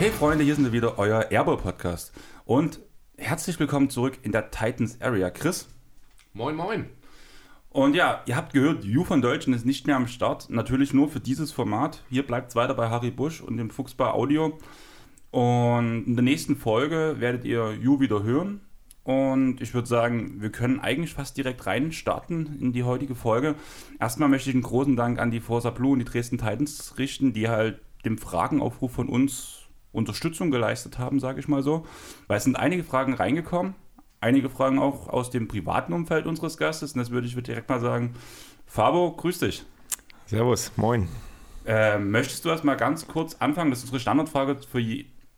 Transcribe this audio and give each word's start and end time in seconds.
Hey 0.00 0.10
Freunde, 0.10 0.44
hier 0.44 0.54
sind 0.54 0.64
wir 0.64 0.72
wieder, 0.72 0.98
euer 0.98 1.30
Airball 1.30 1.58
Podcast. 1.58 2.14
Und 2.46 2.80
herzlich 3.18 3.60
willkommen 3.60 3.90
zurück 3.90 4.16
in 4.22 4.32
der 4.32 4.50
Titans 4.50 4.98
Area. 5.02 5.28
Chris? 5.28 5.68
Moin, 6.32 6.56
moin. 6.56 6.86
Und 7.68 7.94
ja, 7.94 8.22
ihr 8.24 8.34
habt 8.34 8.54
gehört, 8.54 8.82
Ju 8.82 9.04
von 9.04 9.20
Deutschen 9.20 9.52
ist 9.52 9.66
nicht 9.66 9.86
mehr 9.86 9.96
am 9.96 10.06
Start. 10.06 10.48
Natürlich 10.48 10.94
nur 10.94 11.10
für 11.10 11.20
dieses 11.20 11.52
Format. 11.52 12.02
Hier 12.08 12.26
bleibt 12.26 12.48
es 12.48 12.56
weiter 12.56 12.72
bei 12.72 12.88
Harry 12.88 13.10
Busch 13.10 13.42
und 13.42 13.58
dem 13.58 13.68
Fuchsbar 13.68 14.14
Audio. 14.14 14.58
Und 15.32 16.04
in 16.06 16.16
der 16.16 16.24
nächsten 16.24 16.56
Folge 16.56 17.16
werdet 17.18 17.44
ihr 17.44 17.74
Ju 17.74 18.00
wieder 18.00 18.22
hören. 18.22 18.62
Und 19.04 19.60
ich 19.60 19.74
würde 19.74 19.86
sagen, 19.86 20.40
wir 20.40 20.50
können 20.50 20.80
eigentlich 20.80 21.12
fast 21.12 21.36
direkt 21.36 21.66
reinstarten 21.66 22.58
in 22.58 22.72
die 22.72 22.84
heutige 22.84 23.14
Folge. 23.14 23.54
Erstmal 24.00 24.30
möchte 24.30 24.48
ich 24.48 24.56
einen 24.56 24.62
großen 24.62 24.96
Dank 24.96 25.18
an 25.18 25.30
die 25.30 25.40
Forza 25.40 25.68
Blue 25.68 25.92
und 25.92 25.98
die 25.98 26.06
Dresden 26.06 26.38
Titans 26.38 26.94
richten, 26.96 27.34
die 27.34 27.50
halt 27.50 27.82
dem 28.06 28.16
Fragenaufruf 28.16 28.92
von 28.92 29.10
uns 29.10 29.59
Unterstützung 29.92 30.50
geleistet 30.50 30.98
haben, 30.98 31.20
sage 31.20 31.40
ich 31.40 31.48
mal 31.48 31.62
so. 31.62 31.86
Weil 32.26 32.38
es 32.38 32.44
sind 32.44 32.56
einige 32.56 32.84
Fragen 32.84 33.14
reingekommen, 33.14 33.74
einige 34.20 34.48
Fragen 34.48 34.78
auch 34.78 35.08
aus 35.08 35.30
dem 35.30 35.48
privaten 35.48 35.92
Umfeld 35.92 36.26
unseres 36.26 36.56
Gastes. 36.56 36.92
Und 36.92 36.98
das 36.98 37.10
würde 37.10 37.26
ich 37.26 37.34
direkt 37.34 37.68
mal 37.68 37.80
sagen. 37.80 38.14
Fabo, 38.66 39.12
grüß 39.12 39.40
dich. 39.40 39.64
Servus, 40.26 40.72
moin. 40.76 41.08
Äh, 41.66 41.98
möchtest 41.98 42.44
du 42.44 42.50
erst 42.50 42.64
mal 42.64 42.76
ganz 42.76 43.06
kurz 43.06 43.36
anfangen? 43.40 43.70
Das 43.70 43.80
ist 43.80 43.86
unsere 43.86 44.00
Standardfrage 44.00 44.58
für 44.68 44.80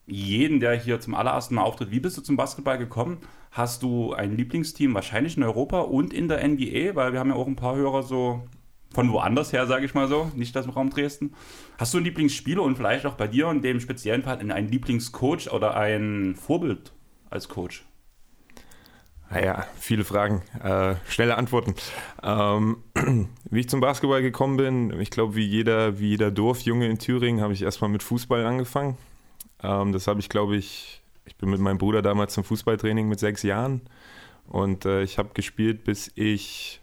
jeden, 0.07 0.61
der 0.61 0.75
hier 0.75 1.01
zum 1.01 1.15
allerersten 1.15 1.55
Mal 1.55 1.63
auftritt. 1.63 1.91
Wie 1.91 2.01
bist 2.01 2.17
du 2.19 2.23
zum 2.23 2.37
Basketball 2.37 2.79
gekommen? 2.79 3.19
Hast 3.51 3.83
du 3.83 4.13
ein 4.13 4.37
Lieblingsteam 4.37 4.95
wahrscheinlich 4.95 5.37
in 5.37 5.43
Europa 5.43 5.81
und 5.81 6.13
in 6.13 6.29
der 6.29 6.47
NBA? 6.47 6.95
Weil 6.95 7.13
wir 7.13 7.21
haben 7.21 7.31
ja 7.31 7.37
auch 7.37 7.47
ein 7.47 7.57
paar 7.57 7.77
Hörer 7.77 8.03
so 8.03 8.43
von 8.95 9.11
woanders 9.13 9.53
her, 9.53 9.67
sage 9.67 9.85
ich 9.85 9.95
mal 9.95 10.09
so, 10.09 10.31
nicht 10.35 10.57
aus 10.57 10.65
dem 10.65 10.73
Raum 10.73 10.91
Dresden. 10.91 11.35
Hast 11.79 11.95
du 11.95 11.99
einen 11.99 12.07
Lieblingsspieler 12.07 12.63
und 12.63 12.77
vielleicht 12.77 13.07
auch 13.07 13.15
bei 13.15 13.27
dir 13.27 13.51
in 13.51 13.63
dem 13.63 13.81
speziellen 13.81 14.23
Fall 14.23 14.39
einen 14.39 14.69
Lieblingscoach 14.69 15.51
oder 15.53 15.77
ein 15.77 16.35
Vorbild 16.37 16.93
als 17.31 17.49
Coach? 17.49 17.85
Naja, 19.31 19.67
viele 19.79 20.05
Fragen, 20.05 20.43
äh, 20.63 20.95
schnelle 21.09 21.39
Antworten. 21.39 21.75
Ähm, 22.23 22.85
wie 23.51 23.61
ich 23.61 23.69
zum 23.69 23.81
Basketball 23.81 24.21
gekommen 24.21 24.59
bin, 24.59 25.01
ich 25.01 25.11
glaube, 25.11 25.35
wie 25.37 25.47
jeder, 25.47 25.99
wie 25.99 26.11
jeder 26.11 26.31
Dorfjunge 26.31 26.87
in 26.87 26.99
Thüringen, 26.99 27.41
habe 27.41 27.55
ich 27.55 27.63
erstmal 27.63 27.89
mit 27.89 28.03
Fußball 28.03 28.45
angefangen. 28.45 28.99
Ähm, 29.63 29.93
das 29.93 30.07
habe 30.07 30.21
ich, 30.21 30.29
glaube 30.29 30.57
ich, 30.57 31.01
ich 31.25 31.37
bin 31.37 31.49
mit 31.49 31.61
meinem 31.61 31.79
Bruder 31.79 32.03
damals 32.03 32.35
zum 32.35 32.45
Fußballtraining 32.45 33.09
mit 33.09 33.21
sechs 33.21 33.43
Jahren 33.43 33.81
und 34.49 34.85
äh, 34.85 35.03
ich 35.03 35.17
habe 35.17 35.31
gespielt, 35.33 35.85
bis 35.85 36.13
ich 36.15 36.82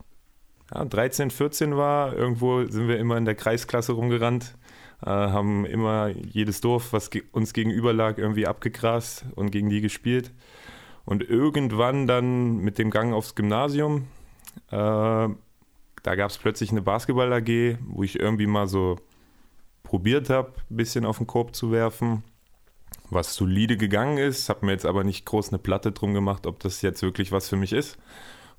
ja, 0.73 0.85
13, 0.85 1.31
14 1.31 1.75
war. 1.75 2.13
Irgendwo 2.15 2.65
sind 2.65 2.87
wir 2.87 2.97
immer 2.97 3.17
in 3.17 3.25
der 3.25 3.35
Kreisklasse 3.35 3.93
rumgerannt, 3.93 4.55
äh, 5.01 5.09
haben 5.09 5.65
immer 5.65 6.09
jedes 6.09 6.61
Dorf, 6.61 6.93
was 6.93 7.09
ge 7.09 7.23
uns 7.31 7.53
gegenüber 7.53 7.93
lag, 7.93 8.17
irgendwie 8.17 8.47
abgegrast 8.47 9.25
und 9.35 9.51
gegen 9.51 9.69
die 9.69 9.81
gespielt. 9.81 10.31
Und 11.05 11.27
irgendwann 11.27 12.07
dann 12.07 12.57
mit 12.57 12.77
dem 12.77 12.91
Gang 12.91 13.13
aufs 13.13 13.35
Gymnasium, 13.35 14.07
äh, 14.69 15.27
da 16.03 16.15
gab 16.15 16.29
es 16.29 16.37
plötzlich 16.37 16.71
eine 16.71 16.81
Basketball-AG, 16.81 17.77
wo 17.87 18.03
ich 18.03 18.19
irgendwie 18.19 18.47
mal 18.47 18.67
so 18.67 18.97
probiert 19.83 20.29
habe, 20.29 20.53
ein 20.69 20.77
bisschen 20.77 21.05
auf 21.05 21.17
den 21.17 21.27
Korb 21.27 21.55
zu 21.55 21.71
werfen 21.71 22.23
was 23.09 23.35
solide 23.35 23.77
gegangen 23.77 24.17
ist, 24.17 24.49
habe 24.49 24.65
mir 24.65 24.73
jetzt 24.73 24.85
aber 24.85 25.03
nicht 25.03 25.25
groß 25.25 25.49
eine 25.49 25.59
Platte 25.59 25.91
drum 25.91 26.13
gemacht, 26.13 26.45
ob 26.45 26.59
das 26.59 26.81
jetzt 26.81 27.01
wirklich 27.01 27.31
was 27.31 27.49
für 27.49 27.55
mich 27.55 27.73
ist. 27.73 27.97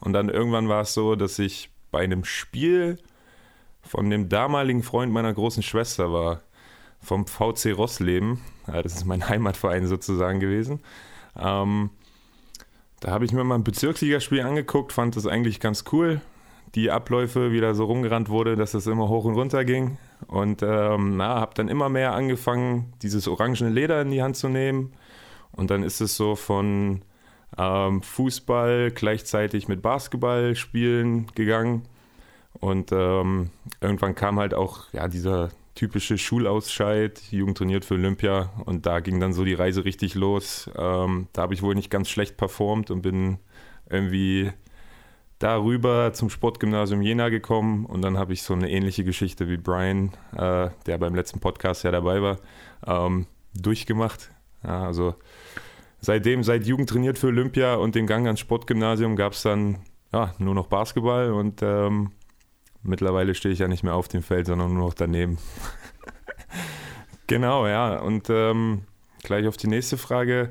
Und 0.00 0.12
dann 0.12 0.28
irgendwann 0.28 0.69
war 0.69 0.82
es 0.82 0.94
so, 0.94 1.15
dass 1.15 1.38
ich 1.38 1.71
bei 1.91 2.01
einem 2.01 2.25
Spiel 2.25 2.99
von 3.83 4.11
dem 4.11 4.28
damaligen 4.28 4.83
Freund 4.83 5.12
meiner 5.12 5.33
großen 5.33 5.62
Schwester 5.62 6.12
war, 6.12 6.43
vom 7.03 7.27
VC 7.27 7.77
Rossleben, 7.77 8.41
das 8.67 8.95
ist 8.95 9.06
mein 9.06 9.28
Heimatverein 9.28 9.87
sozusagen 9.87 10.41
gewesen. 10.41 10.81
Ähm, 11.39 11.91
da 13.01 13.12
habe 13.12 13.25
ich 13.25 13.33
mir 13.33 13.45
mal 13.45 13.55
ein 13.55 13.65
Bezirksligaspiel 13.65 14.43
angeguckt, 14.43 14.93
fand 14.93 15.17
das 15.17 15.27
eigentlich 15.27 15.61
ganz 15.61 15.84
cool. 15.93 16.21
Die 16.75 16.91
Abläufe, 16.91 17.51
wie 17.51 17.61
da 17.61 17.75
so 17.75 17.84
rumgerannt 17.87 18.28
wurde, 18.28 18.55
dass 18.55 18.72
das 18.72 18.87
immer 18.87 19.09
hoch 19.09 19.25
und 19.25 19.34
runter 19.34 19.65
ging. 19.65 19.99
Und 20.28 20.62
ähm, 20.62 21.21
habe 21.21 21.55
dann 21.55 21.69
immer 21.69 21.89
mehr 21.89 22.12
angefangen, 22.12 22.93
dieses 23.03 23.27
orangene 23.27 23.71
Leder 23.71 24.03
in 24.03 24.11
die 24.11 24.22
Hand 24.22 24.37
zu 24.37 24.49
nehmen. 24.49 24.93
Und 25.51 25.71
dann 25.71 25.83
ist 25.83 26.01
es 26.01 26.15
so 26.15 26.37
von 26.37 27.03
ähm, 27.60 28.03
Fußball 28.03 28.91
gleichzeitig 28.91 29.69
mit 29.69 29.82
Basketball 29.82 30.54
spielen 30.56 31.26
gegangen. 31.34 31.82
Und 32.54 32.91
ähm, 32.93 33.50
irgendwann 33.81 34.15
kam 34.15 34.38
halt 34.38 34.54
auch 34.54 34.93
ja, 34.93 35.09
dieser 35.09 35.50
typische 35.75 36.19
Schulausscheid, 36.19 37.21
Jugend 37.31 37.59
trainiert 37.59 37.84
für 37.84 37.94
Olympia. 37.94 38.50
Und 38.65 38.87
da 38.87 39.00
ging 39.00 39.21
dann 39.21 39.32
so 39.32 39.44
die 39.44 39.54
Reise 39.54 39.84
richtig 39.84 40.15
los. 40.15 40.71
Ähm, 40.76 41.28
da 41.32 41.43
habe 41.43 41.54
ich 41.54 41.62
wohl 41.62 41.75
nicht 41.75 41.91
ganz 41.91 42.09
schlecht 42.09 42.37
performt 42.37 42.91
und 42.91 43.03
bin 43.03 43.38
irgendwie 43.88 44.53
darüber 45.38 46.12
zum 46.12 46.28
Sportgymnasium 46.31 47.00
Jena 47.03 47.31
gekommen 47.31 47.87
und 47.87 48.03
dann 48.03 48.19
habe 48.19 48.34
ich 48.34 48.42
so 48.42 48.53
eine 48.53 48.71
ähnliche 48.71 49.04
Geschichte 49.04 49.48
wie 49.48 49.56
Brian, 49.56 50.12
äh, 50.37 50.69
der 50.87 50.98
beim 50.98 51.15
letzten 51.15 51.41
Podcast 51.41 51.82
ja 51.82 51.91
dabei 51.91 52.21
war, 52.21 52.38
ähm, 52.87 53.27
durchgemacht. 53.54 54.31
Ja, 54.62 54.84
also 54.84 55.15
seitdem, 56.00 56.43
seit 56.43 56.66
Jugend 56.66 56.88
trainiert 56.88 57.19
für 57.19 57.28
Olympia 57.28 57.75
und 57.75 57.94
den 57.94 58.06
Gang 58.06 58.27
ans 58.27 58.41
Sportgymnasium 58.41 59.16
gab 59.16 59.33
es 59.33 59.43
dann 59.43 59.78
ja, 60.12 60.34
nur 60.38 60.55
noch 60.55 60.66
Basketball 60.66 61.33
und 61.33 61.62
ähm, 61.62 62.11
mittlerweile 62.83 63.34
stehe 63.34 63.53
ich 63.53 63.61
ja 63.61 63.69
nicht 63.69 63.83
mehr 63.83 63.94
auf 63.94 64.09
dem 64.09 64.22
Feld, 64.22 64.47
sondern 64.47 64.75
nur 64.75 64.87
noch 64.89 64.94
daneben. 64.94 65.39
genau, 67.27 67.66
ja. 67.66 67.99
Und 68.00 68.28
ähm, 68.31 68.83
gleich 69.22 69.47
auf 69.47 69.56
die 69.56 69.69
nächste 69.69 69.99
Frage. 69.99 70.50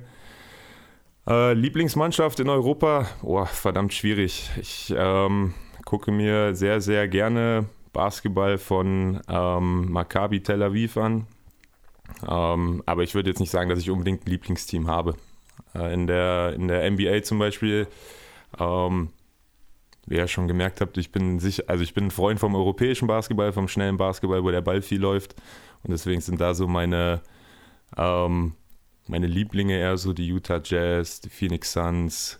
Äh, 1.27 1.53
Lieblingsmannschaft 1.53 2.39
in 2.39 2.49
Europa? 2.49 3.07
Oh, 3.21 3.43
verdammt 3.45 3.93
schwierig. 3.93 4.49
Ich 4.59 4.93
ähm, 4.95 5.53
gucke 5.85 6.11
mir 6.11 6.55
sehr, 6.55 6.81
sehr 6.81 7.07
gerne 7.07 7.65
Basketball 7.93 8.57
von 8.57 9.19
ähm, 9.27 9.91
Maccabi 9.91 10.41
Tel 10.41 10.63
Aviv 10.63 10.97
an. 10.97 11.27
Ähm, 12.27 12.81
aber 12.85 13.03
ich 13.03 13.13
würde 13.13 13.29
jetzt 13.29 13.39
nicht 13.39 13.51
sagen, 13.51 13.69
dass 13.69 13.79
ich 13.79 13.91
unbedingt 13.91 14.25
ein 14.25 14.29
Lieblingsteam 14.29 14.87
habe. 14.87 15.15
Äh, 15.75 15.93
in, 15.93 16.07
der, 16.07 16.53
in 16.55 16.67
der 16.67 16.89
NBA 16.89 17.23
zum 17.23 17.39
Beispiel, 17.39 17.87
ähm, 18.59 19.09
wie 20.05 20.15
ihr 20.15 20.27
schon 20.27 20.47
gemerkt 20.47 20.81
habt, 20.81 20.97
ich 20.97 21.11
bin 21.11 21.39
sicher, 21.39 21.63
also 21.67 21.83
ich 21.83 21.93
bin 21.93 22.05
ein 22.05 22.11
Freund 22.11 22.39
vom 22.39 22.55
europäischen 22.55 23.07
Basketball, 23.07 23.53
vom 23.53 23.67
schnellen 23.67 23.97
Basketball, 23.97 24.43
wo 24.43 24.51
der 24.51 24.61
Ball 24.61 24.81
viel 24.81 24.99
läuft. 24.99 25.35
Und 25.83 25.91
deswegen 25.91 26.21
sind 26.21 26.41
da 26.41 26.53
so 26.53 26.67
meine 26.67 27.21
ähm, 27.97 28.53
meine 29.09 29.27
Lieblinge 29.27 29.77
eher 29.77 29.97
so 29.97 30.13
die 30.13 30.27
Utah 30.27 30.61
Jazz, 30.63 31.19
die 31.21 31.29
Phoenix 31.29 31.73
Suns, 31.73 32.39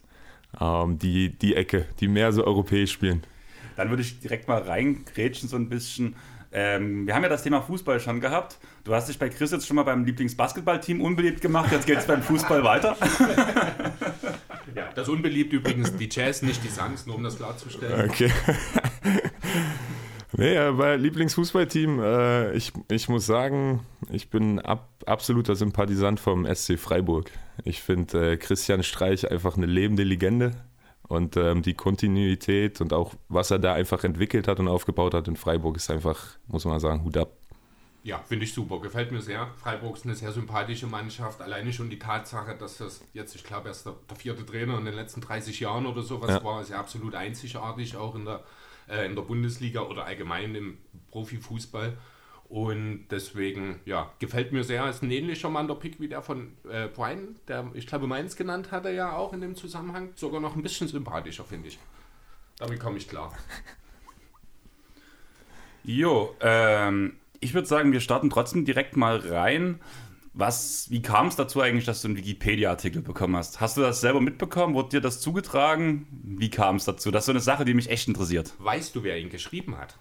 ähm, 0.62 1.00
die, 1.00 1.38
die 1.38 1.56
Ecke, 1.56 1.88
die 2.00 2.08
mehr 2.08 2.32
so 2.32 2.46
europäisch 2.46 2.92
spielen. 2.92 3.24
Dann 3.76 3.90
würde 3.90 4.04
ich 4.04 4.20
direkt 4.20 4.48
mal 4.48 4.62
reingrätschen 4.62 5.50
so 5.50 5.56
ein 5.56 5.70
bisschen. 5.70 6.16
Ähm, 6.52 7.08
wir 7.08 7.16
haben 7.16 7.24
ja 7.24 7.30
das 7.30 7.44
Thema 7.44 7.62
Fußball 7.62 8.00
schon 8.00 8.20
gehabt. 8.20 8.60
Du 8.84 8.94
hast 8.94 9.10
dich 9.10 9.20
bei 9.20 9.30
Chris 9.30 9.52
jetzt 9.52 9.68
schon 9.68 9.76
mal 9.76 9.84
beim 9.84 10.06
Lieblingsbasketballteam 10.06 11.02
unbeliebt 11.02 11.42
gemacht. 11.42 11.72
Jetzt 11.72 11.86
geht 11.86 12.00
es 12.00 12.08
beim 12.08 12.22
Fußball 12.22 12.64
weiter. 12.64 12.96
ja, 14.76 14.90
das 14.96 15.10
unbeliebt 15.10 15.54
übrigens 15.54 15.96
die 15.96 16.10
Jazz, 16.10 16.42
nicht 16.42 16.64
die 16.64 16.70
Suns, 16.70 17.06
nur 17.06 17.16
um 17.16 17.24
das 17.24 17.38
klarzustellen. 17.38 18.10
Okay. 18.10 18.32
Nee, 20.40 20.72
bei 20.72 20.96
Lieblingsfußballteam, 20.96 22.00
äh, 22.00 22.54
ich, 22.54 22.72
ich 22.90 23.10
muss 23.10 23.26
sagen, 23.26 23.82
ich 24.10 24.30
bin 24.30 24.60
ab, 24.60 24.88
absoluter 25.06 25.56
Sympathisant 25.56 26.18
vom 26.20 26.46
SC 26.46 26.80
Freiburg. 26.80 27.30
Ich 27.66 27.82
finde 27.82 28.34
äh, 28.34 28.38
Christian 28.38 28.84
Streich 28.84 29.30
einfach 29.30 29.58
eine 29.58 29.66
lebende 29.66 30.04
Legende 30.04 30.52
und 31.10 31.36
ähm, 31.36 31.62
die 31.62 31.74
Kontinuität 31.74 32.80
und 32.80 32.94
auch 32.94 33.16
was 33.28 33.52
er 33.52 33.60
da 33.60 33.74
einfach 33.74 34.06
entwickelt 34.06 34.48
hat 34.48 34.62
und 34.62 34.70
aufgebaut 34.70 35.14
hat 35.14 35.28
in 35.28 35.36
Freiburg 35.36 35.76
ist 35.76 35.92
einfach, 35.92 36.38
muss 36.48 36.64
man 36.64 36.80
sagen, 36.80 37.04
Hut 37.04 37.18
ab. 37.18 37.32
Ja, 38.04 38.20
finde 38.20 38.46
ich 38.46 38.54
super, 38.54 38.80
gefällt 38.80 39.12
mir 39.12 39.22
sehr. 39.22 39.48
Freiburg 39.58 39.98
ist 39.98 40.06
eine 40.06 40.16
sehr 40.16 40.32
sympathische 40.32 40.88
Mannschaft. 40.88 41.42
Alleine 41.42 41.74
schon 41.74 41.90
die 41.90 42.00
Tatsache, 42.00 42.56
dass 42.56 42.78
das 42.78 43.04
jetzt, 43.14 43.36
ich 43.36 43.44
glaube, 43.44 43.68
erst 43.68 43.86
der, 43.86 43.96
der, 44.10 44.16
vierte 44.16 44.46
Trainer 44.46 44.78
in 44.78 44.86
den 44.86 44.94
letzten 44.94 45.20
30 45.20 45.60
Jahren 45.60 45.86
oder 45.86 46.02
sowas 46.02 46.30
ja. 46.30 46.44
war, 46.44 46.62
ist 46.62 46.70
ja 46.70 46.80
absolut 46.80 47.14
einzigartig, 47.14 47.98
auch 47.98 48.16
in 48.16 48.26
der 48.26 48.44
äh, 48.90 49.06
in 49.06 49.16
der 49.16 49.22
Bundesliga 49.22 49.82
oder 49.82 50.06
allgemein 50.06 50.56
im 50.56 50.78
Profifußball. 51.12 51.98
Und 52.50 53.08
deswegen, 53.12 53.80
ja, 53.86 54.12
gefällt 54.18 54.52
mir 54.52 54.64
sehr. 54.64 54.90
Ist 54.90 55.04
ein 55.04 55.12
ähnlicher 55.12 55.50
Mann 55.50 55.68
der 55.68 55.76
Pick 55.76 56.00
wie 56.00 56.08
der 56.08 56.24
von 56.24 56.58
äh, 56.68 56.88
Brian, 56.88 57.36
der 57.48 57.70
ich 57.76 57.86
glaube 57.86 58.08
Mainz 58.08 58.36
genannt 58.36 58.72
hat 58.72 58.86
er 58.86 58.92
ja 58.92 59.16
auch 59.16 59.34
in 59.34 59.42
dem 59.42 59.56
Zusammenhang. 59.56 60.14
Sogar 60.16 60.42
noch 60.42 60.56
ein 60.56 60.64
bisschen 60.64 60.88
sympathischer, 60.88 61.44
finde 61.44 61.68
ich. 61.68 61.78
Damit 62.58 62.80
komme 62.80 62.98
ich 62.98 63.08
klar. 63.08 63.34
Jo, 65.86 66.36
ähm, 66.42 67.16
ich 67.40 67.54
würde 67.54 67.68
sagen, 67.68 67.92
wir 67.92 68.00
starten 68.00 68.30
trotzdem 68.30 68.66
direkt 68.66 68.98
mal 68.98 69.18
rein. 69.18 69.80
Was, 70.34 70.90
wie 70.90 71.02
kam 71.02 71.28
es 71.28 71.36
dazu 71.36 71.62
eigentlich, 71.62 71.86
dass 71.86 72.02
du 72.02 72.08
einen 72.08 72.18
Wikipedia-Artikel 72.18 73.02
bekommen 73.02 73.36
hast? 73.36 73.60
Hast 73.60 73.78
du 73.78 73.82
das 73.82 74.00
selber 74.00 74.22
mitbekommen? 74.22 74.74
Wurde 74.76 74.90
dir 74.90 75.02
das 75.02 75.20
zugetragen? 75.20 76.08
wie 76.40 76.50
kam 76.50 76.78
es 76.78 76.86
dazu? 76.86 77.12
Das 77.12 77.24
ist 77.24 77.26
so 77.26 77.32
eine 77.32 77.42
Sache, 77.42 77.66
die 77.66 77.74
mich 77.74 77.90
echt 77.90 78.08
interessiert. 78.08 78.54
Weißt 78.60 78.96
du, 78.96 79.04
wer 79.04 79.18
ihn 79.20 79.30
geschrieben 79.30 79.78
hat? 79.78 79.98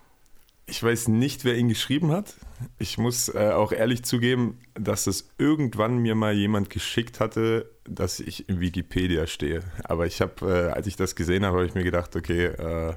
Ich 0.67 0.83
weiß 0.83 1.09
nicht, 1.09 1.45
wer 1.45 1.57
ihn 1.57 1.69
geschrieben 1.69 2.13
hat. 2.13 2.35
Ich 2.79 2.99
muss 2.99 3.31
äh, 3.31 3.53
auch 3.53 3.73
ehrlich 3.73 4.03
zugeben, 4.05 4.61
dass 4.75 5.05
das 5.05 5.31
irgendwann 5.39 5.99
mir 5.99 6.15
mal 6.15 6.35
jemand 6.35 6.69
geschickt 6.69 7.21
hatte, 7.21 7.71
dass 7.85 8.21
ich 8.21 8.49
in 8.51 8.61
Wikipedia 8.61 9.27
stehe. 9.27 9.63
Aber 9.85 10.07
ich 10.07 10.21
habe, 10.21 10.47
äh, 10.47 10.73
als 10.73 10.87
ich 10.87 10.97
das 10.97 11.17
gesehen 11.17 11.47
habe, 11.47 11.57
habe 11.57 11.67
ich 11.67 11.75
mir 11.75 11.85
gedacht, 11.85 12.15
okay, 12.15 12.47
äh, 12.47 12.95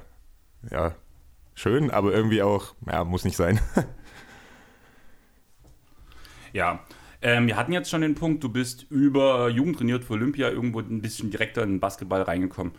ja, 0.70 0.94
schön, 1.54 1.90
aber 1.90 2.12
irgendwie 2.12 2.42
auch, 2.42 2.74
ja, 2.86 3.04
muss 3.04 3.24
nicht 3.24 3.36
sein. 3.36 3.58
ja, 6.52 6.80
ähm, 7.22 7.46
wir 7.46 7.56
hatten 7.56 7.72
jetzt 7.72 7.88
schon 7.88 8.00
den 8.00 8.16
Punkt, 8.16 8.42
du 8.42 8.48
bist 8.48 8.86
über 8.90 9.48
Jugend 9.48 9.78
trainiert 9.78 10.04
für 10.04 10.14
Olympia 10.14 10.50
irgendwo 10.50 10.80
ein 10.80 11.00
bisschen 11.00 11.30
direkter 11.30 11.62
in 11.62 11.74
den 11.74 11.80
Basketball 11.80 12.22
reingekommen. 12.22 12.72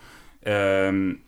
Ähm, 0.43 1.21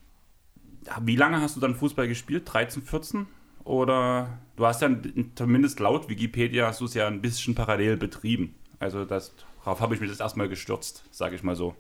wie 1.01 1.15
lange 1.15 1.42
hast 1.42 1.56
du 1.56 1.62
dann 1.62 1.75
Fußball 1.75 2.07
gespielt? 2.07 2.44
13, 2.45 2.83
14? 2.83 3.27
Oder 3.63 4.38
du 4.57 4.65
hast 4.65 4.81
ja 4.81 4.89
zumindest 5.33 5.80
laut 5.80 6.09
Wikipedia 6.09 6.68
hast 6.68 6.81
du 6.81 6.86
es 6.86 6.94
ja 6.94 7.07
ein 7.07 7.21
bisschen 7.21 7.56
parallel 7.56 7.97
betrieben. 7.97 8.53
Also 8.80 9.06
das, 9.06 9.33
darauf 9.63 9.80
habe 9.80 9.95
ich 9.95 10.01
mich 10.01 10.09
jetzt 10.09 10.19
erstmal 10.19 10.50
gestürzt, 10.50 11.06
sage 11.09 11.36
ich 11.36 11.44
mal 11.44 11.56
so. 11.56 11.75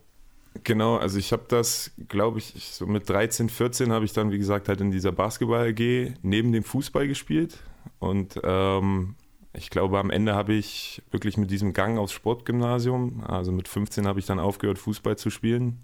Genau, 0.63 0.95
also 0.95 1.19
ich 1.19 1.33
habe 1.33 1.43
das, 1.49 1.91
glaube 2.07 2.39
ich, 2.39 2.53
so 2.71 2.87
mit 2.87 3.09
13, 3.09 3.49
14 3.49 3.91
habe 3.91 4.05
ich 4.05 4.13
dann, 4.13 4.31
wie 4.31 4.37
gesagt, 4.37 4.69
halt 4.69 4.79
in 4.79 4.89
dieser 4.89 5.11
Basketball-AG 5.11 6.13
neben 6.21 6.53
dem 6.53 6.63
Fußball 6.63 7.07
gespielt. 7.07 7.59
Und 7.99 8.39
ähm, 8.43 9.15
ich 9.57 9.69
glaube, 9.69 9.99
am 9.99 10.09
Ende 10.09 10.35
habe 10.35 10.53
ich 10.53 11.01
wirklich 11.11 11.37
mit 11.37 11.51
diesem 11.51 11.73
Gang 11.73 11.97
aufs 11.97 12.13
Sportgymnasium, 12.13 13.23
also 13.23 13.51
mit 13.51 13.67
15 13.67 14.07
habe 14.07 14.19
ich 14.19 14.25
dann 14.25 14.39
aufgehört, 14.39 14.79
Fußball 14.79 15.17
zu 15.17 15.29
spielen 15.29 15.81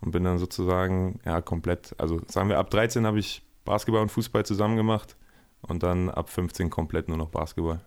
und 0.00 0.10
bin 0.10 0.24
dann 0.24 0.38
sozusagen, 0.38 1.20
ja, 1.24 1.40
komplett, 1.40 1.94
also 1.98 2.20
sagen 2.26 2.48
wir, 2.48 2.58
ab 2.58 2.70
13 2.70 3.06
habe 3.06 3.18
ich 3.18 3.42
Basketball 3.64 4.02
und 4.02 4.10
Fußball 4.10 4.44
zusammen 4.44 4.76
gemacht 4.76 5.16
und 5.62 5.82
dann 5.82 6.10
ab 6.10 6.28
15 6.28 6.70
komplett 6.70 7.08
nur 7.08 7.16
noch 7.16 7.28
Basketball. 7.28 7.80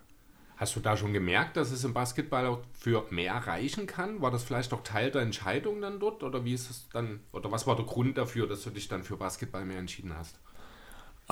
Hast 0.58 0.78
du 0.78 0.80
da 0.80 0.96
schon 0.96 1.12
gemerkt, 1.12 1.58
dass 1.58 1.72
es 1.72 1.84
im 1.84 1.94
Basketball 1.94 2.46
auch 2.46 2.60
für 2.72 3.06
mehr 3.10 3.36
reichen 3.36 3.88
kann? 3.88 4.22
War 4.22 4.32
das 4.32 4.44
vielleicht 4.44 4.72
auch 4.74 4.84
Teil 4.84 5.12
der 5.12 5.22
Entscheidung 5.22 5.82
dann 5.82 6.00
dort? 6.00 6.24
Oder 6.24 6.46
wie 6.46 6.54
ist 6.54 6.70
es 6.70 6.88
dann, 6.94 7.20
oder 7.34 7.52
was 7.52 7.68
war 7.68 7.76
der 7.76 7.86
Grund 7.86 8.18
dafür, 8.18 8.48
dass 8.48 8.64
du 8.64 8.70
dich 8.70 8.88
dann 8.88 9.04
für 9.04 9.18
Basketball 9.18 9.66
mehr 9.66 9.80
entschieden 9.80 10.16
hast? 10.18 10.40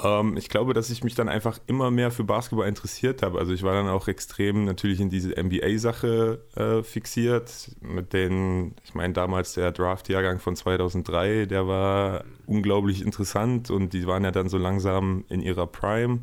Ähm, 0.02 0.38
ich 0.38 0.50
glaube, 0.50 0.74
dass 0.74 0.90
ich 0.90 1.04
mich 1.04 1.16
dann 1.16 1.30
einfach 1.30 1.60
immer 1.68 1.92
mehr 1.92 2.12
für 2.12 2.24
Basketball 2.24 2.68
interessiert 2.68 3.22
habe. 3.22 3.40
Also 3.40 3.54
ich 3.54 3.64
war 3.64 3.74
dann 3.74 3.88
auch 3.88 4.08
extrem 4.08 4.66
natürlich 4.66 5.00
in 5.00 5.10
diese 5.10 5.32
NBA-Sache 5.42 6.42
äh, 6.56 6.84
fixiert. 6.84 7.72
Mit 7.82 8.14
den, 8.14 8.74
ich 8.84 8.96
meine, 8.96 9.14
damals 9.14 9.54
der 9.54 9.72
Draft-Jahrgang 9.72 10.40
von 10.40 10.56
2003, 10.56 11.46
der 11.46 11.68
war 11.68 12.24
unglaublich 12.48 13.02
interessant 13.04 13.70
und 13.70 13.94
die 13.94 14.08
waren 14.08 14.24
ja 14.24 14.32
dann 14.32 14.50
so 14.50 14.58
langsam 14.58 15.26
in 15.30 15.42
ihrer 15.42 15.68
Prime 15.68 16.20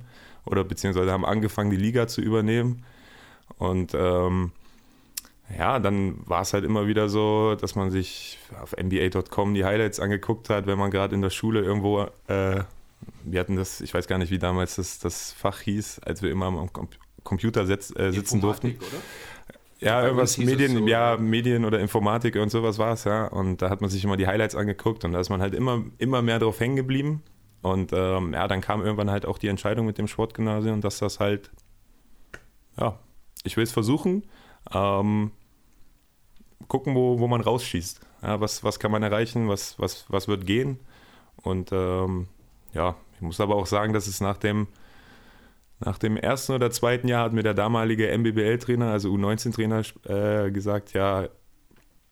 oder 0.46 0.64
beziehungsweise 0.64 1.12
haben 1.12 1.24
angefangen, 1.24 1.70
die 1.70 1.76
Liga 1.76 2.08
zu 2.08 2.20
übernehmen. 2.22 2.84
Und 3.58 3.92
ähm, 3.94 4.52
ja, 5.56 5.78
dann 5.78 6.16
war 6.26 6.42
es 6.42 6.52
halt 6.52 6.64
immer 6.64 6.86
wieder 6.86 7.08
so, 7.08 7.54
dass 7.54 7.74
man 7.74 7.90
sich 7.90 8.38
auf 8.60 8.74
NBA.com 8.76 9.54
die 9.54 9.64
Highlights 9.64 10.00
angeguckt 10.00 10.48
hat, 10.48 10.66
wenn 10.66 10.78
man 10.78 10.90
gerade 10.90 11.14
in 11.14 11.22
der 11.22 11.30
Schule 11.30 11.60
irgendwo, 11.60 12.06
äh, 12.28 12.62
wir 13.24 13.40
hatten 13.40 13.56
das, 13.56 13.80
ich 13.80 13.92
weiß 13.94 14.06
gar 14.06 14.18
nicht, 14.18 14.30
wie 14.30 14.38
damals 14.38 14.76
das, 14.76 14.98
das 14.98 15.32
Fach 15.32 15.60
hieß, 15.60 16.00
als 16.00 16.22
wir 16.22 16.30
immer 16.30 16.46
am 16.46 16.70
Computer 17.22 17.66
setz, 17.66 17.90
äh, 17.96 18.12
sitzen 18.12 18.36
Informatik, 18.36 18.78
durften. 18.78 18.96
Oder? 18.96 19.02
Ja, 19.80 20.02
irgendwas 20.02 20.36
Medien, 20.36 20.74
so, 20.74 20.86
ja, 20.86 21.16
Medien 21.16 21.64
oder 21.64 21.80
Informatik 21.80 22.36
und 22.36 22.50
sowas 22.50 22.78
war 22.78 22.92
es, 22.92 23.04
ja. 23.04 23.26
Und 23.26 23.62
da 23.62 23.70
hat 23.70 23.80
man 23.80 23.88
sich 23.88 24.04
immer 24.04 24.18
die 24.18 24.26
Highlights 24.26 24.54
angeguckt 24.54 25.04
und 25.04 25.12
da 25.12 25.20
ist 25.20 25.30
man 25.30 25.40
halt 25.40 25.54
immer, 25.54 25.82
immer 25.96 26.20
mehr 26.20 26.38
drauf 26.38 26.60
hängen 26.60 26.76
geblieben. 26.76 27.22
Und 27.62 27.92
ähm, 27.92 28.32
ja, 28.34 28.46
dann 28.48 28.60
kam 28.60 28.82
irgendwann 28.82 29.10
halt 29.10 29.26
auch 29.26 29.38
die 29.38 29.48
Entscheidung 29.48 29.86
mit 29.86 29.98
dem 29.98 30.06
Sportgymnasium, 30.06 30.80
dass 30.80 30.98
das 30.98 31.20
halt, 31.20 31.50
ja, 32.78 32.98
ich 33.44 33.56
will 33.56 33.64
es 33.64 33.72
versuchen, 33.72 34.24
ähm, 34.72 35.32
gucken, 36.68 36.94
wo, 36.94 37.18
wo 37.18 37.26
man 37.26 37.40
rausschießt. 37.40 38.00
Ja, 38.22 38.40
was, 38.40 38.62
was 38.64 38.78
kann 38.78 38.90
man 38.90 39.02
erreichen, 39.02 39.48
was, 39.48 39.78
was, 39.78 40.04
was 40.08 40.28
wird 40.28 40.46
gehen. 40.46 40.78
Und 41.42 41.70
ähm, 41.72 42.28
ja, 42.72 42.96
ich 43.14 43.20
muss 43.20 43.40
aber 43.40 43.56
auch 43.56 43.66
sagen, 43.66 43.92
dass 43.92 44.06
es 44.06 44.20
nach 44.20 44.36
dem, 44.36 44.68
nach 45.78 45.98
dem 45.98 46.16
ersten 46.16 46.52
oder 46.52 46.70
zweiten 46.70 47.08
Jahr 47.08 47.24
hat 47.24 47.32
mir 47.32 47.42
der 47.42 47.54
damalige 47.54 48.16
MBBL-Trainer, 48.16 48.90
also 48.90 49.10
U19-Trainer, 49.10 49.82
äh, 50.04 50.50
gesagt, 50.50 50.92
ja, 50.92 51.28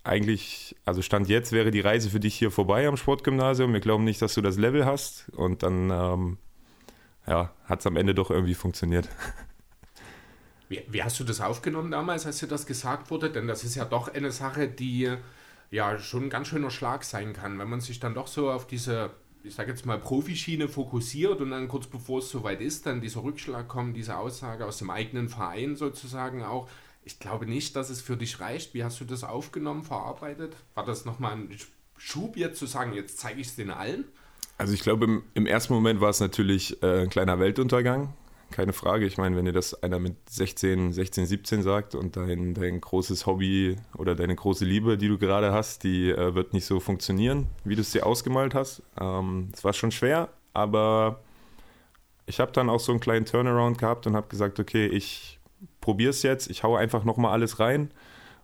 eigentlich, 0.05 0.75
also 0.85 1.03
Stand 1.03 1.29
jetzt 1.29 1.53
wäre 1.53 1.71
die 1.71 1.81
Reise 1.81 2.11
für 2.11 2.21
dich 2.21 2.35
hier 2.35 2.51
vorbei 2.51 2.89
am 2.89 2.97
Sportgymnasium. 2.97 3.73
Wir 3.73 3.81
glauben 3.81 4.05
nicht, 4.05 4.23
dass 4.23 4.35
du 4.35 4.41
das 4.41 4.57
Level 4.57 4.87
hast. 4.87 5.29
Und 5.31 5.63
dann 5.63 5.91
ähm, 5.91 6.39
ja, 7.27 7.53
hat 7.65 7.81
es 7.81 7.87
am 7.87 7.97
Ende 7.97 8.15
doch 8.15 8.31
irgendwie 8.31 8.55
funktioniert. 8.55 9.09
Wie, 10.71 10.83
wie, 10.89 11.03
hast 11.03 11.19
du 11.19 11.25
das 11.25 11.41
aufgenommen 11.41 11.91
damals, 11.91 12.27
als 12.27 12.41
dir 12.41 12.47
das 12.47 12.67
gesagt 12.67 13.11
wurde? 13.11 13.31
Denn 13.31 13.47
das 13.47 13.65
ist 13.65 13.75
ja 13.75 13.87
doch 13.87 14.13
eine 14.13 14.31
Sache, 14.31 14.69
die 14.69 15.11
ja 15.71 15.99
schon 15.99 16.25
ein 16.25 16.31
ganz 16.31 16.49
schöner 16.49 16.71
Schlag 16.71 17.05
sein 17.05 17.33
kann, 17.33 17.59
wenn 17.59 17.71
man 17.71 17.81
sich 17.81 18.01
dann 18.01 18.15
doch 18.15 18.27
so 18.27 18.51
auf 18.51 18.67
diese, 18.67 19.11
ich 19.49 19.55
sage 19.55 19.71
jetzt 19.71 19.87
mal, 19.87 19.99
Profischiene 19.99 20.69
fokussiert 20.69 21.41
und 21.41 21.51
dann 21.51 21.69
kurz 21.69 21.87
bevor 21.87 22.21
es 22.21 22.31
soweit 22.31 22.61
ist, 22.61 22.87
dann 22.87 23.01
dieser 23.01 23.23
Rückschlag 23.23 23.67
kommt, 23.67 23.97
diese 23.97 24.17
Aussage 24.17 24.67
aus 24.67 24.79
dem 24.79 24.91
eigenen 24.91 25.29
Verein 25.29 25.77
sozusagen 25.77 26.45
auch 26.45 26.69
ich 27.09 27.19
glaube 27.19 27.47
nicht, 27.47 27.75
dass 27.75 27.89
es 27.89 28.03
für 28.03 28.19
dich 28.19 28.39
reicht. 28.39 28.75
Wie 28.75 28.85
hast 28.85 29.01
du 29.01 29.07
das 29.07 29.25
aufgenommen, 29.25 29.83
verarbeitet? 29.83 30.55
War 30.75 30.85
das 30.85 31.07
nochmal 31.07 31.33
ein 31.33 31.49
Schub 31.97 32.37
jetzt 32.37 32.59
zu 32.59 32.67
sagen, 32.67 32.93
jetzt 32.93 33.19
zeige 33.19 33.41
ich 33.41 33.47
es 33.47 33.57
den 33.57 33.71
allen? 33.71 34.05
Also 34.59 34.75
ich 34.75 34.83
glaube, 34.83 35.07
im, 35.07 35.23
im 35.33 35.47
ersten 35.47 35.73
Moment 35.73 36.03
war 36.03 36.11
es 36.11 36.21
natürlich 36.21 36.83
äh, 36.83 37.03
ein 37.03 37.09
kleiner 37.09 37.39
Weltuntergang. 37.39 38.13
Keine 38.51 38.73
Frage. 38.73 39.05
Ich 39.05 39.19
meine, 39.19 39.37
wenn 39.37 39.45
dir 39.45 39.53
das 39.53 39.83
einer 39.83 39.99
mit 39.99 40.17
16, 40.31 40.93
16, 40.93 41.27
17 41.27 41.63
sagt 41.63 41.95
und 41.95 42.17
dein, 42.17 42.55
dein 42.55 42.81
großes 42.81 43.27
Hobby 43.27 43.77
oder 43.97 44.15
deine 44.15 44.35
große 44.35 44.65
Liebe, 44.65 44.97
die 44.97 45.09
du 45.09 45.19
gerade 45.19 45.53
hast, 45.53 45.85
die 45.85 46.11
äh, 46.11 46.35
wird 46.35 46.55
nicht 46.55 46.65
so 46.65 46.81
funktionieren, 46.81 47.47
wie 47.65 47.75
du 47.75 47.83
es 47.83 47.93
dir 47.93 48.07
ausgemalt 48.07 48.55
hast. 48.55 48.83
Ähm, 48.99 49.51
es 49.53 49.61
ähm, 49.61 49.65
war 49.65 49.73
schon 49.75 49.91
schwer, 49.91 50.29
aber 50.55 51.21
ich 52.27 52.41
habe 52.41 52.53
dann 52.53 52.71
auch 52.71 52.81
so 52.81 52.93
einen 52.93 53.01
kleinen 53.01 53.27
Turnaround 53.27 53.79
gehabt 53.79 54.07
und 54.07 54.17
habe 54.17 54.29
gesagt, 54.29 54.59
okay, 54.61 54.87
ich 54.87 55.39
probiere 55.81 56.11
es 56.11 56.23
jetzt, 56.23 56.51
ich 56.51 56.63
haue 56.63 56.79
einfach 56.79 57.05
nochmal 57.05 57.33
alles 57.33 57.61
rein. 57.61 57.91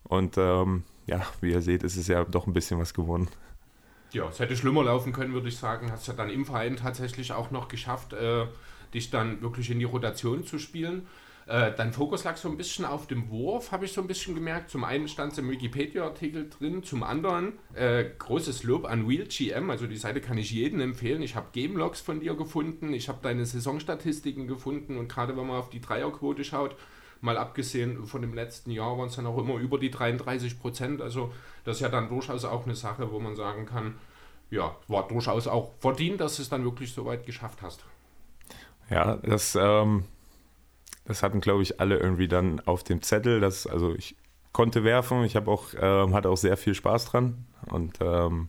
Und 0.04 0.36
ähm, 0.36 0.84
ja, 1.06 1.22
wie 1.40 1.50
ihr 1.50 1.62
seht, 1.62 1.82
ist 1.82 1.96
es 1.96 2.08
ja 2.08 2.24
doch 2.24 2.46
ein 2.46 2.52
bisschen 2.52 2.78
was 2.78 2.94
gewonnen. 2.94 3.28
Ja, 4.12 4.28
es 4.28 4.38
hätte 4.38 4.56
schlimmer 4.56 4.84
laufen 4.84 5.12
können, 5.12 5.32
würde 5.32 5.48
ich 5.48 5.56
sagen. 5.56 5.90
Hast 5.90 6.06
ja 6.06 6.14
dann 6.14 6.30
im 6.30 6.46
Verein 6.46 6.76
tatsächlich 6.76 7.32
auch 7.32 7.50
noch 7.50 7.68
geschafft, 7.68 8.12
äh, 8.12 8.46
dich 8.94 9.10
dann 9.10 9.42
wirklich 9.42 9.70
in 9.70 9.78
die 9.78 9.84
Rotation 9.84 10.44
zu 10.44 10.58
spielen. 10.58 11.06
Äh, 11.46 11.72
dein 11.76 11.92
Fokus 11.92 12.24
lag 12.24 12.36
so 12.36 12.48
ein 12.48 12.56
bisschen 12.56 12.86
auf 12.86 13.06
dem 13.06 13.28
Wurf, 13.28 13.70
habe 13.70 13.84
ich 13.84 13.92
so 13.92 14.00
ein 14.00 14.06
bisschen 14.06 14.34
gemerkt. 14.34 14.70
Zum 14.70 14.82
einen 14.82 15.08
stand 15.08 15.32
es 15.32 15.38
im 15.38 15.50
Wikipedia-Artikel 15.50 16.48
drin, 16.48 16.82
zum 16.82 17.02
anderen 17.02 17.52
äh, 17.74 18.04
großes 18.18 18.62
Lob 18.62 18.86
an 18.86 19.06
WheelGM, 19.06 19.68
also 19.68 19.86
die 19.86 19.98
Seite 19.98 20.22
kann 20.22 20.38
ich 20.38 20.50
jedem 20.50 20.80
empfehlen. 20.80 21.20
Ich 21.20 21.36
habe 21.36 21.48
Game 21.52 21.76
Logs 21.76 22.00
von 22.00 22.20
dir 22.20 22.34
gefunden, 22.34 22.94
ich 22.94 23.08
habe 23.10 23.18
deine 23.20 23.44
Saisonstatistiken 23.44 24.46
gefunden 24.46 24.96
und 24.96 25.08
gerade 25.08 25.36
wenn 25.36 25.46
man 25.46 25.58
auf 25.58 25.68
die 25.68 25.82
Dreierquote 25.82 26.44
schaut, 26.44 26.76
mal 27.20 27.36
abgesehen 27.36 28.06
von 28.06 28.22
dem 28.22 28.32
letzten 28.32 28.70
Jahr 28.70 28.96
waren 28.96 29.08
es 29.08 29.16
dann 29.16 29.26
auch 29.26 29.38
immer 29.38 29.56
über 29.56 29.78
die 29.78 29.90
33 29.90 30.58
Prozent. 30.58 31.02
Also 31.02 31.32
das 31.64 31.76
ist 31.76 31.82
ja 31.82 31.88
dann 31.90 32.08
durchaus 32.08 32.44
auch 32.46 32.64
eine 32.64 32.74
Sache, 32.74 33.12
wo 33.12 33.20
man 33.20 33.36
sagen 33.36 33.66
kann, 33.66 33.96
ja, 34.50 34.76
war 34.88 35.08
durchaus 35.08 35.46
auch 35.46 35.72
verdient, 35.78 36.20
dass 36.20 36.36
du 36.36 36.42
es 36.42 36.48
dann 36.48 36.64
wirklich 36.64 36.92
so 36.92 37.04
weit 37.04 37.26
geschafft 37.26 37.60
hast. 37.62 37.84
Ja, 38.90 39.16
das, 39.16 39.56
ähm, 39.60 40.04
das 41.04 41.22
hatten, 41.22 41.40
glaube 41.40 41.62
ich, 41.62 41.80
alle 41.80 41.98
irgendwie 41.98 42.28
dann 42.28 42.60
auf 42.60 42.84
dem 42.84 43.02
Zettel. 43.02 43.40
Dass, 43.40 43.66
also 43.66 43.94
ich 43.94 44.16
konnte 44.52 44.84
werfen, 44.84 45.24
ich 45.24 45.36
habe 45.36 45.50
auch, 45.50 45.68
ähm, 45.78 46.14
hatte 46.14 46.30
auch 46.30 46.36
sehr 46.36 46.56
viel 46.56 46.74
Spaß 46.74 47.06
dran 47.06 47.46
und 47.70 47.98
ähm, 48.00 48.48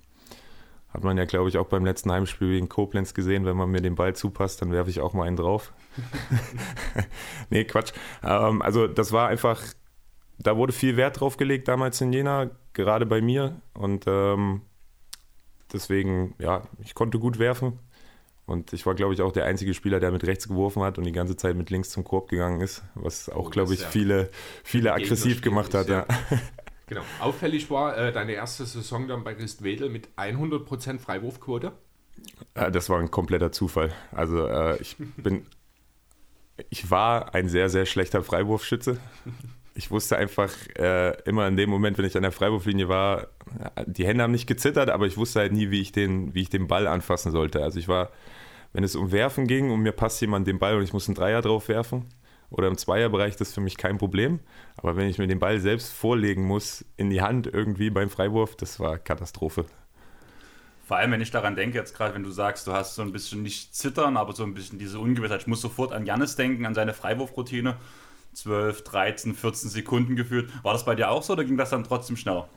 hat 0.95 1.03
man 1.03 1.17
ja, 1.17 1.25
glaube 1.25 1.49
ich, 1.49 1.57
auch 1.57 1.67
beim 1.67 1.83
letzten 1.83 2.11
Heimspiel 2.11 2.51
gegen 2.51 2.69
Koblenz 2.69 3.13
gesehen, 3.13 3.45
wenn 3.45 3.57
man 3.57 3.69
mir 3.69 3.81
den 3.81 3.95
Ball 3.95 4.15
zupasst, 4.15 4.61
dann 4.61 4.71
werfe 4.71 4.89
ich 4.89 5.01
auch 5.01 5.13
mal 5.13 5.27
einen 5.27 5.35
drauf. 5.35 5.73
nee, 7.49 7.65
Quatsch. 7.65 7.91
Ähm, 8.23 8.61
also 8.61 8.87
das 8.87 9.11
war 9.11 9.27
einfach, 9.27 9.61
da 10.37 10.55
wurde 10.55 10.71
viel 10.71 10.95
Wert 10.95 11.19
drauf 11.19 11.35
gelegt 11.35 11.67
damals 11.67 11.99
in 11.99 12.13
Jena, 12.13 12.49
gerade 12.73 13.05
bei 13.05 13.19
mir. 13.21 13.59
Und 13.73 14.05
ähm, 14.07 14.61
deswegen, 15.73 16.33
ja, 16.39 16.61
ich 16.81 16.95
konnte 16.95 17.19
gut 17.19 17.39
werfen. 17.39 17.79
Und 18.45 18.73
ich 18.73 18.85
war, 18.85 18.93
glaube 18.93 19.13
ich, 19.13 19.21
auch 19.21 19.31
der 19.31 19.45
einzige 19.45 19.73
Spieler, 19.73 19.99
der 19.99 20.11
mit 20.11 20.25
rechts 20.25 20.47
geworfen 20.47 20.83
hat 20.83 20.97
und 20.97 21.03
die 21.03 21.11
ganze 21.11 21.35
Zeit 21.35 21.55
mit 21.55 21.71
links 21.71 21.89
zum 21.89 22.03
Korb 22.03 22.29
gegangen 22.29 22.61
ist, 22.61 22.83
was 22.93 23.27
auch, 23.29 23.47
oh, 23.47 23.49
glaube 23.49 23.73
ich, 23.73 23.81
ja 23.81 23.87
viele, 23.87 24.29
viele 24.63 24.93
aggressiv 24.93 25.41
gemacht 25.41 25.73
hat. 25.73 25.89
Ja. 25.89 26.05
ja. 26.07 26.39
Genau. 26.87 27.01
Auffällig 27.19 27.69
war 27.71 27.97
äh, 27.97 28.11
deine 28.11 28.33
erste 28.33 28.65
Saison 28.65 29.07
dann 29.07 29.23
bei 29.23 29.33
Ristwedel 29.33 29.89
mit 29.89 30.09
100% 30.17 30.99
Freiwurfquote. 30.99 31.71
Äh, 32.53 32.71
das 32.71 32.89
war 32.89 32.99
ein 32.99 33.09
kompletter 33.09 33.51
Zufall. 33.51 33.91
Also 34.11 34.45
äh, 34.45 34.79
ich 34.79 34.95
bin, 35.17 35.47
ich 36.69 36.91
war 36.91 37.33
ein 37.33 37.49
sehr, 37.49 37.69
sehr 37.69 37.87
schlechter 37.87 38.23
Freiwurfschütze. 38.23 38.99
Ich 39.73 39.91
wusste 39.91 40.17
einfach 40.17 40.51
äh, 40.77 41.19
immer 41.23 41.47
in 41.47 41.57
dem 41.57 41.69
Moment, 41.69 41.97
wenn 41.97 42.05
ich 42.05 42.15
an 42.15 42.23
der 42.23 42.31
Freiwurflinie 42.31 42.87
war, 42.87 43.27
die 43.85 44.05
Hände 44.05 44.23
haben 44.23 44.31
nicht 44.31 44.47
gezittert, 44.47 44.89
aber 44.89 45.05
ich 45.05 45.17
wusste 45.17 45.39
halt 45.39 45.51
nie, 45.51 45.71
wie 45.71 45.81
ich 45.81 45.91
den, 45.91 46.33
wie 46.33 46.43
ich 46.43 46.49
den 46.49 46.67
Ball 46.67 46.87
anfassen 46.87 47.31
sollte. 47.31 47.63
Also 47.63 47.79
ich 47.79 47.87
war 47.87 48.11
wenn 48.75 48.83
es 48.83 48.97
um 48.97 49.13
Werfen 49.13 49.47
ging 49.47 49.71
und 49.71 49.79
mir 49.79 49.93
passt 49.93 50.19
jemand 50.19 50.47
den 50.47 50.59
Ball 50.59 50.75
und 50.75 50.83
ich 50.83 50.91
muss 50.91 51.07
einen 51.07 51.15
Dreier 51.15 51.41
drauf 51.41 51.69
werfen 51.69 52.07
oder 52.49 52.67
im 52.67 52.77
Zweierbereich, 52.77 53.37
das 53.37 53.47
ist 53.47 53.53
für 53.53 53.61
mich 53.61 53.77
kein 53.77 53.97
Problem. 53.97 54.41
Aber 54.75 54.97
wenn 54.97 55.07
ich 55.07 55.17
mir 55.17 55.27
den 55.27 55.39
Ball 55.39 55.61
selbst 55.61 55.93
vorlegen 55.93 56.43
muss 56.43 56.83
in 56.97 57.09
die 57.09 57.21
Hand 57.21 57.47
irgendwie 57.47 57.89
beim 57.89 58.09
Freiwurf, 58.09 58.57
das 58.57 58.77
war 58.81 58.97
Katastrophe. 58.97 59.65
Vor 60.83 60.97
allem, 60.97 61.11
wenn 61.11 61.21
ich 61.21 61.31
daran 61.31 61.55
denke, 61.55 61.77
jetzt 61.77 61.95
gerade, 61.95 62.15
wenn 62.15 62.23
du 62.23 62.31
sagst, 62.31 62.67
du 62.67 62.73
hast 62.73 62.95
so 62.95 63.01
ein 63.01 63.13
bisschen 63.13 63.43
nicht 63.43 63.73
zittern, 63.73 64.17
aber 64.17 64.33
so 64.33 64.43
ein 64.43 64.53
bisschen 64.53 64.77
diese 64.77 64.99
Ungewissheit. 64.99 65.41
Ich 65.41 65.47
muss 65.47 65.61
sofort 65.61 65.93
an 65.93 66.05
Jannis 66.05 66.35
denken, 66.35 66.65
an 66.65 66.73
seine 66.73 66.93
Freiwurfroutine. 66.93 67.77
12, 68.33 68.83
13, 68.83 69.33
14 69.35 69.69
Sekunden 69.69 70.17
geführt. 70.17 70.51
War 70.63 70.73
das 70.73 70.83
bei 70.83 70.95
dir 70.95 71.09
auch 71.09 71.23
so 71.23 71.31
oder 71.31 71.45
ging 71.45 71.55
das 71.55 71.69
dann 71.69 71.85
trotzdem 71.85 72.17
schneller? 72.17 72.49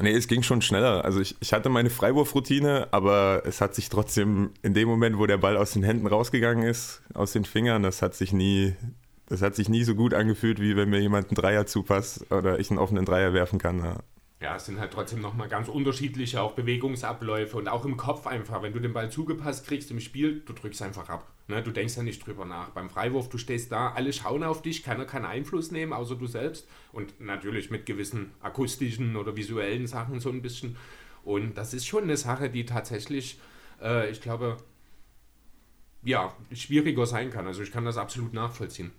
Nee, 0.00 0.12
es 0.12 0.28
ging 0.28 0.42
schon 0.42 0.62
schneller. 0.62 1.04
Also 1.04 1.20
ich, 1.20 1.36
ich 1.40 1.52
hatte 1.52 1.68
meine 1.68 1.90
Freiwurfroutine, 1.90 2.88
aber 2.92 3.42
es 3.44 3.60
hat 3.60 3.74
sich 3.74 3.88
trotzdem 3.88 4.50
in 4.62 4.74
dem 4.74 4.88
Moment, 4.88 5.18
wo 5.18 5.26
der 5.26 5.38
Ball 5.38 5.56
aus 5.56 5.72
den 5.72 5.82
Händen 5.82 6.06
rausgegangen 6.06 6.66
ist, 6.66 7.02
aus 7.14 7.32
den 7.32 7.44
Fingern, 7.44 7.82
das 7.82 8.02
hat 8.02 8.14
sich 8.14 8.32
nie, 8.32 8.74
das 9.26 9.42
hat 9.42 9.54
sich 9.54 9.68
nie 9.68 9.84
so 9.84 9.94
gut 9.94 10.14
angefühlt, 10.14 10.60
wie 10.60 10.76
wenn 10.76 10.90
mir 10.90 11.00
jemand 11.00 11.28
einen 11.28 11.36
Dreier 11.36 11.66
zupasst 11.66 12.30
oder 12.30 12.58
ich 12.58 12.70
einen 12.70 12.78
offenen 12.78 13.04
Dreier 13.04 13.32
werfen 13.32 13.58
kann. 13.58 13.78
Ja 13.78 13.96
ja, 14.40 14.56
es 14.56 14.66
sind 14.66 14.80
halt 14.80 14.92
trotzdem 14.92 15.20
nochmal 15.20 15.48
ganz 15.48 15.68
unterschiedliche 15.68 16.40
auch 16.40 16.52
Bewegungsabläufe 16.52 17.56
und 17.56 17.68
auch 17.68 17.84
im 17.84 17.96
Kopf 17.96 18.26
einfach. 18.26 18.62
Wenn 18.62 18.72
du 18.72 18.80
den 18.80 18.92
Ball 18.92 19.10
zugepasst 19.10 19.66
kriegst 19.66 19.90
im 19.90 20.00
Spiel, 20.00 20.40
du 20.46 20.54
drückst 20.54 20.82
einfach 20.82 21.08
ab. 21.10 21.26
Ne? 21.50 21.62
Du 21.62 21.70
denkst 21.70 21.96
ja 21.96 22.02
nicht 22.02 22.26
drüber 22.26 22.44
nach. 22.44 22.70
Beim 22.70 22.88
Freiwurf, 22.88 23.28
du 23.28 23.36
stehst 23.36 23.70
da, 23.72 23.90
alle 23.90 24.12
schauen 24.12 24.42
auf 24.42 24.62
dich, 24.62 24.82
keiner 24.82 25.04
kann 25.04 25.24
Einfluss 25.24 25.70
nehmen, 25.70 25.92
außer 25.92 26.16
du 26.16 26.26
selbst. 26.26 26.66
Und 26.92 27.20
natürlich 27.20 27.70
mit 27.70 27.84
gewissen 27.84 28.32
akustischen 28.40 29.16
oder 29.16 29.36
visuellen 29.36 29.86
Sachen 29.86 30.20
so 30.20 30.30
ein 30.30 30.40
bisschen. 30.40 30.76
Und 31.24 31.58
das 31.58 31.74
ist 31.74 31.86
schon 31.86 32.04
eine 32.04 32.16
Sache, 32.16 32.48
die 32.48 32.64
tatsächlich, 32.64 33.38
äh, 33.82 34.10
ich 34.10 34.20
glaube, 34.20 34.56
ja, 36.02 36.34
schwieriger 36.52 37.04
sein 37.04 37.30
kann. 37.30 37.46
Also 37.46 37.62
ich 37.62 37.72
kann 37.72 37.84
das 37.84 37.98
absolut 37.98 38.32
nachvollziehen. 38.32 38.92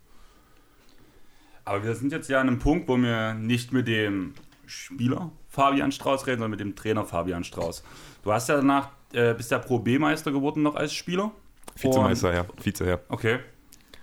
Aber 1.65 1.83
wir 1.83 1.95
sind 1.95 2.11
jetzt 2.11 2.29
ja 2.29 2.41
an 2.41 2.47
einem 2.47 2.59
Punkt, 2.59 2.87
wo 2.87 2.97
wir 2.97 3.33
nicht 3.33 3.71
mit 3.71 3.87
dem 3.87 4.33
Spieler 4.65 5.31
Fabian 5.47 5.91
Strauß 5.91 6.27
reden, 6.27 6.37
sondern 6.37 6.51
mit 6.51 6.59
dem 6.59 6.75
Trainer 6.75 7.05
Fabian 7.05 7.43
Strauß. 7.43 7.83
Du 8.23 8.31
hast 8.31 8.49
ja 8.49 8.55
danach, 8.55 8.89
äh, 9.13 9.33
bist 9.33 9.51
ja 9.51 9.59
Pro 9.59 9.79
B-Meister 9.79 10.31
geworden 10.31 10.63
noch 10.63 10.75
als 10.75 10.93
Spieler. 10.93 11.31
Vizemeister, 11.75 12.33
ja. 12.33 12.45
Vize, 12.61 12.87
ja. 12.87 12.99
Okay. 13.09 13.39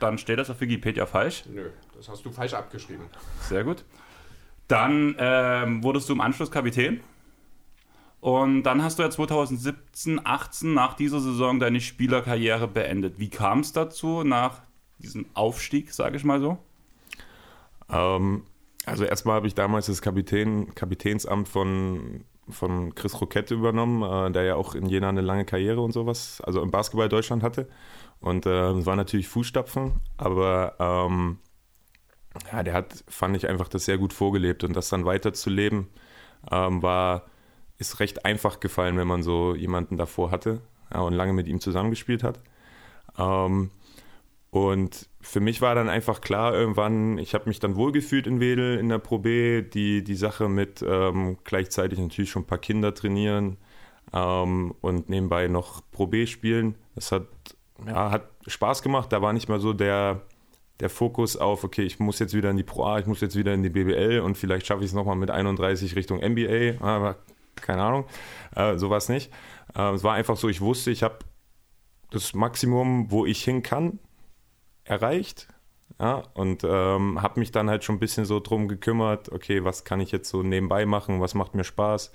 Dann 0.01 0.19
steht 0.19 0.39
das 0.39 0.51
auf 0.51 0.61
Wikipedia 0.61 1.07
falsch. 1.07 1.45
Nö, 1.53 1.71
das 1.97 2.09
hast 2.09 2.25
du 2.25 2.31
falsch 2.31 2.55
abgeschrieben. 2.55 3.07
Sehr 3.43 3.65
gut. 3.65 3.85
Dann 4.69 5.17
ähm, 5.19 5.83
wurdest 5.83 6.09
du 6.09 6.13
im 6.13 6.21
Anschluss 6.21 6.51
Kapitän. 6.51 7.01
Und 8.21 8.65
dann 8.65 8.83
hast 8.83 8.99
du 8.99 9.03
ja 9.03 9.11
2017, 9.11 10.21
18 10.25 10.75
nach 10.75 10.95
dieser 10.95 11.21
Saison 11.21 11.61
deine 11.61 11.81
Spielerkarriere 11.81 12.67
beendet. 12.67 13.19
Wie 13.19 13.31
kam 13.31 13.61
es 13.61 13.73
dazu 13.73 14.25
nach 14.25 14.61
diesem 14.99 15.27
Aufstieg, 15.35 15.93
sage 15.93 16.17
ich 16.17 16.25
mal 16.25 16.41
so? 16.41 16.59
Ähm, 17.89 18.45
also 18.87 19.05
erstmal 19.05 19.37
habe 19.37 19.47
ich 19.47 19.55
damals 19.55 19.87
das 19.87 20.03
Kapitän, 20.03 20.75
Kapitänsamt 20.75 21.49
von, 21.49 22.25
von 22.51 22.95
Chris 22.95 23.21
Roquette 23.21 23.55
übernommen, 23.55 24.03
äh, 24.03 24.33
der 24.33 24.45
ja 24.45 24.55
auch 24.57 24.75
in 24.75 24.87
Jena 24.87 25.09
eine 25.09 25.21
lange 25.21 25.45
Karriere 25.45 25.81
und 25.81 25.93
sowas, 25.93 26.41
also 26.45 26.63
im 26.63 26.71
Basketball 26.71 27.09
Deutschland 27.09 27.43
hatte. 27.43 27.69
Und 28.21 28.47
äh, 28.47 28.71
es 28.71 28.87
war 28.87 28.97
natürlich 28.97 29.29
Fußstapfen, 29.29 30.01
aber 30.17 30.75
ähm, 30.79 31.39
ja, 32.53 32.63
der 32.63 32.75
hat, 32.75 33.05
fand 33.09 33.37
ich 33.37 33.49
einfach 33.49 33.69
das 33.69 33.85
sehr 33.85 33.99
gut 33.99 34.13
vorgelebt 34.13 34.65
und 34.65 34.75
das 34.75 34.89
dann 34.89 35.05
weiterzuleben, 35.05 35.89
ähm, 36.51 36.83
war, 36.83 37.27
ist 37.79 38.01
recht 38.01 38.25
einfach 38.25 38.61
gefallen, 38.61 38.97
wenn 38.97 39.07
man 39.09 39.23
so 39.23 39.55
jemanden 39.55 39.97
davor 39.97 40.31
hatte 40.31 40.61
ja, 40.93 41.01
und 41.01 41.15
lange 41.15 41.33
mit 41.33 41.47
ihm 41.49 41.61
zusammengespielt 41.61 42.23
hat. 42.23 42.41
Ähm, 43.17 43.71
und 44.51 45.09
für 45.21 45.41
mich 45.41 45.61
war 45.61 45.75
dann 45.75 45.89
einfach 45.91 46.21
klar, 46.21 46.55
irgendwann, 46.55 47.19
ich 47.19 47.35
habe 47.35 47.49
mich 47.49 47.61
dann 47.61 47.77
wohlgefühlt 47.77 48.27
in 48.27 48.41
Wedel 48.41 48.79
in 48.79 48.89
der 48.89 48.99
Pro 48.99 49.19
B, 49.19 49.63
die, 49.63 50.03
die 50.03 50.15
Sache 50.15 50.49
mit 50.49 50.83
ähm, 50.87 51.37
gleichzeitig 51.45 51.99
natürlich 51.99 52.31
schon 52.31 52.43
ein 52.43 52.47
paar 52.47 52.59
Kinder 52.59 52.95
trainieren 52.95 53.59
ähm, 54.15 54.75
und 54.81 55.11
nebenbei 55.11 55.49
noch 55.49 55.83
Pro 55.91 56.07
B 56.07 56.27
spielen. 56.27 56.77
Das 56.95 57.13
hat, 57.13 57.27
ja, 57.87 58.11
hat 58.11 58.31
Spaß 58.47 58.83
gemacht. 58.83 59.13
Da 59.13 59.21
war 59.21 59.35
nicht 59.35 59.51
mehr 59.51 59.61
so 59.61 59.75
der, 59.75 60.23
der 60.81 60.89
Fokus 60.89 61.37
auf, 61.37 61.63
okay, 61.63 61.83
ich 61.83 61.99
muss 61.99 62.19
jetzt 62.19 62.33
wieder 62.33 62.49
in 62.49 62.57
die 62.57 62.63
Pro 62.63 62.85
A, 62.85 62.99
ich 62.99 63.07
muss 63.07 63.21
jetzt 63.21 63.37
wieder 63.37 63.53
in 63.53 63.63
die 63.63 63.69
BBL 63.69 64.21
und 64.21 64.39
vielleicht 64.39 64.67
schaffe 64.67 64.83
ich 64.83 64.89
es 64.89 64.95
nochmal 64.95 65.17
mit 65.17 65.31
31 65.31 65.95
Richtung 65.95 66.21
NBA, 66.21 66.83
aber 66.83 67.17
keine 67.57 67.83
Ahnung, 67.83 68.07
äh, 68.57 68.79
sowas 68.79 69.11
nicht. 69.11 69.31
Äh, 69.77 69.93
es 69.93 70.05
war 70.05 70.15
einfach 70.15 70.39
so, 70.39 70.49
ich 70.49 70.63
wusste, 70.63 70.91
ich 70.91 71.03
habe 71.03 71.19
das 72.11 72.33
Maximum, 72.33 73.11
wo 73.11 73.27
ich 73.27 73.45
hin 73.45 73.63
kann 73.63 73.99
erreicht. 74.89 75.49
Ja, 76.01 76.23
und 76.35 76.63
ähm, 76.65 77.23
habe 77.23 77.41
mich 77.41 77.51
dann 77.51 77.69
halt 77.69 77.83
schon 77.83 77.97
ein 77.97 78.01
bisschen 78.01 78.25
so 78.25 78.39
drum 78.39 78.69
gekümmert, 78.69 79.33
okay, 79.33 79.65
was 79.65 79.85
kann 79.85 80.01
ich 80.01 80.13
jetzt 80.13 80.29
so 80.29 80.43
nebenbei 80.43 80.87
machen, 80.87 81.21
was 81.21 81.35
macht 81.35 81.55
mir 81.55 81.65
Spaß. 81.65 82.13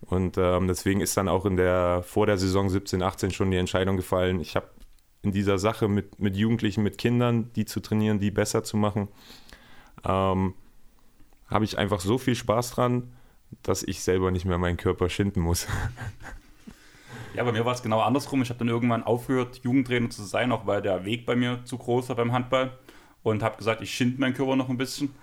Und 0.00 0.38
ähm, 0.38 0.68
deswegen 0.68 1.00
ist 1.00 1.16
dann 1.16 1.28
auch 1.28 1.44
in 1.44 1.56
der, 1.56 2.02
vor 2.04 2.26
der 2.26 2.38
Saison 2.38 2.68
17, 2.68 3.02
18 3.02 3.30
schon 3.32 3.50
die 3.50 3.56
Entscheidung 3.56 3.96
gefallen, 3.96 4.40
ich 4.40 4.54
habe 4.54 4.68
in 5.22 5.32
dieser 5.32 5.58
Sache 5.58 5.88
mit, 5.88 6.20
mit 6.20 6.36
Jugendlichen, 6.36 6.84
mit 6.84 6.96
Kindern, 6.96 7.52
die 7.54 7.64
zu 7.64 7.80
trainieren, 7.80 8.20
die 8.20 8.30
besser 8.30 8.62
zu 8.62 8.76
machen, 8.76 9.08
ähm, 10.04 10.54
habe 11.48 11.64
ich 11.64 11.76
einfach 11.76 12.00
so 12.00 12.18
viel 12.18 12.36
Spaß 12.36 12.72
dran, 12.72 13.12
dass 13.62 13.82
ich 13.82 14.02
selber 14.02 14.30
nicht 14.30 14.44
mehr 14.44 14.58
meinen 14.58 14.76
Körper 14.76 15.08
schinden 15.08 15.40
muss. 15.40 15.66
Ja, 17.34 17.44
bei 17.44 17.52
mir 17.52 17.64
war 17.64 17.74
es 17.74 17.82
genau 17.82 18.00
andersrum. 18.00 18.42
Ich 18.42 18.48
habe 18.50 18.58
dann 18.58 18.68
irgendwann 18.68 19.02
aufgehört, 19.02 19.60
Jugendtrainer 19.62 20.10
zu 20.10 20.22
sein, 20.24 20.52
auch 20.52 20.66
weil 20.66 20.82
der 20.82 21.04
Weg 21.04 21.26
bei 21.26 21.36
mir 21.36 21.64
zu 21.64 21.78
groß 21.78 22.08
war 22.08 22.16
beim 22.16 22.32
Handball. 22.32 22.72
Und 23.22 23.42
habe 23.42 23.56
gesagt, 23.56 23.82
ich 23.82 23.92
schind 23.92 24.18
meinen 24.18 24.34
Körper 24.34 24.56
noch 24.56 24.68
ein 24.68 24.78
bisschen. 24.78 25.14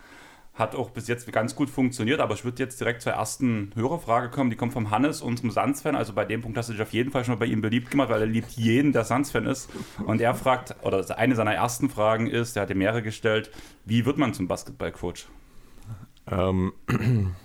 Hat 0.53 0.73
auch 0.75 0.91
bis 0.91 1.09
jetzt 1.09 1.29
ganz 1.33 1.55
gut 1.55 1.69
funktioniert, 1.69 2.21
aber 2.21 2.33
ich 2.33 2.45
würde 2.45 2.63
jetzt 2.63 2.79
direkt 2.79 3.01
zur 3.01 3.11
ersten 3.13 3.71
Hörerfrage 3.75 4.29
kommen. 4.29 4.49
Die 4.49 4.55
kommt 4.55 4.71
vom 4.71 4.89
Hannes, 4.89 5.21
unserem 5.21 5.51
Sands-Fan. 5.51 5.95
Also 5.95 6.13
bei 6.13 6.23
dem 6.23 6.41
Punkt 6.41 6.57
hast 6.57 6.69
du 6.69 6.73
dich 6.73 6.81
auf 6.81 6.93
jeden 6.93 7.11
Fall 7.11 7.25
schon 7.25 7.33
mal 7.33 7.39
bei 7.39 7.45
ihm 7.47 7.61
beliebt 7.61 7.91
gemacht, 7.91 8.09
weil 8.09 8.21
er 8.21 8.27
liebt 8.27 8.51
jeden, 8.51 8.93
der 8.93 9.03
Sands-Fan 9.03 9.45
ist. 9.47 9.69
Und 10.05 10.21
er 10.21 10.33
fragt, 10.35 10.75
oder 10.83 11.03
eine 11.17 11.35
seiner 11.35 11.53
ersten 11.53 11.89
Fragen 11.89 12.27
ist, 12.27 12.55
der 12.55 12.63
hat 12.63 12.69
dir 12.69 12.75
mehrere 12.75 13.01
gestellt, 13.01 13.51
wie 13.83 14.05
wird 14.05 14.17
man 14.17 14.33
zum 14.33 14.47
Basketballcoach? 14.47 15.27
Ähm, 16.31 16.73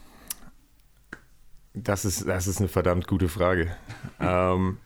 das 1.82 2.04
ist, 2.04 2.26
das 2.26 2.46
ist 2.46 2.58
eine 2.58 2.68
verdammt 2.68 3.06
gute 3.06 3.28
Frage. 3.28 3.74
ähm, 4.20 4.78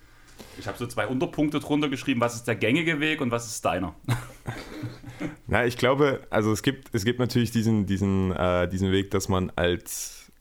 ich 0.58 0.66
habe 0.66 0.78
so 0.78 0.86
zwei 0.86 1.06
Unterpunkte 1.06 1.60
drunter 1.60 1.88
geschrieben. 1.88 2.20
Was 2.20 2.34
ist 2.34 2.44
der 2.44 2.56
gängige 2.56 3.00
Weg 3.00 3.20
und 3.20 3.30
was 3.30 3.46
ist 3.46 3.64
deiner? 3.64 3.94
Na, 5.46 5.66
ich 5.66 5.76
glaube, 5.76 6.26
also 6.30 6.52
es 6.52 6.62
gibt, 6.62 6.94
es 6.94 7.04
gibt 7.04 7.18
natürlich 7.18 7.50
diesen, 7.50 7.86
diesen, 7.86 8.32
äh, 8.32 8.68
diesen 8.68 8.92
Weg, 8.92 9.10
dass 9.10 9.28
man 9.28 9.50
als, 9.56 10.32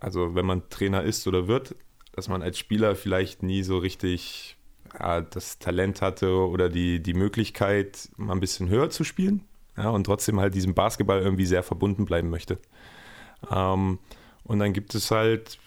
also 0.00 0.34
wenn 0.34 0.46
man 0.46 0.68
Trainer 0.70 1.02
ist 1.02 1.26
oder 1.26 1.48
wird, 1.48 1.74
dass 2.12 2.28
man 2.28 2.42
als 2.42 2.58
Spieler 2.58 2.94
vielleicht 2.94 3.42
nie 3.42 3.62
so 3.62 3.78
richtig 3.78 4.56
äh, 4.98 5.22
das 5.30 5.58
Talent 5.58 6.02
hatte 6.02 6.32
oder 6.32 6.68
die, 6.68 7.02
die 7.02 7.14
Möglichkeit, 7.14 8.08
mal 8.16 8.34
ein 8.34 8.40
bisschen 8.40 8.68
höher 8.68 8.90
zu 8.90 9.04
spielen 9.04 9.44
ja, 9.76 9.90
und 9.90 10.04
trotzdem 10.04 10.40
halt 10.40 10.54
diesem 10.54 10.74
Basketball 10.74 11.20
irgendwie 11.20 11.46
sehr 11.46 11.62
verbunden 11.62 12.04
bleiben 12.04 12.30
möchte. 12.30 12.58
Ähm, 13.50 13.98
und 14.44 14.58
dann 14.58 14.72
gibt 14.72 14.94
es 14.94 15.10
halt 15.10 15.58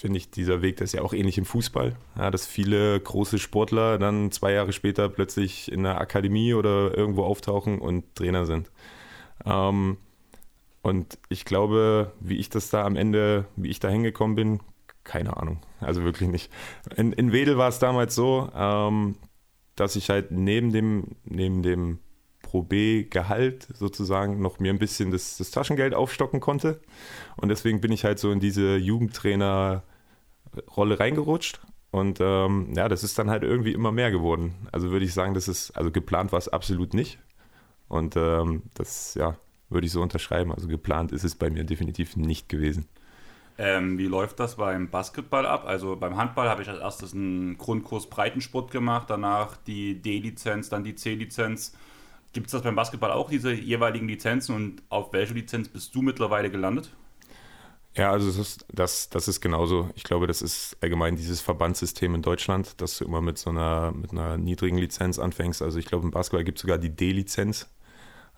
finde 0.00 0.16
ich, 0.16 0.30
dieser 0.30 0.62
Weg, 0.62 0.78
das 0.78 0.90
ist 0.90 0.92
ja 0.94 1.02
auch 1.02 1.12
ähnlich 1.12 1.36
im 1.36 1.44
Fußball, 1.44 1.94
ja, 2.16 2.30
dass 2.30 2.46
viele 2.46 2.98
große 2.98 3.38
Sportler 3.38 3.98
dann 3.98 4.32
zwei 4.32 4.52
Jahre 4.52 4.72
später 4.72 5.10
plötzlich 5.10 5.70
in 5.70 5.82
der 5.82 6.00
Akademie 6.00 6.54
oder 6.54 6.96
irgendwo 6.96 7.24
auftauchen 7.24 7.78
und 7.78 8.14
Trainer 8.14 8.46
sind. 8.46 8.70
Ähm, 9.44 9.98
und 10.80 11.18
ich 11.28 11.44
glaube, 11.44 12.12
wie 12.18 12.38
ich 12.38 12.48
das 12.48 12.70
da 12.70 12.86
am 12.86 12.96
Ende, 12.96 13.44
wie 13.56 13.68
ich 13.68 13.78
da 13.78 13.90
hingekommen 13.90 14.36
bin, 14.36 14.60
keine 15.04 15.36
Ahnung. 15.36 15.60
Also 15.80 16.02
wirklich 16.02 16.30
nicht. 16.30 16.50
In, 16.96 17.12
in 17.12 17.32
Wedel 17.32 17.58
war 17.58 17.68
es 17.68 17.78
damals 17.78 18.14
so, 18.14 18.48
ähm, 18.54 19.16
dass 19.76 19.96
ich 19.96 20.08
halt 20.08 20.30
neben 20.30 20.72
dem, 20.72 21.08
neben 21.24 21.62
dem 21.62 21.98
Pro 22.40 22.62
B-Gehalt 22.62 23.68
sozusagen 23.74 24.40
noch 24.40 24.60
mir 24.60 24.72
ein 24.72 24.78
bisschen 24.78 25.10
das, 25.10 25.36
das, 25.36 25.50
Taschengeld 25.50 25.94
aufstocken 25.94 26.40
konnte. 26.40 26.80
Und 27.36 27.50
deswegen 27.50 27.82
bin 27.82 27.92
ich 27.92 28.04
halt 28.04 28.18
so 28.18 28.32
in 28.32 28.40
diese 28.40 28.76
Jugendtrainer- 28.78 29.82
Rolle 30.76 30.98
reingerutscht. 31.00 31.60
Und 31.90 32.18
ähm, 32.20 32.72
ja, 32.76 32.88
das 32.88 33.02
ist 33.02 33.18
dann 33.18 33.30
halt 33.30 33.42
irgendwie 33.42 33.72
immer 33.72 33.90
mehr 33.90 34.10
geworden. 34.10 34.68
Also 34.70 34.90
würde 34.90 35.04
ich 35.04 35.12
sagen, 35.12 35.34
das 35.34 35.48
ist, 35.48 35.72
also 35.72 35.90
geplant 35.90 36.30
war 36.32 36.38
es 36.38 36.48
absolut 36.48 36.94
nicht. 36.94 37.18
Und 37.88 38.16
ähm, 38.16 38.62
das, 38.74 39.14
ja, 39.14 39.36
würde 39.70 39.86
ich 39.86 39.92
so 39.92 40.00
unterschreiben. 40.00 40.52
Also 40.52 40.68
geplant 40.68 41.12
ist 41.12 41.24
es 41.24 41.34
bei 41.34 41.50
mir 41.50 41.64
definitiv 41.64 42.16
nicht 42.16 42.48
gewesen. 42.48 42.86
Ähm, 43.58 43.98
wie 43.98 44.06
läuft 44.06 44.40
das 44.40 44.56
beim 44.56 44.88
Basketball 44.88 45.44
ab? 45.44 45.64
Also 45.66 45.96
beim 45.96 46.16
Handball 46.16 46.48
habe 46.48 46.62
ich 46.62 46.68
als 46.68 46.80
erstes 46.80 47.12
einen 47.12 47.58
Grundkurs 47.58 48.08
Breitensport 48.08 48.70
gemacht, 48.70 49.10
danach 49.10 49.56
die 49.56 50.00
D-Lizenz, 50.00 50.68
dann 50.68 50.84
die 50.84 50.94
C-Lizenz. 50.94 51.76
Gibt 52.32 52.46
es 52.46 52.52
das 52.52 52.62
beim 52.62 52.76
Basketball 52.76 53.10
auch, 53.10 53.28
diese 53.28 53.52
jeweiligen 53.52 54.08
Lizenzen 54.08 54.54
und 54.54 54.82
auf 54.88 55.12
welche 55.12 55.34
Lizenz 55.34 55.68
bist 55.68 55.94
du 55.94 56.00
mittlerweile 56.00 56.50
gelandet? 56.50 56.90
Ja, 57.96 58.12
also 58.12 58.30
das 58.30 58.58
das, 58.72 59.08
das 59.10 59.28
ist 59.28 59.40
genauso. 59.40 59.90
Ich 59.96 60.04
glaube, 60.04 60.26
das 60.26 60.42
ist 60.42 60.76
allgemein 60.80 61.16
dieses 61.16 61.40
Verbandssystem 61.40 62.14
in 62.14 62.22
Deutschland, 62.22 62.80
dass 62.80 62.98
du 62.98 63.04
immer 63.04 63.20
mit 63.20 63.36
so 63.36 63.50
einer, 63.50 63.90
mit 63.92 64.12
einer 64.12 64.36
niedrigen 64.38 64.78
Lizenz 64.78 65.18
anfängst. 65.18 65.60
Also 65.60 65.78
ich 65.78 65.86
glaube, 65.86 66.04
im 66.04 66.12
Basketball 66.12 66.44
gibt 66.44 66.58
es 66.58 66.62
sogar 66.62 66.78
die 66.78 66.90
D-Lizenz. 66.94 67.68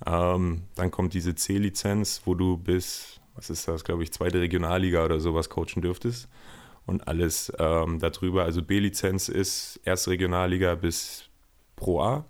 Ähm, 0.06 0.64
dann 0.75 0.90
kommt 0.90 1.12
diese 1.14 1.35
C-Lizenz, 1.35 2.23
wo 2.25 2.35
du 2.35 2.56
bis, 2.56 3.21
was 3.35 3.50
ist 3.50 3.68
das, 3.68 3.85
glaube 3.85 4.02
ich, 4.02 4.12
zweite 4.12 4.40
Regionalliga 4.40 5.04
oder 5.04 5.21
sowas 5.21 5.50
coachen 5.50 5.82
dürftest. 5.82 6.28
Und 6.87 7.06
alles 7.06 7.52
ähm, 7.59 7.99
darüber, 8.00 8.44
also 8.44 8.62
B-Lizenz 8.62 9.28
ist 9.28 9.80
erste 9.85 10.11
Regionalliga 10.11 10.75
bis 10.75 11.28
Pro 11.76 12.00
A. 12.02 12.25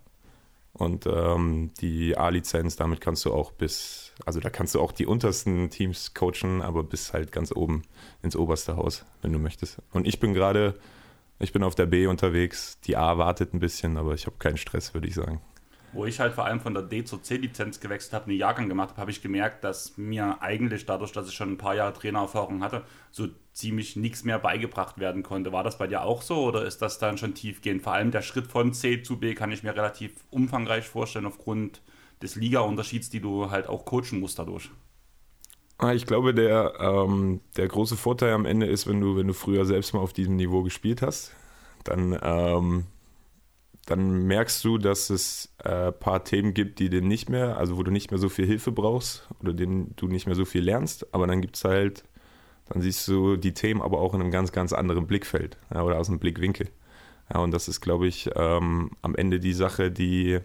Und 0.75 1.07
ähm, 1.07 1.71
die 1.81 2.17
A-Lizenz, 2.17 2.77
damit 2.77 3.01
kannst 3.01 3.25
du 3.25 3.33
auch 3.33 3.53
bis, 3.53 4.12
also 4.25 4.41
da 4.41 4.51
kannst 4.51 4.75
du 4.75 4.81
auch 4.81 4.93
die 4.93 5.07
untersten 5.07 5.71
Teams 5.71 6.15
coachen, 6.15 6.63
aber 6.63 6.83
bis 6.83 7.13
halt 7.13 7.33
ganz 7.33 7.53
oben 7.53 7.83
ins 8.23 8.37
oberste 8.37 8.77
Haus, 8.77 9.05
wenn 9.21 9.33
du 9.33 9.39
möchtest. 9.39 9.81
Und 9.93 10.07
ich 10.07 10.21
bin 10.21 10.35
gerade, 10.35 10.75
ich 11.39 11.53
bin 11.53 11.63
auf 11.63 11.75
der 11.75 11.87
B 11.87 12.07
unterwegs. 12.07 12.79
Die 12.85 12.97
A 12.97 13.19
wartet 13.19 13.55
ein 13.55 13.61
bisschen, 13.61 13.97
aber 13.97 14.15
ich 14.15 14.27
habe 14.27 14.37
keinen 14.39 14.57
Stress, 14.57 14.95
würde 14.95 15.09
ich 15.09 15.15
sagen 15.15 15.41
wo 15.93 16.07
ich 16.07 16.21
halt 16.21 16.33
vor 16.33 16.47
allem 16.47 16.61
von 16.61 16.75
der 16.75 16.83
D 16.83 17.05
zur 17.05 17.23
C-Lizenz 17.23 17.81
gewechselt 17.81 18.15
habe, 18.15 18.27
einen 18.27 18.39
Jahrgang 18.39 18.69
gemacht 18.69 18.91
habe, 18.91 19.03
habe 19.03 19.11
ich 19.11 19.23
gemerkt, 19.23 19.63
dass 19.63 19.97
mir 19.97 20.41
eigentlich 20.41 20.87
dadurch, 20.87 21.13
dass 21.13 21.29
ich 21.29 21.35
schon 21.35 21.53
ein 21.53 21.59
paar 21.59 21.75
Jahre 21.75 21.93
Trainererfahrung 21.93 22.63
hatte, 22.63 22.83
so 23.11 23.29
ziemlich 23.53 23.97
nichts 23.97 24.25
mehr 24.25 24.39
beigebracht 24.39 24.99
werden 24.99 25.23
konnte. 25.23 25.53
War 25.53 25.65
das 25.65 25.79
bei 25.79 25.87
dir 25.87 26.03
auch 26.03 26.23
so 26.23 26.45
oder 26.45 26.65
ist 26.65 26.81
das 26.81 26.99
dann 26.99 27.19
schon 27.19 27.35
tiefgehend? 27.35 27.83
Vor 27.83 27.93
allem 27.93 28.11
der 28.11 28.23
Schritt 28.23 28.47
von 28.47 28.73
C 28.73 29.03
zu 29.03 29.19
B 29.19 29.35
kann 29.35 29.53
ich 29.53 29.63
mir 29.63 29.77
relativ 29.77 30.13
umfangreich 30.31 30.89
vorstellen 30.89 31.27
aufgrund 31.27 31.83
des 32.23 32.37
Liga-Unterschieds, 32.37 33.11
die 33.11 33.21
du 33.21 33.51
halt 33.51 33.69
auch 33.69 33.85
coachen 33.85 34.21
musst 34.21 34.39
dadurch. 34.39 34.71
Ah, 35.79 35.93
ich 35.93 36.07
glaube, 36.07 36.33
der, 36.33 36.75
ähm, 36.79 37.41
der 37.57 37.67
große 37.67 37.97
Vorteil 37.97 38.33
am 38.33 38.47
Ende 38.47 38.67
ist, 38.67 38.87
wenn 38.87 39.01
du, 39.01 39.17
wenn 39.17 39.27
du 39.27 39.35
früher 39.35 39.65
selbst 39.65 39.95
mal 39.95 40.01
auf 40.01 40.13
diesem 40.13 40.37
Niveau 40.37 40.63
gespielt 40.63 41.03
hast, 41.03 41.35
dann 41.85 42.17
ähm, 42.23 42.85
dann 43.87 44.27
merkst 44.27 44.65
du, 44.65 44.79
dass 44.79 45.11
es 45.11 45.53
ein 45.59 45.89
äh, 45.89 45.93
paar 45.93 46.25
Themen 46.25 46.55
gibt, 46.55 46.79
die 46.79 46.89
dir 46.89 47.03
nicht 47.03 47.29
mehr, 47.29 47.57
also 47.57 47.77
wo 47.77 47.83
du 47.83 47.91
nicht 47.91 48.11
mehr 48.11 48.19
so 48.19 48.29
viel 48.29 48.47
Hilfe 48.47 48.71
brauchst 48.71 49.29
oder 49.41 49.53
denen 49.53 49.95
du 49.97 50.07
nicht 50.07 50.27
mehr 50.27 50.37
so 50.37 50.45
viel 50.45 50.63
lernst, 50.63 51.13
aber 51.13 51.27
dann 51.27 51.41
gibt 51.41 51.57
es 51.57 51.65
halt, 51.65 52.05
dann 52.69 52.81
siehst 52.81 53.07
du 53.09 53.37
die 53.37 53.55
Themen 53.55 53.83
aber 53.83 53.99
auch 53.99 54.15
in 54.15 54.21
einem 54.21 54.31
ganz, 54.31 54.53
ganz 54.53 54.73
anderen 54.73 55.07
Blickfeld 55.07 55.59
ja, 55.75 55.83
oder 55.83 55.99
aus 55.99 56.09
einem 56.09 56.21
Blickwinkel. 56.21 56.69
Ja, 57.33 57.41
und 57.41 57.51
das 57.51 57.67
ist, 57.67 57.81
glaube 57.81 58.07
ich, 58.07 58.31
ähm, 58.37 58.91
am 59.03 59.17
Ende 59.17 59.41
die 59.41 59.53
Sache, 59.53 59.91
die 59.91 60.41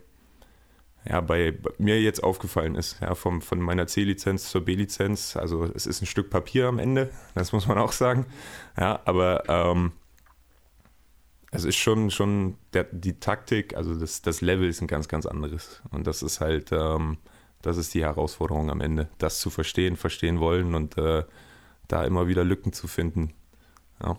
ja, 1.07 1.21
bei, 1.21 1.51
bei 1.51 1.71
mir 1.77 2.01
jetzt 2.01 2.23
aufgefallen 2.23 2.75
ist, 2.75 2.99
ja, 3.01 3.15
vom, 3.15 3.41
von 3.41 3.59
meiner 3.59 3.87
C-Lizenz 3.87 4.49
zur 4.49 4.65
B-Lizenz. 4.65 5.37
Also 5.37 5.63
es 5.63 5.85
ist 5.85 6.01
ein 6.01 6.05
Stück 6.05 6.29
Papier 6.29 6.67
am 6.67 6.79
Ende, 6.79 7.11
das 7.33 7.51
muss 7.53 7.67
man 7.67 7.77
auch 7.77 7.91
sagen. 7.91 8.25
Ja, 8.77 8.99
aber 9.05 9.43
ähm, 9.47 9.93
es 11.51 11.63
ist 11.63 11.77
schon, 11.77 12.11
schon 12.11 12.57
der, 12.73 12.85
die 12.91 13.19
Taktik, 13.19 13.75
also 13.75 13.95
das, 13.95 14.21
das 14.21 14.41
Level 14.41 14.67
ist 14.67 14.81
ein 14.81 14.87
ganz, 14.87 15.07
ganz 15.07 15.25
anderes. 15.25 15.81
Und 15.91 16.07
das 16.07 16.21
ist 16.21 16.41
halt, 16.41 16.71
ähm, 16.71 17.17
das 17.61 17.77
ist 17.77 17.93
die 17.93 18.03
Herausforderung 18.03 18.69
am 18.69 18.81
Ende, 18.81 19.09
das 19.17 19.39
zu 19.39 19.49
verstehen, 19.49 19.95
verstehen 19.95 20.39
wollen 20.39 20.75
und 20.75 20.97
äh, 20.97 21.23
da 21.87 22.03
immer 22.03 22.27
wieder 22.27 22.43
Lücken 22.43 22.73
zu 22.73 22.87
finden. 22.87 23.33
Ja. 24.03 24.17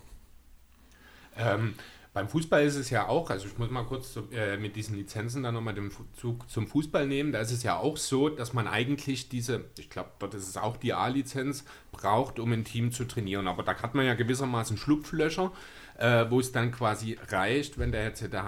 Ähm, 1.37 1.75
beim 2.13 2.29
Fußball 2.29 2.65
ist 2.65 2.77
es 2.77 2.91
ja 2.91 3.07
auch, 3.07 3.31
also 3.31 3.47
ich 3.47 3.59
muss 3.59 3.71
mal 3.71 3.85
kurz 3.85 4.13
zu, 4.13 4.29
äh, 4.33 4.57
mit 4.57 4.77
diesen 4.77 4.97
Lizenzen 4.97 5.43
dann 5.43 5.55
nochmal 5.55 5.75
den 5.75 5.91
Zug 6.19 6.49
zum 6.51 6.67
Fußball 6.67 7.07
nehmen. 7.07 7.33
Da 7.33 7.41
ist 7.41 7.53
es 7.53 7.63
ja 7.63 7.77
auch 7.77 7.97
so, 7.97 8.29
dass 8.29 8.53
man 8.53 8.67
eigentlich 8.67 9.29
diese, 9.29 9.65
ich 9.79 9.91
glaube, 9.91 10.11
dort 10.19 10.35
ist 10.35 10.49
es 10.49 10.57
auch 10.57 10.77
die 10.77 10.93
A-Lizenz, 10.93 11.65
braucht, 11.93 12.39
um 12.39 12.53
ein 12.53 12.65
Team 12.65 12.93
zu 12.93 13.05
trainieren. 13.05 13.47
Aber 13.47 13.63
da 13.63 13.75
hat 13.75 13.95
man 13.95 14.07
ja 14.07 14.15
gewissermaßen 14.15 14.77
Schlupflöcher 14.77 15.53
äh, 15.99 16.27
wo 16.31 16.41
es 16.41 16.53
dann 16.53 16.73
quasi 16.73 17.19
reicht, 17.29 17.79
wenn 17.79 17.93
der 17.93 18.05
jetzt 18.05 18.33
der 18.33 18.45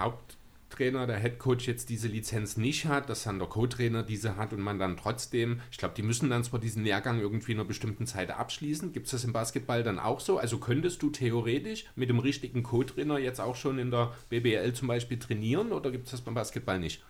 Haupttrainer, 0.71 1.05
der 1.05 1.17
Headcoach 1.17 1.67
jetzt 1.67 1.89
diese 1.89 2.07
Lizenz 2.07 2.55
nicht 2.55 2.85
hat, 2.85 3.09
dass 3.09 3.23
dann 3.23 3.39
der 3.39 3.49
Co-Trainer 3.49 4.03
diese 4.03 4.37
hat 4.37 4.53
und 4.53 4.61
man 4.61 4.79
dann 4.79 4.95
trotzdem, 4.95 5.59
ich 5.69 5.77
glaube, 5.77 5.95
die 5.97 6.01
müssen 6.01 6.29
dann 6.29 6.45
zwar 6.45 6.61
diesen 6.61 6.85
Lehrgang 6.85 7.19
irgendwie 7.19 7.51
in 7.51 7.59
einer 7.59 7.67
bestimmten 7.67 8.07
Zeit 8.07 8.31
abschließen. 8.31 8.93
Gibt 8.93 9.07
es 9.07 9.11
das 9.11 9.25
im 9.25 9.33
Basketball 9.33 9.83
dann 9.83 9.99
auch 9.99 10.21
so? 10.21 10.37
Also 10.37 10.59
könntest 10.59 11.03
du 11.03 11.09
theoretisch 11.09 11.85
mit 11.95 12.07
dem 12.07 12.19
richtigen 12.19 12.63
Co-Trainer 12.63 13.17
jetzt 13.19 13.41
auch 13.41 13.57
schon 13.57 13.79
in 13.79 13.91
der 13.91 14.13
BBL 14.29 14.71
zum 14.71 14.87
Beispiel 14.87 15.19
trainieren 15.19 15.73
oder 15.73 15.91
gibt 15.91 16.05
es 16.05 16.11
das 16.11 16.21
beim 16.21 16.35
Basketball 16.35 16.79
nicht? 16.79 17.03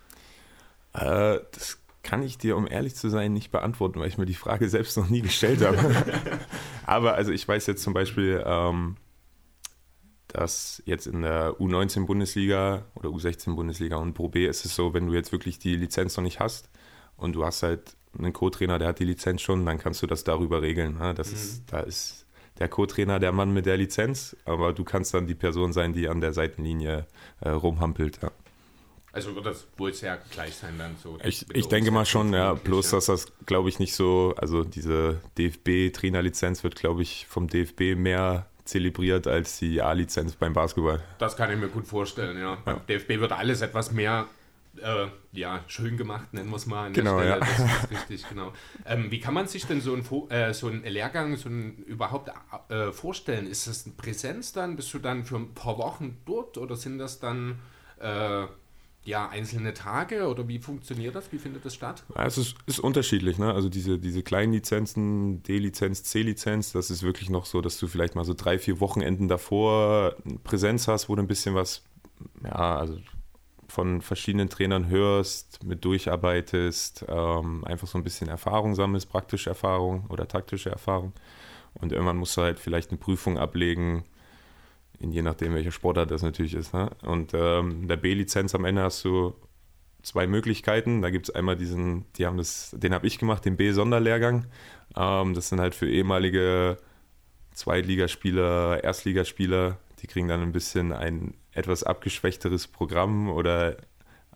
Äh, 0.94 1.38
das 1.52 1.78
kann 2.02 2.24
ich 2.24 2.38
dir, 2.38 2.56
um 2.56 2.66
ehrlich 2.66 2.96
zu 2.96 3.10
sein, 3.10 3.32
nicht 3.32 3.52
beantworten, 3.52 4.00
weil 4.00 4.08
ich 4.08 4.18
mir 4.18 4.26
die 4.26 4.34
Frage 4.34 4.68
selbst 4.68 4.96
noch 4.96 5.08
nie 5.08 5.22
gestellt 5.22 5.64
habe. 5.64 5.78
Aber 6.84 7.14
also 7.14 7.30
ich 7.30 7.46
weiß 7.46 7.68
jetzt 7.68 7.84
zum 7.84 7.94
Beispiel, 7.94 8.42
ähm, 8.44 8.96
dass 10.32 10.82
jetzt 10.86 11.06
in 11.06 11.22
der 11.22 11.52
U19-Bundesliga 11.58 12.86
oder 12.94 13.10
U16-Bundesliga 13.10 13.96
und 13.96 14.14
Pro 14.14 14.28
B 14.28 14.46
ist 14.46 14.64
es 14.64 14.74
so, 14.74 14.94
wenn 14.94 15.06
du 15.06 15.12
jetzt 15.12 15.30
wirklich 15.32 15.58
die 15.58 15.76
Lizenz 15.76 16.16
noch 16.16 16.24
nicht 16.24 16.40
hast 16.40 16.70
und 17.16 17.34
du 17.34 17.44
hast 17.44 17.62
halt 17.62 17.96
einen 18.18 18.32
Co-Trainer, 18.32 18.78
der 18.78 18.88
hat 18.88 18.98
die 18.98 19.04
Lizenz 19.04 19.42
schon, 19.42 19.64
dann 19.66 19.78
kannst 19.78 20.02
du 20.02 20.06
das 20.06 20.24
darüber 20.24 20.62
regeln. 20.62 20.98
Ne? 20.98 21.14
Das 21.14 21.28
mhm. 21.28 21.34
ist, 21.34 21.62
da 21.72 21.80
ist 21.80 22.26
der 22.58 22.68
Co-Trainer 22.68 23.18
der 23.18 23.32
Mann 23.32 23.52
mit 23.52 23.66
der 23.66 23.76
Lizenz, 23.76 24.36
aber 24.44 24.72
du 24.72 24.84
kannst 24.84 25.14
dann 25.14 25.26
die 25.26 25.34
Person 25.34 25.72
sein, 25.72 25.92
die 25.92 26.08
an 26.08 26.20
der 26.20 26.32
Seitenlinie 26.32 27.06
äh, 27.40 27.50
rumhampelt. 27.50 28.20
Ja. 28.22 28.30
Also 29.12 29.34
wird 29.34 29.44
das 29.44 29.66
wohl 29.76 29.92
sehr 29.92 30.18
gleich 30.30 30.54
sein 30.54 30.78
dann 30.78 30.96
so. 31.02 31.18
Ich, 31.22 31.46
ich 31.54 31.68
denke 31.68 31.90
mal 31.90 32.06
schon, 32.06 32.32
ja. 32.32 32.54
Bloß, 32.54 32.90
dass 32.90 33.06
das, 33.06 33.26
glaube 33.44 33.68
ich, 33.68 33.78
nicht 33.78 33.94
so, 33.94 34.34
also 34.38 34.64
diese 34.64 35.20
DFB-Trainerlizenz 35.36 36.64
wird, 36.64 36.76
glaube 36.76 37.02
ich, 37.02 37.26
vom 37.26 37.46
DFB 37.46 37.94
mehr 37.94 38.46
zelebriert 38.64 39.26
als 39.26 39.58
die 39.58 39.82
A-Lizenz 39.82 40.36
beim 40.36 40.52
Basketball. 40.52 41.02
Das 41.18 41.36
kann 41.36 41.50
ich 41.50 41.58
mir 41.58 41.68
gut 41.68 41.86
vorstellen, 41.86 42.38
ja. 42.38 42.56
Beim 42.64 42.80
DFB 42.86 43.20
wird 43.20 43.32
alles 43.32 43.60
etwas 43.60 43.92
mehr 43.92 44.26
äh, 44.80 45.06
ja, 45.32 45.60
schön 45.66 45.96
gemacht, 45.96 46.32
nennen 46.32 46.50
wir 46.50 46.56
es 46.56 46.66
mal 46.66 46.86
an 46.86 46.92
genau, 46.92 47.18
Stelle. 47.18 47.30
Ja. 47.30 47.38
Das 47.38 47.58
ist 47.58 47.90
richtig, 47.90 48.28
genau. 48.28 48.52
Ähm, 48.86 49.10
wie 49.10 49.20
kann 49.20 49.34
man 49.34 49.46
sich 49.46 49.66
denn 49.66 49.80
so 49.80 49.92
einen 49.92 50.30
äh, 50.30 50.54
so 50.54 50.68
ein 50.68 50.82
Lehrgang 50.84 51.36
so 51.36 51.48
ein, 51.48 51.76
überhaupt 51.84 52.30
äh, 52.68 52.92
vorstellen? 52.92 53.46
Ist 53.46 53.66
das 53.66 53.84
eine 53.84 53.94
Präsenz 53.94 54.52
dann? 54.52 54.76
Bist 54.76 54.92
du 54.94 54.98
dann 54.98 55.24
für 55.24 55.36
ein 55.36 55.54
paar 55.54 55.78
Wochen 55.78 56.18
dort 56.24 56.56
oder 56.58 56.76
sind 56.76 56.98
das 56.98 57.20
dann 57.20 57.58
äh, 58.00 58.46
ja, 59.04 59.28
einzelne 59.28 59.74
Tage 59.74 60.28
oder 60.28 60.46
wie 60.46 60.58
funktioniert 60.58 61.14
das? 61.14 61.32
Wie 61.32 61.38
findet 61.38 61.64
das 61.64 61.74
statt? 61.74 62.04
Ja, 62.14 62.24
es 62.24 62.38
ist, 62.38 62.56
ist 62.66 62.78
unterschiedlich. 62.78 63.36
Ne? 63.38 63.52
Also 63.52 63.68
diese, 63.68 63.98
diese 63.98 64.22
kleinen 64.22 64.52
Lizenzen, 64.52 65.42
D-Lizenz, 65.42 66.04
C-Lizenz, 66.04 66.72
das 66.72 66.90
ist 66.90 67.02
wirklich 67.02 67.28
noch 67.28 67.44
so, 67.44 67.60
dass 67.60 67.78
du 67.78 67.88
vielleicht 67.88 68.14
mal 68.14 68.24
so 68.24 68.34
drei, 68.34 68.58
vier 68.58 68.78
Wochenenden 68.78 69.26
davor 69.26 70.14
Präsenz 70.44 70.86
hast, 70.86 71.08
wo 71.08 71.16
du 71.16 71.22
ein 71.22 71.28
bisschen 71.28 71.54
was, 71.54 71.82
ja, 72.44 72.76
also 72.76 72.96
von 73.66 74.02
verschiedenen 74.02 74.50
Trainern 74.50 74.88
hörst, 74.88 75.64
mit 75.64 75.84
durcharbeitest, 75.84 77.06
ähm, 77.08 77.64
einfach 77.64 77.88
so 77.88 77.98
ein 77.98 78.04
bisschen 78.04 78.28
Erfahrung 78.28 78.74
sammelst, 78.74 79.08
praktische 79.08 79.50
Erfahrung 79.50 80.06
oder 80.10 80.28
taktische 80.28 80.70
Erfahrung. 80.70 81.12
Und 81.74 81.90
irgendwann 81.90 82.18
musst 82.18 82.36
du 82.36 82.42
halt 82.42 82.60
vielleicht 82.60 82.90
eine 82.90 82.98
Prüfung 82.98 83.38
ablegen, 83.38 84.04
je 85.10 85.22
nachdem, 85.22 85.54
welcher 85.54 85.72
Sportart 85.72 86.10
das 86.10 86.22
natürlich 86.22 86.54
ist. 86.54 86.72
Ne? 86.72 86.90
Und 87.02 87.32
ähm, 87.34 87.88
der 87.88 87.96
B-Lizenz 87.96 88.54
am 88.54 88.64
Ende 88.64 88.82
hast 88.82 89.04
du 89.04 89.34
zwei 90.02 90.26
Möglichkeiten. 90.26 91.02
Da 91.02 91.10
gibt 91.10 91.28
es 91.28 91.34
einmal 91.34 91.56
diesen, 91.56 92.04
die 92.14 92.26
haben 92.26 92.36
das, 92.36 92.74
den 92.76 92.94
habe 92.94 93.06
ich 93.06 93.18
gemacht, 93.18 93.44
den 93.44 93.56
B-Sonderlehrgang. 93.56 94.46
Ähm, 94.96 95.34
das 95.34 95.48
sind 95.48 95.60
halt 95.60 95.74
für 95.74 95.90
ehemalige 95.90 96.76
Zweitligaspieler, 97.54 98.82
Erstligaspieler, 98.82 99.78
die 100.00 100.06
kriegen 100.06 100.28
dann 100.28 100.42
ein 100.42 100.52
bisschen 100.52 100.92
ein 100.92 101.34
etwas 101.52 101.82
abgeschwächteres 101.82 102.66
Programm 102.66 103.28
oder 103.28 103.76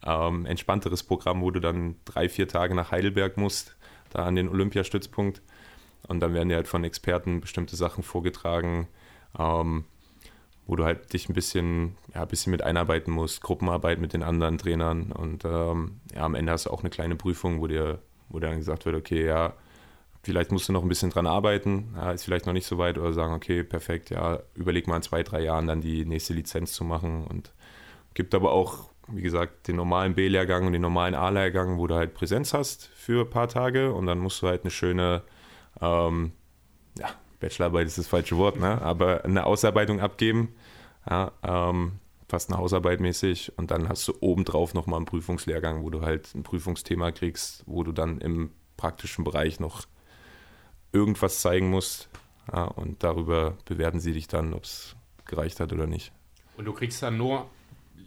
ähm, 0.05 0.47
entspannteres 0.47 1.03
Programm, 1.03 1.41
wo 1.41 1.51
du 1.51 1.61
dann 1.61 1.97
drei, 2.05 2.29
vier 2.29 2.47
Tage 2.47 2.75
nach 2.75 2.91
Heidelberg 2.91 3.37
musst, 3.37 3.77
da 4.11 4.25
an 4.25 4.37
den 4.37 4.49
Olympiastützpunkt. 4.49 5.43
Und 6.09 6.21
dann 6.21 6.35
werden 6.35 6.49
dir 6.49 6.57
halt 6.57 6.69
von 6.69 6.85
Experten 6.85 7.41
bestimmte 7.41 7.75
Sachen 7.75 8.05
vorgetragen. 8.05 8.87
Ähm, 9.39 9.85
wo 10.67 10.77
du 10.77 10.85
halt 10.85 11.13
dich 11.13 11.29
ein 11.29 11.35
bisschen, 11.35 11.97
ja, 12.15 12.23
ein 12.23 12.29
bisschen 12.29 12.51
mit 12.51 12.63
einarbeiten 12.63 13.13
musst, 13.13 13.41
Gruppenarbeit 13.41 14.01
mit 14.01 14.13
den 14.13 14.23
anderen 14.23 14.59
Trainern 14.59 15.13
und 15.13 15.45
ähm, 15.45 16.01
ja, 16.15 16.23
am 16.23 16.35
Ende 16.35 16.53
hast 16.53 16.67
du 16.67 16.71
auch 16.71 16.81
eine 16.81 16.91
kleine 16.91 17.17
Prüfung, 17.17 17.61
wo 17.61 17.67
dir, 17.67 18.01
wo 18.29 18.41
dann 18.41 18.59
gesagt 18.59 18.85
wird, 18.85 18.97
okay, 18.97 19.25
ja, 19.25 19.55
vielleicht 20.23 20.51
musst 20.51 20.69
du 20.69 20.73
noch 20.73 20.83
ein 20.83 20.89
bisschen 20.89 21.11
dran 21.11 21.27
arbeiten, 21.27 21.95
ja, 21.95 22.11
ist 22.11 22.25
vielleicht 22.25 22.47
noch 22.47 22.53
nicht 22.53 22.67
so 22.67 22.79
weit 22.79 22.99
oder 22.99 23.13
sagen, 23.13 23.33
okay, 23.33 23.63
perfekt, 23.63 24.11
ja, 24.11 24.41
überleg 24.55 24.89
mal 24.89 24.97
in 24.97 25.03
zwei, 25.03 25.23
drei 25.23 25.41
Jahren 25.41 25.69
dann 25.69 25.81
die 25.81 26.05
nächste 26.05 26.35
Lizenz 26.35 26.73
zu 26.73 26.85
machen 26.85 27.25
und 27.27 27.53
gibt 28.15 28.35
aber 28.35 28.51
auch, 28.51 28.91
wie 29.07 29.23
gesagt, 29.23 29.69
den 29.69 29.77
normalen 29.77 30.15
B-Lehrgang 30.17 30.67
und 30.67 30.73
den 30.73 30.83
normalen 30.83 31.15
A-Lehrgang, 31.15 31.79
wo 31.79 31.87
du 31.87 31.95
halt 31.95 32.15
Präsenz 32.15 32.55
hast 32.55 32.87
für 32.87 33.25
ein 33.25 33.31
paar 33.31 33.47
Tage 33.47 33.93
und 33.93 34.07
dann 34.07 34.19
musst 34.19 34.43
du 34.43 34.49
halt 34.49 34.63
eine 34.63 34.73
schöne, 34.73 35.23
ähm, 35.81 36.33
ja, 36.99 37.11
Bachelorarbeit 37.41 37.87
ist 37.87 37.99
das 37.99 38.07
falsche 38.07 38.37
Wort, 38.37 38.59
ne? 38.59 38.81
aber 38.83 39.25
eine 39.25 39.45
Ausarbeitung 39.45 40.01
abgeben, 40.01 40.55
ja, 41.09 41.33
ähm, 41.43 41.93
fast 42.29 42.51
eine 42.51 42.59
Hausarbeit 42.59 43.01
mäßig 43.01 43.57
und 43.57 43.71
dann 43.71 43.89
hast 43.89 44.09
du 44.09 44.15
obendrauf 44.21 44.75
nochmal 44.75 44.99
einen 44.99 45.07
Prüfungslehrgang, 45.07 45.83
wo 45.83 45.91
du 45.91 46.03
halt 46.03 46.35
ein 46.35 46.43
Prüfungsthema 46.43 47.13
kriegst, 47.13 47.63
wo 47.67 47.85
du 47.85 47.93
dann 47.93 48.19
im 48.19 48.51
praktischen 48.77 49.25
Bereich 49.25 49.61
noch 49.61 49.85
irgendwas 50.93 51.41
zeigen 51.41 51.71
musst, 51.71 52.09
Ja, 52.53 52.65
und 52.65 53.03
darüber 53.03 53.57
bewerten 53.65 54.01
sie 54.01 54.13
dich 54.13 54.29
dann, 54.29 54.55
ob 54.55 54.65
es 54.65 54.97
gereicht 55.25 55.61
hat 55.61 55.73
oder 55.73 55.87
nicht. 55.87 56.13
Und 56.57 56.65
du 56.65 56.73
kriegst 56.73 57.03
dann 57.03 57.17
nur 57.17 57.49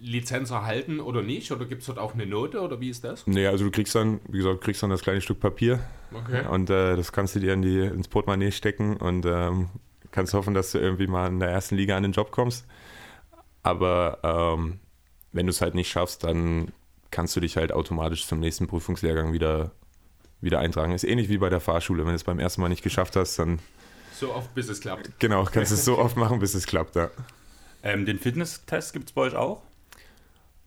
Lizenz 0.02 0.52
erhalten 0.52 1.00
oder 1.00 1.22
nicht? 1.22 1.52
Oder 1.52 1.66
gibt 1.66 1.82
es 1.82 1.88
dort 1.88 2.00
auch 2.00 2.14
eine 2.14 2.26
Note 2.26 2.62
oder 2.62 2.80
wie 2.80 2.90
ist 2.90 3.04
das? 3.04 3.26
Nee, 3.28 3.48
also 3.48 3.66
du 3.66 3.72
kriegst 3.72 3.94
dann, 3.96 4.20
wie 4.28 4.38
gesagt, 4.38 4.62
kriegst 4.62 4.82
dann 4.84 4.90
das 4.90 5.02
kleine 5.02 5.22
Stück 5.22 5.40
Papier 5.40 5.80
Okay. 6.14 6.48
und 6.48 6.70
äh, 6.70 6.96
das 6.96 7.12
kannst 7.12 7.36
du 7.36 7.40
dir 7.40 7.54
in 7.54 7.62
die, 7.62 7.80
ins 7.82 8.08
Portemonnaie 8.08 8.52
stecken 8.52 8.98
und 8.98 9.26
ähm, 9.26 9.70
kannst 10.12 10.34
hoffen, 10.34 10.54
dass 10.54 10.72
du 10.72 10.80
irgendwie 10.80 11.08
mal 11.08 11.28
in 11.28 11.40
der 11.40 11.50
ersten 11.50 11.76
Liga 11.76 11.96
an 11.96 12.04
den 12.04 12.14
Job 12.14 12.32
kommst. 12.32 12.66
Aber 13.62 14.20
ähm, 14.24 14.80
wenn 15.32 15.46
du 15.46 15.52
es 15.52 15.62
halt 15.62 15.76
nicht 15.76 15.90
schaffst, 15.92 16.24
dann 16.24 16.72
kannst 17.12 17.36
du 17.36 17.40
dich 17.40 17.58
halt 17.58 17.72
automatisch 17.72 18.26
zum 18.26 18.40
nächsten 18.40 18.68
Prüfungslehrgang 18.68 19.34
wieder, 19.34 19.72
wieder 20.42 20.60
eintragen. 20.60 20.94
Ist 20.94 21.04
ähnlich 21.04 21.30
wie 21.30 21.38
bei 21.38 21.50
der 21.50 21.60
Fahrschule. 21.60 22.04
Wenn 22.04 22.10
du 22.12 22.16
es 22.16 22.24
beim 22.24 22.40
ersten 22.40 22.62
Mal 22.62 22.70
nicht 22.70 22.84
geschafft 22.84 23.16
hast, 23.16 23.38
dann 23.38 23.60
So 24.14 24.34
oft, 24.34 24.54
bis 24.56 24.70
es 24.70 24.80
klappt. 24.82 25.20
genau, 25.20 25.44
kannst 25.46 25.72
du 25.72 25.76
es 25.76 25.86
so 25.86 25.98
oft 25.98 26.18
machen, 26.18 26.40
bis 26.40 26.54
es 26.56 26.66
klappt. 26.66 26.96
Ja. 26.96 27.10
Ähm, 27.84 28.06
den 28.06 28.18
Fitnesstest 28.20 28.94
gibt 28.94 29.10
es 29.10 29.14
bei 29.14 29.22
euch 29.22 29.36
auch? 29.36 29.62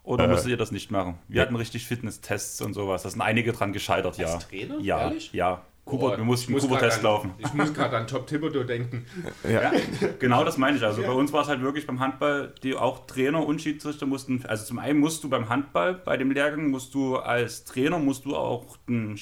Oder 0.04 0.24
Äh, 0.24 0.28
musstet 0.28 0.50
ihr 0.50 0.56
das 0.56 0.72
nicht 0.72 0.90
machen? 0.90 1.18
Wir 1.28 1.42
hatten 1.42 1.54
richtig 1.56 1.86
Fitnesstests 1.86 2.60
und 2.60 2.74
sowas. 2.74 3.02
Da 3.04 3.10
sind 3.10 3.20
einige 3.20 3.52
dran 3.52 3.72
gescheitert, 3.72 4.18
ja. 4.18 4.34
Als 4.34 4.48
Trainer? 4.48 4.78
Ja, 4.80 5.00
Ehrlich? 5.02 5.32
ja. 5.32 5.62
Kuba, 5.84 6.10
Boah, 6.10 6.16
du 6.16 6.24
musst 6.24 6.44
ich 6.44 6.48
einen 6.48 6.68
muss 6.68 6.82
an- 6.82 7.02
laufen. 7.02 7.34
Ich 7.38 7.52
muss 7.54 7.74
gerade 7.74 7.96
an 7.96 8.06
Top 8.06 8.28
Thibodeau 8.28 8.62
denken. 8.62 9.04
Ja, 9.48 9.72
genau 10.20 10.44
das 10.44 10.56
meine 10.56 10.76
ich. 10.76 10.84
Also 10.84 11.02
bei 11.02 11.10
uns 11.10 11.32
war 11.32 11.42
es 11.42 11.48
halt 11.48 11.60
wirklich 11.60 11.88
beim 11.88 11.98
Handball, 11.98 12.54
die 12.62 12.76
auch 12.76 13.04
Trainer 13.06 13.44
und 13.44 13.60
Schiedsrichter 13.60 14.06
mussten, 14.06 14.44
also 14.46 14.64
zum 14.64 14.78
einen 14.78 15.00
musst 15.00 15.24
du 15.24 15.28
beim 15.28 15.48
Handball, 15.48 15.94
bei 15.94 16.16
dem 16.16 16.30
Lehrgang, 16.30 16.70
musst 16.70 16.94
du 16.94 17.16
als 17.16 17.64
Trainer, 17.64 17.98
musst 17.98 18.24
du 18.24 18.36
auch 18.36 18.78
einen 18.86 19.16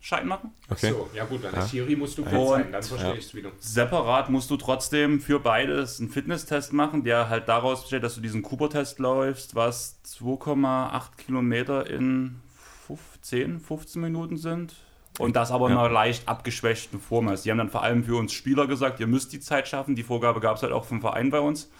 Schiedsrichterschein 0.00 0.26
machen. 0.26 0.50
Okay. 0.70 0.90
So, 0.90 1.10
ja 1.14 1.24
gut, 1.24 1.44
dann 1.44 1.54
als 1.54 1.70
Schiri 1.70 1.94
musst 1.96 2.16
du 2.18 2.24
fit 2.24 2.32
Und- 2.38 2.48
sein, 2.48 2.72
dann 2.72 2.82
verstehe 2.82 3.10
ja. 3.10 3.16
ich 3.16 3.26
es 3.26 3.34
wieder. 3.34 3.50
Separat 3.58 4.30
musst 4.30 4.50
du 4.50 4.56
trotzdem 4.56 5.20
für 5.20 5.38
beides 5.40 6.00
einen 6.00 6.08
Fitnesstest 6.08 6.72
machen, 6.72 7.04
der 7.04 7.28
halt 7.28 7.48
daraus 7.48 7.82
besteht, 7.82 8.02
dass 8.02 8.14
du 8.14 8.20
diesen 8.20 8.42
Cooper-Test 8.42 8.98
läufst, 8.98 9.54
was 9.54 10.00
2,8 10.04 11.16
Kilometer 11.18 11.88
in 11.88 12.40
15, 12.86 13.60
15 13.60 14.00
Minuten 14.02 14.36
sind. 14.36 14.74
Und 15.18 15.36
das 15.36 15.50
aber 15.50 15.66
in 15.68 15.74
Ja. 15.74 15.80
einer 15.84 15.92
leicht 15.92 16.28
abgeschwächten 16.28 16.98
Form 17.00 17.28
ist. 17.28 17.44
Die 17.44 17.50
haben 17.50 17.58
dann 17.58 17.68
vor 17.68 17.82
allem 17.82 18.04
für 18.04 18.16
uns 18.16 18.32
Spieler 18.32 18.66
gesagt, 18.66 19.00
ihr 19.00 19.06
müsst 19.06 19.32
die 19.32 19.40
Zeit 19.40 19.68
schaffen. 19.68 19.94
Die 19.96 20.02
Vorgabe 20.02 20.40
gab 20.40 20.56
es 20.56 20.62
halt 20.62 20.72
auch 20.72 20.84
vom 20.86 21.00
Verein 21.00 21.30
bei 21.30 21.40
uns. 21.40 21.70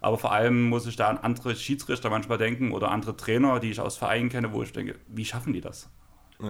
Aber 0.00 0.18
vor 0.18 0.32
allem 0.32 0.68
muss 0.68 0.86
ich 0.86 0.96
da 0.96 1.08
an 1.08 1.18
andere 1.18 1.56
Schiedsrichter 1.56 2.10
manchmal 2.10 2.36
denken 2.38 2.72
oder 2.72 2.90
andere 2.90 3.16
Trainer, 3.16 3.58
die 3.58 3.70
ich 3.70 3.80
aus 3.80 3.96
Vereinen 3.96 4.28
kenne, 4.28 4.52
wo 4.52 4.62
ich 4.62 4.70
denke, 4.72 4.96
wie 5.08 5.24
schaffen 5.24 5.54
die 5.54 5.62
das? 5.62 5.88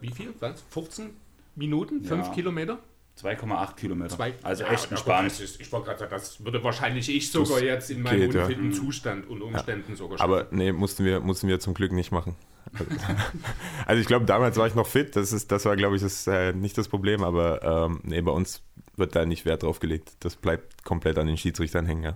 Wie 0.00 0.10
viel? 0.10 0.34
Was? 0.40 0.62
15 0.70 1.10
Minuten? 1.56 2.04
5 2.04 2.26
Ja. 2.28 2.32
Kilometer? 2.32 2.78
2,8 3.16 3.76
Kilometer. 3.76 4.16
Zwei- 4.16 4.34
also 4.42 4.64
Ja, 4.64 4.70
echt 4.72 4.90
ja, 4.90 5.22
das 5.22 5.38
ist- 5.40 5.60
Ich 5.60 5.70
wollte 5.70 5.86
gerade 5.86 5.98
sagen, 6.00 6.10
das 6.10 6.44
würde 6.44 6.64
wahrscheinlich 6.64 7.08
ich 7.08 7.30
sogar 7.30 7.60
Das 7.60 7.62
jetzt 7.62 7.90
in 7.90 8.02
meinem 8.02 8.18
geht, 8.22 8.34
ja. 8.34 8.42
unfitten 8.42 8.72
Zustand 8.72 9.28
und 9.28 9.40
Umständen 9.40 9.94
sogar 9.94 10.18
schaffen. 10.18 10.32
Aber 10.32 10.48
nee, 10.50 10.72
mussten 10.72 11.04
wir, 11.04 11.20
mussten 11.20 11.46
wir 11.46 11.60
zum 11.60 11.74
Glück 11.74 11.92
nicht 11.92 12.10
machen. 12.10 12.34
Also, 12.72 12.90
also 13.86 14.00
ich 14.00 14.08
glaube, 14.08 14.24
damals 14.24 14.56
war 14.56 14.66
ich 14.66 14.74
noch 14.74 14.88
fit, 14.88 15.14
das, 15.14 15.32
ist, 15.32 15.52
das 15.52 15.64
war, 15.64 15.76
glaube 15.76 15.94
ich, 15.94 16.02
das, 16.02 16.26
äh, 16.26 16.52
nicht 16.52 16.76
das 16.76 16.88
Problem, 16.88 17.22
aber 17.22 17.62
ähm, 17.62 18.00
nee, 18.02 18.20
bei 18.20 18.32
uns 18.32 18.62
wird 18.96 19.14
da 19.14 19.24
nicht 19.24 19.44
Wert 19.44 19.62
drauf 19.62 19.78
gelegt. 19.78 20.12
Das 20.20 20.34
bleibt 20.34 20.82
komplett 20.84 21.16
an 21.18 21.28
den 21.28 21.36
Schiedsrichtern 21.36 21.86
hängen. 21.86 22.02
Ja. 22.02 22.14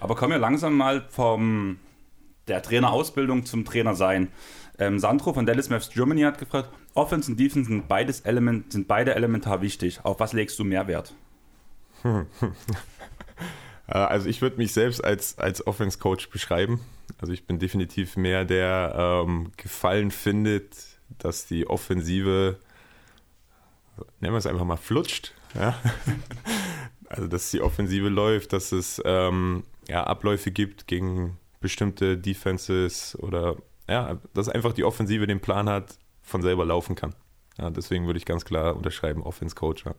Aber 0.00 0.16
kommen 0.16 0.32
wir 0.32 0.38
langsam 0.38 0.76
mal 0.76 1.04
vom 1.08 1.78
der 2.48 2.62
Trainerausbildung 2.62 3.44
zum 3.46 3.64
Trainer 3.64 3.94
sein. 3.94 4.28
Ähm, 4.82 4.98
Sandro 4.98 5.32
von 5.32 5.46
Dallas 5.46 5.68
Maps 5.70 5.90
Germany 5.90 6.22
hat 6.22 6.38
gefragt, 6.38 6.68
Offense 6.94 7.30
und 7.30 7.38
Defense 7.38 7.68
sind, 7.68 7.86
beides 7.86 8.20
Element, 8.20 8.72
sind 8.72 8.88
beide 8.88 9.14
elementar 9.14 9.62
wichtig. 9.62 10.00
Auf 10.04 10.18
was 10.18 10.32
legst 10.32 10.58
du 10.58 10.64
mehr 10.64 10.86
Wert? 10.88 11.14
Äh, 13.88 13.98
Also 13.98 14.28
ich 14.28 14.40
würde 14.42 14.56
mich 14.58 14.72
selbst 14.72 15.02
als, 15.04 15.38
als 15.38 15.66
Offense-Coach 15.66 16.30
beschreiben. 16.30 16.80
Also 17.20 17.32
ich 17.32 17.46
bin 17.46 17.58
definitiv 17.58 18.16
mehr 18.16 18.44
der 18.44 18.94
ähm, 19.26 19.50
Gefallen 19.56 20.12
findet, 20.12 20.76
dass 21.18 21.46
die 21.46 21.66
Offensive, 21.66 22.58
nennen 24.20 24.34
wir 24.34 24.38
es 24.38 24.46
einfach 24.46 24.64
mal, 24.64 24.76
flutscht. 24.76 25.34
Ja? 25.54 25.78
Also 27.08 27.28
dass 27.28 27.50
die 27.50 27.60
Offensive 27.60 28.08
läuft, 28.08 28.54
dass 28.54 28.72
es 28.72 29.02
ähm, 29.04 29.64
ja, 29.86 30.04
Abläufe 30.04 30.50
gibt 30.50 30.86
gegen 30.86 31.36
bestimmte 31.60 32.16
Defenses 32.16 33.18
oder 33.20 33.56
ja, 33.88 34.18
dass 34.34 34.48
einfach 34.48 34.72
die 34.72 34.84
Offensive 34.84 35.26
den 35.26 35.40
Plan 35.40 35.68
hat, 35.68 35.98
von 36.22 36.42
selber 36.42 36.64
laufen 36.64 36.94
kann. 36.94 37.14
Ja, 37.58 37.70
deswegen 37.70 38.06
würde 38.06 38.18
ich 38.18 38.24
ganz 38.24 38.44
klar 38.44 38.76
unterschreiben, 38.76 39.22
Offense-Coach. 39.22 39.84
Ja. 39.84 39.94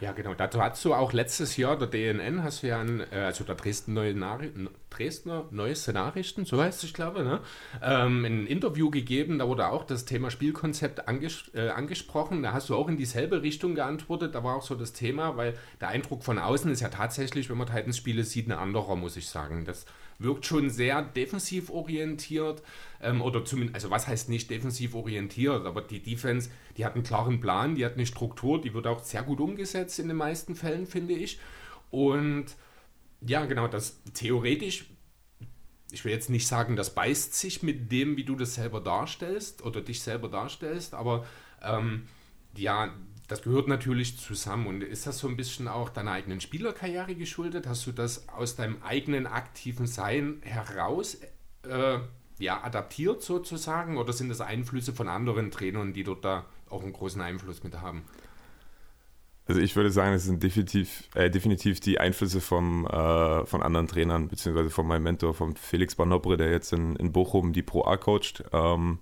Ja, 0.00 0.12
genau. 0.12 0.32
Dazu 0.34 0.62
hast 0.62 0.84
du 0.84 0.94
auch 0.94 1.12
letztes 1.12 1.56
Jahr, 1.56 1.76
der 1.76 1.88
DNN, 1.88 2.44
hast 2.44 2.62
du 2.62 2.68
ja, 2.68 2.80
ein, 2.80 3.00
äh, 3.10 3.16
also 3.16 3.42
der 3.42 3.56
Dresden 3.56 3.94
Neue 3.94 4.14
Nari 4.14 4.52
Dresdner 4.90 5.46
Neueste 5.50 5.92
Nachrichten, 5.92 6.44
so 6.44 6.62
heißt 6.62 6.78
es, 6.78 6.84
ich 6.84 6.94
glaube, 6.94 7.24
ne? 7.24 7.40
ähm, 7.82 8.24
ein 8.24 8.46
Interview 8.46 8.90
gegeben, 8.90 9.40
da 9.40 9.48
wurde 9.48 9.66
auch 9.68 9.84
das 9.84 10.04
Thema 10.04 10.30
Spielkonzept 10.30 11.08
anges 11.08 11.50
äh, 11.52 11.70
angesprochen. 11.70 12.44
Da 12.44 12.52
hast 12.52 12.68
du 12.68 12.76
auch 12.76 12.88
in 12.88 12.96
dieselbe 12.96 13.42
Richtung 13.42 13.74
geantwortet. 13.74 14.36
Da 14.36 14.44
war 14.44 14.56
auch 14.56 14.62
so 14.62 14.76
das 14.76 14.92
Thema, 14.92 15.36
weil 15.36 15.54
der 15.80 15.88
Eindruck 15.88 16.22
von 16.22 16.38
außen 16.38 16.70
ist 16.70 16.80
ja 16.80 16.90
tatsächlich, 16.90 17.50
wenn 17.50 17.58
man 17.58 17.66
Titans 17.66 17.96
Spiele 17.96 18.22
sieht, 18.22 18.46
ein 18.46 18.52
anderer, 18.52 18.94
muss 18.94 19.16
ich 19.16 19.28
sagen. 19.28 19.64
Das 19.64 19.84
wirkt 20.18 20.46
schon 20.46 20.68
sehr 20.68 21.02
defensiv 21.02 21.70
orientiert 21.70 22.62
ähm, 23.00 23.22
oder 23.22 23.44
zumindest, 23.44 23.76
also 23.76 23.90
was 23.90 24.08
heißt 24.08 24.28
nicht 24.28 24.50
defensiv 24.50 24.94
orientiert, 24.94 25.64
aber 25.64 25.80
die 25.80 26.02
Defense, 26.02 26.50
die 26.76 26.84
hat 26.84 26.94
einen 26.94 27.04
klaren 27.04 27.40
Plan, 27.40 27.76
die 27.76 27.84
hat 27.84 27.94
eine 27.94 28.06
Struktur, 28.06 28.60
die 28.60 28.74
wird 28.74 28.86
auch 28.86 29.02
sehr 29.02 29.22
gut 29.22 29.40
umgesetzt 29.40 29.98
in 29.98 30.08
den 30.08 30.16
meisten 30.16 30.56
Fällen, 30.56 30.86
finde 30.86 31.14
ich. 31.14 31.38
Und 31.90 32.46
ja, 33.20 33.46
genau, 33.46 33.68
das 33.68 34.00
theoretisch, 34.14 34.86
ich 35.90 36.04
will 36.04 36.12
jetzt 36.12 36.30
nicht 36.30 36.46
sagen, 36.46 36.76
das 36.76 36.94
beißt 36.94 37.34
sich 37.34 37.62
mit 37.62 37.90
dem, 37.92 38.16
wie 38.16 38.24
du 38.24 38.34
das 38.34 38.54
selber 38.54 38.80
darstellst 38.80 39.62
oder 39.64 39.80
dich 39.80 40.02
selber 40.02 40.28
darstellst, 40.28 40.94
aber 40.94 41.24
ähm, 41.62 42.08
ja, 42.56 42.92
das 43.28 43.42
gehört 43.42 43.68
natürlich 43.68 44.18
zusammen. 44.18 44.66
Und 44.66 44.82
ist 44.82 45.06
das 45.06 45.18
so 45.18 45.28
ein 45.28 45.36
bisschen 45.36 45.68
auch 45.68 45.90
deiner 45.90 46.12
eigenen 46.12 46.40
Spielerkarriere 46.40 47.14
geschuldet? 47.14 47.66
Hast 47.66 47.86
du 47.86 47.92
das 47.92 48.28
aus 48.30 48.56
deinem 48.56 48.82
eigenen 48.82 49.26
aktiven 49.26 49.86
Sein 49.86 50.38
heraus 50.42 51.18
äh, 51.68 51.98
ja, 52.38 52.64
adaptiert 52.64 53.22
sozusagen? 53.22 53.98
Oder 53.98 54.14
sind 54.14 54.30
das 54.30 54.40
Einflüsse 54.40 54.94
von 54.94 55.08
anderen 55.08 55.50
Trainern, 55.50 55.92
die 55.92 56.04
dort 56.04 56.24
da 56.24 56.46
auch 56.70 56.82
einen 56.82 56.94
großen 56.94 57.20
Einfluss 57.20 57.62
mit 57.62 57.80
haben? 57.80 58.02
Also 59.46 59.60
ich 59.60 59.76
würde 59.76 59.90
sagen, 59.90 60.14
es 60.14 60.24
sind 60.24 60.42
definitiv, 60.42 61.08
äh, 61.14 61.30
definitiv 61.30 61.80
die 61.80 61.98
Einflüsse 62.00 62.40
vom, 62.40 62.86
äh, 62.86 63.46
von 63.46 63.62
anderen 63.62 63.88
Trainern, 63.88 64.28
beziehungsweise 64.28 64.70
von 64.70 64.86
meinem 64.86 65.04
Mentor, 65.04 65.34
von 65.34 65.56
Felix 65.56 65.94
Banobre, 65.94 66.36
der 66.36 66.50
jetzt 66.50 66.72
in, 66.72 66.96
in 66.96 67.12
Bochum 67.12 67.52
die 67.52 67.62
Pro 67.62 67.84
A 67.84 67.96
coacht. 67.96 68.44
Ähm, 68.52 68.98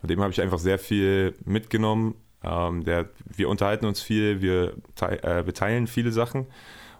von 0.00 0.08
dem 0.08 0.20
habe 0.20 0.32
ich 0.32 0.40
einfach 0.40 0.58
sehr 0.58 0.78
viel 0.78 1.34
mitgenommen. 1.44 2.14
Ähm, 2.44 2.84
der, 2.84 3.08
wir 3.24 3.48
unterhalten 3.48 3.86
uns 3.86 4.00
viel, 4.00 4.40
wir, 4.40 4.74
tei 4.94 5.16
äh, 5.16 5.46
wir 5.46 5.54
teilen 5.54 5.86
viele 5.86 6.12
Sachen. 6.12 6.46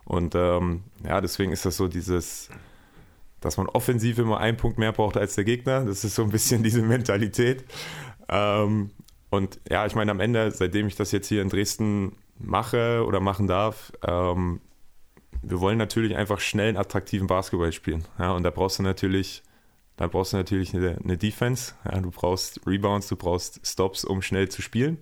Und 0.05 0.35
ähm, 0.35 0.83
ja, 1.07 1.21
deswegen 1.21 1.53
ist 1.53 1.65
das 1.65 1.77
so 1.77 1.89
dieses, 1.89 2.51
dass 3.41 3.57
man 3.57 3.69
offensiv 3.69 4.19
immer 4.19 4.39
einen 4.39 4.57
Punkt 4.57 4.79
mehr 4.79 4.93
braucht 4.93 5.17
als 5.17 5.35
der 5.35 5.45
Gegner. 5.45 5.85
Das 5.85 6.05
ist 6.05 6.15
so 6.15 6.23
ein 6.23 6.31
bisschen 6.31 6.63
diese 6.65 6.83
Mentalität. 6.83 7.65
Ähm, 8.29 8.91
und 9.31 9.61
ja, 9.69 9.87
ich 9.87 9.95
meine, 9.95 10.11
am 10.11 10.21
Ende, 10.21 10.51
seitdem 10.51 10.87
ich 10.87 10.97
das 10.97 11.13
jetzt 11.13 11.29
hier 11.29 11.43
in 11.43 11.49
Dresden 11.49 12.17
mache 12.39 13.05
oder 13.07 13.21
machen 13.21 13.47
darf, 13.47 13.93
ähm, 14.07 14.61
wir 15.43 15.61
wollen 15.61 15.79
natürlich 15.79 16.17
einfach 16.17 16.41
schnell 16.41 16.69
einen 16.69 16.77
attraktiven 16.77 17.27
Basketball 17.27 17.73
spielen. 17.73 18.05
Ja, 18.19 18.33
und 18.33 18.43
da 18.43 18.51
brauchst 18.51 18.79
du 18.79 18.83
natürlich, 18.83 19.43
da 19.97 20.07
brauchst 20.07 20.33
du 20.33 20.37
natürlich 20.37 20.75
eine, 20.75 20.99
eine 21.03 21.19
Defense. 21.19 21.75
Ja, 21.85 22.01
du 22.01 22.11
brauchst 22.11 22.61
Rebounds, 22.67 23.09
du 23.09 23.17
brauchst 23.17 23.61
Stops, 23.67 24.05
um 24.05 24.23
schnell 24.23 24.49
zu 24.49 24.63
spielen. 24.63 24.99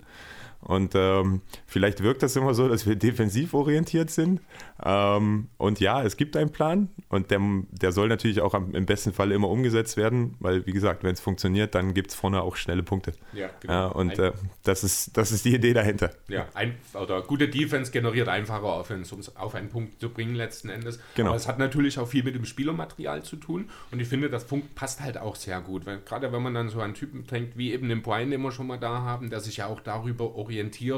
Und 0.61 0.93
ähm, 0.95 1.41
vielleicht 1.65 2.03
wirkt 2.03 2.21
das 2.21 2.35
immer 2.35 2.53
so, 2.53 2.69
dass 2.69 2.85
wir 2.85 2.95
defensiv 2.95 3.53
orientiert 3.55 4.11
sind. 4.11 4.41
Ähm, 4.83 5.47
und 5.57 5.79
ja, 5.79 6.03
es 6.03 6.17
gibt 6.17 6.37
einen 6.37 6.51
Plan 6.51 6.89
und 7.09 7.31
der, 7.31 7.39
der 7.71 7.91
soll 7.91 8.07
natürlich 8.09 8.41
auch 8.41 8.53
am, 8.53 8.73
im 8.75 8.85
besten 8.85 9.11
Fall 9.11 9.31
immer 9.31 9.49
umgesetzt 9.49 9.97
werden, 9.97 10.35
weil, 10.39 10.65
wie 10.67 10.71
gesagt, 10.71 11.03
wenn 11.03 11.13
es 11.13 11.19
funktioniert, 11.19 11.73
dann 11.73 11.93
gibt 11.95 12.11
es 12.11 12.15
vorne 12.15 12.41
auch 12.41 12.55
schnelle 12.55 12.83
Punkte. 12.83 13.13
Ja, 13.33 13.49
Ja, 13.67 13.87
und 13.87 14.19
Ein- 14.19 14.19
äh, 14.19 14.31
das, 14.63 14.83
ist, 14.83 15.17
das 15.17 15.31
ist 15.31 15.45
die 15.45 15.55
Idee 15.55 15.73
dahinter. 15.73 16.11
Ja, 16.27 16.47
ein, 16.53 16.75
oder 16.93 17.21
gute 17.23 17.47
Defense 17.49 17.91
generiert 17.91 18.27
einfache 18.27 18.65
Offense, 18.65 19.13
um 19.15 19.21
es 19.21 19.35
auf 19.35 19.55
einen 19.55 19.69
Punkt 19.69 19.99
zu 19.99 20.09
bringen 20.09 20.35
letzten 20.35 20.69
Endes. 20.69 20.99
Genau. 21.15 21.29
Aber 21.29 21.37
es 21.37 21.47
hat 21.47 21.57
natürlich 21.57 21.97
auch 21.97 22.07
viel 22.07 22.23
mit 22.23 22.35
dem 22.35 22.45
Spielermaterial 22.45 23.23
zu 23.23 23.35
tun 23.35 23.69
und 23.91 23.99
ich 23.99 24.07
finde, 24.07 24.29
das 24.29 24.45
Punkt 24.45 24.75
passt 24.75 25.01
halt 25.01 25.17
auch 25.17 25.35
sehr 25.35 25.59
gut. 25.61 25.87
Weil, 25.87 26.01
gerade 26.01 26.31
wenn 26.31 26.41
man 26.43 26.53
dann 26.53 26.69
so 26.69 26.81
einen 26.81 26.93
Typen 26.93 27.25
denkt, 27.25 27.57
wie 27.57 27.73
eben 27.73 27.89
den 27.89 28.03
Brian, 28.03 28.29
den 28.29 28.41
wir 28.41 28.51
schon 28.51 28.67
mal 28.67 28.77
da 28.77 29.01
haben, 29.01 29.31
der 29.31 29.39
sich 29.39 29.57
ja 29.57 29.65
auch 29.65 29.81
darüber 29.81 30.35
orientiert 30.35 30.50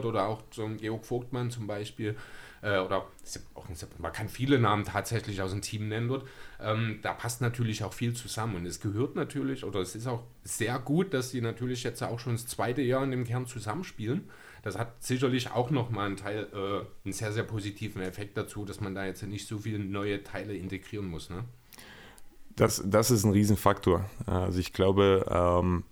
oder 0.06 0.28
auch 0.28 0.44
so 0.52 0.66
ein 0.66 0.78
Georg 0.78 1.06
Vogtmann 1.06 1.52
zum 1.52 1.68
Beispiel, 1.68 2.16
äh, 2.62 2.80
oder 2.80 3.08
man 4.00 4.12
kann 4.14 4.30
viele 4.30 4.58
Namen 4.58 4.86
tatsächlich 4.86 5.42
aus 5.42 5.52
dem 5.52 5.62
Team 5.62 5.90
nennen 5.90 6.08
dort, 6.08 6.26
ähm, 6.62 7.00
da 7.02 7.14
passt 7.14 7.42
natürlich 7.42 7.84
auch 7.84 7.94
viel 7.94 8.14
zusammen 8.14 8.56
und 8.56 8.66
es 8.66 8.80
gehört 8.80 9.16
natürlich, 9.16 9.64
oder 9.64 9.82
es 9.82 9.96
ist 9.96 10.08
auch 10.08 10.24
sehr 10.44 10.80
gut, 10.80 11.14
dass 11.14 11.32
die 11.32 11.42
natürlich 11.42 11.84
jetzt 11.84 12.02
auch 12.02 12.20
schon 12.20 12.34
das 12.34 12.48
zweite 12.48 12.82
Jahr 12.82 13.04
in 13.04 13.12
dem 13.12 13.26
Kern 13.26 13.46
zusammenspielen. 13.46 14.30
Das 14.64 14.78
hat 14.78 15.04
sicherlich 15.04 15.52
auch 15.52 15.72
nochmal 15.72 16.08
einen 16.08 16.16
Teil, 16.16 16.48
äh, 16.54 16.86
einen 17.06 17.14
sehr, 17.14 17.34
sehr 17.34 17.44
positiven 17.44 18.02
Effekt 18.02 18.38
dazu, 18.38 18.64
dass 18.64 18.80
man 18.80 18.96
da 18.96 19.06
jetzt 19.06 19.22
nicht 19.24 19.46
so 19.46 19.60
viele 19.60 19.80
neue 19.80 20.24
Teile 20.24 20.56
integrieren 20.56 21.06
muss. 21.06 21.30
Ne? 21.30 21.44
Das, 22.56 22.82
das 22.86 23.12
ist 23.12 23.26
ein 23.26 23.32
Riesenfaktor. 23.32 24.10
Also 24.26 24.60
ich 24.60 24.72
glaube, 24.72 25.26
ähm, 25.30 25.84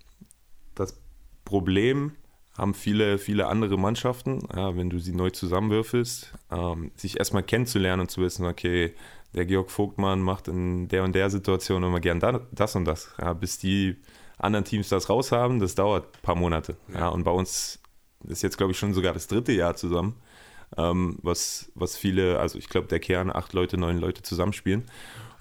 das 0.74 0.98
Problem 1.44 2.14
haben 2.62 2.76
viele, 2.76 3.18
viele 3.18 3.48
andere 3.48 3.76
Mannschaften, 3.76 4.48
ja, 4.56 4.78
wenn 4.78 4.92
du 4.92 5.00
sie 5.00 5.14
neu 5.14 5.32
zusammenwürfelst, 5.32 6.32
ähm, 6.52 6.92
sich 6.96 7.18
erstmal 7.18 7.42
kennenzulernen 7.42 8.02
und 8.02 8.12
zu 8.12 8.22
wissen, 8.22 8.46
okay, 8.46 8.94
der 9.34 9.46
Georg 9.46 9.72
Vogtmann 9.72 10.22
macht 10.22 10.48
in 10.48 10.88
der 10.88 11.04
und 11.04 11.16
der 11.16 11.32
Situation 11.32 11.84
immer 11.84 12.00
gern 12.00 12.20
das 12.52 12.76
und 12.76 12.86
das. 12.86 13.16
Ja, 13.20 13.34
bis 13.34 13.58
die 13.58 13.98
anderen 14.38 14.64
Teams 14.64 14.90
das 14.90 15.10
raushaben, 15.10 15.60
das 15.60 15.74
dauert 15.74 16.06
ein 16.06 16.22
paar 16.22 16.36
Monate. 16.36 16.78
Ja. 16.94 17.10
und 17.10 17.24
bei 17.24 17.32
uns 17.32 17.80
ist 18.28 18.44
jetzt, 18.44 18.58
glaube 18.58 18.74
ich, 18.74 18.78
schon 18.78 18.94
sogar 18.94 19.14
das 19.14 19.26
dritte 19.26 19.54
Jahr 19.54 19.76
zusammen, 19.76 20.16
ähm, 20.78 21.18
was, 21.24 21.72
was 21.74 21.98
viele, 21.98 22.40
also 22.40 22.60
ich 22.60 22.70
glaube, 22.70 22.88
der 22.88 23.00
Kern, 23.00 23.32
acht 23.32 23.54
Leute, 23.54 23.78
neun 23.78 23.98
Leute 23.98 24.22
zusammenspielen. 24.22 24.84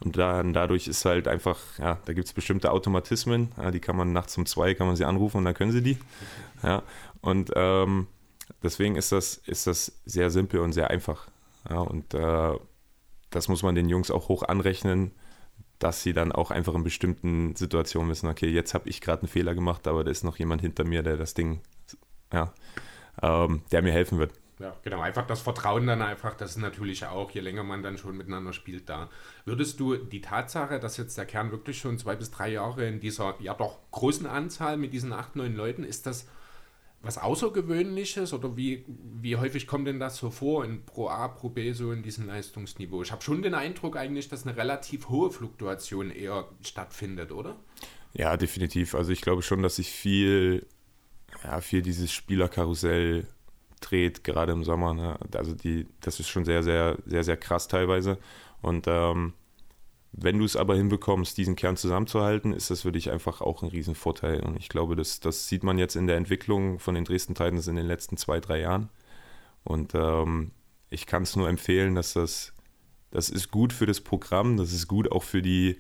Und 0.03 0.17
dann 0.17 0.55
dadurch 0.55 0.89
ist 0.89 1.05
halt 1.05 1.29
einfach, 1.29 1.59
ja, 1.79 1.99
da 2.07 2.13
gibt 2.15 2.27
es 2.27 2.33
bestimmte 2.33 2.73
Automatismen, 2.73 3.53
ja, 3.59 3.71
die 3.71 3.81
kann 3.81 3.97
man 3.97 4.13
nachts 4.13 4.37
um 4.39 4.47
zwei, 4.47 4.75
kann 4.75 4.87
man 4.87 4.97
sie 4.97 5.05
anrufen 5.05 5.39
und 5.39 5.45
dann 5.45 5.55
können 5.55 5.73
sie 5.73 5.83
die. 5.83 5.99
Ja, 6.63 6.83
und 7.21 7.51
ähm, 7.55 8.07
deswegen 8.63 8.97
ist 8.97 9.13
das, 9.13 9.35
ist 9.47 9.67
das 9.67 10.01
sehr 10.05 10.31
simpel 10.31 10.61
und 10.61 10.73
sehr 10.73 10.91
einfach. 10.91 11.29
Ja, 11.69 11.81
und 11.81 12.15
äh, 12.15 12.59
das 13.31 13.49
muss 13.49 13.63
man 13.63 13.75
den 13.75 13.89
Jungs 13.89 14.11
auch 14.11 14.29
hoch 14.29 14.43
anrechnen, 14.43 15.13
dass 15.79 16.03
sie 16.03 16.13
dann 16.13 16.33
auch 16.33 16.51
einfach 16.51 16.75
in 16.75 16.85
bestimmten 16.85 17.57
Situationen 17.57 18.11
wissen, 18.11 18.29
okay, 18.29 18.49
jetzt 18.49 18.75
habe 18.75 18.89
ich 18.89 19.01
gerade 19.01 19.23
einen 19.23 19.29
Fehler 19.29 19.55
gemacht, 19.55 19.87
aber 19.89 20.05
da 20.05 20.11
ist 20.11 20.25
noch 20.25 20.37
jemand 20.37 20.61
hinter 20.61 20.85
mir, 20.85 21.03
der 21.03 21.17
das 21.17 21.35
Ding, 21.35 21.61
ja, 22.33 22.53
ähm, 23.23 23.63
der 23.73 23.83
mir 23.83 23.93
helfen 23.93 24.19
wird. 24.19 24.33
Ja, 24.59 24.77
genau. 24.83 25.01
Einfach 25.01 25.27
das 25.27 25.41
Vertrauen 25.41 25.87
dann 25.87 26.03
einfach, 26.03 26.35
das 26.35 26.51
ist 26.51 26.59
natürlich 26.59 27.07
auch, 27.07 27.31
je 27.31 27.41
länger 27.41 27.63
man 27.63 27.83
dann 27.83 27.97
schon 27.97 28.15
miteinander 28.15 28.53
spielt, 28.53 28.91
da. 28.91 29.09
Würdest 29.47 29.81
du 29.81 29.97
die 29.97 30.21
Tatsache, 30.21 30.79
dass 30.79 30.99
jetzt 30.99 31.17
der 31.17 31.25
Kern 31.25 31.51
wirklich 31.51 31.79
schon 31.79 31.99
zwei 31.99 32.15
bis 32.15 32.31
drei 32.31 32.51
Jahre 32.51 32.87
in 32.87 33.01
dieser, 33.01 33.37
ja 33.41 33.55
doch, 33.55 33.79
großen 33.91 34.27
Anzahl 34.27 34.77
mit 34.77 34.93
diesen 34.93 35.15
acht, 35.15 35.35
neun 35.35 35.57
Leuten, 35.57 35.83
ist 35.83 36.05
das 36.05 36.29
was 37.03 37.17
Außergewöhnliches 37.17 38.33
oder 38.33 38.57
wie, 38.57 38.85
wie 38.87 39.37
häufig 39.37 39.67
kommt 39.67 39.87
denn 39.87 39.99
das 39.99 40.19
so 40.19 40.31
vor 40.31 40.65
in 40.65 40.85
Pro 40.85 41.09
A, 41.09 41.29
Pro 41.29 41.49
B 41.49 41.73
so 41.73 41.93
in 41.93 42.03
diesem 42.03 42.27
Leistungsniveau? 42.27 43.03
Ich 43.03 43.11
habe 43.11 43.23
schon 43.23 43.43
den 43.43 43.55
Eindruck 43.55 43.97
eigentlich, 43.97 44.29
dass 44.29 44.47
eine 44.47 44.57
relativ 44.57 45.09
hohe 45.09 45.31
Fluktuation 45.31 46.11
eher 46.11 46.49
stattfindet, 46.63 47.33
oder? 47.33 47.57
Ja, 48.13 48.37
definitiv. 48.37 48.95
Also 48.95 49.13
ich 49.13 49.23
glaube 49.23 49.43
schon, 49.43 49.63
dass 49.63 49.77
sich 49.77 49.91
viel, 49.91 50.67
ja, 51.43 51.61
viel 51.63 51.81
dieses 51.81 52.13
Spielerkarussell 52.13 53.27
dreht, 53.81 54.23
gerade 54.23 54.53
im 54.53 54.65
Sommer. 54.65 54.93
Ne? 54.93 55.19
Also 55.33 55.55
die, 55.55 55.87
das 56.03 56.21
ist 56.21 56.29
schon 56.29 56.45
sehr, 56.45 56.63
sehr, 56.63 56.99
sehr, 57.07 57.25
sehr 57.25 57.37
krass 57.39 57.67
teilweise. 57.67 58.19
Und 58.61 58.87
ähm, 58.89 59.33
wenn 60.13 60.39
du 60.39 60.45
es 60.45 60.57
aber 60.57 60.77
hinbekommst, 60.77 61.39
diesen 61.39 61.57
Kern 61.57 61.77
zusammenzuhalten, 61.77 62.53
ist 62.53 62.71
das 62.71 62.83
für 62.83 62.93
dich 62.93 63.11
einfach 63.11 63.41
auch 63.41 63.63
ein 63.63 63.69
Riesenvorteil. 63.69 64.41
Und 64.41 64.57
ich 64.57 64.69
glaube, 64.69 64.97
das, 64.97 65.21
das 65.21 65.47
sieht 65.47 65.63
man 65.63 65.79
jetzt 65.79 65.95
in 65.95 66.07
der 66.07 66.17
Entwicklung 66.17 66.81
von 66.81 66.95
den 66.95 67.05
Dresden 67.05 67.35
Titans 67.35 67.69
in 67.69 67.77
den 67.77 67.87
letzten 67.87 68.17
zwei, 68.17 68.41
drei 68.41 68.61
Jahren. 68.61 68.89
Und 69.63 69.95
ähm, 69.95 70.51
ich 70.91 71.07
kann 71.07 71.23
es 71.23 71.37
nur 71.37 71.49
empfehlen, 71.49 71.95
dass 71.95 72.15
das, 72.15 72.53
das 73.13 73.31
ist 73.31 73.51
gut 73.51 73.73
für 73.73 73.87
das 73.87 74.01
Programm, 74.01 74.57
das 74.57 74.73
ist 74.73 74.89
gut 74.89 75.13
auch 75.13 75.23
für 75.23 75.43
die, 75.43 75.77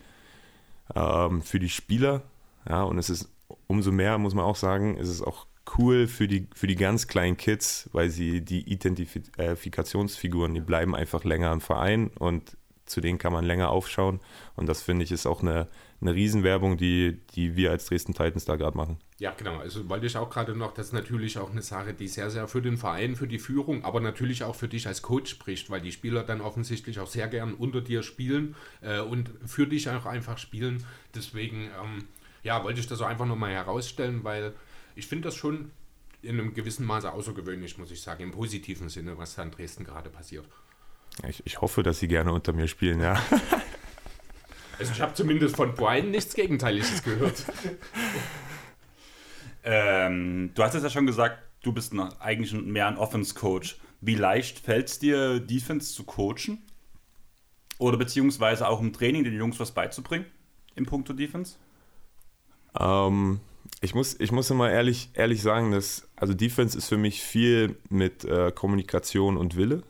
ähm, 0.95 1.43
für 1.43 1.59
die 1.59 1.69
Spieler. 1.69 2.23
Ja, 2.69 2.85
und 2.85 2.99
es 2.99 3.11
ist 3.11 3.29
umso 3.67 3.91
mehr, 3.91 4.17
muss 4.19 4.35
man 4.35 4.45
auch 4.45 4.57
sagen, 4.57 4.97
ist 4.97 5.09
es 5.09 5.23
auch 5.23 5.47
cool 5.77 6.07
für 6.07 6.29
die, 6.29 6.47
für 6.55 6.67
die 6.67 6.77
ganz 6.77 7.09
kleinen 7.09 7.37
Kids, 7.37 7.89
weil 7.93 8.11
sie 8.11 8.43
die 8.45 8.71
Identifikationsfiguren, 8.71 10.55
die 10.55 10.61
bleiben 10.61 10.95
einfach 10.95 11.25
länger 11.25 11.53
im 11.53 11.61
Verein 11.61 12.09
und 12.19 12.57
zu 12.91 13.01
denen 13.01 13.19
kann 13.19 13.33
man 13.33 13.45
länger 13.45 13.71
aufschauen. 13.71 14.21
Und 14.57 14.67
das 14.67 14.83
finde 14.83 15.05
ich 15.05 15.13
ist 15.13 15.27
auch 15.27 15.43
eine, 15.43 15.69
eine 16.01 16.15
Riesenwerbung, 16.15 16.77
die, 16.77 17.21
die 17.35 17.57
wir 17.57 17.71
als 17.71 17.87
Dresden 17.87 18.13
Titans 18.15 18.45
da 18.45 18.57
gerade 18.57 18.77
machen. 18.77 18.99
Ja, 19.19 19.33
genau. 19.33 19.59
Also 19.59 19.89
wollte 19.89 20.07
ich 20.07 20.17
auch 20.17 20.31
gerade 20.31 20.57
noch, 20.57 20.73
das 20.73 20.89
ist 20.89 20.93
natürlich 20.93 21.39
auch 21.39 21.51
eine 21.51 21.63
Sache, 21.63 21.95
die 21.95 22.09
sehr, 22.09 22.31
sehr 22.31 22.49
für 22.49 22.63
den 22.63 22.77
Verein, 22.77 23.17
für 23.17 23.29
die 23.29 23.39
Führung, 23.39 23.85
aber 23.85 24.01
natürlich 24.01 24.45
auch 24.45 24.55
für 24.55 24.69
dich 24.69 24.87
als 24.87 25.03
Coach 25.03 25.31
spricht, 25.31 25.71
weil 25.71 25.81
die 25.81 25.93
Spieler 25.93 26.23
dann 26.23 26.41
offensichtlich 26.41 27.01
auch 27.01 27.07
sehr 27.07 27.29
gern 27.29 27.55
unter 27.55 27.81
dir 27.81 28.03
spielen 28.03 28.57
äh, 28.81 29.01
und 29.01 29.31
für 29.45 29.67
dich 29.67 29.89
auch 29.89 30.07
einfach 30.07 30.39
spielen. 30.39 30.85
Deswegen, 31.15 31.71
ähm, 31.83 32.05
ja, 32.43 32.65
wollte 32.65 32.81
ich 32.81 32.87
das 32.87 33.01
auch 33.01 33.07
einfach 33.07 33.27
nochmal 33.27 33.53
herausstellen, 33.53 34.25
weil 34.25 34.55
ich 34.95 35.07
finde 35.07 35.29
das 35.29 35.37
schon 35.37 35.71
in 36.23 36.39
einem 36.39 36.55
gewissen 36.55 36.87
Maße 36.87 37.11
außergewöhnlich, 37.11 37.79
muss 37.79 37.91
ich 37.91 38.01
sagen, 38.01 38.23
im 38.23 38.31
positiven 38.31 38.89
Sinne, 38.89 39.17
was 39.19 39.35
da 39.35 39.43
in 39.43 39.51
Dresden 39.51 39.85
gerade 39.85 40.11
passiert. 40.11 40.47
Ich, 41.29 41.43
ich 41.45 41.61
hoffe, 41.61 41.83
dass 41.83 41.99
sie 41.99 42.09
gerne 42.09 42.33
unter 42.33 42.53
mir 42.53 42.69
spielen, 42.69 43.01
ja. 43.01 43.21
Also 44.79 44.93
ich 44.93 45.03
habe 45.03 45.13
zumindest 45.13 45.57
von 45.57 45.75
Brian 45.75 46.11
nichts 46.11 46.33
Gegenteiliges 46.33 47.03
gehört. 47.03 47.45
ähm, 49.63 50.53
du 50.55 50.63
hast 50.63 50.75
es 50.75 50.83
ja 50.83 50.89
schon 50.89 51.05
gesagt, 51.05 51.39
du 51.63 51.75
bist 51.75 51.93
noch 51.93 52.19
eigentlich 52.19 52.55
mehr 52.55 52.89
ein 52.89 52.97
Offense-Coach. 52.97 53.77
Wie 54.01 54.15
leicht 54.15 54.59
fällt 54.59 54.89
es 54.89 54.99
dir, 54.99 55.39
Defense 55.39 55.93
zu 55.93 56.05
coachen? 56.05 56.63
Oder 57.77 57.99
beziehungsweise 57.99 58.67
auch 58.69 58.81
im 58.81 58.95
Training 58.95 59.23
den 59.23 59.35
Jungs 59.35 59.61
was 59.61 59.73
beizubringen 59.73 60.25
im 60.77 60.87
Punkto 60.87 61.13
Defense? 61.13 61.57
Ähm, 62.79 63.41
ich, 63.83 63.95
muss, 63.95 64.19
ich 64.19 64.33
muss 64.33 64.51
immer 64.51 64.71
ehrlich, 64.71 65.11
ehrlich 65.13 65.43
sagen, 65.43 65.73
dass 65.73 66.09
also 66.17 66.33
Defense 66.33 66.77
ist 66.77 66.89
für 66.89 66.97
mich 66.97 67.21
viel 67.21 67.77
mit 67.91 68.25
äh, 68.25 68.51
Kommunikation 68.51 69.37
und 69.37 69.57
Wille. 69.57 69.83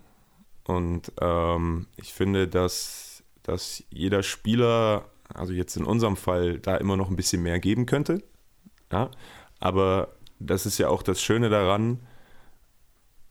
Und 0.65 1.13
ähm, 1.21 1.87
ich 1.97 2.13
finde, 2.13 2.49
dass, 2.49 3.23
dass 3.43 3.83
jeder 3.91 4.23
Spieler, 4.23 5.07
also 5.33 5.53
jetzt 5.53 5.77
in 5.77 5.85
unserem 5.85 6.17
Fall, 6.17 6.59
da 6.59 6.77
immer 6.77 6.97
noch 6.97 7.11
ein 7.11 7.17
bisschen 7.17 7.43
mehr 7.43 7.59
geben 7.59 7.87
könnte. 7.87 8.23
Ja? 8.93 9.11
Aber 9.59 10.15
das 10.39 10.67
ist 10.67 10.79
ja 10.79 10.89
auch 10.89 11.03
das 11.03 11.21
Schöne 11.23 11.49
daran, 11.49 12.01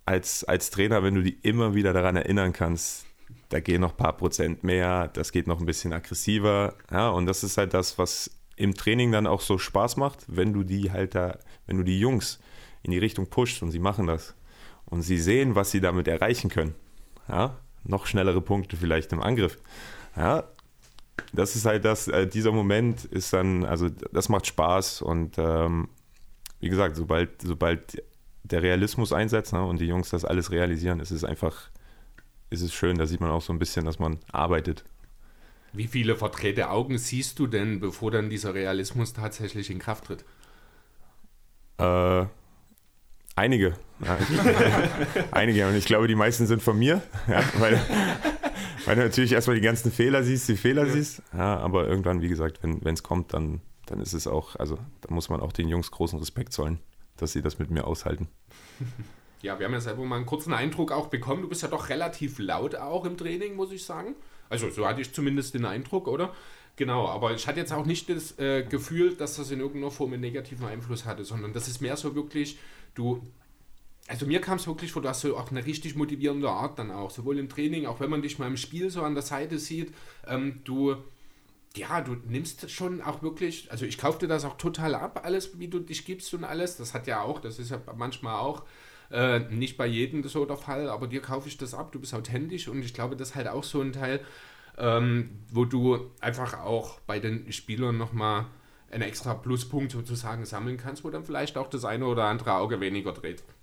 als, 0.06 0.44
als 0.44 0.72
Trainer, 0.72 1.04
wenn 1.04 1.16
du 1.16 1.24
die 1.24 1.38
immer 1.44 1.76
wieder 1.76 1.94
daran 1.94 2.16
erinnern 2.16 2.52
kannst, 2.52 3.06
da 3.50 3.60
gehen 3.60 3.82
noch 3.82 3.92
ein 3.92 3.98
paar 3.98 4.18
Prozent 4.18 4.64
mehr, 4.64 5.08
das 5.10 5.32
geht 5.32 5.48
noch 5.48 5.60
ein 5.60 5.66
bisschen 5.66 5.94
aggressiver. 5.94 6.76
Ja? 6.92 7.10
Und 7.10 7.26
das 7.26 7.44
ist 7.44 7.58
halt 7.58 7.74
das, 7.74 7.98
was 7.98 8.32
im 8.56 8.74
Training 8.74 9.12
dann 9.12 9.28
auch 9.28 9.42
so 9.42 9.58
Spaß 9.58 9.98
macht, 9.98 10.26
wenn 10.28 10.52
du 10.52 10.64
die 10.64 10.92
halt 10.92 11.16
da, 11.16 11.38
wenn 11.68 11.78
du 11.78 11.84
die 11.84 12.00
Jungs 12.00 12.40
in 12.84 12.92
die 12.92 12.98
Richtung 12.98 13.28
pusht 13.28 13.62
und 13.62 13.72
sie 13.72 13.80
machen 13.80 14.08
das 14.08 14.36
und 14.86 15.04
sie 15.04 15.18
sehen, 15.18 15.56
was 15.56 15.72
sie 15.72 15.80
damit 15.80 16.08
erreichen 16.08 16.50
können 16.50 16.76
ja, 17.30 17.58
noch 17.84 18.06
schnellere 18.06 18.42
Punkte 18.42 18.78
vielleicht 18.78 19.14
im 19.14 19.22
Angriff. 19.22 19.58
Ja, 20.16 20.44
das 21.34 21.56
ist 21.56 21.66
halt 21.66 21.86
das, 21.86 22.08
äh, 22.08 22.28
dieser 22.28 22.52
Moment 22.52 23.06
ist 23.06 23.34
dann, 23.34 23.66
also 23.66 23.90
das 24.12 24.30
macht 24.30 24.48
Spaß 24.48 25.02
und 25.02 25.38
ähm, 25.38 25.90
wie 26.60 26.70
gesagt, 26.70 26.96
sobald, 26.96 27.42
sobald 27.42 28.04
der 28.44 28.62
Realismus 28.62 29.14
einsetzt 29.14 29.54
ne, 29.54 29.64
und 29.64 29.80
die 29.80 29.88
Jungs 29.88 30.10
das 30.10 30.26
alles 30.26 30.52
realisieren, 30.52 31.00
ist 31.00 31.12
es 31.12 31.24
einfach, 31.24 31.70
ist 32.50 32.62
es 32.62 32.74
schön, 32.74 32.98
da 32.98 33.06
sieht 33.06 33.22
man 33.22 33.30
auch 33.30 33.42
so 33.42 33.54
ein 33.54 33.60
bisschen, 33.60 33.86
dass 33.86 34.00
man 34.00 34.20
arbeitet. 34.32 34.84
Wie 35.72 35.88
viele 35.88 36.16
verdrehte 36.16 36.70
Augen 36.72 36.98
siehst 36.98 37.38
du 37.38 37.46
denn, 37.46 37.80
bevor 37.80 38.12
dann 38.12 38.30
dieser 38.30 38.56
Realismus 38.56 39.14
tatsächlich 39.14 39.70
in 39.70 39.80
Kraft 39.80 40.06
tritt? 40.06 40.26
Äh, 41.78 42.26
Einige. 43.40 43.74
Ja, 44.04 44.18
einige. 45.32 45.66
Und 45.66 45.76
ich 45.76 45.86
glaube, 45.86 46.10
die 46.10 46.16
meisten 46.16 46.46
sind 46.46 46.62
von 46.62 46.78
mir. 46.78 47.02
Ja, 47.30 47.42
weil, 47.58 47.80
weil 48.84 48.96
du 48.98 49.04
natürlich 49.04 49.32
erstmal 49.32 49.56
die 49.56 49.62
ganzen 49.62 49.94
Fehler 49.94 50.24
siehst, 50.24 50.50
die 50.50 50.58
Fehler 50.58 50.86
ja. 50.86 50.92
siehst. 50.92 51.22
Ja, 51.32 51.58
aber 51.58 51.88
irgendwann, 51.88 52.22
wie 52.22 52.28
gesagt, 52.28 52.60
wenn 52.62 52.82
es 52.86 53.02
kommt, 53.02 53.34
dann, 53.34 53.62
dann 53.86 54.02
ist 54.02 54.12
es 54.12 54.28
auch, 54.28 54.58
also 54.58 54.78
da 55.00 55.14
muss 55.14 55.30
man 55.30 55.40
auch 55.40 55.54
den 55.54 55.70
Jungs 55.70 55.90
großen 55.90 56.20
Respekt 56.20 56.52
zollen, 56.52 56.80
dass 57.16 57.32
sie 57.32 57.42
das 57.42 57.60
mit 57.60 57.72
mir 57.72 57.88
aushalten. 57.88 58.28
Ja, 59.42 59.58
wir 59.58 59.68
haben 59.68 59.74
ja 59.74 59.80
selber 59.80 60.04
mal 60.04 60.18
einen 60.18 60.26
kurzen 60.26 60.52
Eindruck 60.52 60.92
auch 60.92 61.08
bekommen. 61.08 61.44
Du 61.44 61.48
bist 61.48 61.62
ja 61.62 61.70
doch 61.70 61.88
relativ 61.88 62.40
laut 62.40 62.76
auch 62.76 63.06
im 63.06 63.16
Training, 63.16 63.56
muss 63.56 63.72
ich 63.72 63.86
sagen. 63.86 64.16
Also 64.50 64.70
so 64.70 64.86
hatte 64.86 65.00
ich 65.00 65.14
zumindest 65.14 65.54
den 65.54 65.64
Eindruck, 65.64 66.10
oder? 66.10 66.34
Genau, 66.76 67.08
aber 67.08 67.34
ich 67.34 67.48
hatte 67.48 67.60
jetzt 67.60 67.72
auch 67.72 67.86
nicht 67.86 68.10
das 68.10 68.38
äh, 68.38 68.64
Gefühl, 68.64 69.16
dass 69.16 69.38
das 69.38 69.52
in 69.52 69.60
irgendeiner 69.62 69.92
Form 69.92 70.12
einen 70.12 70.22
negativen 70.22 70.66
Einfluss 70.66 71.06
hatte, 71.06 71.24
sondern 71.24 71.54
das 71.54 71.70
ist 71.70 71.82
mehr 71.82 71.96
so 71.96 72.16
wirklich, 72.16 72.58
du, 72.94 73.22
also 74.08 74.26
mir 74.26 74.42
kam 74.42 74.58
es 74.58 74.68
wirklich 74.68 74.92
vor, 74.92 75.02
du 75.02 75.10
auch 75.10 75.52
eine 75.52 75.66
richtig 75.66 75.96
motivierende 75.96 76.50
Art 76.50 76.80
dann 76.80 76.92
auch, 76.92 77.12
sowohl 77.12 77.38
im 77.38 77.50
Training, 77.50 77.86
auch 77.86 78.00
wenn 78.00 78.10
man 78.10 78.22
dich 78.22 78.40
mal 78.40 78.48
im 78.48 78.58
Spiel 78.58 78.90
so 78.90 79.04
an 79.04 79.14
der 79.14 79.24
Seite 79.24 79.60
sieht, 79.60 79.94
ähm, 80.28 80.62
du, 80.64 80.96
ja, 81.76 82.02
du 82.02 82.16
nimmst 82.28 82.72
schon 82.72 83.02
auch 83.02 83.22
wirklich, 83.22 83.72
also 83.72 83.86
ich 83.86 83.98
kaufte 83.98 84.28
das 84.28 84.46
auch 84.46 84.58
total 84.58 84.96
ab, 84.96 85.22
alles, 85.24 85.60
wie 85.60 85.68
du 85.68 85.80
dich 85.80 86.06
gibst 86.06 86.34
und 86.34 86.44
alles, 86.44 86.78
das 86.78 86.94
hat 86.94 87.08
ja 87.08 87.22
auch, 87.22 87.40
das 87.40 87.60
ist 87.60 87.72
ja 87.72 87.82
manchmal 87.96 88.40
auch, 88.40 88.64
äh, 89.12 89.40
nicht 89.40 89.78
bei 89.78 89.88
jedem 89.88 90.28
so 90.28 90.46
der 90.46 90.58
Fall, 90.58 90.90
aber 90.90 91.08
dir 91.08 91.22
kaufe 91.22 91.48
ich 91.48 91.58
das 91.58 91.74
ab, 91.74 91.92
du 91.92 92.00
bist 92.00 92.14
authentisch 92.14 92.68
und 92.68 92.84
ich 92.84 92.94
glaube, 92.94 93.16
das 93.16 93.30
ist 93.30 93.36
halt 93.36 93.48
auch 93.48 93.64
so 93.64 93.82
ein 93.82 93.94
Teil, 93.94 94.22
ähm, 94.78 95.30
wo 95.52 95.66
du 95.66 96.12
einfach 96.22 96.60
auch 96.60 97.00
bei 97.02 97.20
den 97.20 97.52
Spielern 97.52 97.98
nochmal 97.98 98.46
einen 98.92 99.04
extra 99.04 99.34
Pluspunkt 99.34 99.92
sozusagen 99.92 100.46
sammeln 100.46 100.78
kannst, 100.78 101.04
wo 101.04 101.10
dann 101.10 101.24
vielleicht 101.24 101.58
auch 101.58 101.70
das 101.70 101.86
eine 101.86 102.06
oder 102.06 102.26
andere 102.26 102.54
Auge 102.56 102.80
weniger 102.80 103.14
dreht. 103.14 103.44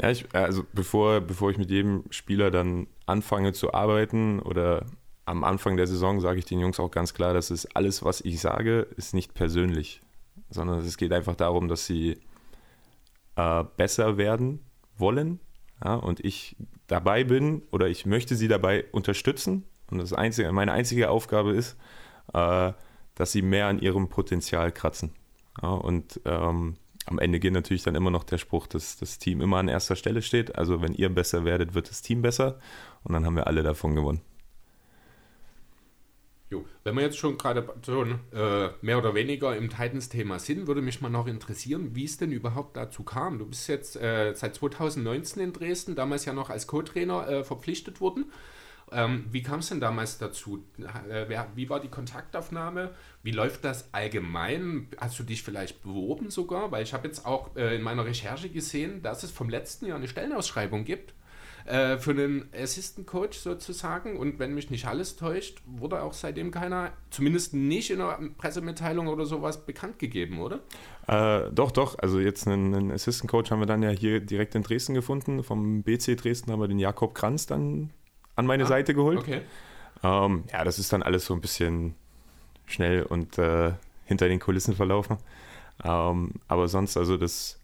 Ja, 0.00 0.10
ich, 0.10 0.32
also 0.32 0.64
bevor, 0.72 1.20
bevor 1.20 1.50
ich 1.50 1.58
mit 1.58 1.70
jedem 1.70 2.04
Spieler 2.10 2.52
dann 2.52 2.86
anfange 3.06 3.52
zu 3.52 3.74
arbeiten 3.74 4.38
oder 4.38 4.86
am 5.24 5.42
Anfang 5.42 5.76
der 5.76 5.88
Saison 5.88 6.20
sage 6.20 6.38
ich 6.38 6.44
den 6.44 6.60
Jungs 6.60 6.78
auch 6.78 6.92
ganz 6.92 7.14
klar, 7.14 7.34
dass 7.34 7.50
es 7.50 7.66
alles, 7.74 8.04
was 8.04 8.20
ich 8.20 8.40
sage, 8.40 8.86
ist 8.96 9.14
nicht 9.14 9.34
persönlich, 9.34 10.00
sondern 10.50 10.78
es 10.78 10.96
geht 10.98 11.12
einfach 11.12 11.34
darum, 11.34 11.66
dass 11.66 11.84
sie 11.84 12.20
äh, 13.34 13.64
besser 13.76 14.18
werden 14.18 14.60
wollen 14.96 15.40
ja, 15.84 15.94
und 15.94 16.24
ich 16.24 16.56
dabei 16.86 17.24
bin 17.24 17.62
oder 17.72 17.88
ich 17.88 18.06
möchte 18.06 18.36
sie 18.36 18.46
dabei 18.46 18.84
unterstützen 18.92 19.64
und 19.90 19.98
das 19.98 20.12
einzige, 20.12 20.50
meine 20.52 20.72
einzige 20.72 21.10
Aufgabe 21.10 21.52
ist, 21.52 21.76
äh, 22.34 22.72
dass 23.18 23.32
sie 23.32 23.42
mehr 23.42 23.66
an 23.66 23.80
ihrem 23.80 24.08
Potenzial 24.08 24.70
kratzen. 24.70 25.10
Ja, 25.60 25.70
und 25.70 26.20
ähm, 26.24 26.76
am 27.06 27.18
Ende 27.18 27.40
geht 27.40 27.52
natürlich 27.52 27.82
dann 27.82 27.96
immer 27.96 28.10
noch 28.10 28.22
der 28.22 28.38
Spruch, 28.38 28.68
dass 28.68 28.96
das 28.96 29.18
Team 29.18 29.40
immer 29.40 29.56
an 29.56 29.66
erster 29.66 29.96
Stelle 29.96 30.22
steht. 30.22 30.56
Also 30.56 30.82
wenn 30.82 30.94
ihr 30.94 31.08
besser 31.08 31.44
werdet, 31.44 31.74
wird 31.74 31.90
das 31.90 32.00
Team 32.00 32.22
besser 32.22 32.60
und 33.02 33.12
dann 33.12 33.26
haben 33.26 33.34
wir 33.34 33.48
alle 33.48 33.64
davon 33.64 33.96
gewonnen. 33.96 34.20
Jo, 36.48 36.64
wenn 36.84 36.94
wir 36.94 37.02
jetzt 37.02 37.18
schon 37.18 37.36
gerade 37.36 37.68
äh, 38.32 38.68
mehr 38.80 38.98
oder 38.98 39.14
weniger 39.14 39.54
im 39.56 39.68
Titans-Thema 39.68 40.38
sind, 40.38 40.68
würde 40.68 40.80
mich 40.80 41.00
mal 41.00 41.10
noch 41.10 41.26
interessieren, 41.26 41.94
wie 41.94 42.04
es 42.04 42.18
denn 42.18 42.30
überhaupt 42.30 42.76
dazu 42.76 43.02
kam. 43.02 43.38
Du 43.38 43.46
bist 43.46 43.68
jetzt 43.68 43.96
äh, 43.96 44.32
seit 44.34 44.54
2019 44.54 45.42
in 45.42 45.52
Dresden, 45.52 45.96
damals 45.96 46.24
ja 46.24 46.32
noch 46.32 46.50
als 46.50 46.66
Co-Trainer 46.68 47.28
äh, 47.28 47.44
verpflichtet 47.44 48.00
worden. 48.00 48.30
Ähm, 48.92 49.26
wie 49.30 49.42
kam 49.42 49.60
es 49.60 49.68
denn 49.68 49.80
damals 49.80 50.18
dazu? 50.18 50.64
Äh, 50.78 51.26
wie 51.54 51.68
war 51.68 51.80
die 51.80 51.88
Kontaktaufnahme? 51.88 52.90
Wie 53.22 53.30
läuft 53.30 53.64
das 53.64 53.92
allgemein? 53.92 54.88
Hast 54.98 55.18
du 55.18 55.22
dich 55.22 55.42
vielleicht 55.42 55.82
beworben 55.82 56.30
sogar? 56.30 56.70
Weil 56.70 56.82
ich 56.82 56.94
habe 56.94 57.06
jetzt 57.06 57.26
auch 57.26 57.56
äh, 57.56 57.76
in 57.76 57.82
meiner 57.82 58.04
Recherche 58.04 58.48
gesehen, 58.48 59.02
dass 59.02 59.22
es 59.22 59.30
vom 59.30 59.48
letzten 59.48 59.86
Jahr 59.86 59.96
eine 59.96 60.08
Stellenausschreibung 60.08 60.84
gibt 60.84 61.14
äh, 61.68 61.98
für 61.98 62.12
einen 62.12 62.48
Assistant 62.54 63.06
Coach 63.06 63.38
sozusagen. 63.38 64.16
Und 64.16 64.38
wenn 64.38 64.54
mich 64.54 64.70
nicht 64.70 64.86
alles 64.86 65.16
täuscht, 65.16 65.62
wurde 65.66 66.02
auch 66.02 66.12
seitdem 66.12 66.50
keiner, 66.50 66.92
zumindest 67.10 67.54
nicht 67.54 67.90
in 67.90 68.00
einer 68.00 68.18
Pressemitteilung 68.38 69.08
oder 69.08 69.26
sowas, 69.26 69.64
bekannt 69.66 69.98
gegeben, 69.98 70.40
oder? 70.40 70.60
Äh, 71.06 71.50
doch, 71.52 71.70
doch. 71.70 71.98
Also 71.98 72.20
jetzt 72.20 72.46
einen, 72.46 72.74
einen, 72.74 72.90
Assistant 72.90 73.30
Coach 73.30 73.50
haben 73.50 73.60
wir 73.60 73.66
dann 73.66 73.82
ja 73.82 73.90
hier 73.90 74.20
direkt 74.20 74.54
in 74.54 74.62
Dresden 74.62 74.94
gefunden. 74.94 75.42
Vom 75.42 75.82
BC 75.82 76.16
Dresden 76.16 76.52
haben 76.52 76.60
wir 76.60 76.68
den 76.68 76.78
Jakob 76.78 77.14
Kranz 77.14 77.46
dann 77.46 77.90
an 78.38 78.46
meine 78.46 78.64
ah, 78.64 78.66
Seite 78.66 78.94
geholt. 78.94 79.18
Okay. 79.18 79.42
Ähm, 80.02 80.44
ja, 80.52 80.64
das 80.64 80.78
ist 80.78 80.92
dann 80.92 81.02
alles 81.02 81.26
so 81.26 81.34
ein 81.34 81.40
bisschen 81.40 81.94
schnell 82.66 83.02
und 83.02 83.38
äh, 83.38 83.72
hinter 84.04 84.28
den 84.28 84.38
Kulissen 84.38 84.74
verlaufen. 84.74 85.18
Ähm, 85.84 86.32
aber 86.46 86.68
sonst, 86.68 86.96
also 86.96 87.16
das, 87.16 87.58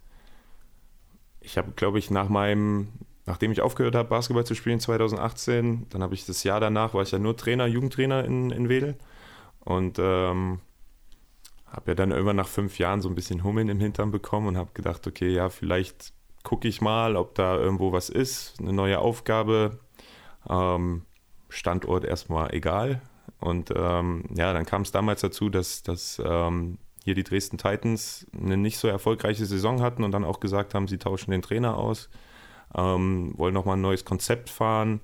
ich 1.41 1.59
habe, 1.59 1.73
glaube 1.73 1.99
ich, 1.99 2.11
nach 2.11 2.29
meinem 2.29 2.89
nachdem 3.27 3.53
ich 3.53 3.63
aufgehört 3.63 3.95
habe, 3.95 4.09
Basketball 4.09 4.45
zu 4.45 4.55
spielen 4.55 4.81
2018, 4.81 5.87
dann 5.91 6.03
habe 6.03 6.15
ich 6.15 6.27
das 6.27 6.45
Jahr 6.45 6.61
danach, 6.61 6.95
war 6.95 7.03
ich 7.03 7.11
ja 7.11 7.19
nur 7.19 7.37
Trainer, 7.37 7.67
Jugendtrainer 7.67 8.25
in, 8.25 8.51
in 8.51 8.69
Wedel 8.69 8.97
und 9.61 9.99
ähm, 9.99 10.61
habe 11.67 11.93
ja 11.93 11.95
dann 11.95 12.11
irgendwann 12.11 12.37
nach 12.37 12.49
fünf 12.49 12.79
Jahren 12.79 13.01
so 13.01 13.09
ein 13.09 13.15
bisschen 13.15 13.43
Hummeln 13.43 13.69
im 13.69 13.81
Hintern 13.81 14.11
bekommen 14.11 14.49
und 14.49 14.57
habe 14.57 14.71
gedacht, 14.75 15.07
okay, 15.07 15.31
ja, 15.31 15.49
vielleicht 15.49 16.13
gucke 16.43 16.69
ich 16.69 16.83
mal, 16.83 17.17
ob 17.17 17.35
da 17.35 17.57
irgendwo 17.57 17.93
was 17.93 18.11
ist, 18.11 18.61
eine 18.61 18.75
neue 18.75 18.99
Aufgabe, 18.99 19.79
ähm, 20.49 21.03
Standort 21.49 22.05
erstmal 22.05 22.55
egal. 22.55 23.01
Und 23.41 23.73
ähm, 23.75 24.25
ja, 24.35 24.53
dann 24.53 24.67
kam 24.67 24.83
es 24.83 24.93
damals 24.93 25.21
dazu, 25.21 25.51
dass, 25.51 25.83
dass 25.83 26.21
ähm, 26.25 26.79
hier 27.05 27.15
die 27.15 27.25
Dresden 27.25 27.59
Titans 27.59 28.27
eine 28.39 28.57
nicht 28.57 28.79
so 28.79 28.89
erfolgreiche 28.89 29.45
Saison 29.45 29.83
hatten 29.83 30.05
und 30.05 30.13
dann 30.13 30.25
auch 30.25 30.41
gesagt 30.41 30.75
haben, 30.75 30.89
sie 30.89 30.99
tauschen 30.99 31.31
den 31.31 31.43
Trainer 31.43 31.77
aus 31.77 32.09
ähm, 32.75 33.33
wollen 33.37 33.55
nochmal 33.55 33.77
ein 33.77 33.83
neues 33.83 34.05
Konzept 34.05 34.51
fahren 34.51 35.01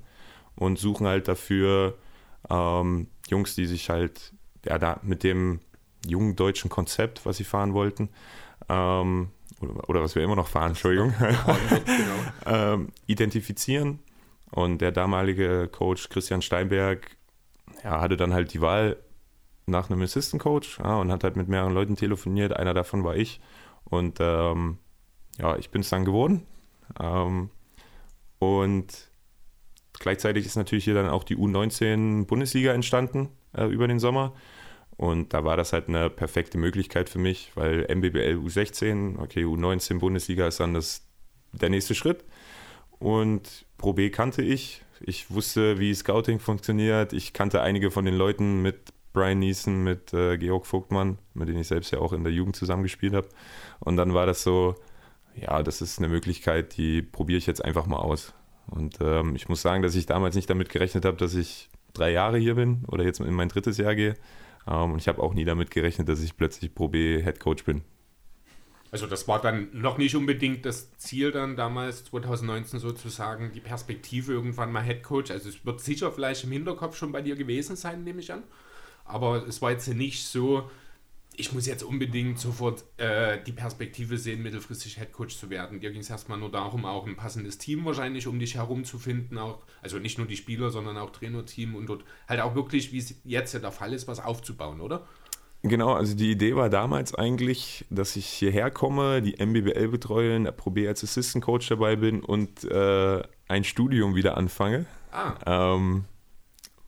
und 0.56 0.78
suchen 0.78 1.06
halt 1.06 1.28
dafür 1.28 1.96
ähm, 2.48 3.08
Jungs, 3.28 3.54
die 3.54 3.66
sich 3.66 3.90
halt 3.90 4.32
ja, 4.66 4.78
da 4.78 5.00
mit 5.02 5.22
dem 5.22 5.60
jungen 6.06 6.36
deutschen 6.36 6.70
Konzept, 6.70 7.24
was 7.24 7.36
sie 7.36 7.44
fahren 7.44 7.72
wollten, 7.72 8.08
ähm, 8.68 9.30
oder, 9.60 9.88
oder, 9.88 10.02
was 10.02 10.14
wir 10.14 10.22
immer 10.22 10.36
noch 10.36 10.48
fahren, 10.48 10.70
Entschuldigung, 10.70 11.14
ähm, 12.46 12.88
identifizieren. 13.06 14.00
Und 14.50 14.78
der 14.78 14.92
damalige 14.92 15.68
Coach 15.68 16.08
Christian 16.08 16.42
Steinberg 16.42 17.16
ja, 17.84 18.00
hatte 18.00 18.16
dann 18.16 18.34
halt 18.34 18.52
die 18.52 18.60
Wahl 18.60 18.96
nach 19.66 19.88
einem 19.88 20.02
Assistant 20.02 20.42
Coach 20.42 20.78
ja, 20.78 20.96
und 20.96 21.12
hat 21.12 21.24
halt 21.24 21.36
mit 21.36 21.48
mehreren 21.48 21.72
Leuten 21.72 21.96
telefoniert. 21.96 22.52
Einer 22.56 22.74
davon 22.74 23.04
war 23.04 23.16
ich. 23.16 23.40
Und 23.84 24.18
ähm, 24.20 24.78
ja, 25.38 25.56
ich 25.56 25.70
bin 25.70 25.82
es 25.82 25.88
dann 25.88 26.04
geworden. 26.04 26.46
Ähm, 27.00 27.50
und 28.38 29.10
gleichzeitig 29.98 30.46
ist 30.46 30.56
natürlich 30.56 30.84
hier 30.84 30.94
dann 30.94 31.08
auch 31.08 31.24
die 31.24 31.36
U19-Bundesliga 31.36 32.72
entstanden 32.72 33.28
äh, 33.56 33.66
über 33.66 33.86
den 33.86 34.00
Sommer. 34.00 34.34
Und 34.96 35.32
da 35.32 35.44
war 35.44 35.56
das 35.56 35.72
halt 35.72 35.88
eine 35.88 36.10
perfekte 36.10 36.58
Möglichkeit 36.58 37.08
für 37.08 37.18
mich, 37.18 37.52
weil 37.54 37.86
MBBL 37.94 38.36
U16, 38.44 39.18
okay, 39.18 39.44
U19 39.44 39.98
Bundesliga 39.98 40.46
ist 40.46 40.60
dann 40.60 40.74
das, 40.74 41.06
der 41.52 41.70
nächste 41.70 41.94
Schritt. 41.94 42.24
Und 42.98 43.64
Pro 43.80 43.94
B 43.94 44.10
kannte 44.10 44.42
ich. 44.42 44.82
Ich 45.00 45.30
wusste, 45.30 45.78
wie 45.78 45.94
Scouting 45.94 46.38
funktioniert. 46.38 47.14
Ich 47.14 47.32
kannte 47.32 47.62
einige 47.62 47.90
von 47.90 48.04
den 48.04 48.14
Leuten 48.14 48.60
mit 48.60 48.92
Brian 49.14 49.38
Neeson, 49.38 49.82
mit 49.82 50.12
äh, 50.12 50.36
Georg 50.36 50.66
Vogtmann, 50.66 51.16
mit 51.32 51.48
denen 51.48 51.60
ich 51.60 51.68
selbst 51.68 51.90
ja 51.90 51.98
auch 51.98 52.12
in 52.12 52.22
der 52.22 52.30
Jugend 52.30 52.56
zusammengespielt 52.56 53.14
habe. 53.14 53.26
Und 53.78 53.96
dann 53.96 54.12
war 54.12 54.26
das 54.26 54.42
so, 54.42 54.74
ja, 55.34 55.62
das 55.62 55.80
ist 55.80 55.98
eine 55.98 56.08
Möglichkeit, 56.08 56.76
die 56.76 57.00
probiere 57.00 57.38
ich 57.38 57.46
jetzt 57.46 57.64
einfach 57.64 57.86
mal 57.86 57.96
aus. 57.96 58.34
Und 58.66 58.98
ähm, 59.00 59.34
ich 59.34 59.48
muss 59.48 59.62
sagen, 59.62 59.82
dass 59.82 59.94
ich 59.94 60.04
damals 60.04 60.34
nicht 60.34 60.50
damit 60.50 60.68
gerechnet 60.68 61.06
habe, 61.06 61.16
dass 61.16 61.34
ich 61.34 61.70
drei 61.94 62.12
Jahre 62.12 62.36
hier 62.36 62.56
bin 62.56 62.84
oder 62.86 63.02
jetzt 63.02 63.20
in 63.20 63.32
mein 63.32 63.48
drittes 63.48 63.78
Jahr 63.78 63.94
gehe. 63.94 64.14
Ähm, 64.68 64.92
und 64.92 64.98
ich 64.98 65.08
habe 65.08 65.22
auch 65.22 65.32
nie 65.32 65.46
damit 65.46 65.70
gerechnet, 65.70 66.06
dass 66.10 66.20
ich 66.22 66.36
plötzlich 66.36 66.74
Pro 66.74 66.88
B 66.88 67.22
Head 67.22 67.40
Coach 67.40 67.64
bin. 67.64 67.80
Also 68.92 69.06
das 69.06 69.28
war 69.28 69.40
dann 69.40 69.68
noch 69.72 69.98
nicht 69.98 70.16
unbedingt 70.16 70.66
das 70.66 70.96
Ziel 70.96 71.30
dann 71.30 71.56
damals 71.56 72.04
2019 72.06 72.80
sozusagen, 72.80 73.52
die 73.52 73.60
Perspektive 73.60 74.32
irgendwann 74.32 74.72
mal 74.72 74.82
Head 74.82 75.02
Coach. 75.02 75.30
Also 75.30 75.48
es 75.48 75.64
wird 75.64 75.80
sicher 75.80 76.10
vielleicht 76.10 76.44
im 76.44 76.52
Hinterkopf 76.52 76.96
schon 76.96 77.12
bei 77.12 77.22
dir 77.22 77.36
gewesen 77.36 77.76
sein, 77.76 78.02
nehme 78.02 78.20
ich 78.20 78.32
an. 78.32 78.42
Aber 79.04 79.46
es 79.46 79.62
war 79.62 79.70
jetzt 79.70 79.86
nicht 79.88 80.24
so, 80.24 80.68
ich 81.36 81.52
muss 81.52 81.66
jetzt 81.66 81.84
unbedingt 81.84 82.38
sofort 82.38 82.84
äh, 82.96 83.42
die 83.44 83.52
Perspektive 83.52 84.18
sehen, 84.18 84.42
mittelfristig 84.42 84.98
Headcoach 84.98 85.38
zu 85.38 85.50
werden. 85.50 85.80
Dir 85.80 85.92
ging 85.92 86.00
es 86.00 86.10
erstmal 86.10 86.38
nur 86.38 86.50
darum, 86.50 86.84
auch 86.84 87.06
ein 87.06 87.16
passendes 87.16 87.58
Team 87.58 87.84
wahrscheinlich 87.84 88.26
um 88.26 88.38
dich 88.38 88.56
herum 88.56 88.84
zu 88.84 88.98
finden, 88.98 89.38
auch, 89.38 89.62
also 89.82 89.98
nicht 89.98 90.18
nur 90.18 90.26
die 90.26 90.36
Spieler, 90.36 90.70
sondern 90.70 90.98
auch 90.98 91.10
Trainerteam 91.10 91.76
und 91.76 91.86
dort 91.86 92.04
halt 92.28 92.40
auch 92.40 92.54
wirklich, 92.56 92.92
wie 92.92 92.98
es 92.98 93.14
jetzt 93.24 93.54
ja 93.54 93.60
der 93.60 93.72
Fall 93.72 93.92
ist, 93.92 94.08
was 94.08 94.20
aufzubauen, 94.20 94.80
oder? 94.80 95.06
Genau, 95.62 95.92
also 95.92 96.16
die 96.16 96.30
Idee 96.30 96.56
war 96.56 96.70
damals 96.70 97.14
eigentlich, 97.14 97.84
dass 97.90 98.16
ich 98.16 98.26
hierher 98.26 98.70
komme, 98.70 99.20
die 99.20 99.44
MBBL 99.44 99.88
betreue, 99.88 100.34
in 100.34 100.44
der 100.44 100.52
Pro 100.52 100.70
B 100.70 100.88
als 100.88 101.04
Assistant 101.04 101.44
Coach 101.44 101.68
dabei 101.68 101.96
bin 101.96 102.22
und 102.22 102.64
äh, 102.64 103.22
ein 103.46 103.64
Studium 103.64 104.14
wieder 104.14 104.38
anfange. 104.38 104.86
Ah. 105.12 105.34
Ähm, 105.74 106.04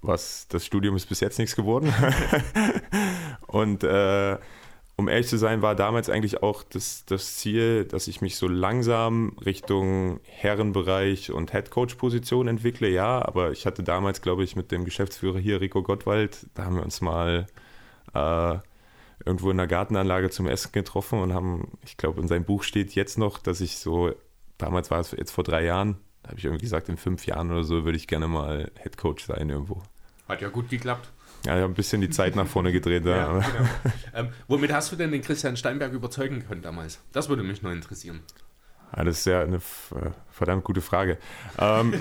was 0.00 0.48
das 0.48 0.64
Studium 0.64 0.96
ist 0.96 1.06
bis 1.06 1.20
jetzt 1.20 1.38
nichts 1.38 1.54
geworden. 1.54 1.92
und 3.46 3.84
äh, 3.84 4.38
um 4.96 5.08
ehrlich 5.08 5.28
zu 5.28 5.36
sein, 5.36 5.62
war 5.62 5.74
damals 5.74 6.08
eigentlich 6.08 6.42
auch 6.42 6.62
das, 6.62 7.04
das 7.06 7.36
Ziel, 7.36 7.84
dass 7.84 8.08
ich 8.08 8.20
mich 8.20 8.36
so 8.36 8.48
langsam 8.48 9.36
Richtung 9.44 10.20
Herrenbereich 10.24 11.30
und 11.32 11.52
Headcoach-Position 11.52 12.48
entwickle. 12.48 12.88
Ja, 12.88 13.24
aber 13.24 13.52
ich 13.52 13.66
hatte 13.66 13.82
damals, 13.82 14.22
glaube 14.22 14.44
ich, 14.44 14.56
mit 14.56 14.70
dem 14.70 14.84
Geschäftsführer 14.84 15.38
hier, 15.38 15.60
Rico 15.60 15.82
Gottwald, 15.82 16.46
da 16.54 16.64
haben 16.64 16.76
wir 16.76 16.82
uns 16.82 17.00
mal 17.00 17.46
äh, 18.14 18.58
irgendwo 19.24 19.50
in 19.50 19.56
der 19.56 19.66
Gartenanlage 19.66 20.30
zum 20.30 20.46
Essen 20.46 20.72
getroffen 20.72 21.20
und 21.20 21.32
haben, 21.32 21.78
ich 21.84 21.96
glaube, 21.96 22.20
in 22.20 22.28
seinem 22.28 22.44
Buch 22.44 22.62
steht 22.62 22.94
jetzt 22.94 23.18
noch, 23.18 23.38
dass 23.38 23.60
ich 23.60 23.78
so, 23.78 24.12
damals 24.58 24.90
war 24.90 25.00
es 25.00 25.12
jetzt 25.12 25.30
vor 25.30 25.44
drei 25.44 25.64
Jahren, 25.64 25.96
da 26.22 26.30
habe 26.30 26.38
ich 26.38 26.44
irgendwie 26.44 26.64
gesagt, 26.64 26.88
in 26.88 26.96
fünf 26.96 27.26
Jahren 27.26 27.50
oder 27.50 27.64
so 27.64 27.84
würde 27.84 27.96
ich 27.96 28.06
gerne 28.06 28.28
mal 28.28 28.70
Headcoach 28.76 29.20
sein 29.26 29.48
irgendwo. 29.48 29.82
Hat 30.28 30.40
ja 30.40 30.48
gut 30.48 30.68
geklappt. 30.68 31.10
Ja, 31.44 31.56
ich 31.56 31.62
habe 31.62 31.72
ein 31.72 31.74
bisschen 31.74 32.00
die 32.00 32.10
Zeit 32.10 32.36
nach 32.36 32.46
vorne 32.46 32.70
gedreht. 32.70 33.04
ja, 33.04 33.32
genau. 33.32 33.44
ähm, 34.14 34.28
womit 34.46 34.72
hast 34.72 34.92
du 34.92 34.96
denn 34.96 35.10
den 35.10 35.22
Christian 35.22 35.56
Steinberg 35.56 35.92
überzeugen 35.92 36.46
können 36.46 36.62
damals? 36.62 37.00
Das 37.12 37.28
würde 37.28 37.42
mich 37.42 37.62
nur 37.62 37.72
interessieren. 37.72 38.20
Ja, 38.96 39.04
das 39.04 39.18
ist 39.18 39.26
ja 39.26 39.42
eine 39.42 39.56
äh, 39.56 40.10
verdammt 40.30 40.64
gute 40.64 40.80
Frage. 40.80 41.18
Ähm, 41.58 41.94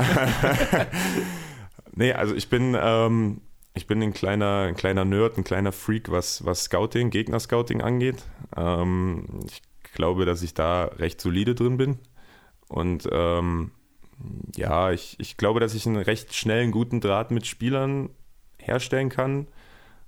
nee, 1.95 2.13
also 2.13 2.35
ich 2.35 2.49
bin, 2.49 2.77
ähm, 2.79 3.41
ich 3.73 3.87
bin 3.87 4.01
ein 4.01 4.13
kleiner, 4.13 4.63
ein 4.67 4.75
kleiner 4.75 5.05
Nerd, 5.05 5.37
ein 5.37 5.43
kleiner 5.43 5.71
Freak, 5.71 6.11
was, 6.11 6.45
was 6.45 6.65
Scouting, 6.65 7.09
Gegner-Scouting 7.09 7.81
angeht. 7.81 8.23
Ähm, 8.55 9.25
ich 9.45 9.61
glaube, 9.93 10.25
dass 10.25 10.41
ich 10.41 10.53
da 10.53 10.85
recht 10.85 11.21
solide 11.21 11.55
drin 11.55 11.77
bin. 11.77 11.99
Und 12.67 13.07
ähm, 13.11 13.71
ja, 14.55 14.91
ich, 14.91 15.15
ich 15.19 15.37
glaube, 15.37 15.59
dass 15.59 15.73
ich 15.73 15.85
einen 15.87 15.97
recht 15.97 16.33
schnellen, 16.33 16.71
guten 16.71 17.01
Draht 17.01 17.31
mit 17.31 17.47
Spielern 17.47 18.09
herstellen 18.57 19.09
kann, 19.09 19.47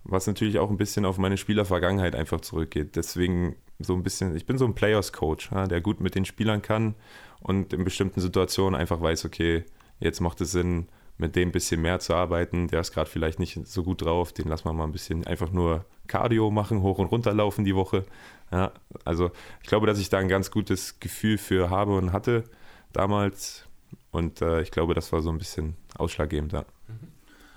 was 0.03 0.28
natürlich 0.28 0.59
auch 0.59 0.70
ein 0.70 0.78
bisschen 0.78 1.05
auf 1.05 1.18
meine 1.18 1.38
Spielervergangenheit 1.38 2.16
einfach 2.16 2.41
zurückgeht. 2.41 2.95
Deswegen 2.95 3.55
so 3.80 3.93
ein 3.93 4.03
bisschen, 4.03 4.36
ich 4.36 4.45
bin 4.45 4.57
so 4.57 4.66
ein 4.66 4.76
Players-Coach, 4.76 5.51
ja, 5.51 5.68
der 5.68 5.82
gut 5.82 6.01
mit 6.01 6.16
den 6.16 6.26
Spielern 6.26 6.61
kann 6.61 6.95
und 7.39 7.74
in 7.74 7.84
bestimmten 7.84 8.22
Situationen 8.22 8.80
einfach 8.80 9.01
weiß, 9.01 9.26
okay, 9.26 9.64
jetzt 9.99 10.20
macht 10.20 10.41
es 10.41 10.51
Sinn, 10.51 10.88
mit 11.18 11.36
dem 11.36 11.49
ein 11.49 11.51
bisschen 11.51 11.82
mehr 11.82 11.99
zu 11.99 12.14
arbeiten. 12.14 12.68
Der 12.68 12.82
ist 12.82 12.93
gerade 12.93 13.09
vielleicht 13.09 13.39
nicht 13.39 13.68
so 13.68 13.84
gut 13.84 14.01
drauf, 14.01 14.34
den 14.34 14.47
lassen 14.47 14.66
wir 14.66 14.74
mal 14.74 14.86
ein 14.86 14.91
bisschen 14.91 15.26
einfach 15.28 15.51
nur 15.51 15.86
Cardio 16.07 16.51
machen, 16.51 16.82
hoch 16.82 16.97
und 16.97 17.07
runter 17.07 17.34
laufen 17.34 17.66
die 17.66 17.76
Woche. 17.76 18.05
Ja, 18.51 18.72
also 19.05 19.32
ich 19.61 19.68
glaube, 19.68 19.88
dass 19.88 19.99
ich 19.99 20.09
da 20.09 20.18
ein 20.18 20.28
ganz 20.28 20.51
gutes 20.51 20.99
Gefühl 20.99 21.38
für 21.38 21.70
habe 21.70 21.95
und 21.95 22.11
hatte 22.14 22.43
damals. 22.91 23.66
Und 24.11 24.41
äh, 24.41 24.61
ich 24.61 24.72
glaube, 24.72 24.93
das 24.93 25.11
war 25.11 25.22
so 25.22 25.30
ein 25.30 25.38
bisschen 25.38 25.76
ausschlaggebend. 25.97 26.53
Ja. 26.53 26.66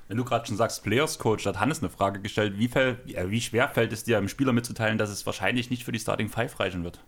Wenn 0.09 0.17
du 0.17 0.25
gerade 0.25 0.47
schon 0.47 0.57
sagst, 0.57 0.85
Players 0.85 1.19
Coach, 1.19 1.47
hat 1.47 1.59
Hannes 1.59 1.81
eine 1.81 1.91
Frage 1.91 2.21
gestellt. 2.21 2.59
Wie, 2.59 2.69
fäll, 2.69 2.99
wie 3.05 3.41
schwer 3.41 3.69
fällt 3.69 3.93
es 3.93 4.05
dir, 4.05 4.19
einem 4.19 4.29
Spieler 4.29 4.53
mitzuteilen, 4.53 4.99
dass 4.99 5.11
es 5.11 5.27
wahrscheinlich 5.27 5.69
nicht 5.69 5.85
für 5.85 5.93
die 5.93 5.99
Starting 5.99 6.29
Five 6.29 6.59
reichen 6.61 6.85
wird? 6.85 7.01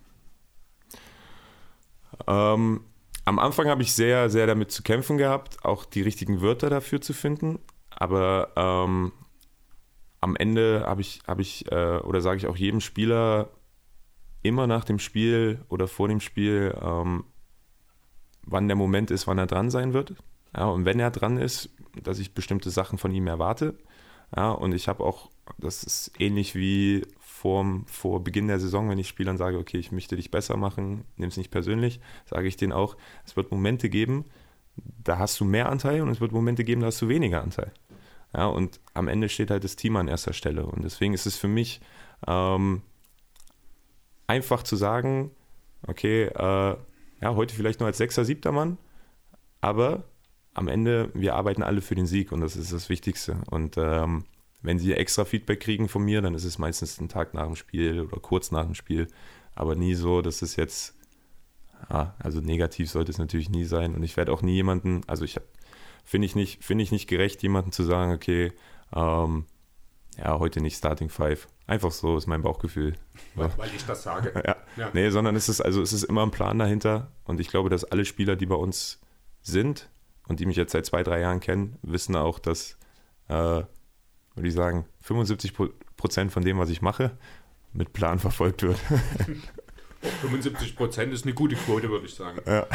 Ähm, 2.26 2.80
am 3.28 3.38
Anfang 3.38 3.68
habe 3.68 3.82
ich 3.82 3.92
sehr, 3.92 4.30
sehr 4.30 4.46
damit 4.46 4.70
zu 4.72 4.82
kämpfen 4.82 5.18
gehabt, 5.18 5.62
auch 5.62 5.84
die 5.84 6.00
richtigen 6.00 6.40
Wörter 6.40 6.70
dafür 6.70 7.02
zu 7.02 7.12
finden. 7.12 7.58
Aber 7.90 8.52
ähm, 8.56 9.12
am 10.20 10.34
Ende 10.34 10.84
habe 10.86 11.02
ich, 11.02 11.20
habe 11.26 11.42
ich 11.42 11.70
äh, 11.70 11.98
oder 11.98 12.22
sage 12.22 12.38
ich 12.38 12.46
auch 12.46 12.56
jedem 12.56 12.80
Spieler 12.80 13.50
immer 14.42 14.66
nach 14.66 14.84
dem 14.84 14.98
Spiel 14.98 15.60
oder 15.68 15.88
vor 15.88 16.08
dem 16.08 16.20
Spiel, 16.20 16.74
ähm, 16.80 17.24
wann 18.44 18.66
der 18.66 18.76
Moment 18.76 19.10
ist, 19.10 19.26
wann 19.26 19.36
er 19.36 19.46
dran 19.46 19.70
sein 19.70 19.92
wird. 19.92 20.14
Ja, 20.56 20.64
und 20.66 20.86
wenn 20.86 20.98
er 20.98 21.10
dran 21.10 21.36
ist, 21.36 21.68
dass 22.02 22.18
ich 22.18 22.32
bestimmte 22.32 22.70
Sachen 22.70 22.96
von 22.96 23.12
ihm 23.12 23.26
erwarte. 23.26 23.74
Ja, 24.34 24.52
und 24.52 24.72
ich 24.72 24.88
habe 24.88 25.04
auch, 25.04 25.30
das 25.58 25.84
ist 25.84 26.12
ähnlich 26.18 26.54
wie 26.54 27.06
vor, 27.38 27.64
vor 27.86 28.24
Beginn 28.24 28.48
der 28.48 28.58
Saison, 28.58 28.90
wenn 28.90 28.98
ich 28.98 29.06
Spielern 29.06 29.36
sage, 29.36 29.58
okay, 29.58 29.78
ich 29.78 29.92
möchte 29.92 30.16
dich 30.16 30.32
besser 30.32 30.56
machen, 30.56 31.04
nimm 31.16 31.28
es 31.28 31.36
nicht 31.36 31.52
persönlich, 31.52 32.00
sage 32.26 32.48
ich 32.48 32.56
denen 32.56 32.72
auch, 32.72 32.96
es 33.24 33.36
wird 33.36 33.52
Momente 33.52 33.88
geben, 33.88 34.24
da 34.76 35.18
hast 35.18 35.38
du 35.38 35.44
mehr 35.44 35.68
Anteil 35.68 36.02
und 36.02 36.08
es 36.08 36.20
wird 36.20 36.32
Momente 36.32 36.64
geben, 36.64 36.80
da 36.80 36.88
hast 36.88 37.00
du 37.00 37.08
weniger 37.08 37.42
Anteil. 37.42 37.72
Ja, 38.34 38.46
und 38.46 38.80
am 38.92 39.06
Ende 39.06 39.28
steht 39.28 39.50
halt 39.50 39.62
das 39.62 39.76
Team 39.76 39.96
an 39.96 40.08
erster 40.08 40.32
Stelle. 40.32 40.66
Und 40.66 40.84
deswegen 40.84 41.14
ist 41.14 41.26
es 41.26 41.36
für 41.36 41.48
mich 41.48 41.80
ähm, 42.26 42.82
einfach 44.26 44.64
zu 44.64 44.76
sagen, 44.76 45.30
okay, 45.86 46.24
äh, 46.24 46.76
ja, 47.20 47.34
heute 47.34 47.54
vielleicht 47.54 47.80
nur 47.80 47.86
als 47.86 47.98
sechster, 47.98 48.24
siebter 48.24 48.52
Mann, 48.52 48.78
aber 49.60 50.04
am 50.54 50.68
Ende, 50.68 51.10
wir 51.14 51.36
arbeiten 51.36 51.62
alle 51.62 51.80
für 51.80 51.94
den 51.94 52.06
Sieg 52.06 52.32
und 52.32 52.40
das 52.40 52.56
ist 52.56 52.72
das 52.72 52.88
Wichtigste. 52.88 53.38
Und 53.48 53.76
ähm, 53.78 54.24
wenn 54.62 54.78
sie 54.78 54.94
extra 54.94 55.24
Feedback 55.24 55.60
kriegen 55.60 55.88
von 55.88 56.02
mir, 56.02 56.20
dann 56.20 56.34
ist 56.34 56.44
es 56.44 56.58
meistens 56.58 56.98
einen 56.98 57.08
Tag 57.08 57.34
nach 57.34 57.46
dem 57.46 57.56
Spiel 57.56 58.00
oder 58.00 58.20
kurz 58.20 58.50
nach 58.50 58.64
dem 58.64 58.74
Spiel, 58.74 59.08
aber 59.54 59.74
nie 59.74 59.94
so, 59.94 60.22
dass 60.22 60.42
es 60.42 60.56
jetzt, 60.56 60.96
ja, 61.90 62.14
also 62.18 62.40
negativ 62.40 62.90
sollte 62.90 63.10
es 63.10 63.18
natürlich 63.18 63.50
nie 63.50 63.64
sein 63.64 63.94
und 63.94 64.02
ich 64.02 64.16
werde 64.16 64.32
auch 64.32 64.42
nie 64.42 64.54
jemanden, 64.54 65.02
also 65.06 65.24
ich 65.24 65.40
finde 66.04 66.26
ich 66.26 66.34
nicht, 66.34 66.64
finde 66.64 66.84
ich 66.84 66.92
nicht 66.92 67.08
gerecht, 67.08 67.42
jemanden 67.42 67.72
zu 67.72 67.84
sagen, 67.84 68.12
okay, 68.12 68.52
ähm, 68.94 69.46
ja, 70.16 70.38
heute 70.38 70.60
nicht 70.60 70.76
Starting 70.76 71.10
Five. 71.10 71.46
Einfach 71.68 71.92
so 71.92 72.16
ist 72.16 72.26
mein 72.26 72.42
Bauchgefühl. 72.42 72.94
Weil, 73.36 73.56
weil 73.56 73.70
ich 73.76 73.84
das 73.86 74.02
sage. 74.02 74.32
ja. 74.44 74.56
ja. 74.76 74.90
Nee, 74.92 75.10
sondern 75.10 75.36
es 75.36 75.48
ist, 75.48 75.60
also 75.60 75.80
es 75.80 75.92
ist 75.92 76.02
immer 76.02 76.24
ein 76.24 76.32
Plan 76.32 76.58
dahinter 76.58 77.12
und 77.24 77.38
ich 77.38 77.48
glaube, 77.48 77.70
dass 77.70 77.84
alle 77.84 78.04
Spieler, 78.04 78.34
die 78.34 78.46
bei 78.46 78.56
uns 78.56 79.00
sind, 79.42 79.88
und 80.28 80.40
die 80.40 80.46
mich 80.46 80.56
jetzt 80.56 80.72
seit 80.72 80.86
zwei, 80.86 81.02
drei 81.02 81.20
Jahren 81.20 81.40
kennen, 81.40 81.78
wissen 81.82 82.14
auch, 82.14 82.38
dass, 82.38 82.76
äh, 83.28 83.62
würde 84.38 84.48
ich 84.48 84.54
sagen, 84.54 84.86
75 85.02 85.52
Prozent 85.96 86.32
von 86.32 86.44
dem, 86.44 86.58
was 86.58 86.70
ich 86.70 86.82
mache, 86.82 87.12
mit 87.72 87.92
Plan 87.92 88.18
verfolgt 88.18 88.62
wird. 88.62 88.78
75 90.20 90.76
Prozent 90.76 91.12
ist 91.12 91.24
eine 91.24 91.34
gute 91.34 91.56
Quote, 91.56 91.90
würde 91.90 92.06
ich 92.06 92.14
sagen. 92.14 92.40
Ja. 92.46 92.66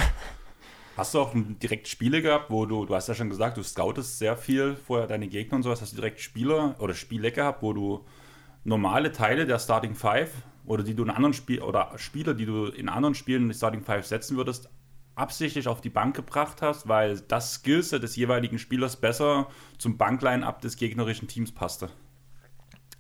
Hast 0.96 1.14
du 1.14 1.20
auch 1.20 1.32
direkt 1.34 1.88
Spiele 1.88 2.22
gehabt, 2.22 2.52
wo 2.52 2.66
du, 2.66 2.86
du 2.86 2.94
hast 2.94 3.08
ja 3.08 3.16
schon 3.16 3.30
gesagt, 3.30 3.58
du 3.58 3.64
scoutest 3.64 4.20
sehr 4.20 4.38
viel 4.38 4.76
vorher 4.76 5.08
deine 5.08 5.28
Gegner 5.28 5.56
und 5.56 5.64
sowas, 5.64 5.82
hast 5.82 5.94
du 5.94 5.96
direkt 5.96 6.20
Spieler 6.20 6.76
oder 6.80 6.94
Spiele 6.94 7.32
gehabt, 7.32 7.64
wo 7.64 7.74
du 7.74 8.06
normale 8.64 9.12
Teile 9.12 9.46
der 9.46 9.58
Starting 9.58 9.96
Five 9.96 10.32
oder 10.66 10.84
die 10.84 10.94
du 10.94 11.04
in 11.04 11.10
anderen 11.10 11.34
Spiel 11.34 11.62
oder 11.62 11.94
Spieler, 11.98 12.36
die 12.36 12.46
du 12.46 12.66
in 12.66 12.90
anderen 12.90 13.16
Spielen 13.16 13.44
in 13.44 13.50
die 13.50 13.56
Starting 13.56 13.82
Five 13.82 14.06
setzen 14.06 14.38
würdest, 14.38 14.70
absichtlich 15.16 15.68
auf 15.68 15.82
die 15.82 15.90
Bank 15.90 16.16
gebracht 16.16 16.62
hast, 16.62 16.88
weil 16.88 17.20
das 17.22 17.56
Skillset 17.56 18.02
des 18.04 18.16
jeweiligen 18.16 18.60
Spielers 18.60 19.00
besser 19.00 19.48
zum 19.78 19.98
Bankline-Up 19.98 20.62
des 20.62 20.78
gegnerischen 20.78 21.28
Teams 21.28 21.52
passte. 21.52 21.90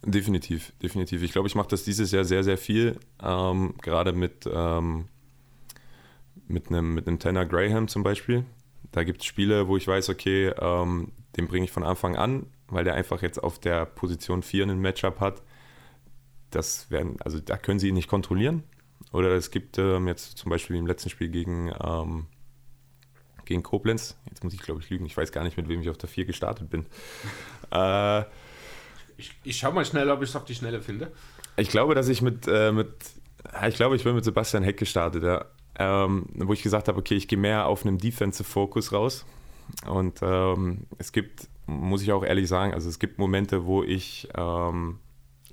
Definitiv, 0.06 0.74
definitiv. 0.82 1.24
Ich 1.24 1.32
glaube, 1.32 1.48
ich 1.48 1.56
mache 1.56 1.70
das 1.70 1.84
dieses 1.86 2.12
Jahr 2.12 2.26
sehr, 2.26 2.44
sehr 2.44 2.58
viel. 2.58 3.00
Ähm, 3.22 3.76
gerade 3.82 4.12
mit, 4.12 4.50
ähm, 4.52 5.08
mit 6.48 6.68
einem 6.68 6.94
mit 6.94 7.08
einem 7.08 7.20
Tanner 7.20 7.46
Graham 7.46 7.88
zum 7.88 8.04
Beispiel. 8.04 8.46
Da 8.92 9.04
gibt 9.04 9.22
es 9.22 9.26
Spiele, 9.26 9.68
wo 9.68 9.78
ich 9.78 9.88
weiß, 9.88 10.10
okay, 10.10 10.50
ähm, 10.60 11.14
den 11.38 11.48
bringe 11.48 11.66
ich 11.66 11.72
von 11.72 11.84
Anfang 11.84 12.18
an, 12.18 12.48
weil 12.68 12.84
der 12.84 12.96
einfach 12.96 13.22
jetzt 13.22 13.42
auf 13.42 13.60
der 13.60 13.86
Position 13.86 14.44
4 14.44 14.64
einen 14.64 14.82
Matchup 14.82 15.20
hat. 15.22 15.42
Das 16.50 16.92
werden, 16.92 17.18
also 17.22 17.40
da 17.40 17.58
können 17.58 17.80
sie 17.80 17.88
ihn 17.88 17.96
nicht 17.96 18.10
kontrollieren. 18.10 18.64
Oder 19.14 19.30
es 19.32 19.52
gibt 19.52 19.78
ähm, 19.78 20.08
jetzt 20.08 20.38
zum 20.38 20.50
Beispiel 20.50 20.76
im 20.76 20.88
letzten 20.88 21.10
Spiel 21.10 21.30
gegen, 21.30 21.72
ähm, 21.82 22.26
gegen 23.46 23.62
Koblenz, 23.62 24.18
jetzt 24.28 24.44
muss 24.44 24.54
ich 24.54 24.62
glaube 24.62 24.82
ich 24.82 24.90
lügen, 24.90 25.06
ich 25.06 25.16
weiß 25.16 25.32
gar 25.32 25.44
nicht, 25.44 25.56
mit 25.56 25.70
wem 25.70 25.82
ich 25.82 25.90
auf 25.90 25.98
der 25.98 26.10
4 26.10 26.26
gestartet 26.26 26.70
bin. 26.70 26.86
Äh, 27.72 28.26
ich, 29.18 29.32
ich 29.44 29.58
schau 29.58 29.72
mal 29.72 29.84
schnell, 29.84 30.12
ob 30.12 30.22
ich 30.22 30.30
es 30.30 30.36
auf 30.36 30.46
die 30.46 30.54
Schnelle 30.54 30.80
finde. 30.80 31.12
Ich 31.56 31.70
glaube, 31.70 31.96
dass 31.96 32.08
ich 32.08 32.22
mit, 32.22 32.48
äh, 32.48 32.72
mit 32.72 32.94
ich 33.68 33.76
glaube, 33.76 33.96
ich 33.96 34.04
bin 34.04 34.14
mit 34.14 34.24
Sebastian 34.24 34.62
Heck 34.62 34.78
gestartet, 34.78 35.24
ja. 35.24 35.46
ähm, 35.80 36.28
wo 36.36 36.54
ich 36.54 36.62
gesagt 36.62 36.88
habe, 36.88 37.00
okay, 37.00 37.16
ich 37.16 37.28
gehe 37.28 37.40
mehr 37.40 37.66
auf 37.66 37.84
einen 37.84 37.98
Defensive-Fokus 37.98 38.92
raus. 38.92 39.26
Und 39.88 40.20
ähm, 40.22 40.86
es 41.00 41.12
gibt, 41.12 41.48
muss 41.66 42.04
ich 42.04 42.12
auch 42.12 42.24
ehrlich 42.24 42.48
sagen, 42.48 42.76
also 42.76 42.90
es 42.90 43.00
gibt 43.00 43.18
Momente, 43.18 43.66
wo 43.66 43.82
ich 43.82 44.28
ähm, 44.36 45.00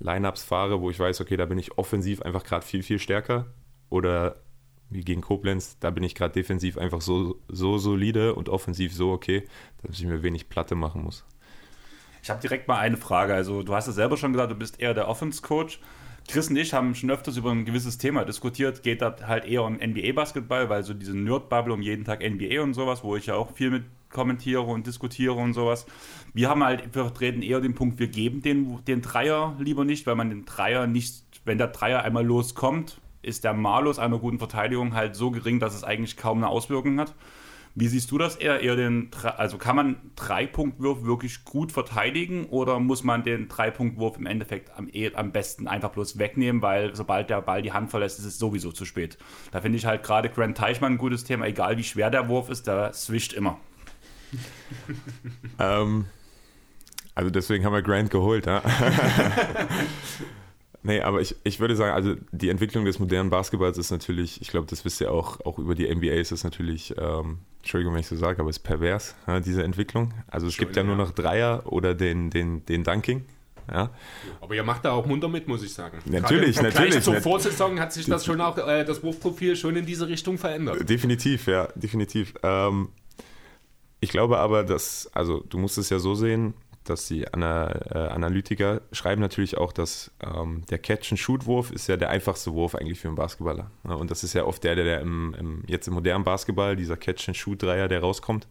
Lineups 0.01 0.43
fahre, 0.43 0.81
wo 0.81 0.89
ich 0.89 0.99
weiß, 0.99 1.21
okay, 1.21 1.37
da 1.37 1.45
bin 1.45 1.59
ich 1.59 1.77
offensiv 1.77 2.21
einfach 2.21 2.43
gerade 2.43 2.65
viel, 2.65 2.83
viel 2.83 2.99
stärker. 2.99 3.47
Oder 3.89 4.37
wie 4.89 5.01
gegen 5.01 5.21
Koblenz, 5.21 5.77
da 5.79 5.89
bin 5.89 6.03
ich 6.03 6.15
gerade 6.15 6.33
defensiv 6.33 6.77
einfach 6.77 7.01
so, 7.01 7.39
so 7.47 7.77
solide 7.77 8.35
und 8.35 8.49
offensiv 8.49 8.93
so 8.93 9.11
okay, 9.11 9.47
dass 9.83 9.99
ich 9.99 10.05
mir 10.05 10.23
wenig 10.23 10.49
Platte 10.49 10.75
machen 10.75 11.03
muss. 11.03 11.25
Ich 12.23 12.29
habe 12.29 12.41
direkt 12.41 12.67
mal 12.67 12.77
eine 12.77 12.97
Frage. 12.97 13.33
Also, 13.33 13.63
du 13.63 13.73
hast 13.73 13.87
es 13.87 13.95
selber 13.95 14.17
schon 14.17 14.33
gesagt, 14.33 14.51
du 14.51 14.55
bist 14.55 14.79
eher 14.79 14.93
der 14.93 15.07
Offense-Coach. 15.07 15.79
Chris 16.27 16.49
und 16.49 16.55
ich 16.57 16.73
haben 16.73 16.93
schon 16.93 17.09
öfters 17.09 17.37
über 17.37 17.51
ein 17.51 17.65
gewisses 17.65 17.97
Thema 17.97 18.25
diskutiert. 18.25 18.83
Geht 18.83 19.01
da 19.01 19.15
halt 19.25 19.45
eher 19.45 19.63
um 19.63 19.77
NBA-Basketball, 19.77 20.69
weil 20.69 20.83
so 20.83 20.93
diese 20.93 21.17
Nerd-Bubble 21.17 21.73
um 21.73 21.81
jeden 21.81 22.05
Tag 22.05 22.21
NBA 22.21 22.61
und 22.61 22.73
sowas, 22.73 23.03
wo 23.03 23.15
ich 23.15 23.25
ja 23.25 23.35
auch 23.35 23.51
viel 23.53 23.71
mit 23.71 23.85
kommentiere 24.11 24.61
und 24.61 24.87
diskutiere 24.87 25.33
und 25.33 25.53
sowas. 25.53 25.85
Wir 26.33 26.49
haben 26.49 26.63
halt, 26.63 26.95
wir 26.95 27.03
vertreten 27.03 27.41
eher 27.41 27.61
den 27.61 27.75
Punkt, 27.75 27.99
wir 27.99 28.07
geben 28.07 28.41
den, 28.41 28.83
den 28.85 29.01
Dreier 29.01 29.55
lieber 29.59 29.85
nicht, 29.85 30.05
weil 30.07 30.15
man 30.15 30.29
den 30.29 30.45
Dreier 30.45 30.87
nicht, 30.87 31.23
wenn 31.45 31.57
der 31.57 31.67
Dreier 31.67 32.03
einmal 32.03 32.25
loskommt, 32.25 32.99
ist 33.21 33.43
der 33.43 33.53
Malus 33.53 33.99
einer 33.99 34.17
guten 34.17 34.39
Verteidigung 34.39 34.93
halt 34.93 35.15
so 35.15 35.31
gering, 35.31 35.59
dass 35.59 35.75
es 35.75 35.83
eigentlich 35.83 36.17
kaum 36.17 36.37
eine 36.37 36.47
Auswirkung 36.47 36.99
hat. 36.99 37.13
Wie 37.73 37.87
siehst 37.87 38.11
du 38.11 38.17
das 38.17 38.35
eher? 38.35 38.59
eher 38.59 38.75
den, 38.75 39.11
also 39.37 39.57
kann 39.57 39.77
man 39.77 39.95
Dreipunktwurf 40.17 41.03
wirklich 41.03 41.45
gut 41.45 41.71
verteidigen 41.71 42.45
oder 42.47 42.79
muss 42.79 43.05
man 43.05 43.23
den 43.23 43.47
Dreipunktwurf 43.47 44.17
im 44.17 44.25
Endeffekt 44.25 44.77
am, 44.77 44.89
eh, 44.91 45.13
am 45.13 45.31
besten 45.31 45.69
einfach 45.69 45.91
bloß 45.91 46.17
wegnehmen, 46.17 46.61
weil 46.61 46.93
sobald 46.95 47.29
der 47.29 47.41
Ball 47.41 47.61
die 47.61 47.71
Hand 47.71 47.89
verlässt, 47.89 48.19
ist 48.19 48.25
es 48.25 48.39
sowieso 48.39 48.73
zu 48.73 48.83
spät. 48.83 49.17
Da 49.51 49.61
finde 49.61 49.77
ich 49.77 49.85
halt 49.85 50.03
gerade 50.03 50.29
Grant 50.29 50.57
Teichmann 50.57 50.93
ein 50.93 50.97
gutes 50.97 51.23
Thema, 51.23 51.45
egal 51.45 51.77
wie 51.77 51.83
schwer 51.83 52.09
der 52.09 52.27
Wurf 52.27 52.49
ist, 52.49 52.67
der 52.67 52.91
swischt 52.91 53.31
immer 53.31 53.57
ähm, 55.59 56.05
also 57.15 57.29
deswegen 57.29 57.65
haben 57.65 57.73
wir 57.73 57.81
Grant 57.81 58.09
geholt. 58.09 58.45
Ja? 58.45 58.61
nee, 60.83 61.01
aber 61.01 61.21
ich, 61.21 61.35
ich 61.43 61.59
würde 61.59 61.75
sagen, 61.75 61.93
also 61.93 62.15
die 62.31 62.49
Entwicklung 62.49 62.85
des 62.85 62.99
modernen 62.99 63.29
Basketballs 63.29 63.77
ist 63.77 63.91
natürlich, 63.91 64.41
ich 64.41 64.49
glaube, 64.49 64.67
das 64.67 64.85
wisst 64.85 65.01
ihr 65.01 65.11
auch, 65.11 65.39
auch 65.45 65.59
über 65.59 65.75
die 65.75 65.93
NBA 65.93 66.13
ist 66.13 66.31
es 66.31 66.43
natürlich, 66.43 66.95
ähm, 66.97 67.39
Entschuldigung, 67.59 67.93
wenn 67.93 68.01
ich 68.01 68.07
so 68.07 68.15
sage, 68.15 68.39
aber 68.39 68.49
es 68.49 68.57
ist 68.57 68.63
pervers, 68.63 69.15
ja, 69.27 69.39
diese 69.39 69.63
Entwicklung. 69.63 70.13
Also 70.27 70.47
es 70.47 70.57
gibt 70.57 70.75
ja 70.75 70.83
nur 70.83 70.95
noch 70.95 71.11
Dreier 71.11 71.63
oder 71.65 71.93
den, 71.93 72.29
den, 72.29 72.65
den 72.65 72.83
Dunking. 72.83 73.25
Ja. 73.71 73.89
Aber 74.41 74.55
ihr 74.55 74.63
macht 74.63 74.85
da 74.85 74.91
auch 74.91 75.05
munter 75.05 75.29
mit, 75.29 75.47
muss 75.47 75.63
ich 75.63 75.73
sagen. 75.73 75.99
Natürlich, 76.05 76.57
Gerade 76.57 76.73
natürlich. 76.73 77.03
Zur 77.03 77.21
Vorsaison 77.21 77.79
hat 77.79 77.93
sich 77.93 78.05
das 78.05 78.25
schon 78.25 78.41
auch, 78.41 78.57
äh, 78.57 78.83
das 78.83 79.03
Wurfprofil 79.03 79.55
schon 79.55 79.75
in 79.75 79.85
diese 79.85 80.07
Richtung 80.07 80.37
verändert. 80.37 80.89
Definitiv, 80.89 81.47
ja, 81.47 81.67
definitiv. 81.75 82.33
Ähm, 82.43 82.89
ich 84.01 84.09
glaube 84.09 84.39
aber, 84.39 84.63
dass, 84.63 85.09
also 85.13 85.39
du 85.47 85.57
musst 85.57 85.77
es 85.77 85.89
ja 85.89 85.99
so 85.99 86.15
sehen, 86.15 86.53
dass 86.83 87.07
die 87.07 87.31
Ana, 87.31 87.69
äh, 87.91 88.09
Analytiker 88.09 88.81
schreiben 88.91 89.21
natürlich 89.21 89.57
auch, 89.57 89.71
dass 89.71 90.11
ähm, 90.19 90.63
der 90.71 90.79
Catch-and-Shoot-Wurf 90.79 91.71
ist 91.71 91.87
ja 91.87 91.95
der 91.95 92.09
einfachste 92.09 92.53
Wurf 92.53 92.73
eigentlich 92.73 92.99
für 92.99 93.07
einen 93.07 93.15
Basketballer. 93.15 93.69
Ja, 93.87 93.93
und 93.93 94.09
das 94.09 94.23
ist 94.23 94.33
ja 94.33 94.45
oft 94.45 94.63
der, 94.63 94.75
der, 94.75 94.85
der 94.85 95.01
im, 95.01 95.35
im, 95.37 95.63
jetzt 95.67 95.87
im 95.87 95.93
modernen 95.93 96.23
Basketball, 96.23 96.75
dieser 96.75 96.97
Catch-and-Shoot-Dreier, 96.97 97.87
der 97.87 98.01
rauskommt, 98.01 98.47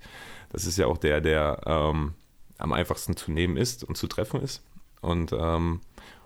das 0.51 0.65
ist 0.65 0.79
ja 0.79 0.87
auch 0.87 0.99
der, 0.99 1.21
der 1.21 1.61
ähm, 1.67 2.15
am 2.59 2.73
einfachsten 2.73 3.17
zu 3.17 3.33
nehmen 3.33 3.57
ist 3.57 3.83
und 3.83 3.97
zu 3.97 4.07
treffen 4.07 4.41
ist. 4.41 4.63
Und 5.01 5.33
ähm, 5.33 5.81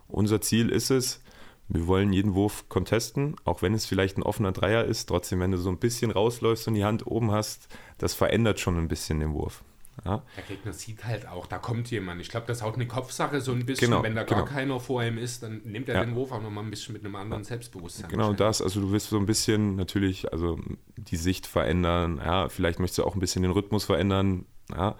unser 0.09 0.43
Ziel 0.43 0.68
ist 0.68 0.91
es, 0.91 1.20
wir 1.69 1.87
wollen 1.87 2.12
jeden 2.12 2.35
Wurf 2.35 2.69
contesten, 2.69 3.37
auch 3.45 3.62
wenn 3.62 3.75
es 3.75 3.87
vielleicht 3.87 4.19
ein 4.19 4.23
offener 4.23 4.53
Dreier 4.53 4.85
ist. 4.85 5.07
Trotzdem, 5.07 5.41
wenn 5.41 5.51
du 5.51 5.59
so 5.59 5.71
ein 5.71 5.79
bisschen 5.79 6.11
rausläufst 6.11 6.69
und 6.69 6.75
die 6.75 6.85
Hand 6.85 7.07
oben 7.07 7.31
hast, 7.33 7.69
das 7.99 8.15
verändert 8.15 8.61
schon 8.61 8.77
ein 8.79 8.89
bisschen 8.89 9.21
den 9.21 9.33
Wurf. 9.33 9.62
Ja. 10.05 10.23
Der 10.37 10.43
Gegner 10.45 10.73
sieht 10.73 11.05
halt 11.05 11.29
auch, 11.29 11.47
da 11.47 11.59
kommt 11.59 11.91
jemand. 11.91 12.21
Ich 12.21 12.29
glaube, 12.29 12.47
das 12.47 12.59
ist 12.59 12.62
auch 12.65 12.75
eine 12.75 12.87
Kopfsache 12.87 13.41
so 13.41 13.53
ein 13.53 13.65
bisschen. 13.65 13.91
Genau, 13.91 14.03
Wenn 14.03 14.17
da 14.17 14.25
gar 14.25 14.41
genau. 14.41 14.51
keiner 14.51 14.81
vor 14.81 15.05
ihm 15.05 15.19
ist, 15.19 15.45
dann 15.45 15.62
nimmt 15.65 15.89
er 15.89 15.95
Ja. 15.95 16.05
den 16.05 16.17
Wurf 16.17 16.33
auch 16.33 16.43
nochmal 16.43 16.65
ein 16.65 16.71
bisschen 16.71 16.95
mit 16.95 17.05
einem 17.05 17.15
anderen 17.15 17.45
Selbstbewusstsein. 17.45 18.11
Genau 18.11 18.33
das, 18.33 18.61
also 18.61 18.81
du 18.81 18.91
willst 18.91 19.09
so 19.09 19.17
ein 19.19 19.27
bisschen 19.27 19.77
natürlich, 19.77 20.33
also 20.33 20.59
die 20.97 21.17
Sicht 21.17 21.47
verändern, 21.47 22.21
ja, 22.23 22.49
vielleicht 22.49 22.81
möchtest 22.81 22.99
du 22.99 23.05
auch 23.05 23.15
ein 23.15 23.21
bisschen 23.21 23.43
den 23.43 23.53
Rhythmus 23.53 23.85
verändern, 23.85 24.47
ja, 24.75 24.97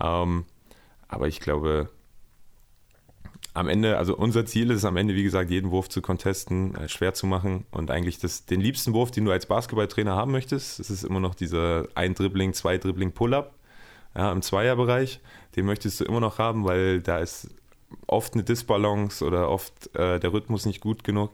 ähm, 0.00 0.44
aber 1.06 1.28
ich 1.28 1.38
glaube, 1.38 1.88
am 3.54 3.68
Ende, 3.68 3.98
also 3.98 4.16
unser 4.16 4.46
Ziel 4.46 4.70
ist 4.70 4.78
es 4.78 4.84
am 4.84 4.96
Ende, 4.96 5.14
wie 5.14 5.22
gesagt, 5.22 5.50
jeden 5.50 5.70
Wurf 5.70 5.88
zu 5.88 6.00
contesten, 6.00 6.74
äh, 6.74 6.88
schwer 6.88 7.14
zu 7.14 7.26
machen 7.26 7.66
und 7.70 7.90
eigentlich 7.90 8.18
das, 8.18 8.46
den 8.46 8.60
liebsten 8.60 8.94
Wurf, 8.94 9.10
den 9.10 9.24
du 9.24 9.32
als 9.32 9.46
Basketballtrainer 9.46 10.14
haben 10.14 10.32
möchtest, 10.32 10.78
das 10.78 10.90
ist 10.90 11.04
immer 11.04 11.20
noch 11.20 11.34
dieser 11.34 11.86
ein 11.94 12.14
Dribbling, 12.14 12.54
zwei 12.54 12.78
Dribbling 12.78 13.12
Pull-Up, 13.12 13.54
ja, 14.16 14.32
im 14.32 14.42
Zweierbereich, 14.42 15.20
den 15.56 15.66
möchtest 15.66 16.00
du 16.00 16.04
immer 16.04 16.20
noch 16.20 16.38
haben, 16.38 16.64
weil 16.64 17.00
da 17.00 17.18
ist 17.18 17.54
oft 18.06 18.34
eine 18.34 18.42
Disbalance 18.42 19.24
oder 19.24 19.50
oft 19.50 19.94
äh, 19.96 20.18
der 20.18 20.32
Rhythmus 20.32 20.64
nicht 20.64 20.80
gut 20.80 21.04
genug. 21.04 21.30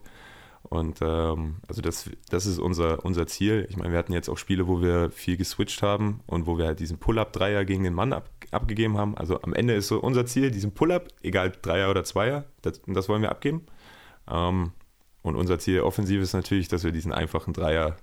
Und 0.68 0.98
ähm, 1.00 1.56
also 1.66 1.80
das, 1.80 2.10
das 2.28 2.44
ist 2.44 2.58
unser, 2.58 3.04
unser 3.04 3.26
Ziel. 3.26 3.66
Ich 3.70 3.76
meine, 3.76 3.92
wir 3.92 3.98
hatten 3.98 4.12
jetzt 4.12 4.28
auch 4.28 4.36
Spiele, 4.36 4.68
wo 4.68 4.82
wir 4.82 5.10
viel 5.10 5.38
geswitcht 5.38 5.82
haben 5.82 6.20
und 6.26 6.46
wo 6.46 6.58
wir 6.58 6.66
halt 6.66 6.80
diesen 6.80 6.98
Pull-Up-Dreier 6.98 7.64
gegen 7.64 7.84
den 7.84 7.94
Mann 7.94 8.12
ab, 8.12 8.28
abgegeben 8.50 8.98
haben. 8.98 9.16
Also 9.16 9.40
am 9.40 9.54
Ende 9.54 9.74
ist 9.74 9.88
so 9.88 9.98
unser 9.98 10.26
Ziel, 10.26 10.50
diesen 10.50 10.72
Pull-Up, 10.72 11.08
egal 11.22 11.52
Dreier 11.62 11.90
oder 11.90 12.04
Zweier, 12.04 12.44
das, 12.60 12.82
das 12.86 13.08
wollen 13.08 13.22
wir 13.22 13.30
abgeben. 13.30 13.64
Ähm, 14.30 14.72
und 15.22 15.36
unser 15.36 15.58
Ziel 15.58 15.80
offensiv 15.80 16.20
ist 16.20 16.34
natürlich, 16.34 16.68
dass 16.68 16.84
wir 16.84 16.92
diesen 16.92 17.12
einfachen 17.12 17.54
Dreier 17.54 17.96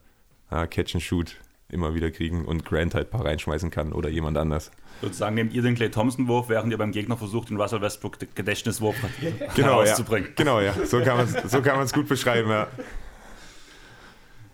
äh, 0.49 0.65
Catch 0.65 0.95
and 0.95 1.03
Shoot 1.03 1.37
immer 1.69 1.93
wieder 1.95 2.11
kriegen 2.11 2.45
und 2.45 2.65
Grant 2.65 2.93
halt 2.93 3.07
ein 3.07 3.11
paar 3.11 3.25
reinschmeißen 3.25 3.71
kann 3.71 3.91
oder 3.91 4.09
jemand 4.09 4.37
anders. 4.37 4.71
Sozusagen 5.01 5.35
nehmt 5.35 5.53
ihr 5.53 5.61
den 5.61 5.75
Clay 5.75 5.89
Thompson-Wurf, 5.89 6.49
während 6.49 6.71
ihr 6.71 6.77
beim 6.77 6.91
Gegner 6.91 7.17
versucht, 7.17 7.49
den 7.49 7.59
Russell 7.59 7.81
Westbrook-Gedächtniswurf 7.81 8.95
Genau, 9.55 9.81
ja. 9.81 9.85
herauszubringen. 9.85 10.29
Genau, 10.35 10.59
ja. 10.61 10.73
So 10.85 11.01
kann 11.01 11.17
man 11.17 11.25
es 11.27 11.51
so 11.51 11.61
kann 11.61 11.77
man's 11.77 11.93
gut 11.93 12.07
beschreiben, 12.07 12.49
ja. 12.49 12.67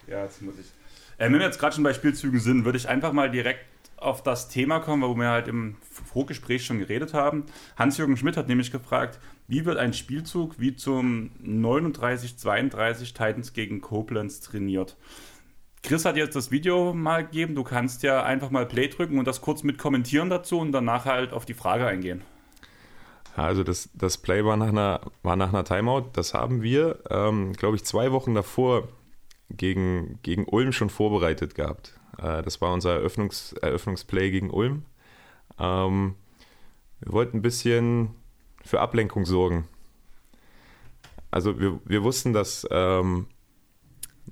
Ja, 0.08 0.24
jetzt 0.24 0.42
muss 0.42 0.56
ich. 0.60 0.68
Äh, 1.18 1.26
wenn 1.26 1.34
wir 1.34 1.42
jetzt 1.42 1.60
gerade 1.60 1.76
schon 1.76 1.84
bei 1.84 1.94
Spielzügen 1.94 2.40
sind, 2.40 2.66
würde 2.66 2.78
ich 2.78 2.90
einfach 2.90 3.14
mal 3.14 3.30
direkt 3.30 3.66
auf 3.98 4.24
das 4.24 4.50
Thema 4.50 4.80
kommen, 4.80 5.04
wo 5.04 5.16
wir 5.16 5.30
halt 5.30 5.48
im 5.48 5.76
Vorgespräch 6.12 6.66
schon 6.66 6.80
geredet 6.80 7.14
haben. 7.14 7.46
Hans-Jürgen 7.78 8.18
Schmidt 8.18 8.36
hat 8.36 8.48
nämlich 8.48 8.72
gefragt, 8.72 9.20
wie 9.48 9.64
wird 9.66 9.78
ein 9.78 9.94
Spielzug 9.94 10.60
wie 10.60 10.76
zum 10.76 11.30
39-32 11.46 13.14
Titans 13.14 13.54
gegen 13.54 13.80
Koblenz 13.80 14.40
trainiert? 14.42 14.98
Chris 15.84 16.06
hat 16.06 16.16
jetzt 16.16 16.36
das 16.36 16.52
Video 16.52 16.94
mal 16.94 17.26
gegeben. 17.26 17.56
Du 17.56 17.64
kannst 17.64 18.04
ja 18.04 18.24
einfach 18.24 18.52
mal 18.52 18.66
Play 18.66 18.88
drücken 18.88 19.18
und 19.18 19.26
das 19.26 19.42
kurz 19.42 19.64
mit 19.64 19.78
kommentieren 19.78 20.30
dazu 20.30 20.60
und 20.60 20.72
danach 20.72 21.06
halt 21.06 21.34
auf 21.34 21.46
die 21.46 21.54
Frage 21.54 21.88
eingehen. 21.88 22.22
Also 23.36 23.64
das, 23.64 23.90
das 23.94 24.18
Play 24.18 24.44
war 24.44 24.58
nach, 24.58 24.68
einer, 24.68 25.02
war 25.24 25.36
nach 25.36 25.50
einer 25.50 25.64
Timeout. 25.64 26.10
Das 26.14 26.34
haben 26.34 26.62
wir, 26.62 27.00
ähm, 27.10 27.54
glaube 27.54 27.78
ich, 27.78 27.86
zwei 27.86 28.12
Wochen 28.12 28.36
davor 28.36 28.90
gegen, 29.50 30.20
gegen 30.22 30.46
Ulm 30.46 30.72
schon 30.72 30.90
vorbereitet 30.90 31.56
gehabt. 31.56 32.00
Äh, 32.18 32.42
das 32.44 32.62
war 32.62 32.74
unser 32.74 32.94
Eröffnungs, 32.94 33.54
Eröffnungsplay 33.54 34.32
gegen 34.32 34.50
Ulm. 34.50 34.86
Ähm, 35.58 36.16
wir 37.00 37.14
wollten 37.14 37.38
ein 37.38 37.42
bisschen 37.42 38.16
für 38.64 38.82
Ablenkung 38.82 39.26
sorgen. 39.26 39.68
Also 41.32 41.60
wir, 41.60 41.80
wir 41.86 42.04
wussten, 42.04 42.34
dass, 42.34 42.68
ähm, 42.70 43.28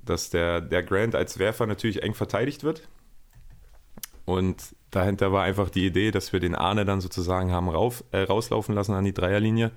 dass 0.04 0.30
der, 0.30 0.60
der 0.60 0.82
Grant 0.82 1.14
als 1.14 1.38
Werfer 1.38 1.66
natürlich 1.66 2.02
eng 2.02 2.14
verteidigt 2.14 2.64
wird. 2.64 2.88
Und 4.24 4.76
dahinter 4.90 5.32
war 5.32 5.42
einfach 5.42 5.70
die 5.70 5.86
Idee, 5.86 6.10
dass 6.10 6.32
wir 6.32 6.40
den 6.40 6.54
Arne 6.54 6.84
dann 6.84 7.00
sozusagen 7.00 7.52
haben 7.52 7.68
rauf, 7.68 8.04
äh, 8.12 8.22
rauslaufen 8.22 8.74
lassen 8.74 8.94
an 8.94 9.04
die 9.04 9.14
Dreierlinie. 9.14 9.72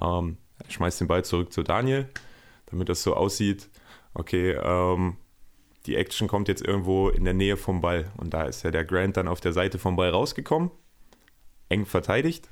Ähm, 0.00 0.36
schmeißt 0.68 1.00
den 1.00 1.08
Ball 1.08 1.24
zurück 1.24 1.52
zu 1.52 1.62
Daniel, 1.62 2.08
damit 2.66 2.88
das 2.88 3.02
so 3.02 3.14
aussieht, 3.14 3.68
okay, 4.14 4.52
ähm, 4.52 5.16
die 5.86 5.96
Action 5.96 6.28
kommt 6.28 6.48
jetzt 6.48 6.64
irgendwo 6.64 7.08
in 7.08 7.24
der 7.24 7.34
Nähe 7.34 7.56
vom 7.56 7.80
Ball. 7.80 8.10
Und 8.16 8.34
da 8.34 8.44
ist 8.44 8.64
ja 8.64 8.70
der 8.70 8.84
Grant 8.84 9.16
dann 9.16 9.28
auf 9.28 9.40
der 9.40 9.52
Seite 9.52 9.78
vom 9.78 9.96
Ball 9.96 10.10
rausgekommen, 10.10 10.70
eng 11.68 11.86
verteidigt. 11.86 12.50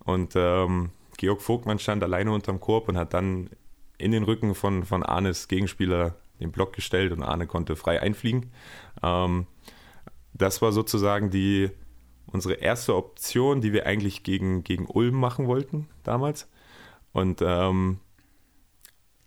Und 0.00 0.34
ähm, 0.34 0.90
Georg 1.16 1.40
Vogtmann 1.40 1.78
stand 1.78 2.02
alleine 2.02 2.32
unterm 2.32 2.60
Korb 2.60 2.88
und 2.88 2.96
hat 2.96 3.14
dann 3.14 3.48
in 3.96 4.12
den 4.12 4.24
Rücken 4.24 4.54
von, 4.54 4.84
von 4.84 5.02
Arnes 5.02 5.48
Gegenspieler 5.48 6.16
den 6.40 6.52
Block 6.52 6.72
gestellt 6.72 7.12
und 7.12 7.22
Arne 7.22 7.46
konnte 7.46 7.76
frei 7.76 8.00
einfliegen. 8.00 8.50
Ähm, 9.02 9.46
das 10.32 10.62
war 10.62 10.72
sozusagen 10.72 11.30
die, 11.30 11.70
unsere 12.26 12.54
erste 12.54 12.96
Option, 12.96 13.60
die 13.60 13.72
wir 13.72 13.86
eigentlich 13.86 14.22
gegen, 14.22 14.64
gegen 14.64 14.86
Ulm 14.86 15.14
machen 15.14 15.46
wollten 15.46 15.88
damals. 16.02 16.48
Und 17.12 17.40
ähm, 17.42 18.00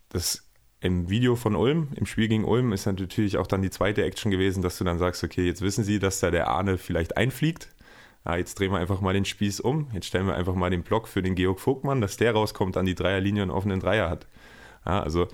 das 0.09 0.43
im 0.79 1.09
Video 1.09 1.35
von 1.35 1.55
Ulm, 1.55 1.89
im 1.95 2.05
Spiel 2.05 2.27
gegen 2.27 2.45
Ulm, 2.45 2.71
ist 2.71 2.85
natürlich 2.85 3.37
auch 3.37 3.47
dann 3.47 3.61
die 3.61 3.69
zweite 3.69 4.03
Action 4.03 4.29
gewesen, 4.29 4.61
dass 4.61 4.77
du 4.77 4.83
dann 4.83 4.99
sagst, 4.99 5.23
okay, 5.23 5.45
jetzt 5.45 5.61
wissen 5.61 5.83
sie, 5.83 5.99
dass 5.99 6.19
da 6.19 6.29
der 6.29 6.49
Arne 6.49 6.77
vielleicht 6.77 7.17
einfliegt. 7.17 7.69
Ja, 8.25 8.35
jetzt 8.35 8.59
drehen 8.59 8.71
wir 8.71 8.79
einfach 8.79 9.01
mal 9.01 9.13
den 9.13 9.25
Spieß 9.25 9.61
um. 9.61 9.89
Jetzt 9.93 10.07
stellen 10.07 10.27
wir 10.27 10.35
einfach 10.35 10.53
mal 10.53 10.69
den 10.69 10.83
Block 10.83 11.07
für 11.07 11.21
den 11.21 11.33
Georg 11.35 11.59
Vogtmann, 11.59 12.01
dass 12.01 12.17
der 12.17 12.33
rauskommt 12.33 12.77
an 12.77 12.85
die 12.85 12.95
Dreierlinie 12.95 13.43
und 13.43 13.51
offenen 13.51 13.79
Dreier 13.79 14.09
hat. 14.09 14.27
Ja, 14.85 15.01
also 15.01 15.27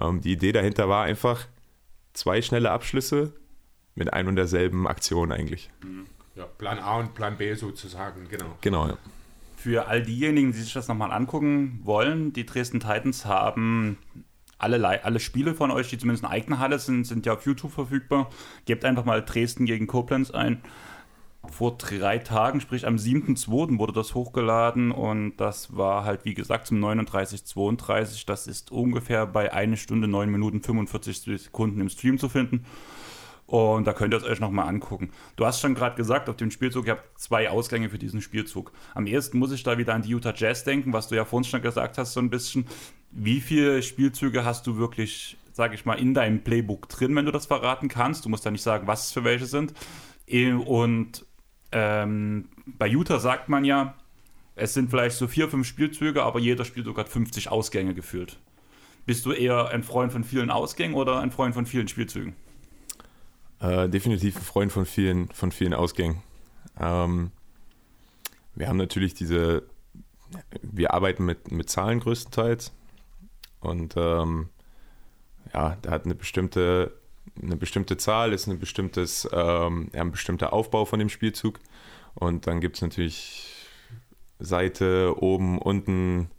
ähm, 0.00 0.20
die 0.20 0.32
Idee 0.32 0.52
dahinter 0.52 0.88
war 0.88 1.04
einfach 1.04 1.46
zwei 2.12 2.42
schnelle 2.42 2.70
Abschlüsse 2.70 3.32
mit 3.94 4.12
ein 4.12 4.28
und 4.28 4.36
derselben 4.36 4.86
Aktion 4.86 5.32
eigentlich. 5.32 5.70
Ja, 6.34 6.44
Plan 6.44 6.78
A 6.78 6.98
und 6.98 7.14
Plan 7.14 7.36
B 7.36 7.54
sozusagen, 7.54 8.28
genau. 8.28 8.56
Genau, 8.60 8.88
ja. 8.88 8.98
Für 9.56 9.88
all 9.88 10.02
diejenigen, 10.02 10.52
die 10.52 10.58
sich 10.58 10.72
das 10.72 10.88
nochmal 10.88 11.12
angucken 11.12 11.80
wollen, 11.84 12.32
die 12.32 12.46
Dresden 12.46 12.80
Titans 12.80 13.26
haben 13.26 13.98
alle, 14.60 15.04
alle 15.04 15.20
Spiele 15.20 15.54
von 15.54 15.70
euch, 15.70 15.88
die 15.88 15.98
zumindest 15.98 16.24
in 16.24 16.30
eigener 16.30 16.58
Halle 16.58 16.78
sind, 16.78 17.06
sind 17.06 17.26
ja 17.26 17.32
auf 17.32 17.46
YouTube 17.46 17.72
verfügbar. 17.72 18.30
Gebt 18.66 18.84
einfach 18.84 19.04
mal 19.04 19.22
Dresden 19.22 19.66
gegen 19.66 19.86
Koblenz 19.86 20.30
ein. 20.30 20.62
Vor 21.48 21.78
drei 21.78 22.18
Tagen, 22.18 22.60
sprich 22.60 22.86
am 22.86 22.96
7.2. 22.96 23.78
wurde 23.78 23.92
das 23.92 24.14
hochgeladen 24.14 24.92
und 24.92 25.36
das 25.38 25.76
war 25.76 26.04
halt, 26.04 26.24
wie 26.24 26.34
gesagt, 26.34 26.66
zum 26.66 26.84
39.32. 26.84 28.26
Das 28.26 28.46
ist 28.46 28.70
ungefähr 28.70 29.26
bei 29.26 29.52
1 29.52 29.78
Stunde 29.80 30.06
9 30.06 30.30
Minuten 30.30 30.62
45 30.62 31.42
Sekunden 31.42 31.80
im 31.80 31.88
Stream 31.88 32.18
zu 32.18 32.28
finden. 32.28 32.66
Und 33.46 33.84
da 33.86 33.92
könnt 33.94 34.14
ihr 34.14 34.18
es 34.18 34.22
euch 34.22 34.38
nochmal 34.38 34.68
angucken. 34.68 35.10
Du 35.34 35.44
hast 35.44 35.60
schon 35.60 35.74
gerade 35.74 35.96
gesagt, 35.96 36.28
auf 36.28 36.36
dem 36.36 36.52
Spielzug, 36.52 36.86
ihr 36.86 36.92
habt 36.92 37.18
zwei 37.18 37.50
Ausgänge 37.50 37.88
für 37.88 37.98
diesen 37.98 38.22
Spielzug. 38.22 38.70
Am 38.94 39.06
ersten 39.06 39.38
muss 39.38 39.50
ich 39.50 39.64
da 39.64 39.76
wieder 39.76 39.92
an 39.94 40.02
die 40.02 40.10
Utah 40.10 40.32
Jazz 40.36 40.62
denken, 40.62 40.92
was 40.92 41.08
du 41.08 41.16
ja 41.16 41.24
vorhin 41.24 41.48
schon 41.48 41.60
gesagt 41.60 41.98
hast, 41.98 42.12
so 42.12 42.20
ein 42.20 42.30
bisschen. 42.30 42.66
Wie 43.10 43.40
viele 43.40 43.82
Spielzüge 43.82 44.44
hast 44.44 44.68
du 44.68 44.76
wirklich, 44.76 45.36
sage 45.52 45.74
ich 45.74 45.84
mal, 45.84 45.98
in 45.98 46.14
deinem 46.14 46.44
Playbook 46.44 46.88
drin, 46.88 47.16
wenn 47.16 47.24
du 47.24 47.32
das 47.32 47.46
verraten 47.46 47.88
kannst? 47.88 48.24
Du 48.24 48.28
musst 48.28 48.44
ja 48.44 48.52
nicht 48.52 48.62
sagen, 48.62 48.86
was 48.86 49.06
es 49.06 49.12
für 49.12 49.24
welche 49.24 49.46
sind. 49.46 49.74
Und 50.66 51.26
ähm, 51.72 52.48
bei 52.66 52.86
Utah 52.88 53.18
sagt 53.18 53.48
man 53.48 53.64
ja, 53.64 53.94
es 54.56 54.74
sind 54.74 54.90
vielleicht 54.90 55.16
so 55.16 55.26
vier, 55.26 55.48
fünf 55.48 55.66
Spielzüge, 55.66 56.22
aber 56.22 56.38
jeder 56.38 56.64
Spielzug 56.64 56.98
hat 56.98 57.08
50 57.08 57.50
Ausgänge 57.50 57.94
gefühlt. 57.94 58.38
Bist 59.06 59.24
du 59.24 59.32
eher 59.32 59.68
ein 59.68 59.82
Freund 59.82 60.12
von 60.12 60.24
vielen 60.24 60.50
Ausgängen 60.50 60.94
oder 60.94 61.20
ein 61.20 61.30
Freund 61.30 61.54
von 61.54 61.66
vielen 61.66 61.88
Spielzügen? 61.88 62.34
Äh, 63.60 63.88
definitiv 63.88 64.36
ein 64.36 64.42
Freund 64.42 64.72
von 64.72 64.86
vielen, 64.86 65.28
von 65.28 65.52
vielen 65.52 65.74
Ausgängen. 65.74 66.22
Ähm, 66.78 67.30
wir 68.54 68.68
haben 68.68 68.76
natürlich 68.76 69.14
diese, 69.14 69.62
wir 70.62 70.92
arbeiten 70.92 71.24
mit, 71.24 71.50
mit 71.50 71.70
Zahlen 71.70 72.00
größtenteils 72.00 72.72
und 73.60 73.94
ähm, 73.96 74.48
ja, 75.52 75.76
da 75.82 75.90
hat 75.90 76.04
eine 76.04 76.14
bestimmte, 76.14 76.92
eine 77.42 77.56
bestimmte 77.56 77.96
Zahl, 77.96 78.32
ist 78.32 78.46
ein 78.46 78.58
bestimmtes, 78.58 79.28
ähm, 79.32 79.90
ein 79.92 80.10
bestimmter 80.10 80.52
Aufbau 80.52 80.84
von 80.84 80.98
dem 80.98 81.08
Spielzug 81.08 81.58
und 82.14 82.46
dann 82.46 82.60
gibt 82.60 82.76
es 82.76 82.82
natürlich 82.82 83.68
Seite, 84.38 85.14
oben, 85.18 85.58
unten, 85.58 86.30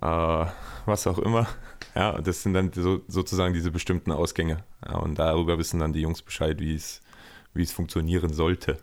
äh, 0.00 0.46
was 0.86 1.06
auch 1.06 1.18
immer. 1.18 1.48
Ja, 1.94 2.20
das 2.20 2.42
sind 2.42 2.54
dann 2.54 2.72
so, 2.72 3.02
sozusagen 3.08 3.54
diese 3.54 3.70
bestimmten 3.70 4.12
Ausgänge. 4.12 4.64
Ja, 4.86 4.96
und 4.96 5.18
darüber 5.18 5.58
wissen 5.58 5.80
dann 5.80 5.92
die 5.92 6.00
Jungs 6.00 6.22
Bescheid, 6.22 6.60
wie 6.60 6.74
es, 6.74 7.02
wie 7.54 7.62
es 7.62 7.72
funktionieren 7.72 8.32
sollte. 8.32 8.78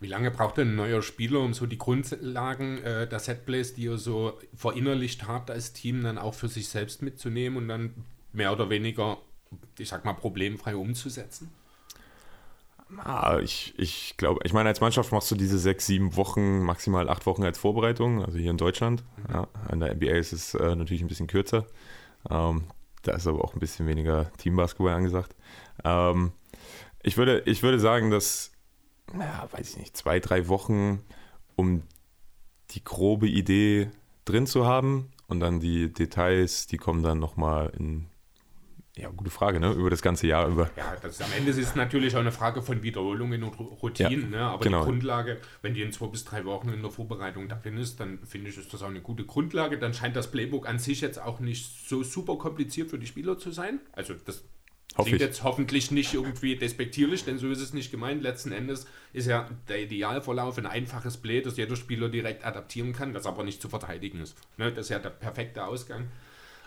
Wie 0.00 0.06
lange 0.06 0.30
braucht 0.30 0.58
denn 0.58 0.72
ein 0.72 0.76
neuer 0.76 1.02
Spieler, 1.02 1.40
um 1.40 1.54
so 1.54 1.66
die 1.66 1.78
Grundlagen 1.78 2.78
äh, 2.84 3.08
der 3.08 3.18
Setplays, 3.18 3.74
die 3.74 3.84
ihr 3.84 3.98
so 3.98 4.38
verinnerlicht 4.54 5.26
habt 5.26 5.50
als 5.50 5.72
Team, 5.72 6.04
dann 6.04 6.18
auch 6.18 6.34
für 6.34 6.48
sich 6.48 6.68
selbst 6.68 7.02
mitzunehmen 7.02 7.58
und 7.58 7.68
dann 7.68 7.94
mehr 8.32 8.52
oder 8.52 8.70
weniger, 8.70 9.18
ich 9.78 9.88
sag 9.88 10.04
mal, 10.04 10.14
problemfrei 10.14 10.76
umzusetzen? 10.76 11.50
Ah, 13.04 13.38
ich, 13.42 13.74
ich 13.76 14.16
glaube, 14.16 14.40
ich 14.44 14.54
meine, 14.54 14.70
als 14.70 14.80
Mannschaft 14.80 15.12
machst 15.12 15.30
du 15.30 15.34
diese 15.34 15.58
sechs, 15.58 15.86
sieben 15.86 16.16
Wochen, 16.16 16.60
maximal 16.60 17.08
acht 17.10 17.26
Wochen 17.26 17.44
als 17.44 17.58
Vorbereitung, 17.58 18.24
also 18.24 18.38
hier 18.38 18.50
in 18.50 18.56
Deutschland. 18.56 19.04
Ja, 19.30 19.46
in 19.70 19.80
der 19.80 19.94
NBA 19.94 20.12
ist 20.12 20.32
es 20.32 20.54
äh, 20.54 20.74
natürlich 20.74 21.02
ein 21.02 21.08
bisschen 21.08 21.26
kürzer. 21.26 21.66
Ähm, 22.30 22.64
da 23.02 23.12
ist 23.12 23.26
aber 23.26 23.44
auch 23.44 23.52
ein 23.54 23.60
bisschen 23.60 23.86
weniger 23.86 24.32
Teambasketball 24.38 24.94
angesagt. 24.94 25.34
Ähm, 25.84 26.32
ich, 27.02 27.18
würde, 27.18 27.42
ich 27.44 27.62
würde 27.62 27.78
sagen, 27.78 28.10
dass, 28.10 28.52
ja, 29.12 29.46
weiß 29.50 29.70
ich 29.70 29.76
nicht, 29.76 29.96
zwei, 29.96 30.18
drei 30.18 30.48
Wochen, 30.48 31.02
um 31.56 31.82
die 32.70 32.84
grobe 32.84 33.28
Idee 33.28 33.90
drin 34.24 34.46
zu 34.46 34.66
haben 34.66 35.10
und 35.26 35.40
dann 35.40 35.60
die 35.60 35.92
Details, 35.92 36.66
die 36.66 36.78
kommen 36.78 37.02
dann 37.02 37.18
nochmal 37.18 37.70
in 37.78 38.06
ja, 38.98 39.08
gute 39.10 39.30
Frage, 39.30 39.60
ne? 39.60 39.72
Über 39.72 39.90
das 39.90 40.02
ganze 40.02 40.26
Jahr 40.26 40.48
über. 40.48 40.70
Ja, 40.76 40.96
das, 41.00 41.20
am 41.20 41.32
Ende 41.36 41.50
ist 41.50 41.58
es 41.58 41.74
natürlich 41.76 42.16
auch 42.16 42.20
eine 42.20 42.32
Frage 42.32 42.62
von 42.62 42.82
Wiederholungen 42.82 43.44
und 43.44 43.54
Routinen, 43.58 44.32
ja, 44.32 44.38
ne? 44.38 44.40
aber 44.40 44.64
genau. 44.64 44.80
die 44.80 44.86
Grundlage, 44.86 45.38
wenn 45.62 45.74
die 45.74 45.82
in 45.82 45.92
zwei 45.92 46.06
bis 46.06 46.24
drei 46.24 46.44
Wochen 46.44 46.70
in 46.70 46.82
der 46.82 46.90
Vorbereitung 46.90 47.48
da 47.48 47.56
drin 47.56 47.78
ist, 47.78 48.00
dann 48.00 48.18
finde 48.26 48.50
ich, 48.50 48.58
ist 48.58 48.72
das 48.74 48.82
auch 48.82 48.88
eine 48.88 49.00
gute 49.00 49.24
Grundlage. 49.24 49.78
Dann 49.78 49.94
scheint 49.94 50.16
das 50.16 50.30
Playbook 50.30 50.68
an 50.68 50.78
sich 50.78 51.00
jetzt 51.00 51.20
auch 51.20 51.38
nicht 51.40 51.88
so 51.88 52.02
super 52.02 52.36
kompliziert 52.36 52.90
für 52.90 52.98
die 52.98 53.06
Spieler 53.06 53.38
zu 53.38 53.52
sein. 53.52 53.80
Also 53.92 54.14
das 54.14 54.42
Hoffe 54.96 55.10
klingt 55.10 55.22
ich. 55.22 55.28
jetzt 55.28 55.44
hoffentlich 55.44 55.90
nicht 55.90 56.14
irgendwie 56.14 56.56
despektierlich, 56.56 57.24
denn 57.24 57.38
so 57.38 57.48
ist 57.50 57.60
es 57.60 57.72
nicht 57.72 57.90
gemeint. 57.92 58.22
Letzten 58.22 58.50
Endes 58.50 58.86
ist 59.12 59.26
ja 59.26 59.48
der 59.68 59.82
Idealverlauf 59.82 60.58
ein 60.58 60.66
einfaches 60.66 61.18
Play, 61.18 61.40
das 61.40 61.56
jeder 61.56 61.76
Spieler 61.76 62.08
direkt 62.08 62.44
adaptieren 62.44 62.92
kann, 62.92 63.12
das 63.12 63.26
aber 63.26 63.44
nicht 63.44 63.62
zu 63.62 63.68
verteidigen 63.68 64.20
ist. 64.20 64.36
Ne? 64.56 64.72
Das 64.72 64.86
ist 64.86 64.90
ja 64.90 64.98
der 64.98 65.10
perfekte 65.10 65.64
Ausgang 65.64 66.08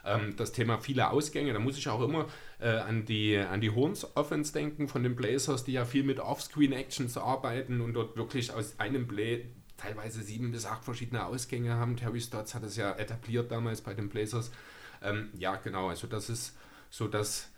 ähm, 0.05 0.35
das 0.35 0.51
Thema 0.51 0.79
viele 0.79 1.09
Ausgänge, 1.09 1.53
da 1.53 1.59
muss 1.59 1.77
ich 1.77 1.87
auch 1.89 2.01
immer 2.01 2.27
äh, 2.59 2.69
an 2.69 3.05
die, 3.05 3.37
an 3.37 3.61
die 3.61 3.71
Horns 3.71 4.15
Offense 4.15 4.53
denken 4.53 4.87
von 4.87 5.03
den 5.03 5.15
Blazers, 5.15 5.63
die 5.63 5.73
ja 5.73 5.85
viel 5.85 6.03
mit 6.03 6.19
Offscreen-Actions 6.19 7.17
arbeiten 7.17 7.81
und 7.81 7.93
dort 7.93 8.15
wirklich 8.17 8.53
aus 8.53 8.79
einem 8.79 9.07
Play 9.07 9.45
teilweise 9.77 10.21
sieben 10.21 10.51
bis 10.51 10.65
acht 10.65 10.83
verschiedene 10.83 11.25
Ausgänge 11.25 11.73
haben. 11.73 11.97
Terry 11.97 12.21
Stotts 12.21 12.53
hat 12.53 12.63
es 12.63 12.77
ja 12.77 12.91
etabliert 12.93 13.51
damals 13.51 13.81
bei 13.81 13.93
den 13.93 14.09
Blazers. 14.09 14.51
Ähm, 15.01 15.29
ja, 15.37 15.55
genau, 15.55 15.89
also 15.89 16.07
das 16.07 16.29
ist 16.29 16.55
so 16.89 17.07
das 17.07 17.49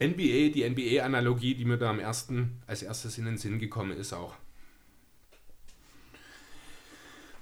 NBA, 0.00 0.50
die 0.54 0.68
NBA-Analogie, 0.68 1.54
die 1.54 1.64
mir 1.64 1.76
da 1.76 1.90
am 1.90 2.00
ersten, 2.00 2.60
als 2.66 2.82
erstes 2.82 3.18
in 3.18 3.24
den 3.24 3.36
Sinn 3.36 3.58
gekommen 3.58 3.96
ist 3.96 4.12
auch. 4.12 4.34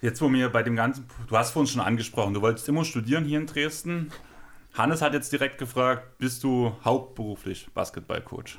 Jetzt, 0.03 0.21
wo 0.21 0.29
mir 0.29 0.51
bei 0.51 0.63
dem 0.63 0.77
Ganzen, 0.77 1.07
du 1.27 1.37
hast 1.37 1.53
vorhin 1.53 1.67
schon 1.71 1.81
angesprochen, 1.81 2.35
du 2.35 2.43
wolltest 2.43 2.69
immer 2.69 2.85
studieren 2.85 3.25
hier 3.25 3.39
in 3.39 3.47
Dresden. 3.47 4.13
Hannes 4.77 5.01
hat 5.01 5.15
jetzt 5.15 5.33
direkt 5.33 5.57
gefragt, 5.57 6.19
bist 6.19 6.45
du 6.45 6.73
hauptberuflich 6.85 7.69
Basketballcoach? 7.73 8.59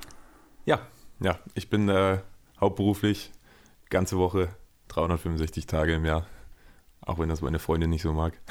Ja, 0.66 0.80
ja, 1.20 1.38
ich 1.54 1.70
bin 1.70 1.90
äh, 1.90 2.18
hauptberuflich 2.60 3.32
ganze 3.92 4.18
Woche 4.18 4.50
365 4.88 5.68
Tage 5.68 5.94
im 5.94 6.06
Jahr, 6.06 6.26
auch 7.02 7.20
wenn 7.20 7.30
das 7.30 7.42
meine 7.42 7.60
Freundin 7.60 7.92
nicht 7.92 8.02
so 8.02 8.14
mag. 8.14 8.34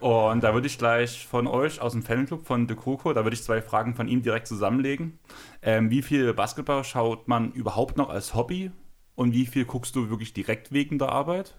Und 0.00 0.42
da 0.42 0.54
würde 0.54 0.66
ich 0.66 0.78
gleich 0.78 1.26
von 1.26 1.46
euch 1.46 1.82
aus 1.82 1.92
dem 1.92 2.02
Fanclub 2.02 2.46
von 2.46 2.66
De 2.66 2.76
Coco, 2.76 3.12
da 3.12 3.24
würde 3.24 3.34
ich 3.34 3.42
zwei 3.42 3.60
Fragen 3.60 3.94
von 3.94 4.08
ihm 4.08 4.22
direkt 4.22 4.46
zusammenlegen. 4.46 5.18
Ähm, 5.60 5.90
wie 5.90 6.00
viel 6.00 6.32
Basketball 6.32 6.82
schaut 6.82 7.28
man 7.28 7.52
überhaupt 7.52 7.98
noch 7.98 8.08
als 8.08 8.34
Hobby 8.34 8.70
und 9.16 9.34
wie 9.34 9.44
viel 9.44 9.66
guckst 9.66 9.94
du 9.96 10.08
wirklich 10.08 10.32
direkt 10.32 10.72
wegen 10.72 10.98
der 10.98 11.10
Arbeit? 11.10 11.58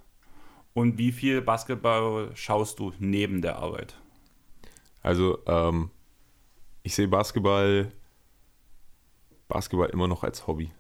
Und 0.80 0.98
wie 0.98 1.12
viel 1.12 1.42
Basketball 1.42 2.32
schaust 2.36 2.80
du 2.80 2.94
neben 3.00 3.42
der 3.42 3.58
Arbeit? 3.58 3.98
Also, 5.02 5.40
ähm, 5.46 5.90
ich 6.84 6.96
sehe 6.96 7.10
Basketball, 7.10 7.92
Basketball 9.50 9.90
immer 9.90 10.08
noch 10.08 10.24
als 10.24 10.48
Hobby. 10.48 10.72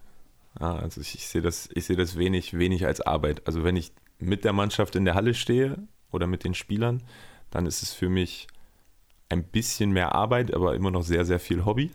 Ja, 0.57 0.77
also 0.77 1.01
ich, 1.01 1.15
ich, 1.15 1.27
sehe 1.27 1.41
das, 1.41 1.67
ich 1.73 1.83
sehe 1.83 1.97
das 1.97 2.17
wenig, 2.17 2.57
wenig 2.57 2.85
als 2.85 3.01
Arbeit. 3.01 3.45
Also 3.45 3.65
wenn 3.65 3.75
ich 3.75 3.91
mit 4.19 4.45
der 4.45 4.53
Mannschaft 4.53 4.95
in 4.95 5.03
der 5.03 5.15
Halle 5.15 5.33
stehe 5.33 5.77
oder 6.11 6.27
mit 6.27 6.45
den 6.45 6.53
Spielern, 6.53 7.03
dann 7.51 7.65
ist 7.65 7.83
es 7.83 7.91
für 7.91 8.07
mich 8.07 8.47
ein 9.27 9.43
bisschen 9.43 9.91
mehr 9.91 10.15
Arbeit, 10.15 10.53
aber 10.53 10.75
immer 10.75 10.91
noch 10.91 11.03
sehr, 11.03 11.25
sehr 11.25 11.41
viel 11.41 11.65
Hobby. 11.65 11.91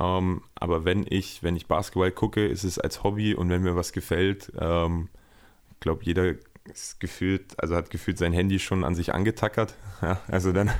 Ähm, 0.00 0.40
aber 0.54 0.86
wenn 0.86 1.04
ich, 1.06 1.42
wenn 1.42 1.54
ich 1.54 1.66
Basketball 1.66 2.12
gucke, 2.12 2.46
ist 2.46 2.64
es 2.64 2.78
als 2.78 3.02
Hobby 3.02 3.34
und 3.34 3.50
wenn 3.50 3.60
mir 3.60 3.76
was 3.76 3.92
gefällt, 3.92 4.50
ähm, 4.58 5.10
ich 5.78 5.80
glaube, 5.80 6.02
jeder 6.02 6.34
ist 6.68 7.00
gefühlt, 7.00 7.58
also 7.60 7.74
hat 7.76 7.90
gefühlt 7.90 8.18
sein 8.18 8.32
Handy 8.32 8.58
schon 8.58 8.84
an 8.84 8.94
sich 8.94 9.14
angetackert. 9.14 9.74
Ja, 10.00 10.20
also 10.28 10.52
dann, 10.52 10.70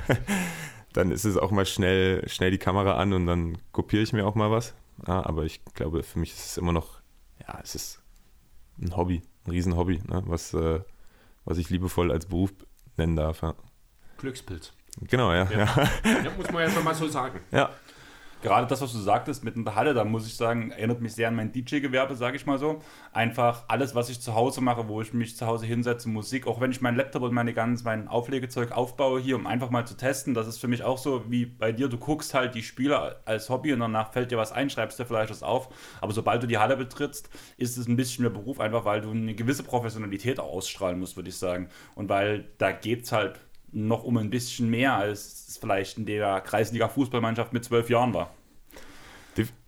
dann 0.93 1.11
ist 1.11 1.25
es 1.25 1.35
auch 1.35 1.51
mal 1.51 1.65
schnell, 1.65 2.27
schnell 2.29 2.51
die 2.51 2.57
Kamera 2.57 2.95
an 2.95 3.11
und 3.11 3.25
dann 3.25 3.57
kopiere 3.73 4.01
ich 4.01 4.13
mir 4.13 4.25
auch 4.25 4.35
mal 4.35 4.49
was. 4.49 4.73
Ja, 5.07 5.25
aber 5.25 5.43
ich 5.43 5.61
glaube, 5.73 6.03
für 6.03 6.19
mich 6.19 6.31
ist 6.31 6.45
es 6.45 6.57
immer 6.57 6.71
noch, 6.71 7.01
ja, 7.45 7.59
es 7.61 7.75
ist 7.75 8.01
ein 8.81 8.95
Hobby, 8.95 9.21
ein 9.45 9.51
Riesenhobby, 9.51 10.01
ne, 10.07 10.23
was, 10.25 10.53
äh, 10.53 10.79
was 11.43 11.57
ich 11.57 11.69
liebevoll 11.69 12.13
als 12.13 12.27
Beruf 12.27 12.53
nennen 12.95 13.17
darf. 13.17 13.41
Ja. 13.41 13.55
Glückspilz. 14.17 14.71
Genau, 15.01 15.33
ja, 15.33 15.49
ja. 15.51 15.89
ja. 16.05 16.31
muss 16.37 16.51
man 16.51 16.63
ja 16.63 16.69
schon 16.69 16.83
mal 16.85 16.95
so 16.95 17.09
sagen. 17.09 17.41
Ja, 17.51 17.71
gerade 18.41 18.67
das, 18.67 18.81
was 18.81 18.93
du 18.93 18.99
sagtest 18.99 19.43
mit 19.43 19.55
der 19.55 19.75
Halle, 19.75 19.93
da 19.93 20.05
muss 20.05 20.25
ich 20.25 20.35
sagen, 20.35 20.71
erinnert 20.71 21.01
mich 21.01 21.13
sehr 21.13 21.27
an 21.27 21.35
mein 21.35 21.51
DJ-Gewerbe, 21.51 22.15
sage 22.15 22.37
ich 22.37 22.45
mal 22.45 22.57
so. 22.57 22.81
Einfach 23.11 23.63
alles, 23.67 23.95
was 23.95 24.09
ich 24.09 24.21
zu 24.21 24.35
Hause 24.35 24.61
mache, 24.61 24.87
wo 24.87 25.01
ich 25.01 25.13
mich 25.13 25.35
zu 25.35 25.45
Hause 25.45 25.65
hinsetze, 25.65 26.09
Musik, 26.09 26.47
auch 26.47 26.61
wenn 26.61 26.71
ich 26.71 26.81
meinen 26.81 26.95
Laptop 26.95 27.23
und 27.23 27.33
meine 27.33 27.53
ganz, 27.53 27.83
mein 27.83 28.07
Auflegezeug 28.07 28.71
aufbaue 28.71 29.19
hier, 29.19 29.35
um 29.35 29.47
einfach 29.47 29.69
mal 29.69 29.85
zu 29.85 29.97
testen, 29.97 30.33
das 30.33 30.47
ist 30.47 30.59
für 30.59 30.67
mich 30.67 30.83
auch 30.83 30.97
so 30.97 31.29
wie 31.29 31.45
bei 31.45 31.71
dir, 31.71 31.89
du 31.89 31.97
guckst 31.97 32.33
halt 32.33 32.55
die 32.55 32.63
Spieler 32.63 33.19
als 33.25 33.49
Hobby 33.49 33.73
und 33.73 33.79
danach 33.79 34.13
fällt 34.13 34.31
dir 34.31 34.37
was 34.37 34.51
ein, 34.51 34.69
schreibst 34.69 34.99
dir 34.99 35.05
vielleicht 35.05 35.31
was 35.31 35.43
auf, 35.43 35.69
aber 36.01 36.13
sobald 36.13 36.41
du 36.43 36.47
die 36.47 36.57
Halle 36.57 36.77
betrittst, 36.77 37.29
ist 37.57 37.77
es 37.77 37.87
ein 37.87 37.95
bisschen 37.95 38.23
mehr 38.23 38.31
Beruf, 38.31 38.59
einfach 38.59 38.85
weil 38.85 39.01
du 39.01 39.11
eine 39.11 39.35
gewisse 39.35 39.63
Professionalität 39.63 40.39
ausstrahlen 40.39 40.99
musst, 40.99 41.15
würde 41.15 41.29
ich 41.29 41.37
sagen. 41.37 41.69
Und 41.95 42.09
weil 42.09 42.45
da 42.57 42.71
geht 42.71 43.03
es 43.03 43.11
halt 43.11 43.39
noch 43.71 44.03
um 44.03 44.17
ein 44.17 44.29
bisschen 44.29 44.69
mehr, 44.69 44.95
als 44.95 45.47
es 45.47 45.57
vielleicht 45.57 45.97
in 45.97 46.05
der 46.05 46.41
Kreisliga-Fußballmannschaft 46.41 47.53
mit 47.53 47.63
zwölf 47.63 47.89
Jahren 47.89 48.13
war. 48.13 48.31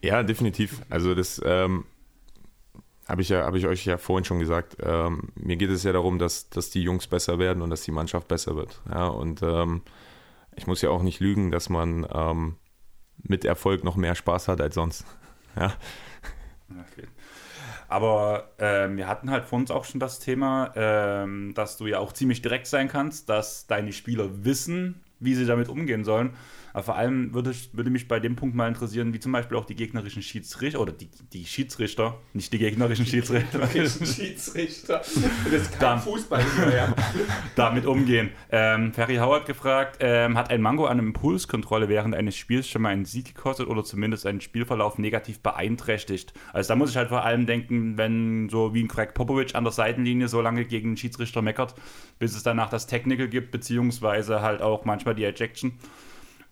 Ja, 0.02 0.24
definitiv. 0.24 0.82
Also 0.90 1.16
das 1.16 1.42
ähm, 1.46 1.86
habe 3.08 3.22
ich, 3.22 3.30
ja, 3.30 3.46
hab 3.46 3.56
ich 3.56 3.68
euch 3.68 3.86
ja 3.86 3.98
vorhin 3.98 4.26
schon 4.26 4.40
gesagt. 4.40 4.78
Ähm, 4.82 5.30
mir 5.36 5.56
geht 5.56 5.70
es 5.70 5.84
ja 5.84 5.94
darum, 5.94 6.20
dass, 6.20 6.50
dass 6.50 6.70
die 6.70 6.82
Jungs 6.82 7.08
besser 7.08 7.40
werden 7.40 7.62
und 7.62 7.70
dass 7.70 7.84
die 7.84 7.92
Mannschaft 7.92 8.28
besser 8.28 8.56
wird. 8.56 8.82
Ja, 8.90 9.08
und 9.08 9.42
ähm, 9.44 9.82
ich 10.56 10.68
muss 10.68 10.82
ja 10.82 10.90
auch 10.90 11.04
nicht 11.04 11.20
lügen, 11.20 11.52
dass 11.52 11.70
man 11.70 12.06
ähm, 12.14 12.56
mit 13.18 13.46
Erfolg 13.46 13.84
noch 13.84 13.96
mehr 13.96 14.16
Spaß 14.16 14.48
hat 14.48 14.62
als 14.62 14.76
sonst. 14.76 15.06
Ja. 15.56 15.74
Okay. 16.70 17.08
Aber 17.92 18.52
ähm, 18.58 18.96
wir 18.96 19.10
hatten 19.10 19.30
halt 19.30 19.44
vor 19.44 19.60
uns 19.60 19.70
auch 19.70 19.84
schon 19.84 20.00
das 20.00 20.20
Thema, 20.20 20.72
ähm, 20.76 21.54
dass 21.56 21.76
du 21.76 21.88
ja 21.88 22.00
auch 22.00 22.14
ziemlich 22.14 22.42
direkt 22.42 22.68
sein 22.68 22.88
kannst, 22.88 23.28
dass 23.28 23.68
deine 23.68 23.92
Spieler 23.92 24.46
wissen, 24.46 25.02
wie 25.20 25.36
sie 25.36 25.46
damit 25.46 25.68
umgehen 25.68 26.06
sollen. 26.06 26.32
Aber 26.74 26.84
vor 26.84 26.96
allem 26.96 27.34
würde, 27.34 27.54
würde 27.74 27.90
mich 27.90 28.08
bei 28.08 28.20
dem 28.20 28.36
Punkt 28.36 28.56
mal 28.56 28.68
interessieren, 28.68 29.14
wie 29.14 29.20
zum 29.20 29.32
Beispiel 29.32 29.58
auch 29.58 29.66
die 29.66 29.76
gegnerischen 29.76 30.22
Schiedsrichter 30.22 30.80
oder 30.80 30.92
die, 30.92 31.10
die 31.34 31.46
Schiedsrichter, 31.46 32.18
nicht 32.34 32.52
die 32.54 32.60
gegnerischen 32.60 33.06
Schiedsrichter. 33.06 33.68
Die 33.68 34.06
Schiedsrichter. 34.06 34.98
Das 35.00 35.54
ist 35.54 35.80
kein 35.80 36.00
Fußball 36.00 36.44
mehr. 36.68 36.96
damit 37.56 37.86
umgehen. 37.86 38.32
Ähm, 38.52 38.94
Ferry 38.94 39.18
Howard 39.18 39.46
gefragt, 39.46 39.98
ähm, 40.00 40.38
hat 40.38 40.50
ein 40.50 40.62
Mango 40.62 40.86
an 40.86 41.00
Impulskontrolle 41.00 41.90
während 41.90 42.16
eines 42.16 42.36
Spiels 42.36 42.68
schon 42.68 42.82
mal 42.82 42.90
einen 42.90 43.06
Sieg 43.06 43.36
gekostet 43.36 43.68
oder 43.68 43.84
zumindest 43.84 44.26
einen 44.26 44.42
Spielverlauf 44.42 44.98
negativ 44.98 45.40
beeinträchtigt? 45.40 46.34
Also 46.54 46.70
da 46.70 46.76
muss 46.76 46.92
ich 46.92 46.98
halt 46.98 47.10
vor 47.10 47.24
allem 47.24 47.46
denken, 47.46 47.98
wenn 47.98 48.50
so 48.50 48.74
wie 48.74 48.84
ein 48.84 48.88
Craig 48.88 49.14
Popovic 49.14 49.56
an 49.56 49.64
der 49.64 49.74
Seitenlinie 49.74 50.28
so 50.28 50.42
lange 50.42 50.66
gegen 50.66 50.92
den 50.92 50.98
Schiedsrichter 50.98 51.42
meckert, 51.42 51.76
bis 52.20 52.36
es 52.36 52.44
danach 52.44 52.70
das 52.70 52.88
Technical 52.88 53.28
gibt, 53.28 53.52
beziehungsweise 53.52 54.42
halt 54.42 54.62
auch 54.62 54.86
manchmal 54.86 55.16
die 55.16 55.26
Ejection. 55.26 55.74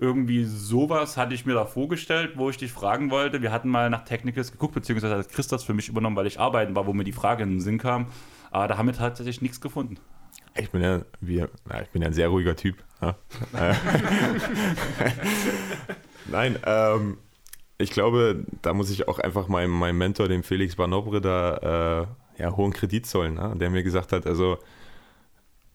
Irgendwie 0.02 0.45
sowas 0.45 1.18
hatte 1.18 1.36
ich 1.36 1.45
mir 1.45 1.54
da 1.54 1.66
vorgestellt, 1.66 2.38
wo 2.38 2.50
ich 2.50 2.56
dich 2.56 2.72
fragen 2.72 3.12
wollte. 3.12 3.41
Wir 3.41 3.52
hatten 3.52 3.68
mal 3.68 3.89
nach 3.89 4.06
Technicals 4.06 4.54
geguckt, 4.54 4.74
beziehungsweise 4.74 5.18
hat 5.18 5.30
Chris 5.30 5.50
das 5.50 5.66
für 5.66 5.74
mich 5.74 5.89
übernommen, 5.89 6.16
weil 6.16 6.26
ich 6.26 6.39
arbeiten 6.39 6.74
war, 6.74 6.88
wo 6.88 6.93
mir 6.93 7.04
die 7.04 7.12
Frage 7.12 7.43
in 7.43 7.50
den 7.50 7.60
Sinn 7.60 7.78
kam. 7.78 8.08
Aber 8.50 8.70
da 8.70 8.78
haben 8.78 8.88
wir 8.88 8.93
tatsächlich 8.93 9.41
nichts 9.41 9.60
gefunden. 9.60 9.97
Ich 10.56 10.72
bin 10.72 10.82
ja, 10.82 11.02
wie, 11.20 11.41
ich 11.41 11.89
bin 11.89 12.02
ja 12.02 12.08
ein 12.08 12.14
sehr 12.14 12.30
ruhiger 12.30 12.56
Typ. 12.56 12.78
Ja. 13.02 13.16
Nein, 16.32 16.58
ähm, 16.66 17.18
ich 17.78 17.91
glaube, 17.91 18.45
da 18.62 18.74
muss 18.74 18.89
ich 18.89 19.08
auch 19.08 19.20
einfach 19.20 19.47
meinem, 19.47 19.72
meinem 19.72 19.97
Mentor, 19.97 20.28
dem 20.28 20.43
Felix 20.43 20.76
Banobre, 20.76 21.22
da 21.22 22.08
äh, 22.38 22.41
ja, 22.41 22.56
hohen 22.56 22.74
Kredit 22.74 23.06
zollen, 23.06 23.36
ne? 23.36 23.54
der 23.58 23.70
mir 23.70 23.84
gesagt 23.84 24.12
hat, 24.14 24.26
also 24.26 24.58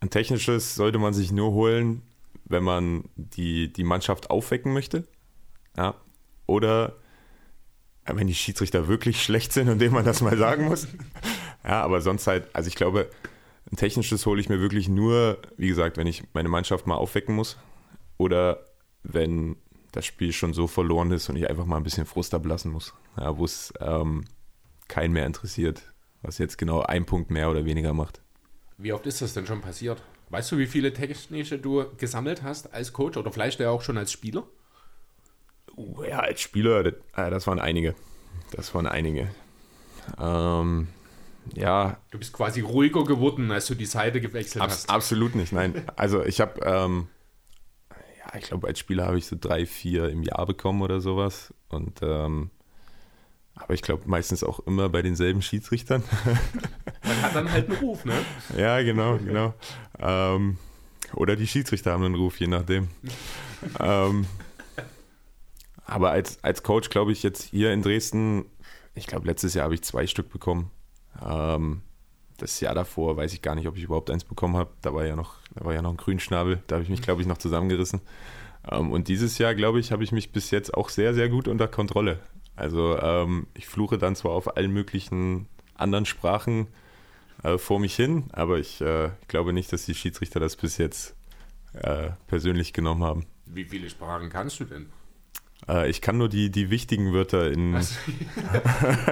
ein 0.01 0.11
technisches 0.11 0.75
sollte 0.75 0.99
man 0.99 1.15
sich 1.15 1.31
nur 1.33 1.53
holen, 1.53 2.03
wenn 2.45 2.65
man 2.65 3.05
die, 3.17 3.73
die 3.73 3.85
Mannschaft 3.85 4.31
aufwecken 4.31 4.73
möchte. 4.73 5.07
Ja. 5.77 5.95
Oder 6.47 6.97
wenn 8.07 8.27
die 8.27 8.35
Schiedsrichter 8.35 8.87
wirklich 8.87 9.23
schlecht 9.23 9.53
sind 9.53 9.69
und 9.69 9.79
denen 9.79 9.95
man 9.95 10.05
das 10.05 10.21
mal 10.21 10.37
sagen 10.37 10.67
muss. 10.67 10.89
Ja, 11.67 11.83
aber 11.83 12.03
sonst 12.03 12.27
halt, 12.27 12.55
also 12.55 12.69
ich 12.69 12.75
glaube, 12.75 13.09
ein 13.73 13.77
technisches 13.77 14.27
hole 14.27 14.39
ich 14.39 14.51
mir 14.51 14.61
wirklich 14.61 14.87
nur, 14.87 15.39
wie 15.57 15.69
gesagt, 15.69 15.97
wenn 15.97 16.07
ich 16.07 16.23
meine 16.35 16.51
Mannschaft 16.51 16.87
mal 16.87 16.97
aufwecken 16.97 17.35
muss. 17.35 17.57
Oder 18.19 18.67
wenn 19.03 19.57
das 19.93 20.05
Spiel 20.05 20.33
schon 20.33 20.53
so 20.53 20.67
verloren 20.67 21.11
ist 21.11 21.31
und 21.31 21.37
ich 21.37 21.49
einfach 21.49 21.65
mal 21.65 21.79
ein 21.79 21.83
bisschen 21.83 22.05
Frust 22.05 22.35
ablassen 22.35 22.71
muss. 22.71 22.93
Ja, 23.17 23.39
wo 23.39 23.47
es 23.47 23.73
ähm, 23.81 24.27
keinen 24.89 25.13
mehr 25.13 25.25
interessiert, 25.25 25.95
was 26.21 26.39
jetzt 26.39 26.59
genau 26.59 26.83
ein 26.83 27.07
Punkt 27.07 27.31
mehr 27.31 27.51
oder 27.51 27.65
weniger 27.65 27.95
macht. 27.95 28.21
Wie 28.77 28.93
oft 28.93 29.07
ist 29.07 29.23
das 29.23 29.35
denn 29.35 29.47
schon 29.47 29.61
passiert? 29.61 30.03
Weißt 30.31 30.51
du, 30.53 30.59
wie 30.59 30.67
viele 30.67 30.93
technische 30.93 31.59
du 31.59 31.85
gesammelt 31.97 32.43
hast 32.43 32.73
als 32.73 32.93
Coach 32.93 33.17
oder 33.17 33.31
vielleicht 33.33 33.61
ja 33.61 33.71
auch 33.71 33.83
schon 33.83 33.99
als 33.99 34.11
Spieler? 34.13 34.45
Uh, 35.77 36.03
ja, 36.05 36.21
als 36.21 36.41
Spieler, 36.41 36.83
das, 36.83 36.95
äh, 37.17 37.31
das 37.31 37.47
waren 37.47 37.59
einige. 37.59 37.95
Das 38.53 38.75
waren 38.75 38.87
einige. 38.87 39.29
Ähm, 40.19 40.89
ja. 41.55 41.99
Du 42.11 42.19
bist 42.19 42.33
quasi 42.33 42.61
ruhiger 42.61 43.05
geworden, 43.05 43.51
als 43.51 43.67
du 43.67 43.75
die 43.75 43.87
Seite 43.87 44.21
gewechselt 44.21 44.63
ab, 44.63 44.71
hast. 44.71 44.89
Absolut 44.89 45.35
nicht, 45.35 45.53
nein. 45.53 45.85
Also 45.97 46.25
ich 46.25 46.41
habe, 46.41 46.61
ähm, 46.65 47.09
ja, 47.91 48.39
ich 48.39 48.47
glaube, 48.47 48.69
als 48.69 48.79
Spieler 48.79 49.07
habe 49.07 49.19
ich 49.19 49.27
so 49.27 49.37
drei, 49.39 49.67
vier 49.67 50.09
im 50.09 50.23
Jahr 50.23 50.47
bekommen 50.47 50.83
oder 50.83 51.01
sowas. 51.01 51.53
Und 51.69 52.01
ähm, 52.03 52.51
aber 53.55 53.75
ich 53.75 53.83
glaube 53.83 54.03
meistens 54.07 54.43
auch 54.43 54.61
immer 54.61 54.89
bei 54.89 55.03
denselben 55.03 55.43
Schiedsrichtern. 55.43 56.03
Man 57.05 57.23
hat 57.23 57.35
dann 57.35 57.51
halt 57.51 57.69
einen 57.69 57.79
Ruf, 57.79 58.05
ne? 58.05 58.15
Ja, 58.57 58.83
genau, 58.83 59.19
genau. 59.19 59.55
Ähm, 59.99 60.59
oder 61.15 61.37
die 61.37 61.47
Schiedsrichter 61.47 61.93
haben 61.93 62.05
einen 62.05 62.15
Ruf, 62.15 62.41
je 62.41 62.47
nachdem. 62.47 62.89
ähm, 63.79 64.27
aber 65.87 66.11
als, 66.11 66.43
als 66.43 66.63
Coach 66.63 66.91
glaube 66.91 67.13
ich 67.13 67.23
jetzt 67.23 67.43
hier 67.43 67.73
in 67.73 67.83
Dresden, 67.83 68.47
ich 68.95 69.07
glaube 69.07 69.27
letztes 69.27 69.55
Jahr 69.55 69.65
habe 69.65 69.75
ich 69.75 69.83
zwei 69.83 70.07
Stück 70.07 70.31
bekommen. 70.31 70.71
Ähm, 71.25 71.83
das 72.39 72.61
Jahr 72.61 72.75
davor 72.75 73.17
weiß 73.17 73.33
ich 73.33 73.43
gar 73.43 73.55
nicht, 73.55 73.69
ob 73.69 73.77
ich 73.77 73.85
überhaupt 73.85 74.11
eins 74.11 74.25
bekommen 74.25 74.57
habe. 74.57 74.71
Da 74.83 74.93
war 74.93 75.07
ja 75.07 75.15
noch, 75.15 75.37
da 75.55 75.65
war 75.65 75.75
ja 75.75 75.83
noch 75.83 75.91
ein 75.91 75.97
Grünschnabel, 75.97 76.63
da 76.67 76.77
habe 76.77 76.83
ich 76.83 76.91
mich, 76.91 77.03
glaube 77.03 77.23
ich, 77.23 77.29
noch 77.29 77.39
zusammengerissen. 77.39 78.01
Ähm, 78.71 78.91
und 78.91 79.09
dieses 79.09 79.39
Jahr, 79.39 79.55
glaube 79.55 79.79
ich, 79.79 79.93
habe 79.93 80.03
ich 80.03 80.13
mich 80.13 80.33
bis 80.33 80.51
jetzt 80.51 80.75
auch 80.75 80.89
sehr, 80.89 81.15
sehr 81.15 81.29
gut 81.29 81.49
unter 81.49 81.69
Kontrolle. 81.69 82.21
Also 82.57 82.99
ähm, 82.99 83.47
ich 83.55 83.67
fluche 83.67 83.99
dann 83.99 84.17
zwar 84.17 84.33
auf 84.33 84.57
allen 84.57 84.73
möglichen 84.73 85.49
anderen 85.75 86.07
Sprachen 86.07 86.69
äh, 87.43 87.59
vor 87.59 87.81
mich 87.81 87.97
hin, 87.97 88.25
aber 88.33 88.59
ich 88.59 88.81
äh, 88.81 89.11
glaube 89.29 89.53
nicht, 89.53 89.73
dass 89.73 89.87
die 89.87 89.95
Schiedsrichter 89.95 90.41
das 90.41 90.57
bis 90.57 90.79
jetzt 90.79 91.17
äh, 91.75 92.11
persönlich 92.27 92.73
genommen 92.73 93.03
haben. 93.03 93.27
Wie 93.47 93.65
viele 93.65 93.91
Sprachen 93.91 94.31
kannst 94.31 94.61
du 94.61 94.65
denn? 94.65 94.87
Äh, 95.69 95.91
ich 95.91 96.01
kann 96.01 96.19
nur 96.19 96.29
die, 96.29 96.51
die 96.51 96.71
wichtigen 96.71 97.13
Wörter 97.13 97.51
in 97.51 97.75
Also, 97.75 97.95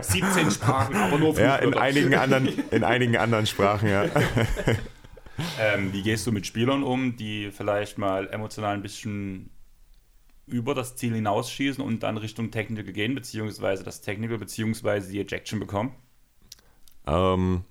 17 0.01 0.51
Sprachen, 0.51 0.95
aber 0.95 1.19
nur 1.19 1.39
ja, 1.39 1.57
in 1.57 1.75
einigen 1.75 2.15
anderen 2.15 2.49
in 2.71 2.85
einigen 2.85 3.17
anderen 3.17 3.47
Sprachen, 3.47 3.89
ja. 3.89 4.07
Ähm, 5.59 5.93
wie 5.93 6.03
gehst 6.03 6.27
du 6.27 6.33
mit 6.33 6.47
Spielern 6.47 6.83
um, 6.83 7.17
die 7.17 7.51
vielleicht 7.51 7.99
mal 7.99 8.29
emotional 8.29 8.75
ein 8.75 8.83
bisschen 8.83 9.51
über 10.47 10.75
das 10.75 10.97
Ziel 10.97 11.15
hinausschießen 11.15 11.83
und 11.83 12.03
dann 12.03 12.17
Richtung 12.17 12.51
Technical 12.51 12.93
gehen, 12.93 13.15
beziehungsweise 13.15 13.85
das 13.85 14.01
Technical, 14.01 14.39
beziehungsweise 14.39 15.11
die 15.11 15.21
Ejection 15.21 15.61
bekommen? 15.61 15.95
Ähm, 17.07 17.65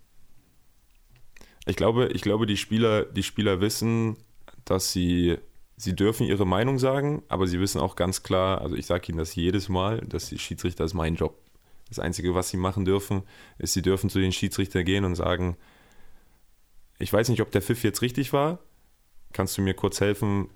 ich 1.65 1.75
glaube, 1.75 2.07
ich 2.07 2.21
glaube, 2.21 2.45
die 2.45 2.57
Spieler, 2.57 3.05
die 3.05 3.23
Spieler 3.23 3.61
wissen, 3.61 4.17
dass 4.65 4.91
sie, 4.91 5.37
sie 5.77 5.95
dürfen 5.95 6.25
ihre 6.25 6.45
Meinung 6.45 6.79
sagen, 6.79 7.23
aber 7.27 7.47
sie 7.47 7.59
wissen 7.59 7.81
auch 7.81 7.95
ganz 7.95 8.23
klar, 8.23 8.61
also 8.61 8.75
ich 8.75 8.85
sage 8.85 9.09
ihnen 9.09 9.17
das 9.17 9.35
jedes 9.35 9.69
Mal, 9.69 10.01
dass 10.01 10.29
die 10.29 10.39
Schiedsrichter 10.39 10.85
ist 10.85 10.93
mein 10.93 11.15
Job. 11.15 11.37
Das 11.89 11.99
Einzige, 11.99 12.33
was 12.33 12.49
sie 12.49 12.57
machen 12.57 12.85
dürfen, 12.85 13.23
ist, 13.57 13.73
sie 13.73 13.81
dürfen 13.81 14.09
zu 14.09 14.19
den 14.19 14.31
Schiedsrichter 14.31 14.83
gehen 14.83 15.03
und 15.03 15.15
sagen, 15.15 15.57
ich 16.99 17.11
weiß 17.11 17.29
nicht, 17.29 17.41
ob 17.41 17.51
der 17.51 17.61
Pfiff 17.61 17.83
jetzt 17.83 18.01
richtig 18.01 18.31
war. 18.31 18.59
Kannst 19.33 19.57
du 19.57 19.61
mir 19.61 19.73
kurz 19.73 19.99
helfen, 19.99 20.49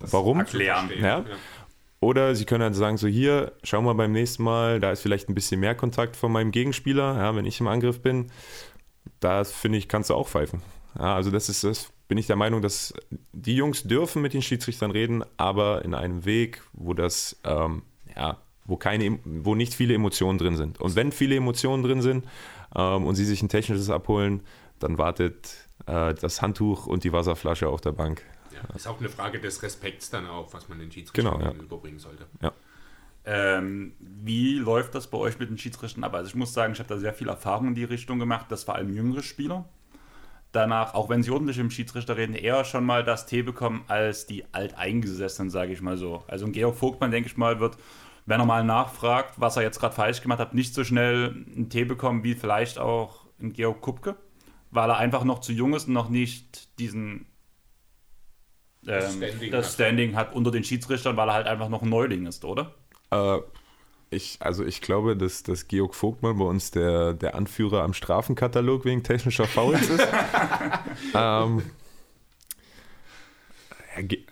warum? 0.00 0.40
erklären. 0.40 0.90
Ja. 1.00 1.24
Oder 2.00 2.34
sie 2.34 2.44
können 2.44 2.62
halt 2.62 2.74
sagen, 2.74 2.98
so 2.98 3.06
hier, 3.06 3.52
schau 3.62 3.80
mal 3.80 3.94
beim 3.94 4.12
nächsten 4.12 4.42
Mal, 4.42 4.78
da 4.78 4.92
ist 4.92 5.00
vielleicht 5.00 5.30
ein 5.30 5.34
bisschen 5.34 5.60
mehr 5.60 5.74
Kontakt 5.74 6.16
von 6.16 6.30
meinem 6.30 6.50
Gegenspieler, 6.50 7.16
ja, 7.16 7.34
wenn 7.34 7.46
ich 7.46 7.60
im 7.60 7.66
Angriff 7.66 8.02
bin. 8.02 8.30
Da 9.20 9.42
finde 9.44 9.78
ich, 9.78 9.88
kannst 9.88 10.10
du 10.10 10.14
auch 10.14 10.28
pfeifen. 10.28 10.60
Ja, 10.98 11.14
also 11.14 11.30
das 11.30 11.48
ist 11.48 11.64
das, 11.64 11.92
bin 12.06 12.18
ich 12.18 12.26
der 12.26 12.36
Meinung, 12.36 12.60
dass 12.60 12.92
die 13.32 13.56
Jungs 13.56 13.84
dürfen 13.84 14.20
mit 14.20 14.34
den 14.34 14.42
Schiedsrichtern 14.42 14.90
reden, 14.90 15.24
aber 15.38 15.84
in 15.84 15.94
einem 15.94 16.26
Weg, 16.26 16.62
wo 16.74 16.92
das, 16.92 17.40
ähm, 17.44 17.82
ja, 18.14 18.38
wo 18.66 18.76
keine, 18.76 19.18
wo 19.24 19.54
nicht 19.54 19.74
viele 19.74 19.94
Emotionen 19.94 20.38
drin 20.38 20.56
sind. 20.56 20.80
Und 20.80 20.96
wenn 20.96 21.10
viele 21.10 21.36
Emotionen 21.36 21.82
drin 21.82 22.02
sind 22.02 22.26
ähm, 22.76 23.06
und 23.06 23.14
sie 23.14 23.24
sich 23.24 23.42
ein 23.42 23.48
technisches 23.48 23.90
abholen, 23.90 24.42
dann 24.78 24.98
wartet 24.98 25.54
äh, 25.86 26.14
das 26.14 26.42
Handtuch 26.42 26.86
und 26.86 27.04
die 27.04 27.12
Wasserflasche 27.12 27.68
auf 27.68 27.80
der 27.80 27.92
Bank. 27.92 28.22
Ja, 28.54 28.74
ist 28.74 28.86
auch 28.86 29.00
eine 29.00 29.08
Frage 29.08 29.40
des 29.40 29.62
Respekts 29.62 30.10
dann 30.10 30.26
auch, 30.26 30.52
was 30.52 30.68
man 30.68 30.78
den 30.78 30.90
Schiedsrichtern 30.90 31.38
Genau, 31.38 31.44
ja. 31.44 31.52
überbringen 31.52 31.98
sollte. 31.98 32.26
Ähm, 33.26 33.94
wie 33.98 34.54
läuft 34.58 34.94
das 34.94 35.06
bei 35.06 35.16
euch 35.16 35.38
mit 35.38 35.48
den 35.48 35.56
Schiedsrichtern 35.56 36.04
ab? 36.04 36.14
Also 36.14 36.28
ich 36.28 36.34
muss 36.34 36.52
sagen, 36.52 36.74
ich 36.74 36.78
habe 36.78 36.88
da 36.88 36.98
sehr 36.98 37.14
viel 37.14 37.28
Erfahrung 37.28 37.68
in 37.68 37.74
die 37.74 37.84
Richtung 37.84 38.18
gemacht, 38.18 38.46
das 38.50 38.64
vor 38.64 38.74
allem 38.74 38.92
jüngere 38.92 39.22
Spieler. 39.22 39.64
Danach, 40.52 40.94
auch 40.94 41.08
wenn 41.08 41.22
sie 41.22 41.30
ordentlich 41.30 41.58
im 41.58 41.70
Schiedsrichter 41.70 42.16
reden, 42.16 42.34
eher 42.34 42.64
schon 42.64 42.84
mal 42.84 43.02
das 43.02 43.26
Tee 43.26 43.42
bekommen 43.42 43.84
als 43.88 44.26
die 44.26 44.44
Alteingesessenen, 44.52 45.50
sage 45.50 45.72
ich 45.72 45.80
mal 45.80 45.96
so. 45.96 46.22
Also 46.28 46.44
ein 46.46 46.52
Georg 46.52 46.76
Vogtmann, 46.76 47.10
denke 47.10 47.28
ich 47.28 47.36
mal, 47.36 47.58
wird, 47.60 47.76
wenn 48.26 48.40
er 48.40 48.46
mal 48.46 48.62
nachfragt, 48.62 49.34
was 49.36 49.56
er 49.56 49.62
jetzt 49.62 49.80
gerade 49.80 49.94
falsch 49.94 50.20
gemacht 50.20 50.38
hat, 50.38 50.54
nicht 50.54 50.74
so 50.74 50.84
schnell 50.84 51.44
einen 51.56 51.70
Tee 51.70 51.84
bekommen 51.84 52.22
wie 52.24 52.34
vielleicht 52.34 52.78
auch 52.78 53.24
ein 53.40 53.52
Georg 53.52 53.80
Kupke, 53.80 54.16
weil 54.70 54.90
er 54.90 54.98
einfach 54.98 55.24
noch 55.24 55.40
zu 55.40 55.52
jung 55.52 55.74
ist 55.74 55.88
und 55.88 55.94
noch 55.94 56.08
nicht 56.08 56.78
diesen 56.78 57.26
Das 58.84 59.14
ähm, 59.14 59.22
Standing 59.22 59.50
das 59.50 59.66
hat. 59.66 59.72
Standing 59.74 60.16
hat 60.16 60.34
unter 60.34 60.50
den 60.50 60.64
Schiedsrichtern, 60.64 61.16
weil 61.16 61.28
er 61.28 61.34
halt 61.34 61.46
einfach 61.46 61.68
noch 61.68 61.82
ein 61.82 61.88
Neuling 61.88 62.26
ist, 62.26 62.44
oder? 62.44 62.74
Äh, 63.10 63.38
ich, 64.10 64.36
also 64.40 64.64
ich 64.64 64.80
glaube, 64.80 65.16
dass, 65.16 65.42
dass 65.42 65.68
Georg 65.68 65.94
Vogtmann 65.94 66.38
bei 66.38 66.44
uns 66.44 66.70
der, 66.70 67.14
der 67.14 67.34
Anführer 67.34 67.82
am 67.82 67.94
Strafenkatalog 67.94 68.84
wegen 68.84 69.02
technischer 69.02 69.46
Fouls 69.46 69.88
ist. 69.88 70.06
ähm, 71.14 71.62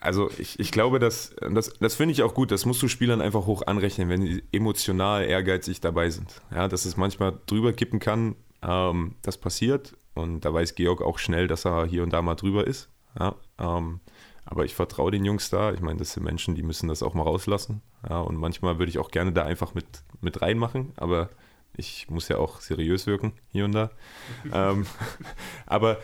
also 0.00 0.30
ich, 0.38 0.58
ich 0.58 0.72
glaube, 0.72 0.98
dass, 0.98 1.34
das, 1.52 1.72
das 1.78 1.94
finde 1.94 2.12
ich 2.12 2.22
auch 2.22 2.34
gut, 2.34 2.50
das 2.50 2.66
musst 2.66 2.82
du 2.82 2.88
Spielern 2.88 3.20
einfach 3.20 3.46
hoch 3.46 3.62
anrechnen, 3.66 4.08
wenn 4.08 4.22
sie 4.22 4.42
emotional 4.52 5.24
ehrgeizig 5.24 5.80
dabei 5.80 6.10
sind. 6.10 6.40
Ja, 6.52 6.68
dass 6.68 6.84
es 6.84 6.96
manchmal 6.96 7.38
drüber 7.46 7.72
kippen 7.72 8.00
kann, 8.00 8.36
ähm, 8.62 9.14
das 9.22 9.38
passiert 9.38 9.94
und 10.14 10.40
da 10.44 10.52
weiß 10.52 10.74
Georg 10.74 11.02
auch 11.02 11.18
schnell, 11.18 11.46
dass 11.46 11.64
er 11.64 11.86
hier 11.86 12.02
und 12.02 12.12
da 12.12 12.22
mal 12.22 12.34
drüber 12.34 12.66
ist. 12.66 12.88
Ja, 13.18 13.36
ähm, 13.58 14.00
aber 14.44 14.64
ich 14.64 14.74
vertraue 14.74 15.10
den 15.10 15.24
Jungs 15.24 15.50
da. 15.50 15.72
Ich 15.72 15.80
meine, 15.80 15.98
das 15.98 16.12
sind 16.12 16.24
Menschen, 16.24 16.54
die 16.54 16.62
müssen 16.62 16.88
das 16.88 17.02
auch 17.02 17.14
mal 17.14 17.22
rauslassen. 17.22 17.82
Ja, 18.08 18.20
und 18.20 18.36
manchmal 18.36 18.78
würde 18.78 18.90
ich 18.90 18.98
auch 18.98 19.10
gerne 19.10 19.32
da 19.32 19.44
einfach 19.44 19.74
mit, 19.74 19.86
mit 20.20 20.42
reinmachen, 20.42 20.92
aber 20.96 21.30
ich 21.76 22.10
muss 22.10 22.28
ja 22.28 22.38
auch 22.38 22.60
seriös 22.60 23.06
wirken, 23.06 23.32
hier 23.50 23.64
und 23.64 23.72
da. 23.72 23.90
ähm, 24.52 24.86
aber 25.66 25.98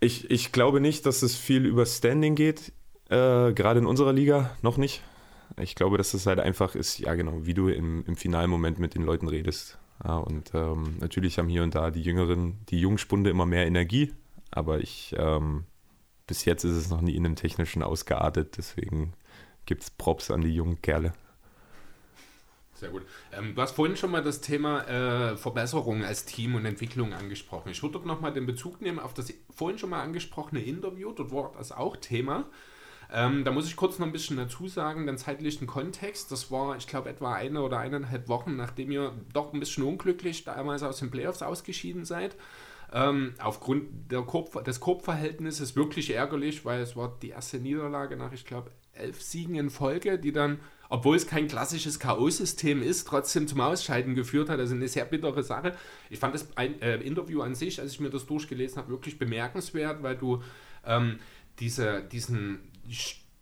ich, 0.00 0.30
ich 0.30 0.52
glaube 0.52 0.80
nicht, 0.80 1.06
dass 1.06 1.22
es 1.22 1.36
viel 1.36 1.66
über 1.66 1.86
Standing 1.86 2.34
geht, 2.34 2.72
äh, 3.08 3.52
gerade 3.52 3.80
in 3.80 3.86
unserer 3.86 4.12
Liga, 4.12 4.56
noch 4.62 4.76
nicht. 4.76 5.02
Ich 5.58 5.74
glaube, 5.74 5.98
dass 5.98 6.14
es 6.14 6.26
halt 6.26 6.38
einfach 6.38 6.74
ist, 6.74 6.98
ja 6.98 7.14
genau, 7.14 7.44
wie 7.44 7.54
du 7.54 7.68
im, 7.68 8.04
im 8.06 8.16
finalen 8.16 8.50
Moment 8.50 8.78
mit 8.78 8.94
den 8.94 9.02
Leuten 9.02 9.28
redest. 9.28 9.78
Ja, 10.02 10.16
und 10.16 10.52
ähm, 10.54 10.96
natürlich 11.00 11.38
haben 11.38 11.48
hier 11.48 11.62
und 11.62 11.74
da 11.74 11.90
die 11.90 12.02
Jüngeren, 12.02 12.58
die 12.70 12.80
Jungspunde 12.80 13.30
immer 13.30 13.46
mehr 13.46 13.66
Energie, 13.66 14.12
aber 14.50 14.80
ich, 14.80 15.14
ähm, 15.18 15.64
bis 16.30 16.44
jetzt 16.44 16.62
ist 16.62 16.76
es 16.76 16.90
noch 16.90 17.00
nie 17.00 17.16
in 17.16 17.26
einem 17.26 17.34
technischen 17.34 17.82
ausgeartet, 17.82 18.56
deswegen 18.56 19.14
gibt 19.66 19.82
es 19.82 19.90
Props 19.90 20.30
an 20.30 20.42
die 20.42 20.54
jungen 20.54 20.80
Kerle. 20.80 21.12
Sehr 22.72 22.90
gut. 22.90 23.02
Ähm, 23.32 23.56
du 23.56 23.60
hast 23.60 23.72
vorhin 23.72 23.96
schon 23.96 24.12
mal 24.12 24.22
das 24.22 24.40
Thema 24.40 24.86
äh, 24.86 25.36
Verbesserung 25.36 26.04
als 26.04 26.26
Team 26.26 26.54
und 26.54 26.66
Entwicklung 26.66 27.14
angesprochen. 27.14 27.70
Ich 27.70 27.82
würde 27.82 27.94
dort 27.94 28.06
nochmal 28.06 28.32
den 28.32 28.46
Bezug 28.46 28.80
nehmen 28.80 29.00
auf 29.00 29.12
das 29.12 29.34
vorhin 29.52 29.76
schon 29.80 29.90
mal 29.90 30.02
angesprochene 30.02 30.62
Interview. 30.62 31.10
Dort 31.10 31.32
war 31.32 31.50
das 31.58 31.72
auch 31.72 31.96
Thema. 31.96 32.46
Ähm, 33.12 33.44
da 33.44 33.50
muss 33.50 33.66
ich 33.66 33.74
kurz 33.74 33.98
noch 33.98 34.06
ein 34.06 34.12
bisschen 34.12 34.36
dazu 34.36 34.68
sagen, 34.68 35.06
den 35.06 35.18
zeitlichen 35.18 35.66
Kontext. 35.66 36.30
Das 36.30 36.52
war, 36.52 36.76
ich 36.76 36.86
glaube, 36.86 37.10
etwa 37.10 37.34
eine 37.34 37.62
oder 37.62 37.80
eineinhalb 37.80 38.28
Wochen, 38.28 38.54
nachdem 38.54 38.92
ihr 38.92 39.12
doch 39.32 39.52
ein 39.52 39.58
bisschen 39.58 39.82
unglücklich 39.82 40.44
damals 40.44 40.84
aus 40.84 41.00
den 41.00 41.10
Playoffs 41.10 41.42
ausgeschieden 41.42 42.04
seid. 42.04 42.36
Ähm, 42.92 43.34
aufgrund 43.38 44.08
Korb, 44.26 44.64
des 44.64 44.80
Korbverhältnisses 44.80 45.76
wirklich 45.76 46.10
ärgerlich, 46.10 46.64
weil 46.64 46.80
es 46.80 46.96
war 46.96 47.16
die 47.22 47.30
erste 47.30 47.58
Niederlage 47.58 48.16
nach, 48.16 48.32
ich 48.32 48.44
glaube, 48.44 48.72
elf 48.92 49.22
Siegen 49.22 49.54
in 49.54 49.70
Folge, 49.70 50.18
die 50.18 50.32
dann, 50.32 50.58
obwohl 50.88 51.16
es 51.16 51.26
kein 51.26 51.46
klassisches 51.46 52.00
K.O.-System 52.00 52.80
ist, 52.80 53.06
trotzdem 53.06 53.46
zum 53.46 53.60
Ausscheiden 53.60 54.14
geführt 54.14 54.48
hat. 54.48 54.58
Also 54.58 54.74
eine 54.74 54.88
sehr 54.88 55.04
bittere 55.04 55.42
Sache. 55.42 55.76
Ich 56.10 56.18
fand 56.18 56.34
das 56.34 56.48
ein, 56.56 56.80
äh, 56.82 56.96
Interview 56.96 57.42
an 57.42 57.54
sich, 57.54 57.80
als 57.80 57.92
ich 57.92 58.00
mir 58.00 58.10
das 58.10 58.26
durchgelesen 58.26 58.78
habe, 58.78 58.90
wirklich 58.90 59.18
bemerkenswert, 59.18 60.02
weil 60.02 60.16
du 60.16 60.42
ähm, 60.84 61.20
diese, 61.60 62.02
diesen 62.02 62.58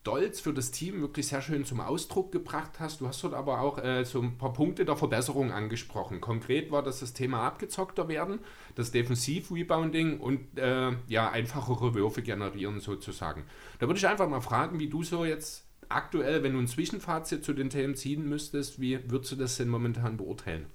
Stolz 0.00 0.40
für 0.40 0.54
das 0.54 0.70
Team 0.70 1.02
wirklich 1.02 1.26
sehr 1.26 1.42
schön 1.42 1.66
zum 1.66 1.80
Ausdruck 1.80 2.32
gebracht 2.32 2.80
hast. 2.80 3.02
Du 3.02 3.06
hast 3.08 3.22
dort 3.22 3.34
aber 3.34 3.60
auch 3.60 3.76
äh, 3.76 4.04
so 4.04 4.22
ein 4.22 4.38
paar 4.38 4.54
Punkte 4.54 4.86
der 4.86 4.96
Verbesserung 4.96 5.52
angesprochen. 5.52 6.22
Konkret 6.22 6.70
war 6.70 6.82
das 6.82 7.00
das 7.00 7.12
Thema 7.12 7.42
abgezockter 7.42 8.08
werden, 8.08 8.38
das 8.74 8.90
Defensiv-Rebounding 8.90 10.18
und 10.18 10.58
äh, 10.58 10.92
ja, 11.08 11.30
einfachere 11.30 11.92
Würfe 11.94 12.22
generieren 12.22 12.80
sozusagen. 12.80 13.42
Da 13.80 13.86
würde 13.86 13.98
ich 13.98 14.06
einfach 14.06 14.28
mal 14.28 14.40
fragen, 14.40 14.80
wie 14.80 14.88
du 14.88 15.02
so 15.02 15.26
jetzt 15.26 15.66
aktuell, 15.90 16.42
wenn 16.42 16.54
du 16.54 16.58
ein 16.58 16.68
Zwischenfazit 16.68 17.44
zu 17.44 17.52
den 17.52 17.68
Themen 17.68 17.94
ziehen 17.94 18.26
müsstest, 18.26 18.80
wie 18.80 18.98
würdest 19.10 19.32
du 19.32 19.36
das 19.36 19.58
denn 19.58 19.68
momentan 19.68 20.16
beurteilen? 20.16 20.66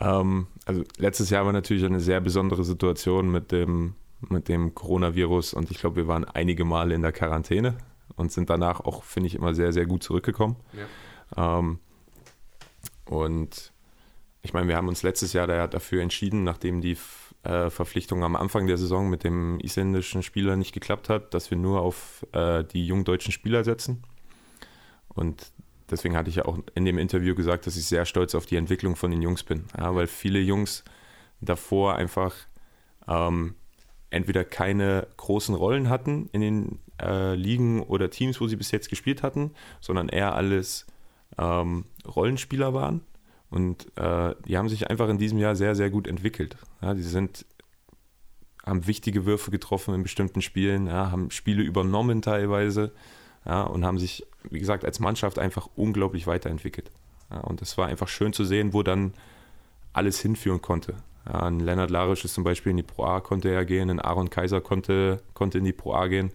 Ähm, 0.00 0.48
also 0.64 0.82
letztes 0.98 1.30
Jahr 1.30 1.44
war 1.44 1.52
natürlich 1.52 1.84
eine 1.84 2.00
sehr 2.00 2.20
besondere 2.20 2.64
Situation 2.64 3.30
mit 3.30 3.52
dem, 3.52 3.94
mit 4.28 4.48
dem 4.48 4.74
Coronavirus 4.74 5.54
und 5.54 5.70
ich 5.70 5.78
glaube, 5.78 5.96
wir 5.96 6.08
waren 6.08 6.24
einige 6.24 6.64
Male 6.64 6.94
in 6.94 7.02
der 7.02 7.12
Quarantäne 7.12 7.76
und 8.16 8.32
sind 8.32 8.50
danach 8.50 8.80
auch, 8.80 9.04
finde 9.04 9.26
ich, 9.28 9.34
immer 9.34 9.54
sehr, 9.54 9.72
sehr 9.72 9.86
gut 9.86 10.02
zurückgekommen. 10.02 10.56
Ja. 11.36 11.58
Ähm, 11.58 11.78
und 13.06 13.72
ich 14.42 14.52
meine, 14.52 14.68
wir 14.68 14.76
haben 14.76 14.88
uns 14.88 15.02
letztes 15.02 15.32
Jahr 15.32 15.46
dafür 15.68 16.02
entschieden, 16.02 16.44
nachdem 16.44 16.80
die 16.80 16.96
äh, 17.44 17.70
Verpflichtung 17.70 18.24
am 18.24 18.36
Anfang 18.36 18.66
der 18.66 18.76
Saison 18.76 19.08
mit 19.08 19.24
dem 19.24 19.58
isländischen 19.60 20.22
Spieler 20.22 20.56
nicht 20.56 20.72
geklappt 20.72 21.08
hat, 21.08 21.34
dass 21.34 21.50
wir 21.50 21.58
nur 21.58 21.82
auf 21.82 22.26
äh, 22.32 22.64
die 22.64 22.86
jungen 22.86 23.04
deutschen 23.04 23.32
Spieler 23.32 23.64
setzen. 23.64 24.02
Und 25.08 25.52
deswegen 25.90 26.16
hatte 26.16 26.30
ich 26.30 26.36
ja 26.36 26.44
auch 26.44 26.58
in 26.74 26.84
dem 26.84 26.98
Interview 26.98 27.34
gesagt, 27.34 27.66
dass 27.66 27.76
ich 27.76 27.86
sehr 27.86 28.04
stolz 28.04 28.34
auf 28.34 28.46
die 28.46 28.56
Entwicklung 28.56 28.96
von 28.96 29.10
den 29.10 29.22
Jungs 29.22 29.42
bin. 29.42 29.64
Ja, 29.76 29.94
weil 29.94 30.06
viele 30.06 30.40
Jungs 30.40 30.84
davor 31.40 31.96
einfach 31.96 32.34
ähm, 33.08 33.54
entweder 34.12 34.44
keine 34.44 35.06
großen 35.16 35.54
Rollen 35.54 35.88
hatten 35.88 36.28
in 36.32 36.40
den 36.40 36.78
äh, 37.00 37.34
Ligen 37.34 37.82
oder 37.82 38.10
Teams, 38.10 38.40
wo 38.40 38.46
sie 38.46 38.56
bis 38.56 38.70
jetzt 38.70 38.88
gespielt 38.90 39.22
hatten, 39.22 39.52
sondern 39.80 40.08
eher 40.08 40.34
alles 40.34 40.86
ähm, 41.38 41.86
Rollenspieler 42.06 42.74
waren. 42.74 43.00
Und 43.50 43.86
äh, 43.96 44.34
die 44.46 44.56
haben 44.56 44.68
sich 44.68 44.88
einfach 44.88 45.08
in 45.08 45.18
diesem 45.18 45.38
Jahr 45.38 45.56
sehr, 45.56 45.74
sehr 45.74 45.90
gut 45.90 46.06
entwickelt. 46.06 46.56
Ja, 46.80 46.94
die 46.94 47.02
sind, 47.02 47.44
haben 48.64 48.86
wichtige 48.86 49.26
Würfe 49.26 49.50
getroffen 49.50 49.94
in 49.94 50.02
bestimmten 50.02 50.42
Spielen, 50.42 50.86
ja, 50.86 51.10
haben 51.10 51.30
Spiele 51.30 51.62
übernommen 51.62 52.22
teilweise 52.22 52.92
ja, 53.44 53.62
und 53.62 53.84
haben 53.84 53.98
sich, 53.98 54.26
wie 54.50 54.58
gesagt, 54.58 54.84
als 54.84 55.00
Mannschaft 55.00 55.38
einfach 55.38 55.68
unglaublich 55.74 56.26
weiterentwickelt. 56.26 56.90
Und 57.42 57.62
es 57.62 57.78
war 57.78 57.86
einfach 57.88 58.08
schön 58.08 58.34
zu 58.34 58.44
sehen, 58.44 58.74
wo 58.74 58.82
dann 58.82 59.14
alles 59.94 60.20
hinführen 60.20 60.60
konnte. 60.60 60.96
Ja, 61.26 61.42
ein 61.42 61.60
Lennart 61.60 61.90
Larisch 61.90 62.24
ist 62.24 62.34
zum 62.34 62.44
Beispiel 62.44 62.70
in 62.70 62.78
die 62.78 62.82
Pro 62.82 63.04
A 63.04 63.20
konnte 63.20 63.50
er 63.50 63.64
gehen, 63.64 63.90
ein 63.90 64.00
Aaron 64.00 64.30
Kaiser 64.30 64.60
konnte, 64.60 65.22
konnte 65.34 65.58
in 65.58 65.64
die 65.64 65.72
Pro 65.72 65.94
A 65.94 66.08
gehen. 66.08 66.32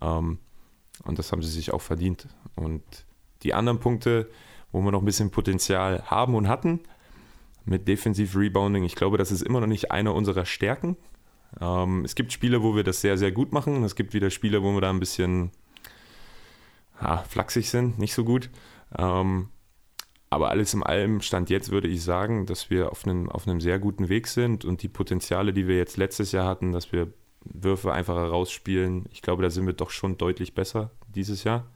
Ähm, 0.00 0.38
und 1.04 1.18
das 1.18 1.32
haben 1.32 1.42
sie 1.42 1.50
sich 1.50 1.72
auch 1.72 1.80
verdient. 1.82 2.28
Und 2.56 2.82
die 3.42 3.54
anderen 3.54 3.80
Punkte, 3.80 4.28
wo 4.72 4.80
wir 4.80 4.92
noch 4.92 5.02
ein 5.02 5.06
bisschen 5.06 5.30
Potenzial 5.30 6.02
haben 6.06 6.34
und 6.34 6.48
hatten, 6.48 6.80
mit 7.64 7.86
Defensive 7.88 8.38
Rebounding, 8.38 8.84
ich 8.84 8.94
glaube, 8.94 9.18
das 9.18 9.30
ist 9.30 9.42
immer 9.42 9.60
noch 9.60 9.66
nicht 9.66 9.90
einer 9.90 10.14
unserer 10.14 10.46
Stärken. 10.46 10.96
Ähm, 11.60 12.04
es 12.04 12.14
gibt 12.14 12.32
Spiele, 12.32 12.62
wo 12.62 12.74
wir 12.74 12.84
das 12.84 13.00
sehr, 13.00 13.18
sehr 13.18 13.32
gut 13.32 13.52
machen. 13.52 13.82
Es 13.84 13.94
gibt 13.94 14.14
wieder 14.14 14.30
Spiele, 14.30 14.62
wo 14.62 14.72
wir 14.72 14.80
da 14.80 14.90
ein 14.90 15.00
bisschen 15.00 15.50
ja, 17.00 17.18
flachsig 17.18 17.68
sind, 17.70 17.98
nicht 17.98 18.14
so 18.14 18.24
gut. 18.24 18.50
Ähm, 18.96 19.48
aber 20.30 20.50
alles 20.50 20.72
in 20.74 20.82
allem, 20.84 21.20
Stand 21.20 21.50
jetzt 21.50 21.70
würde 21.70 21.88
ich 21.88 22.02
sagen, 22.04 22.46
dass 22.46 22.70
wir 22.70 22.92
auf 22.92 23.04
einem, 23.04 23.28
auf 23.28 23.48
einem 23.48 23.60
sehr 23.60 23.80
guten 23.80 24.08
Weg 24.08 24.28
sind 24.28 24.64
und 24.64 24.82
die 24.82 24.88
Potenziale, 24.88 25.52
die 25.52 25.66
wir 25.66 25.76
jetzt 25.76 25.96
letztes 25.96 26.30
Jahr 26.30 26.46
hatten, 26.46 26.70
dass 26.72 26.92
wir 26.92 27.12
Würfe 27.42 27.92
einfach 27.92 28.16
herausspielen, 28.16 29.06
ich 29.10 29.22
glaube, 29.22 29.42
da 29.42 29.50
sind 29.50 29.66
wir 29.66 29.72
doch 29.72 29.90
schon 29.90 30.18
deutlich 30.18 30.54
besser 30.54 30.90
dieses 31.08 31.42
Jahr. 31.42 31.66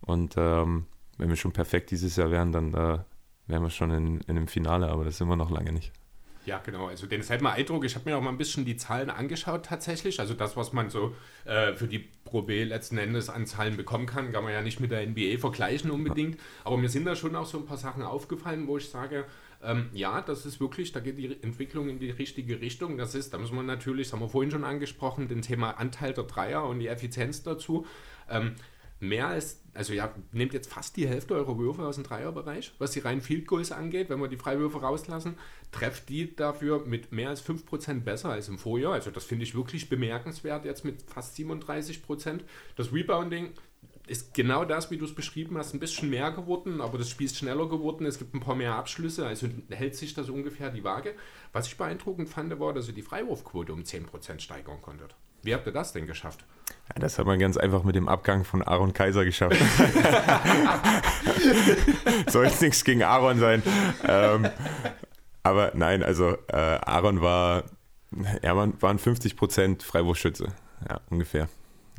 Und 0.00 0.34
ähm, 0.36 0.86
wenn 1.18 1.28
wir 1.28 1.36
schon 1.36 1.52
perfekt 1.52 1.90
dieses 1.90 2.16
Jahr 2.16 2.30
wären, 2.30 2.52
dann 2.52 2.74
äh, 2.74 2.98
wären 3.46 3.62
wir 3.62 3.70
schon 3.70 3.90
in, 3.90 4.20
in 4.22 4.36
einem 4.36 4.48
Finale, 4.48 4.88
aber 4.88 5.04
das 5.04 5.18
sind 5.18 5.28
wir 5.28 5.36
noch 5.36 5.50
lange 5.50 5.72
nicht. 5.72 5.92
Ja, 6.50 6.58
genau. 6.58 6.88
Also 6.88 7.06
den 7.06 7.22
mal 7.42 7.52
Eindruck, 7.52 7.84
ich 7.84 7.94
habe 7.94 8.10
mir 8.10 8.16
auch 8.16 8.20
mal 8.20 8.30
ein 8.30 8.36
bisschen 8.36 8.64
die 8.64 8.76
Zahlen 8.76 9.08
angeschaut 9.08 9.66
tatsächlich. 9.66 10.18
Also 10.18 10.34
das, 10.34 10.56
was 10.56 10.72
man 10.72 10.90
so 10.90 11.14
äh, 11.44 11.74
für 11.74 11.86
die 11.86 12.00
Pro 12.24 12.42
B 12.42 12.64
letzten 12.64 12.98
Endes 12.98 13.30
an 13.30 13.46
Zahlen 13.46 13.76
bekommen 13.76 14.06
kann, 14.06 14.32
kann 14.32 14.42
man 14.42 14.52
ja 14.52 14.60
nicht 14.60 14.80
mit 14.80 14.90
der 14.90 15.06
NBA 15.06 15.38
vergleichen 15.38 15.92
unbedingt. 15.92 16.40
Aber 16.64 16.76
mir 16.76 16.88
sind 16.88 17.04
da 17.04 17.14
schon 17.14 17.36
auch 17.36 17.46
so 17.46 17.56
ein 17.56 17.66
paar 17.66 17.76
Sachen 17.76 18.02
aufgefallen, 18.02 18.66
wo 18.66 18.78
ich 18.78 18.90
sage, 18.90 19.26
ähm, 19.62 19.90
ja, 19.92 20.22
das 20.22 20.44
ist 20.44 20.58
wirklich, 20.58 20.90
da 20.90 20.98
geht 20.98 21.18
die 21.18 21.40
Entwicklung 21.40 21.88
in 21.88 22.00
die 22.00 22.10
richtige 22.10 22.60
Richtung. 22.60 22.98
Das 22.98 23.14
ist, 23.14 23.32
da 23.32 23.38
muss 23.38 23.52
man 23.52 23.66
natürlich, 23.66 24.08
das 24.08 24.14
haben 24.14 24.20
wir 24.20 24.28
vorhin 24.28 24.50
schon 24.50 24.64
angesprochen, 24.64 25.28
den 25.28 25.42
Thema 25.42 25.78
Anteil 25.78 26.14
der 26.14 26.24
Dreier 26.24 26.64
und 26.64 26.80
die 26.80 26.88
Effizienz 26.88 27.44
dazu. 27.44 27.86
Ähm, 28.28 28.56
mehr 29.00 29.28
als, 29.28 29.62
also 29.74 29.92
ja, 29.92 30.14
nehmt 30.30 30.52
jetzt 30.52 30.70
fast 30.70 30.96
die 30.96 31.08
Hälfte 31.08 31.34
eurer 31.34 31.58
Würfe 31.58 31.86
aus 31.86 31.96
dem 31.96 32.04
Dreierbereich, 32.04 32.74
was 32.78 32.92
die 32.92 33.00
reinen 33.00 33.22
Field 33.22 33.46
Goals 33.46 33.72
angeht, 33.72 34.10
wenn 34.10 34.20
wir 34.20 34.28
die 34.28 34.36
Freiwürfe 34.36 34.80
rauslassen, 34.80 35.36
trefft 35.72 36.08
die 36.08 36.36
dafür 36.36 36.84
mit 36.86 37.10
mehr 37.10 37.30
als 37.30 37.44
5% 37.44 38.00
besser 38.00 38.28
als 38.28 38.48
im 38.48 38.58
Vorjahr. 38.58 38.92
Also 38.92 39.10
das 39.10 39.24
finde 39.24 39.44
ich 39.44 39.54
wirklich 39.54 39.88
bemerkenswert 39.88 40.64
jetzt 40.64 40.84
mit 40.84 41.02
fast 41.02 41.36
37%. 41.36 42.40
Das 42.76 42.92
Rebounding 42.92 43.54
ist 44.06 44.34
genau 44.34 44.64
das, 44.64 44.90
wie 44.90 44.98
du 44.98 45.04
es 45.04 45.14
beschrieben 45.14 45.56
hast, 45.56 45.72
ein 45.72 45.80
bisschen 45.80 46.10
mehr 46.10 46.32
geworden, 46.32 46.80
aber 46.80 46.98
das 46.98 47.08
Spiel 47.08 47.26
ist 47.26 47.36
schneller 47.36 47.68
geworden, 47.68 48.06
es 48.06 48.18
gibt 48.18 48.34
ein 48.34 48.40
paar 48.40 48.56
mehr 48.56 48.74
Abschlüsse, 48.74 49.24
also 49.24 49.46
hält 49.70 49.94
sich 49.94 50.14
das 50.14 50.28
ungefähr 50.28 50.70
die 50.70 50.82
Waage. 50.82 51.14
Was 51.52 51.68
ich 51.68 51.76
beeindruckend 51.76 52.28
fand, 52.28 52.58
war, 52.58 52.74
dass 52.74 52.88
ihr 52.88 52.94
die 52.94 53.02
Freiwurfquote 53.02 53.72
um 53.72 53.82
10% 53.82 54.40
steigern 54.40 54.82
konntet. 54.82 55.14
Wie 55.42 55.54
habt 55.54 55.66
ihr 55.66 55.72
das 55.72 55.92
denn 55.92 56.06
geschafft? 56.06 56.44
Ja, 56.88 57.00
das 57.00 57.18
hat 57.18 57.26
man 57.26 57.38
ganz 57.38 57.56
einfach 57.56 57.84
mit 57.84 57.94
dem 57.94 58.08
Abgang 58.08 58.44
von 58.44 58.62
Aaron 58.62 58.92
Kaiser 58.92 59.24
geschafft. 59.24 59.56
Soll 62.28 62.46
jetzt 62.46 62.62
nichts 62.62 62.84
gegen 62.84 63.02
Aaron 63.02 63.38
sein. 63.38 63.62
Ähm, 64.06 64.48
aber 65.42 65.72
nein, 65.74 66.02
also 66.02 66.36
äh, 66.48 66.56
Aaron 66.56 67.22
war, 67.22 67.64
er 68.42 68.56
war, 68.56 68.68
war 68.80 68.90
ein 68.90 68.98
50% 68.98 69.82
Freiwurfschütze, 69.82 70.48
ja, 70.88 71.00
ungefähr. 71.10 71.48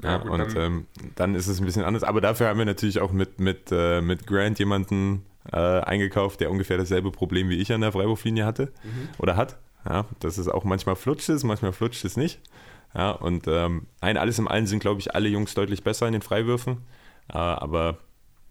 Ja, 0.03 0.17
gut, 0.17 0.31
und 0.31 0.39
dann, 0.39 0.57
ähm, 0.57 0.87
dann 1.15 1.35
ist 1.35 1.47
es 1.47 1.59
ein 1.59 1.65
bisschen 1.65 1.83
anders. 1.83 2.03
Aber 2.03 2.21
dafür 2.21 2.47
haben 2.47 2.59
wir 2.59 2.65
natürlich 2.65 2.99
auch 2.99 3.11
mit, 3.11 3.39
mit, 3.39 3.71
äh, 3.71 4.01
mit 4.01 4.27
Grant 4.27 4.59
jemanden 4.59 5.25
äh, 5.51 5.57
eingekauft, 5.57 6.39
der 6.39 6.51
ungefähr 6.51 6.77
dasselbe 6.77 7.11
Problem 7.11 7.49
wie 7.49 7.57
ich 7.57 7.71
an 7.71 7.81
der 7.81 7.91
Freiwurflinie 7.91 8.45
hatte 8.45 8.71
mhm. 8.83 9.09
oder 9.17 9.35
hat. 9.35 9.57
Ja, 9.87 10.05
dass 10.19 10.37
es 10.37 10.47
auch 10.47 10.63
manchmal 10.63 10.95
flutscht 10.95 11.29
ist, 11.29 11.43
manchmal 11.43 11.73
flutscht 11.73 12.05
es 12.05 12.15
nicht. 12.15 12.39
Ja, 12.93 13.11
und 13.11 13.47
ähm, 13.47 13.87
nein, 14.01 14.17
alles 14.17 14.37
im 14.39 14.47
Allen 14.47 14.67
sind, 14.67 14.79
glaube 14.79 14.99
ich, 14.99 15.15
alle 15.15 15.29
Jungs 15.29 15.53
deutlich 15.53 15.83
besser 15.83 16.07
in 16.07 16.13
den 16.13 16.21
Freiwürfen. 16.21 16.85
Äh, 17.29 17.37
aber 17.37 17.97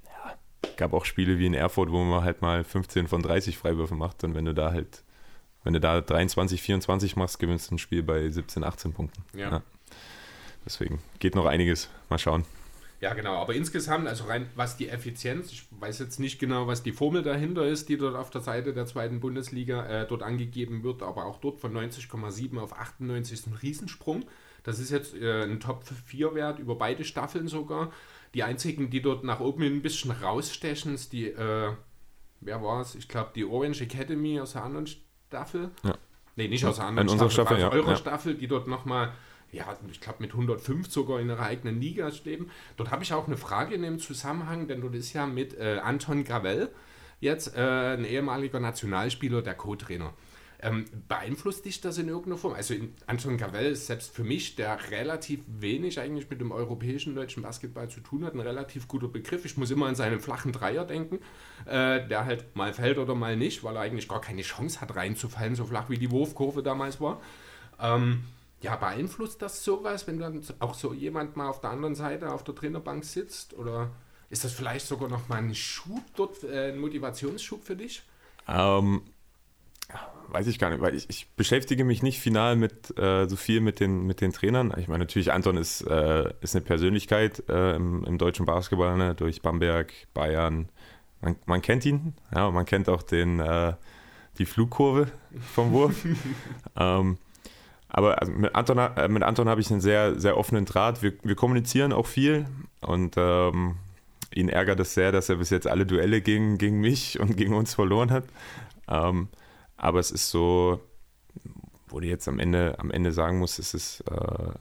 ja, 0.06 0.34
gab 0.76 0.94
auch 0.94 1.04
Spiele 1.04 1.38
wie 1.38 1.46
in 1.46 1.54
Erfurt, 1.54 1.90
wo 1.90 2.02
man 2.02 2.24
halt 2.24 2.40
mal 2.40 2.64
15 2.64 3.08
von 3.08 3.22
30 3.22 3.58
Freiwürfen 3.58 3.98
macht. 3.98 4.24
Und 4.24 4.34
wenn 4.34 4.46
du 4.46 4.54
da 4.54 4.72
halt, 4.72 5.04
wenn 5.64 5.74
du 5.74 5.80
da 5.80 6.00
23, 6.00 6.62
24 6.62 7.16
machst, 7.16 7.38
gewinnst 7.38 7.70
du 7.70 7.74
ein 7.74 7.78
Spiel 7.78 8.02
bei 8.02 8.28
17, 8.28 8.64
18 8.64 8.92
Punkten. 8.92 9.24
Ja. 9.36 9.50
ja. 9.50 9.62
Deswegen 10.64 11.00
geht 11.18 11.34
noch 11.34 11.46
einiges. 11.46 11.90
Mal 12.08 12.18
schauen. 12.18 12.44
Ja, 13.00 13.14
genau. 13.14 13.36
Aber 13.36 13.54
insgesamt, 13.54 14.06
also 14.06 14.24
rein 14.24 14.50
was 14.56 14.76
die 14.76 14.88
Effizienz, 14.88 15.50
ich 15.52 15.64
weiß 15.70 15.98
jetzt 16.00 16.20
nicht 16.20 16.38
genau, 16.38 16.66
was 16.66 16.82
die 16.82 16.92
Formel 16.92 17.22
dahinter 17.22 17.66
ist, 17.66 17.88
die 17.88 17.96
dort 17.96 18.14
auf 18.14 18.28
der 18.28 18.42
Seite 18.42 18.74
der 18.74 18.84
zweiten 18.84 19.20
Bundesliga 19.20 19.86
äh, 19.86 20.06
dort 20.06 20.22
angegeben 20.22 20.82
wird, 20.82 21.02
aber 21.02 21.24
auch 21.24 21.40
dort 21.40 21.60
von 21.60 21.72
90,7 21.72 22.58
auf 22.58 22.78
98 22.78 23.32
ist 23.32 23.46
ein 23.46 23.54
Riesensprung. 23.54 24.26
Das 24.64 24.78
ist 24.78 24.90
jetzt 24.90 25.14
äh, 25.14 25.44
ein 25.44 25.60
Top-4-Wert 25.60 26.58
über 26.58 26.74
beide 26.74 27.04
Staffeln 27.04 27.48
sogar. 27.48 27.90
Die 28.34 28.42
einzigen, 28.42 28.90
die 28.90 29.00
dort 29.00 29.24
nach 29.24 29.40
oben 29.40 29.62
ein 29.62 29.80
bisschen 29.80 30.10
rausstechen, 30.10 30.94
ist 30.94 31.14
die, 31.14 31.28
äh, 31.28 31.72
wer 32.40 32.62
war 32.62 32.82
es? 32.82 32.94
Ich 32.94 33.08
glaube, 33.08 33.30
die 33.34 33.46
Orange 33.46 33.80
Academy 33.80 34.38
aus 34.40 34.52
der 34.52 34.64
anderen 34.64 34.86
Staffel. 34.86 35.70
Ja. 35.82 35.96
Nee, 36.36 36.48
nicht 36.48 36.66
aus 36.66 36.76
der 36.76 36.84
anderen 36.84 37.08
Staffel, 37.08 37.30
Staffel, 37.30 37.56
aus 37.56 37.62
ja. 37.62 37.70
eurer 37.70 37.90
ja. 37.90 37.96
Staffel, 37.96 38.34
die 38.34 38.46
dort 38.46 38.68
nochmal 38.68 39.12
ja, 39.52 39.76
ich 39.90 40.00
glaube 40.00 40.18
mit 40.20 40.32
105 40.32 40.90
sogar 40.90 41.20
in 41.20 41.28
ihrer 41.28 41.44
eigenen 41.44 41.80
Liga 41.80 42.10
leben. 42.24 42.50
Dort 42.76 42.90
habe 42.90 43.02
ich 43.02 43.12
auch 43.12 43.26
eine 43.26 43.36
Frage 43.36 43.74
in 43.74 43.82
dem 43.82 43.98
Zusammenhang, 43.98 44.68
denn 44.68 44.80
dort 44.80 44.94
ist 44.94 45.12
ja 45.12 45.26
mit 45.26 45.54
äh, 45.58 45.80
Anton 45.82 46.24
Gravel 46.24 46.70
jetzt 47.20 47.56
äh, 47.56 47.60
ein 47.94 48.04
ehemaliger 48.04 48.60
Nationalspieler, 48.60 49.42
der 49.42 49.54
Co-Trainer. 49.54 50.14
Ähm, 50.62 50.84
beeinflusst 51.08 51.64
dich 51.64 51.80
das 51.80 51.96
in 51.96 52.08
irgendeiner 52.08 52.36
Form? 52.36 52.52
Also 52.52 52.74
Anton 53.06 53.38
Gravel 53.38 53.72
ist 53.72 53.86
selbst 53.86 54.14
für 54.14 54.24
mich, 54.24 54.56
der 54.56 54.90
relativ 54.90 55.40
wenig 55.46 55.98
eigentlich 55.98 56.28
mit 56.28 56.40
dem 56.40 56.52
europäischen 56.52 57.14
deutschen 57.14 57.42
Basketball 57.42 57.88
zu 57.88 58.00
tun 58.00 58.24
hat, 58.24 58.34
ein 58.34 58.40
relativ 58.40 58.86
guter 58.86 59.08
Begriff. 59.08 59.46
Ich 59.46 59.56
muss 59.56 59.70
immer 59.70 59.86
an 59.86 59.94
seinen 59.94 60.20
flachen 60.20 60.52
Dreier 60.52 60.84
denken, 60.84 61.18
äh, 61.64 62.06
der 62.06 62.26
halt 62.26 62.54
mal 62.56 62.74
fällt 62.74 62.98
oder 62.98 63.14
mal 63.14 63.36
nicht, 63.36 63.64
weil 63.64 63.74
er 63.76 63.82
eigentlich 63.82 64.08
gar 64.08 64.20
keine 64.20 64.42
Chance 64.42 64.82
hat 64.82 64.94
reinzufallen, 64.94 65.54
so 65.54 65.64
flach 65.64 65.88
wie 65.88 65.98
die 65.98 66.10
Wurfkurve 66.10 66.62
damals 66.62 67.00
war. 67.00 67.22
Ähm, 67.80 68.24
ja, 68.62 68.76
beeinflusst 68.76 69.40
das 69.42 69.64
sowas, 69.64 70.06
wenn 70.06 70.18
dann 70.18 70.42
auch 70.58 70.74
so 70.74 70.92
jemand 70.92 71.36
mal 71.36 71.48
auf 71.48 71.60
der 71.60 71.70
anderen 71.70 71.94
Seite 71.94 72.32
auf 72.32 72.44
der 72.44 72.54
Trainerbank 72.54 73.04
sitzt? 73.04 73.54
Oder 73.54 73.90
ist 74.28 74.44
das 74.44 74.52
vielleicht 74.52 74.86
sogar 74.86 75.08
noch 75.08 75.28
mal 75.28 75.36
ein 75.36 75.54
Schub 75.54 76.02
dort, 76.14 76.44
äh, 76.44 76.72
ein 76.72 76.78
Motivationsschub 76.78 77.64
für 77.64 77.76
dich? 77.76 78.02
Ähm, 78.46 79.02
weiß 80.28 80.46
ich 80.46 80.58
gar 80.58 80.70
nicht, 80.70 80.80
weil 80.80 80.94
ich, 80.94 81.08
ich 81.08 81.28
beschäftige 81.30 81.84
mich 81.84 82.02
nicht 82.02 82.20
final 82.20 82.56
mit 82.56 82.96
äh, 82.98 83.26
so 83.28 83.36
viel 83.36 83.60
mit 83.60 83.80
den, 83.80 84.06
mit 84.06 84.20
den 84.20 84.32
Trainern. 84.32 84.72
Ich 84.76 84.88
meine, 84.88 85.00
natürlich, 85.00 85.32
Anton 85.32 85.56
ist, 85.56 85.82
äh, 85.82 86.32
ist 86.42 86.54
eine 86.54 86.64
Persönlichkeit 86.64 87.42
äh, 87.48 87.76
im, 87.76 88.04
im, 88.04 88.18
deutschen 88.18 88.46
Basketball, 88.46 88.96
ne? 88.96 89.14
durch 89.14 89.40
Bamberg, 89.42 89.92
Bayern. 90.12 90.68
Man, 91.22 91.36
man, 91.46 91.62
kennt 91.62 91.84
ihn, 91.84 92.14
ja, 92.34 92.50
man 92.50 92.64
kennt 92.66 92.88
auch 92.88 93.02
den, 93.02 93.40
äh, 93.40 93.74
die 94.38 94.46
Flugkurve 94.46 95.10
vom 95.54 95.72
Wurf. 95.72 96.04
ähm, 96.76 97.18
aber 97.90 98.20
also 98.20 98.32
mit 98.32 98.54
Anton, 98.54 98.78
äh, 98.78 99.08
mit 99.08 99.22
Anton 99.22 99.48
habe 99.48 99.60
ich 99.60 99.70
einen 99.70 99.80
sehr, 99.80 100.18
sehr 100.18 100.36
offenen 100.36 100.64
Draht. 100.64 101.02
Wir, 101.02 101.12
wir 101.22 101.34
kommunizieren 101.34 101.92
auch 101.92 102.06
viel 102.06 102.46
und 102.80 103.16
ähm, 103.16 103.76
ihn 104.34 104.48
ärgert 104.48 104.80
es 104.80 104.94
sehr, 104.94 105.12
dass 105.12 105.28
er 105.28 105.36
bis 105.36 105.50
jetzt 105.50 105.66
alle 105.66 105.86
Duelle 105.86 106.20
gegen, 106.20 106.56
gegen 106.58 106.80
mich 106.80 107.18
und 107.20 107.36
gegen 107.36 107.54
uns 107.54 107.74
verloren 107.74 108.10
hat. 108.10 108.24
Ähm, 108.88 109.28
aber 109.76 109.98
es 109.98 110.10
ist 110.10 110.30
so, 110.30 110.80
wo 111.88 112.00
du 112.00 112.06
jetzt 112.06 112.28
am 112.28 112.38
Ende, 112.38 112.78
am 112.78 112.90
Ende 112.90 113.12
sagen 113.12 113.38
musst, 113.38 113.58
es 113.58 113.74
ist, 113.74 114.04
äh, 114.10 114.52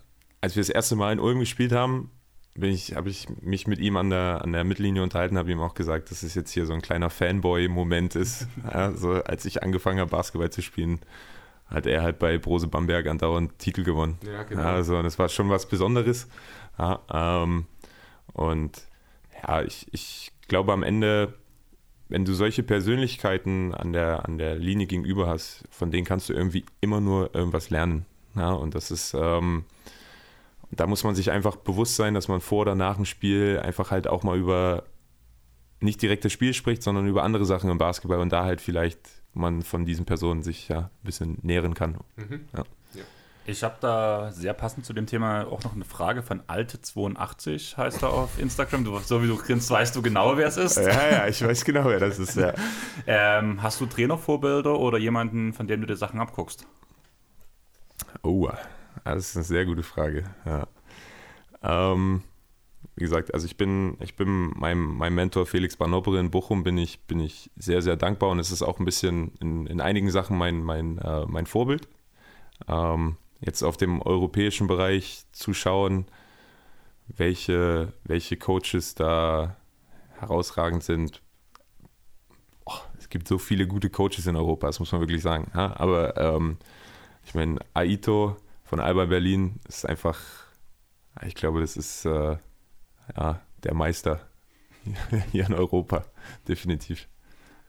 als 0.42 0.56
wir 0.56 0.62
das 0.62 0.70
erste 0.70 0.96
Mal 0.96 1.14
in 1.14 1.20
Ulm 1.20 1.40
gespielt 1.40 1.72
haben, 1.72 2.12
bin 2.56 2.72
ich, 2.72 2.96
habe 2.96 3.10
ich 3.10 3.28
mich 3.42 3.68
mit 3.68 3.80
ihm 3.80 3.96
an 3.96 4.10
der, 4.10 4.42
an 4.44 4.52
der 4.52 4.64
Mittellinie 4.64 5.04
unterhalten, 5.04 5.38
habe 5.38 5.52
ihm 5.52 5.62
auch 5.62 5.76
gesagt, 5.76 6.10
dass 6.10 6.24
es 6.24 6.36
jetzt 6.36 6.52
hier 6.52 6.66
so 6.66 6.74
ein 6.74 6.82
kleiner 6.82 7.10
Fanboy-Moment 7.10 8.16
ist. 8.16 8.48
Also 8.64 9.14
als 9.24 9.46
ich 9.46 9.62
angefangen 9.62 10.00
habe, 10.00 10.10
Basketball 10.10 10.50
zu 10.50 10.62
spielen, 10.62 11.00
hat 11.70 11.86
er 11.86 12.02
halt 12.02 12.20
bei 12.20 12.38
Brose 12.38 12.68
Bamberg 12.68 13.08
andauernd 13.08 13.58
Titel 13.60 13.84
gewonnen. 13.84 14.18
Ja, 14.26 14.44
genau. 14.44 14.64
also 14.64 15.02
das 15.02 15.20
war 15.20 15.30
schon 15.30 15.50
was 15.50 15.68
Besonderes. 15.68 16.28
Ja, 16.78 17.00
ähm, 17.14 17.66
und 18.34 18.82
ja, 19.44 19.62
ich, 19.62 19.88
ich 19.92 20.32
glaube 20.48 20.74
am 20.74 20.84
Ende, 20.84 21.34
wenn 22.08 22.26
du 22.26 22.34
solche 22.34 22.64
Persönlichkeiten 22.64 23.74
an 23.74 23.94
der, 23.94 24.26
an 24.26 24.38
der 24.38 24.56
Linie 24.56 24.88
gegenüber 24.88 25.28
hast, 25.28 25.64
von 25.70 25.92
denen 25.92 26.06
kannst 26.06 26.30
du 26.30 26.34
irgendwie 26.34 26.66
immer 26.82 27.02
nur 27.02 27.34
irgendwas 27.36 27.70
lernen. 27.70 28.06
Ja, 28.36 28.52
und 28.52 28.76
das 28.76 28.92
ist, 28.92 29.14
ähm, 29.14 29.66
da 30.72 30.88
muss 30.88 31.04
man 31.04 31.16
sich 31.16 31.32
einfach 31.32 31.56
bewusst 31.56 31.96
sein, 31.96 32.14
dass 32.14 32.28
man 32.28 32.42
vor 32.42 32.62
oder 32.62 32.76
nach 32.76 32.96
dem 32.96 33.06
Spiel 33.06 33.60
einfach 33.62 33.92
halt 33.92 34.08
auch 34.08 34.24
mal 34.24 34.38
über 34.38 34.84
nicht 35.82 36.02
direkt 36.02 36.26
das 36.26 36.34
Spiel 36.34 36.54
spricht, 36.54 36.84
sondern 36.84 37.08
über 37.08 37.24
andere 37.24 37.46
Sachen 37.46 37.70
im 37.70 37.78
Basketball 37.78 38.20
und 38.20 38.32
da 38.32 38.44
halt 38.44 38.60
vielleicht 38.60 39.00
man 39.34 39.62
von 39.62 39.86
diesen 39.86 40.06
Personen 40.06 40.44
sich 40.44 40.68
ja 40.68 40.80
ein 40.80 40.90
bisschen 41.04 41.38
nähren 41.42 41.74
kann. 41.74 41.98
Mhm. 42.16 42.46
Ja. 42.56 42.64
Ich 43.50 43.64
habe 43.64 43.78
da 43.82 44.32
sehr 44.32 44.54
passend 44.54 44.86
zu 44.86 44.94
dem 44.94 45.08
Thema 45.08 45.48
auch 45.48 45.64
noch 45.64 45.74
eine 45.74 45.84
Frage 45.84 46.22
von 46.22 46.42
Alte82, 46.42 47.78
heißt 47.78 48.04
er 48.04 48.10
auf 48.10 48.38
Instagram. 48.38 48.84
Du, 48.84 49.00
so 49.00 49.24
wie 49.24 49.28
du 49.28 49.38
grinst, 49.38 49.72
weißt 49.72 49.96
du 49.96 50.04
genau, 50.04 50.38
wer 50.38 50.48
es 50.48 50.58
ist. 50.58 50.78
Ja, 50.78 51.10
ja, 51.10 51.28
ich 51.28 51.44
weiß 51.44 51.66
genau, 51.66 51.86
wer 51.86 52.00
das 52.00 52.20
ist, 52.20 52.36
ja. 52.36 52.54
ähm, 53.08 53.64
hast 53.64 53.82
du 53.82 53.88
Trainervorbilder 53.88 54.78
oder 54.78 55.00
jemanden, 55.00 55.54
von 55.54 55.66
dem 55.66 55.82
du 55.82 55.88
dir 55.88 55.96
Sachen 55.96 56.20
abguckst? 56.20 56.68
Oh, 58.22 58.50
das 59.04 59.30
ist 59.30 59.36
eine 59.36 59.46
sehr 59.46 59.66
gute 59.66 59.82
Frage. 59.84 60.26
Ja. 60.46 60.68
Ähm, 61.64 62.22
wie 62.96 63.04
gesagt, 63.04 63.34
also 63.34 63.46
ich 63.46 63.58
bin, 63.58 63.98
ich 64.02 64.16
bin 64.16 64.52
meinem, 64.58 64.98
meinem 64.98 65.16
Mentor 65.16 65.46
Felix 65.46 65.78
Barnopere 65.78 66.20
in 66.20 66.32
Bochum 66.32 66.64
bin 66.64 66.78
ich, 66.78 67.00
bin 67.02 67.20
ich 67.20 67.50
sehr, 67.56 67.82
sehr 67.82 67.96
dankbar 67.96 68.30
und 68.30 68.40
es 68.40 68.52
ist 68.52 68.62
auch 68.62 68.80
ein 68.80 68.86
bisschen 68.86 69.34
in, 69.40 69.68
in 69.68 69.82
einigen 69.82 70.12
Sachen 70.12 70.38
mein, 70.38 70.64
mein, 70.64 70.98
äh, 70.98 71.26
mein 71.28 71.46
Vorbild. 71.46 71.88
Ähm, 72.68 73.18
jetzt 73.42 73.64
auf 73.64 73.78
dem 73.78 74.02
europäischen 74.02 74.68
Bereich 74.68 75.24
zu 75.32 75.54
schauen, 75.54 76.06
welche, 77.08 77.94
welche 78.04 78.38
Coaches 78.38 78.96
da 78.96 79.56
herausragend 80.20 80.84
sind. 80.84 81.22
Oh, 82.66 82.80
es 82.98 83.10
gibt 83.10 83.28
so 83.28 83.38
viele 83.38 83.66
gute 83.66 83.90
Coaches 83.90 84.28
in 84.28 84.36
Europa, 84.36 84.68
das 84.68 84.80
muss 84.80 84.92
man 84.92 85.02
wirklich 85.02 85.22
sagen. 85.22 85.52
Aber 85.54 86.18
ähm, 86.18 86.58
ich 87.26 87.34
meine, 87.34 87.60
Aito, 87.74 88.36
von 88.64 88.80
Alba 88.80 89.06
Berlin 89.06 89.60
ist 89.68 89.88
einfach, 89.88 90.20
ich 91.26 91.36
glaube, 91.36 91.62
das 91.62 91.78
ist 91.78 92.06
äh, 92.06 92.38
ja, 93.16 93.42
der 93.64 93.74
Meister 93.74 94.22
hier 95.32 95.46
in 95.46 95.54
Europa, 95.54 96.06
definitiv. 96.48 97.08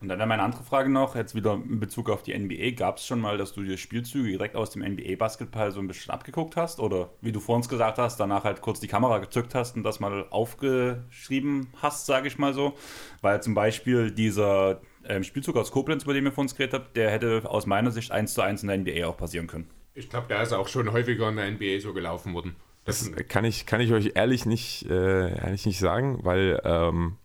Und 0.01 0.09
dann 0.09 0.19
wäre 0.19 0.29
meine 0.29 0.43
andere 0.43 0.63
Frage 0.63 0.89
noch, 0.89 1.15
jetzt 1.15 1.35
wieder 1.35 1.53
in 1.55 1.79
Bezug 1.79 2.09
auf 2.09 2.23
die 2.23 2.37
NBA, 2.37 2.71
gab 2.71 2.97
es 2.97 3.07
schon 3.07 3.21
mal, 3.21 3.37
dass 3.37 3.53
du 3.53 3.63
dir 3.63 3.77
Spielzüge 3.77 4.31
direkt 4.31 4.57
aus 4.57 4.71
dem 4.71 4.83
NBA-Basketball 4.83 5.73
so 5.73 5.81
ein 5.81 5.89
bisschen 5.89 6.11
abgeguckt 6.11 6.57
hast? 6.57 6.81
Oder 6.81 7.11
wie 7.21 7.33
du 7.33 7.41
vor 7.41 7.57
uns 7.57 7.69
gesagt 7.69 7.99
hast, 7.99 8.19
danach 8.19 8.45
halt 8.45 8.63
kurz 8.63 8.81
die 8.81 8.87
Kamera 8.87 9.19
gezückt 9.19 9.55
hast 9.55 9.77
und 9.77 9.83
das 9.83 10.01
mal 10.01 10.27
aufgeschrieben 10.31 11.69
hast, 11.83 12.07
sage 12.07 12.29
ich 12.29 12.39
mal 12.39 12.55
so? 12.55 12.79
Weil 13.21 13.43
zum 13.43 13.53
Beispiel 13.55 14.11
dieser 14.11 14.81
ähm, 15.05 15.23
Spielzug 15.23 15.59
aus 15.59 15.71
Koblenz, 15.71 16.05
über 16.05 16.15
den 16.15 16.25
wir 16.25 16.33
vor 16.33 16.43
uns 16.43 16.55
geredet 16.55 16.81
haben, 16.81 16.87
der 16.95 17.11
hätte 17.11 17.43
aus 17.45 17.67
meiner 17.67 17.91
Sicht 17.91 18.11
eins 18.11 18.33
zu 18.33 18.41
eins 18.41 18.63
in 18.63 18.69
der 18.69 18.79
NBA 18.79 19.07
auch 19.07 19.19
passieren 19.19 19.49
können. 19.49 19.69
Ich 19.93 20.09
glaube, 20.09 20.29
der 20.29 20.41
ist 20.43 20.55
auch 20.55 20.69
schon 20.69 20.91
häufiger 20.93 21.29
in 21.29 21.37
der 21.37 21.51
NBA 21.51 21.81
so 21.81 21.93
gelaufen 21.93 22.33
worden. 22.33 22.57
Das, 22.85 23.11
kann, 23.29 23.45
ich, 23.45 23.67
kann 23.67 23.81
ich 23.81 23.93
euch 23.93 24.13
ehrlich 24.15 24.47
nicht, 24.47 24.87
äh, 24.89 25.37
ehrlich 25.39 25.67
nicht 25.67 25.79
sagen, 25.79 26.21
weil 26.25 26.61
ähm, 26.65 27.17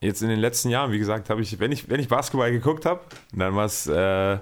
jetzt 0.00 0.22
in 0.22 0.28
den 0.28 0.38
letzten 0.38 0.68
Jahren, 0.68 0.92
wie 0.92 0.98
gesagt, 0.98 1.30
habe 1.30 1.40
ich, 1.40 1.58
wenn 1.58 1.72
ich, 1.72 1.88
wenn 1.88 2.00
ich 2.00 2.08
Basketball 2.08 2.50
geguckt 2.50 2.84
habe, 2.84 3.00
dann 3.32 3.56
war 3.56 3.64
es 3.64 3.86
äh, 3.86 4.38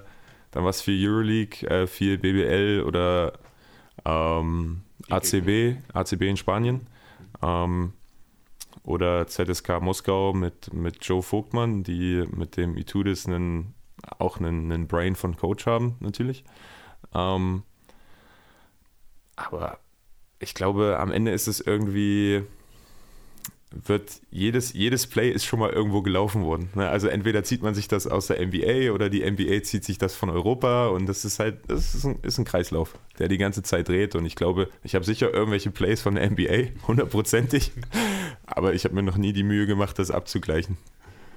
viel 0.73 1.09
Euroleague, 1.09 1.69
äh, 1.69 1.87
viel 1.87 2.19
BBL 2.19 2.83
oder 2.85 3.35
ähm, 4.05 4.83
ACB, 5.09 5.77
ACB 5.93 6.23
in 6.23 6.37
Spanien. 6.37 6.87
Ähm, 7.43 7.93
oder 8.83 9.27
ZSK 9.27 9.81
Moskau 9.81 10.33
mit, 10.33 10.73
mit 10.73 11.05
Joe 11.05 11.23
Vogtmann, 11.23 11.83
die 11.83 12.25
mit 12.31 12.57
dem 12.57 12.77
Itudis 12.77 13.27
einen, 13.27 13.75
auch 14.19 14.39
einen, 14.39 14.71
einen 14.71 14.87
Brain 14.87 15.17
von 15.17 15.37
Coach 15.37 15.67
haben, 15.67 15.97
natürlich. 16.01 16.45
Ähm, 17.13 17.65
aber 19.37 19.79
ich 20.39 20.55
glaube, 20.55 20.99
am 20.99 21.13
Ende 21.13 21.31
ist 21.31 21.47
es 21.47 21.61
irgendwie, 21.61 22.43
wird 23.71 24.21
jedes, 24.31 24.73
jedes 24.73 25.07
Play 25.07 25.31
ist 25.31 25.45
schon 25.45 25.59
mal 25.59 25.71
irgendwo 25.71 26.03
gelaufen 26.03 26.43
worden. 26.45 26.71
Ne? 26.75 26.89
Also 26.89 27.09
entweder 27.09 27.45
zieht 27.45 27.63
man 27.63 27.75
sich 27.75 27.89
das 27.89 28.07
aus 28.07 28.27
der 28.27 28.45
NBA 28.45 28.93
oder 28.93 29.11
die 29.11 29.29
NBA 29.29 29.63
zieht 29.63 29.85
sich 29.85 29.99
das 29.99 30.15
von 30.15 30.31
Europa 30.31 30.89
und 30.89 31.07
das 31.07 31.25
ist 31.25 31.39
halt, 31.39 31.59
das 31.69 31.95
ist 31.95 32.05
ein, 32.05 32.19
ist 32.23 32.39
ein 32.39 32.45
Kreislauf, 32.45 32.99
der 33.19 33.29
die 33.29 33.39
ganze 33.39 33.63
Zeit 33.63 33.89
dreht 33.89 34.15
und 34.15 34.25
ich 34.25 34.37
glaube, 34.37 34.69
ich 34.83 34.95
habe 34.95 35.05
sicher 35.05 35.33
irgendwelche 35.33 35.71
Plays 35.71 36.01
von 36.01 36.15
der 36.15 36.31
NBA, 36.31 36.69
hundertprozentig, 36.87 37.73
aber 38.47 38.75
ich 38.75 38.85
habe 38.85 38.95
mir 38.95 39.03
noch 39.03 39.17
nie 39.17 39.33
die 39.33 39.45
Mühe 39.45 39.67
gemacht, 39.67 39.99
das 39.99 40.11
abzugleichen. 40.11 40.77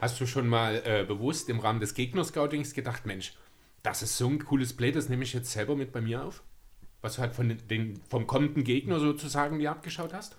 Hast 0.01 0.21
du 0.21 0.25
schon 0.25 0.47
mal 0.47 0.81
äh, 0.85 1.03
bewusst 1.03 1.49
im 1.49 1.59
Rahmen 1.59 1.81
des 1.81 1.93
Gegner-Scoutings 1.93 2.73
gedacht, 2.73 3.05
Mensch, 3.05 3.33
das 3.83 4.01
ist 4.01 4.17
so 4.17 4.27
ein 4.27 4.39
cooles 4.39 4.73
Play, 4.73 4.91
das 4.91 5.09
nehme 5.09 5.23
ich 5.23 5.33
jetzt 5.33 5.51
selber 5.51 5.75
mit 5.75 5.91
bei 5.91 5.99
mir 5.99 6.23
auf? 6.23 6.41
Was 7.01 7.15
du 7.15 7.21
halt 7.21 7.33
von 7.33 7.57
den, 7.69 8.01
vom 8.09 8.27
kommenden 8.27 8.63
Gegner 8.63 8.99
sozusagen 8.99 9.59
dir 9.59 9.71
abgeschaut 9.71 10.13
hast? 10.13 10.35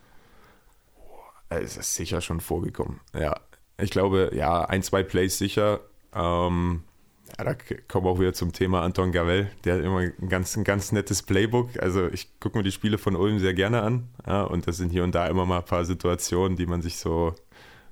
Es 1.49 1.77
ist 1.77 1.95
sicher 1.95 2.21
schon 2.21 2.41
vorgekommen. 2.41 3.01
Ja, 3.15 3.41
ich 3.79 3.91
glaube, 3.91 4.31
ja, 4.35 4.65
ein, 4.67 4.83
zwei 4.83 5.03
Plays 5.03 5.39
sicher. 5.39 5.81
Ähm, 6.15 6.85
ja, 7.39 7.45
da 7.45 7.55
kommen 7.89 8.07
wir 8.07 8.11
auch 8.11 8.21
wieder 8.21 8.35
zum 8.35 8.53
Thema 8.53 8.83
Anton 8.83 9.13
Gavel. 9.13 9.51
Der 9.65 9.77
hat 9.77 9.85
immer 9.85 10.01
ein 10.01 10.29
ganz, 10.29 10.57
ein 10.57 10.65
ganz 10.65 10.93
nettes 10.93 11.23
Playbook. 11.23 11.81
Also 11.81 12.09
ich 12.09 12.29
gucke 12.41 12.59
mir 12.59 12.65
die 12.65 12.73
Spiele 12.73 12.99
von 12.99 13.17
Ulm 13.17 13.39
sehr 13.39 13.55
gerne 13.55 13.83
an. 13.83 14.09
Ja, 14.27 14.43
und 14.43 14.67
das 14.67 14.77
sind 14.77 14.91
hier 14.91 15.03
und 15.03 15.15
da 15.15 15.27
immer 15.27 15.47
mal 15.47 15.59
ein 15.59 15.65
paar 15.65 15.85
Situationen, 15.85 16.57
die 16.57 16.67
man 16.67 16.83
sich 16.83 16.99
so, 16.99 17.35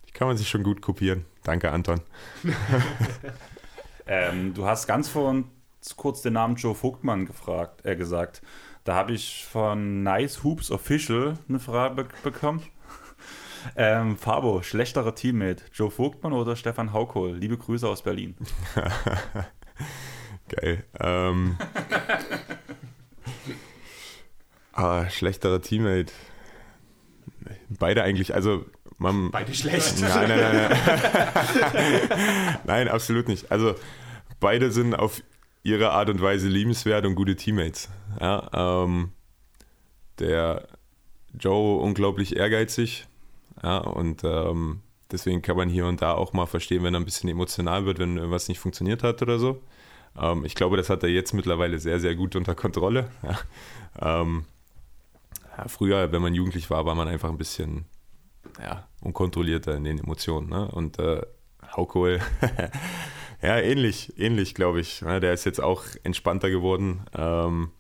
die 0.07 0.13
kann 0.13 0.29
man 0.29 0.37
sich 0.37 0.49
schon 0.49 0.63
gut 0.63 0.83
kopieren. 0.83 1.25
Danke, 1.43 1.73
Anton. 1.73 2.01
ähm, 4.07 4.55
du 4.55 4.67
hast 4.67 4.87
ganz 4.87 5.09
vor 5.09 5.31
kurz 5.97 6.23
den 6.23 6.35
Namen 6.35 6.57
Joe 6.57 6.75
Vogtmann 6.75 7.27
gefragt, 7.27 7.85
äh, 7.85 7.97
gesagt. 7.97 8.43
Da 8.85 8.95
habe 8.95 9.13
ich 9.13 9.45
von 9.45 10.03
Nice 10.03 10.43
Hoops 10.45 10.71
Official 10.71 11.35
eine 11.49 11.59
Frage 11.59 12.09
bekommen. 12.23 12.63
Ähm, 13.77 14.17
Fabo, 14.17 14.63
schlechterer 14.63 15.17
Teammate, 15.17 15.65
Joe 15.75 15.91
Vogtmann 15.91 16.33
oder 16.33 16.55
Stefan 16.55 16.93
Haukohl? 16.93 17.37
Liebe 17.37 17.59
Grüße 17.59 17.89
aus 17.89 18.03
Berlin. 18.03 18.37
Geil. 20.49 20.85
Ähm, 20.99 21.57
ah, 24.73 25.11
schlechterer 25.11 25.61
Teammate. 25.61 26.13
Beide 27.69 28.05
eigentlich, 28.05 28.33
also 28.33 28.65
man, 28.97 29.31
Beide 29.33 29.53
schlecht. 29.55 30.01
Nein, 30.01 30.29
nein, 30.29 30.39
nein. 30.39 30.79
Nein. 31.73 32.59
nein, 32.65 32.89
absolut 32.89 33.29
nicht. 33.29 33.51
Also 33.51 33.75
beide 34.41 34.71
sind 34.71 34.95
auf 34.95 35.23
ihre 35.69 35.91
Art 35.91 36.11
und 36.11 36.21
Weise 36.21 36.49
liebenswert 36.49 37.07
und 37.07 37.15
gute 37.15 37.37
Teammates. 37.37 37.89
Ja, 38.21 38.49
ähm, 38.53 39.13
der 40.19 40.67
Joe 41.39 41.81
unglaublich 41.81 42.37
ehrgeizig, 42.37 43.07
ja, 43.63 43.79
und 43.79 44.23
ähm, 44.25 44.81
deswegen 45.11 45.43
kann 45.43 45.57
man 45.57 45.69
hier 45.69 45.87
und 45.87 46.03
da 46.03 46.15
auch 46.15 46.33
mal 46.33 46.47
verstehen, 46.47 46.83
wenn 46.83 46.95
er 46.95 47.01
ein 47.01 47.05
bisschen 47.05 47.29
emotional 47.29 47.85
wird, 47.87 47.99
wenn 47.99 48.17
irgendwas 48.17 48.49
nicht 48.49 48.59
funktioniert 48.59 49.03
hat 49.03 49.23
oder 49.23 49.39
so. 49.39 49.63
Ähm, 50.21 50.45
ich 50.45 50.55
glaube, 50.55 50.77
das 50.77 50.91
hat 50.91 51.03
er 51.03 51.11
jetzt 51.11 51.35
mittlerweile 51.35 51.79
sehr, 51.79 52.01
sehr 52.01 52.15
gut 52.15 52.37
unter 52.37 52.55
Kontrolle. 52.55 53.11
Ähm, 54.01 54.45
ja, 55.57 55.67
früher, 55.67 56.13
wenn 56.13 56.23
man 56.23 56.33
jugendlich 56.33 56.71
war, 56.71 56.87
war 56.87 56.95
man 56.95 57.09
einfach 57.09 57.31
ein 57.31 57.39
bisschen 57.39 57.87
unkontrollierter 59.01 59.77
in 59.77 59.85
den 59.85 59.99
Emotionen. 59.99 60.49
Ne? 60.49 60.69
Und 60.69 60.99
äh, 60.99 61.23
Haukohl, 61.77 62.21
ja, 63.43 63.59
ähnlich, 63.59 64.13
ähnlich, 64.19 64.55
glaube 64.55 64.81
ich. 64.81 65.01
Der 65.01 65.33
ist 65.33 65.45
jetzt 65.45 65.61
auch 65.61 65.85
entspannter 66.03 66.51
geworden. 66.51 67.07
Ähm, 67.17 67.71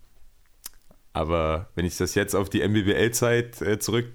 aber 1.12 1.68
wenn 1.74 1.84
ich 1.84 1.96
das 1.96 2.14
jetzt 2.14 2.34
auf 2.34 2.48
die 2.48 2.66
MBBL-Zeit 2.66 3.60
äh, 3.62 3.78
zurück 3.78 4.06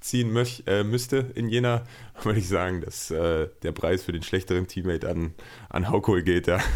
ziehen 0.00 0.32
möch, 0.32 0.64
äh, 0.66 0.84
müsste 0.84 1.30
in 1.34 1.48
Jena, 1.48 1.84
würde 2.22 2.38
ich 2.38 2.48
sagen, 2.48 2.80
dass 2.80 3.10
äh, 3.10 3.48
der 3.62 3.72
Preis 3.72 4.04
für 4.04 4.12
den 4.12 4.22
schlechteren 4.22 4.66
Teammate 4.68 5.08
an, 5.08 5.34
an 5.68 5.88
Haukol 5.88 6.22
geht. 6.22 6.46
Ja. 6.46 6.60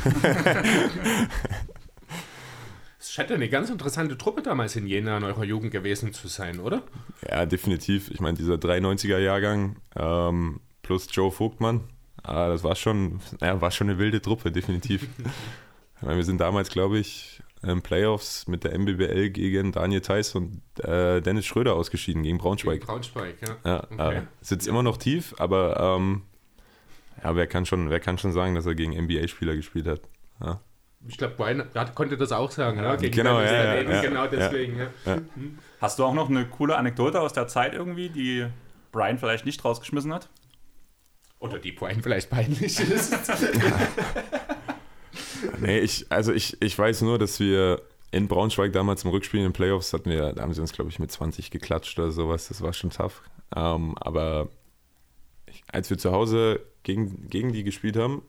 Es 2.98 3.12
scheint 3.12 3.30
eine 3.30 3.48
ganz 3.48 3.70
interessante 3.70 4.18
Truppe 4.18 4.42
damals 4.42 4.74
in 4.74 4.88
Jena 4.88 5.18
in 5.18 5.22
eurer 5.22 5.44
Jugend 5.44 5.70
gewesen 5.70 6.12
zu 6.12 6.26
sein, 6.26 6.58
oder? 6.58 6.82
Ja, 7.30 7.46
definitiv. 7.46 8.10
Ich 8.10 8.18
meine, 8.18 8.36
dieser 8.36 8.54
93er-Jahrgang 8.54 9.76
ähm, 9.94 10.60
plus 10.82 11.06
Joe 11.12 11.30
Vogtmann, 11.30 11.84
äh, 12.26 12.48
das 12.48 12.64
war 12.64 12.74
schon, 12.74 13.20
ja, 13.40 13.60
war 13.60 13.70
schon 13.70 13.88
eine 13.88 13.98
wilde 13.98 14.20
Truppe, 14.20 14.50
definitiv. 14.52 15.06
Wir 16.02 16.24
sind 16.24 16.38
damals, 16.40 16.68
glaube 16.68 16.98
ich, 16.98 17.42
in 17.62 17.80
Playoffs 17.80 18.46
mit 18.48 18.64
der 18.64 18.78
MBBL 18.78 19.30
gegen 19.30 19.72
Daniel 19.72 20.02
Theiss 20.02 20.34
und 20.34 20.60
äh, 20.84 21.22
Dennis 21.22 21.46
Schröder 21.46 21.74
ausgeschieden 21.74 22.22
gegen 22.22 22.36
Braunschweig. 22.38 22.74
Gegen 22.80 22.86
Braunschweig, 22.86 23.36
ja. 23.40 23.56
Ja, 23.64 23.84
Okay. 23.90 24.16
äh, 24.18 24.22
sitzt 24.42 24.68
immer 24.68 24.82
noch 24.82 24.98
tief, 24.98 25.34
aber 25.38 25.96
ähm, 25.96 26.22
ja, 27.24 27.34
wer 27.34 27.46
kann, 27.46 27.64
schon, 27.64 27.88
wer 27.88 27.98
kann 27.98 28.18
schon 28.18 28.32
sagen, 28.32 28.54
dass 28.54 28.66
er 28.66 28.74
gegen 28.74 28.92
NBA-Spieler 28.92 29.56
gespielt 29.56 29.86
hat? 29.86 30.02
Ja. 30.40 30.60
Ich 31.08 31.16
glaube, 31.16 31.34
Brian 31.36 31.64
hat- 31.74 31.94
konnte 31.94 32.16
das 32.18 32.30
auch 32.32 32.50
sagen, 32.50 32.80
ne? 32.80 32.96
Gegen 33.00 33.14
genau, 33.16 33.40
ja, 33.40 33.52
ja, 33.76 33.80
ja, 33.82 34.00
genau 34.02 34.24
ja. 34.24 34.28
deswegen. 34.28 34.78
Ja. 34.78 35.18
Hast 35.80 35.98
du 35.98 36.04
auch 36.04 36.14
noch 36.14 36.28
eine 36.28 36.46
coole 36.46 36.76
Anekdote 36.76 37.20
aus 37.20 37.32
der 37.32 37.46
Zeit 37.48 37.72
irgendwie, 37.74 38.10
die 38.10 38.46
Brian 38.92 39.18
vielleicht 39.18 39.46
nicht 39.46 39.64
rausgeschmissen 39.64 40.12
hat? 40.12 40.28
Oder 41.38 41.58
die 41.58 41.72
Brian 41.72 42.02
vielleicht 42.02 42.30
peinlich 42.30 42.80
ist. 42.80 43.14
Nee, 45.60 45.78
ich, 45.80 46.06
also 46.10 46.32
ich, 46.32 46.60
ich 46.62 46.78
weiß 46.78 47.02
nur, 47.02 47.18
dass 47.18 47.40
wir 47.40 47.82
in 48.10 48.28
Braunschweig 48.28 48.72
damals 48.72 49.04
im 49.04 49.10
Rückspiel 49.10 49.40
in 49.40 49.46
den 49.46 49.52
Playoffs 49.52 49.92
hatten 49.92 50.10
wir, 50.10 50.32
da 50.32 50.42
haben 50.42 50.52
sie 50.52 50.60
uns, 50.60 50.72
glaube 50.72 50.90
ich, 50.90 50.98
mit 50.98 51.10
20 51.10 51.50
geklatscht 51.50 51.98
oder 51.98 52.10
sowas. 52.10 52.48
Das 52.48 52.62
war 52.62 52.72
schon 52.72 52.90
tough. 52.90 53.22
Ähm, 53.54 53.96
aber 53.98 54.48
ich, 55.46 55.62
als 55.72 55.90
wir 55.90 55.98
zu 55.98 56.12
Hause 56.12 56.60
gegen, 56.82 57.28
gegen 57.28 57.52
die 57.52 57.64
gespielt 57.64 57.96
haben, 57.96 58.22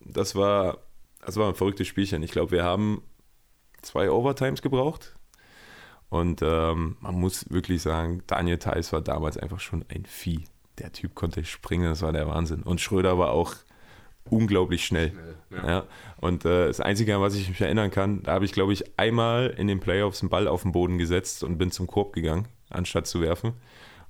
das 0.00 0.34
war, 0.34 0.78
das 1.24 1.36
war 1.36 1.48
ein 1.48 1.54
verrücktes 1.54 1.86
Spielchen. 1.86 2.22
Ich 2.22 2.30
glaube, 2.30 2.52
wir 2.52 2.64
haben 2.64 3.02
zwei 3.82 4.10
Overtimes 4.10 4.62
gebraucht. 4.62 5.14
Und 6.10 6.40
ähm, 6.42 6.96
man 7.00 7.14
muss 7.16 7.50
wirklich 7.50 7.82
sagen, 7.82 8.22
Daniel 8.26 8.58
Theiss 8.58 8.92
war 8.92 9.02
damals 9.02 9.36
einfach 9.36 9.60
schon 9.60 9.84
ein 9.88 10.06
Vieh. 10.06 10.44
Der 10.78 10.92
Typ 10.92 11.14
konnte 11.14 11.44
springen, 11.44 11.84
das 11.84 12.02
war 12.02 12.12
der 12.12 12.28
Wahnsinn. 12.28 12.62
Und 12.62 12.80
Schröder 12.80 13.18
war 13.18 13.30
auch 13.30 13.54
unglaublich 14.30 14.84
schnell. 14.84 15.12
Ja. 15.50 15.66
Ja, 15.66 15.86
und 16.18 16.44
äh, 16.44 16.66
das 16.66 16.80
Einzige, 16.80 17.14
an 17.14 17.22
was 17.22 17.34
ich 17.34 17.48
mich 17.48 17.60
erinnern 17.60 17.90
kann, 17.90 18.22
da 18.22 18.32
habe 18.32 18.44
ich, 18.44 18.52
glaube 18.52 18.72
ich, 18.72 18.98
einmal 18.98 19.54
in 19.56 19.66
den 19.66 19.80
Playoffs 19.80 20.20
einen 20.20 20.30
Ball 20.30 20.46
auf 20.46 20.62
den 20.62 20.72
Boden 20.72 20.98
gesetzt 20.98 21.42
und 21.42 21.56
bin 21.58 21.70
zum 21.70 21.86
Korb 21.86 22.12
gegangen, 22.12 22.46
anstatt 22.68 23.06
zu 23.06 23.20
werfen. 23.20 23.54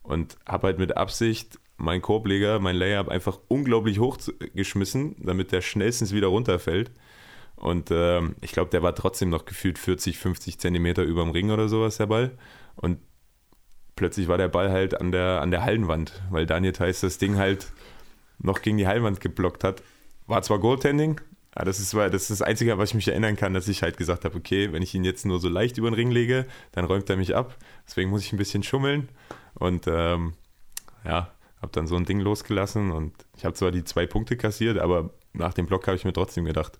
Und 0.02 0.36
habe 0.46 0.68
halt 0.68 0.78
mit 0.78 0.96
Absicht 0.96 1.58
meinen 1.76 2.02
Korbleger, 2.02 2.58
mein 2.58 2.76
Layup 2.76 3.08
einfach 3.08 3.38
unglaublich 3.48 3.98
hoch 3.98 4.18
geschmissen, 4.54 5.14
damit 5.18 5.52
der 5.52 5.60
schnellstens 5.60 6.12
wieder 6.12 6.26
runterfällt. 6.26 6.90
Und 7.56 7.90
ähm, 7.90 8.36
ich 8.40 8.52
glaube, 8.52 8.70
der 8.70 8.82
war 8.82 8.94
trotzdem 8.94 9.30
noch 9.30 9.44
gefühlt 9.44 9.78
40, 9.78 10.18
50 10.18 10.58
Zentimeter 10.58 11.02
über 11.02 11.22
dem 11.22 11.30
Ring 11.30 11.50
oder 11.50 11.68
sowas, 11.68 11.96
der 11.96 12.06
Ball. 12.06 12.32
Und 12.76 12.98
plötzlich 13.98 14.28
war 14.28 14.38
der 14.38 14.48
Ball 14.48 14.70
halt 14.70 14.98
an 15.00 15.12
der, 15.12 15.42
an 15.42 15.50
der 15.50 15.64
Hallenwand, 15.64 16.22
weil 16.30 16.46
Daniel 16.46 16.72
Theiss 16.72 17.00
das 17.00 17.18
Ding 17.18 17.36
halt 17.36 17.72
noch 18.38 18.62
gegen 18.62 18.78
die 18.78 18.86
Hallenwand 18.86 19.20
geblockt 19.20 19.64
hat. 19.64 19.82
War 20.26 20.40
zwar 20.42 20.60
Goaltending, 20.60 21.20
aber 21.52 21.64
das 21.64 21.80
ist, 21.80 21.92
das 21.92 22.12
ist 22.14 22.30
das 22.30 22.42
Einzige, 22.42 22.78
was 22.78 22.90
ich 22.90 22.94
mich 22.94 23.08
erinnern 23.08 23.34
kann, 23.34 23.54
dass 23.54 23.66
ich 23.66 23.82
halt 23.82 23.96
gesagt 23.96 24.24
habe, 24.24 24.36
okay, 24.36 24.72
wenn 24.72 24.82
ich 24.82 24.94
ihn 24.94 25.04
jetzt 25.04 25.26
nur 25.26 25.40
so 25.40 25.48
leicht 25.48 25.78
über 25.78 25.90
den 25.90 25.94
Ring 25.94 26.10
lege, 26.12 26.46
dann 26.72 26.84
räumt 26.84 27.10
er 27.10 27.16
mich 27.16 27.34
ab. 27.34 27.56
Deswegen 27.86 28.10
muss 28.10 28.22
ich 28.22 28.32
ein 28.32 28.38
bisschen 28.38 28.62
schummeln. 28.62 29.08
Und 29.54 29.86
ähm, 29.88 30.34
ja, 31.04 31.32
habe 31.60 31.72
dann 31.72 31.88
so 31.88 31.96
ein 31.96 32.04
Ding 32.04 32.20
losgelassen 32.20 32.92
und 32.92 33.12
ich 33.36 33.44
habe 33.44 33.54
zwar 33.54 33.72
die 33.72 33.82
zwei 33.82 34.06
Punkte 34.06 34.36
kassiert, 34.36 34.78
aber 34.78 35.10
nach 35.32 35.54
dem 35.54 35.66
Block 35.66 35.88
habe 35.88 35.96
ich 35.96 36.04
mir 36.04 36.12
trotzdem 36.12 36.44
gedacht, 36.44 36.78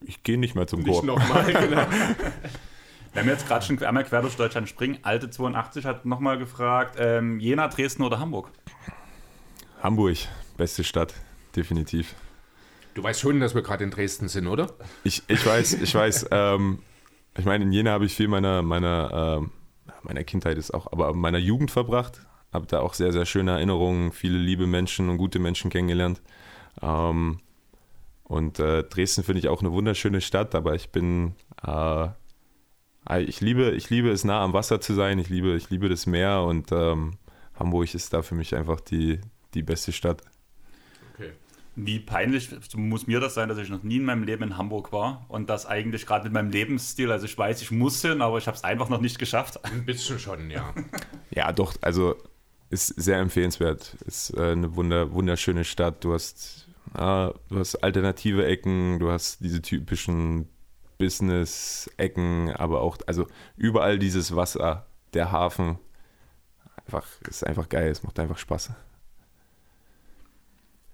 ich 0.00 0.24
gehe 0.24 0.38
nicht 0.38 0.56
mehr 0.56 0.66
zum 0.66 0.80
Nicht 0.80 1.04
nochmal, 1.04 1.52
genau. 1.52 1.86
Wenn 3.12 3.26
wir 3.26 3.32
jetzt 3.32 3.48
gerade 3.48 3.64
schon 3.64 3.82
einmal 3.82 4.04
quer 4.04 4.22
durch 4.22 4.36
Deutschland 4.36 4.68
springen, 4.68 4.98
Alte 5.02 5.30
82 5.30 5.84
hat 5.84 6.06
nochmal 6.06 6.38
gefragt, 6.38 6.96
ähm, 6.98 7.40
Jena, 7.40 7.66
Dresden 7.66 8.04
oder 8.04 8.20
Hamburg? 8.20 8.50
Hamburg, 9.82 10.16
beste 10.56 10.84
Stadt, 10.84 11.14
definitiv. 11.56 12.14
Du 12.94 13.02
weißt 13.02 13.20
schon, 13.20 13.40
dass 13.40 13.54
wir 13.54 13.62
gerade 13.62 13.82
in 13.82 13.90
Dresden 13.90 14.28
sind, 14.28 14.46
oder? 14.46 14.68
Ich, 15.02 15.24
ich 15.26 15.44
weiß, 15.44 15.74
ich 15.74 15.92
weiß, 15.92 16.26
ähm, 16.30 16.80
ich 17.36 17.44
meine, 17.44 17.64
in 17.64 17.72
Jena 17.72 17.90
habe 17.90 18.04
ich 18.04 18.14
viel 18.14 18.28
meiner, 18.28 18.62
meiner, 18.62 19.38
ähm, 19.40 19.50
meiner 20.02 20.22
Kindheit 20.22 20.56
ist 20.56 20.72
auch, 20.72 20.92
aber 20.92 21.12
meiner 21.12 21.38
Jugend 21.38 21.72
verbracht. 21.72 22.20
Habe 22.52 22.66
da 22.66 22.80
auch 22.80 22.94
sehr, 22.94 23.12
sehr 23.12 23.26
schöne 23.26 23.52
Erinnerungen, 23.52 24.12
viele 24.12 24.38
liebe 24.38 24.66
Menschen 24.66 25.08
und 25.08 25.18
gute 25.18 25.38
Menschen 25.40 25.70
kennengelernt. 25.70 26.20
Ähm, 26.80 27.38
und 28.24 28.60
äh, 28.60 28.84
Dresden 28.84 29.24
finde 29.24 29.40
ich 29.40 29.48
auch 29.48 29.60
eine 29.60 29.72
wunderschöne 29.72 30.20
Stadt, 30.20 30.54
aber 30.54 30.76
ich 30.76 30.90
bin, 30.90 31.34
äh, 31.66 32.08
ich 33.18 33.40
liebe, 33.40 33.70
ich 33.72 33.90
liebe 33.90 34.10
es 34.10 34.24
nah 34.24 34.42
am 34.42 34.52
Wasser 34.52 34.80
zu 34.80 34.94
sein, 34.94 35.18
ich 35.18 35.28
liebe, 35.28 35.56
ich 35.56 35.70
liebe 35.70 35.88
das 35.88 36.06
Meer 36.06 36.42
und 36.42 36.70
ähm, 36.72 37.14
Hamburg 37.54 37.94
ist 37.94 38.12
da 38.12 38.22
für 38.22 38.34
mich 38.34 38.54
einfach 38.54 38.80
die, 38.80 39.20
die 39.54 39.62
beste 39.62 39.92
Stadt. 39.92 40.22
Okay. 41.14 41.32
Wie 41.76 41.98
peinlich 41.98 42.50
muss 42.74 43.06
mir 43.06 43.20
das 43.20 43.34
sein, 43.34 43.48
dass 43.48 43.58
ich 43.58 43.68
noch 43.68 43.82
nie 43.82 43.96
in 43.96 44.04
meinem 44.04 44.24
Leben 44.24 44.42
in 44.42 44.56
Hamburg 44.56 44.92
war 44.92 45.24
und 45.28 45.48
das 45.48 45.66
eigentlich 45.66 46.06
gerade 46.06 46.24
mit 46.24 46.32
meinem 46.32 46.50
Lebensstil, 46.50 47.10
also 47.10 47.26
ich 47.26 47.36
weiß, 47.36 47.62
ich 47.62 47.70
muss 47.70 48.00
hin, 48.02 48.22
aber 48.22 48.38
ich 48.38 48.46
habe 48.46 48.56
es 48.56 48.64
einfach 48.64 48.88
noch 48.88 49.00
nicht 49.00 49.18
geschafft. 49.18 49.64
Ein 49.64 49.84
bisschen 49.84 50.18
schon, 50.18 50.50
ja. 50.50 50.74
Ja, 51.30 51.52
doch, 51.52 51.74
also 51.80 52.16
ist 52.70 52.88
sehr 53.00 53.18
empfehlenswert. 53.18 53.96
Ist 54.06 54.30
äh, 54.36 54.52
eine 54.52 54.74
wunder, 54.76 55.12
wunderschöne 55.12 55.64
Stadt. 55.64 56.02
Du 56.02 56.12
hast, 56.12 56.68
ah, 56.94 57.32
du 57.48 57.58
hast 57.58 57.76
alternative 57.76 58.46
Ecken, 58.46 58.98
du 58.98 59.10
hast 59.10 59.40
diese 59.40 59.60
typischen 59.62 60.48
Business-Ecken, 61.00 62.52
aber 62.54 62.82
auch, 62.82 62.98
also 63.06 63.26
überall 63.56 63.98
dieses 63.98 64.36
Wasser, 64.36 64.86
der 65.14 65.32
Hafen. 65.32 65.78
Einfach, 66.76 67.06
ist 67.28 67.44
einfach 67.44 67.68
geil, 67.68 67.90
es 67.90 68.04
macht 68.04 68.20
einfach 68.20 68.38
Spaß. 68.38 68.70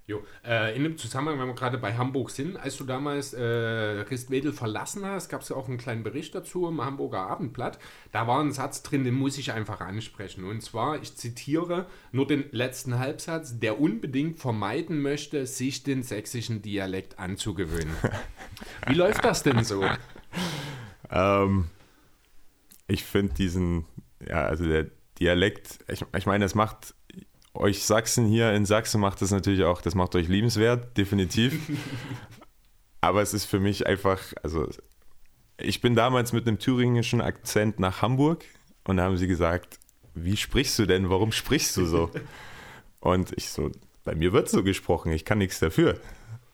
Jo, 0.09 0.23
äh, 0.45 0.73
in 0.73 0.83
dem 0.83 0.97
Zusammenhang, 0.97 1.37
wenn 1.37 1.47
wir 1.47 1.53
gerade 1.53 1.77
bei 1.77 1.97
Hamburg 1.97 2.29
sind, 2.29 2.55
als 2.55 2.77
du 2.77 2.85
damals 2.85 3.33
äh, 3.33 3.43
Ristwedel 3.43 4.53
verlassen 4.53 5.05
hast, 5.05 5.27
gab 5.27 5.41
es 5.41 5.49
ja 5.49 5.57
auch 5.57 5.67
einen 5.67 5.77
kleinen 5.77 6.03
Bericht 6.03 6.33
dazu 6.33 6.65
im 6.69 6.81
Hamburger 6.81 7.27
Abendblatt. 7.27 7.77
Da 8.13 8.25
war 8.25 8.39
ein 8.39 8.53
Satz 8.53 8.83
drin, 8.83 9.03
den 9.03 9.15
muss 9.15 9.37
ich 9.37 9.51
einfach 9.51 9.81
ansprechen. 9.81 10.45
Und 10.45 10.61
zwar, 10.61 11.01
ich 11.01 11.17
zitiere 11.17 11.87
nur 12.13 12.25
den 12.25 12.45
letzten 12.51 12.99
Halbsatz, 12.99 13.59
der 13.59 13.81
unbedingt 13.81 14.39
vermeiden 14.39 15.01
möchte, 15.01 15.45
sich 15.45 15.83
den 15.83 16.03
sächsischen 16.03 16.61
Dialekt 16.61 17.19
anzugewöhnen. 17.19 17.93
Wie 18.87 18.93
läuft 18.95 19.25
das 19.25 19.43
denn 19.43 19.65
so? 19.65 19.83
Ähm, 21.11 21.65
ich 22.87 23.03
finde 23.03 23.33
diesen, 23.33 23.83
ja, 24.25 24.45
also 24.45 24.63
der 24.63 24.85
Dialekt, 25.19 25.79
ich, 25.89 26.05
ich 26.15 26.25
meine, 26.25 26.45
das 26.45 26.55
macht 26.55 26.93
euch 27.57 27.83
Sachsen 27.83 28.25
hier 28.25 28.53
in 28.53 28.65
Sachsen 28.65 29.01
macht 29.01 29.21
das 29.21 29.31
natürlich 29.31 29.63
auch, 29.63 29.81
das 29.81 29.95
macht 29.95 30.15
euch 30.15 30.27
liebenswert, 30.27 30.97
definitiv. 30.97 31.59
Aber 33.01 33.21
es 33.21 33.33
ist 33.33 33.45
für 33.45 33.59
mich 33.59 33.87
einfach, 33.87 34.19
also 34.43 34.67
ich 35.57 35.81
bin 35.81 35.95
damals 35.95 36.33
mit 36.33 36.47
einem 36.47 36.59
thüringischen 36.59 37.21
Akzent 37.21 37.79
nach 37.79 38.01
Hamburg 38.01 38.45
und 38.83 38.97
da 38.97 39.03
haben 39.03 39.17
sie 39.17 39.27
gesagt, 39.27 39.79
wie 40.13 40.37
sprichst 40.37 40.79
du 40.79 40.85
denn, 40.85 41.09
warum 41.09 41.31
sprichst 41.31 41.77
du 41.77 41.85
so? 41.85 42.11
Und 42.99 43.31
ich 43.37 43.49
so, 43.49 43.71
bei 44.03 44.15
mir 44.15 44.33
wird 44.33 44.49
so 44.49 44.63
gesprochen, 44.63 45.11
ich 45.11 45.23
kann 45.23 45.37
nichts 45.37 45.59
dafür. 45.59 45.99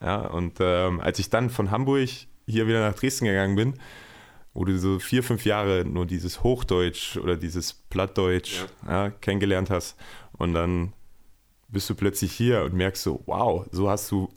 Ja, 0.02 0.18
und 0.18 0.58
ähm, 0.60 1.00
als 1.00 1.18
ich 1.20 1.30
dann 1.30 1.50
von 1.50 1.72
Hamburg 1.72 2.10
hier 2.46 2.68
wieder 2.68 2.82
nach 2.82 2.96
Dresden 2.96 3.26
gegangen 3.26 3.56
bin, 3.56 3.74
wo 4.54 4.66
du 4.66 4.78
so 4.78 5.00
vier, 5.00 5.24
fünf 5.24 5.46
Jahre 5.46 5.86
nur 5.86 6.06
dieses 6.06 6.44
Hochdeutsch 6.44 7.18
oder 7.18 7.38
dieses 7.38 7.74
Plattdeutsch 7.74 8.66
ja. 8.88 9.10
kennengelernt 9.10 9.70
hast 9.70 9.98
und 10.34 10.54
dann 10.54 10.94
bist 11.70 11.90
du 11.90 11.96
plötzlich 11.96 12.32
hier 12.32 12.64
und 12.64 12.74
merkst 12.74 13.04
so, 13.04 13.24
wow, 13.26 13.66
so 13.72 13.90
hast 13.90 14.12
du 14.12 14.30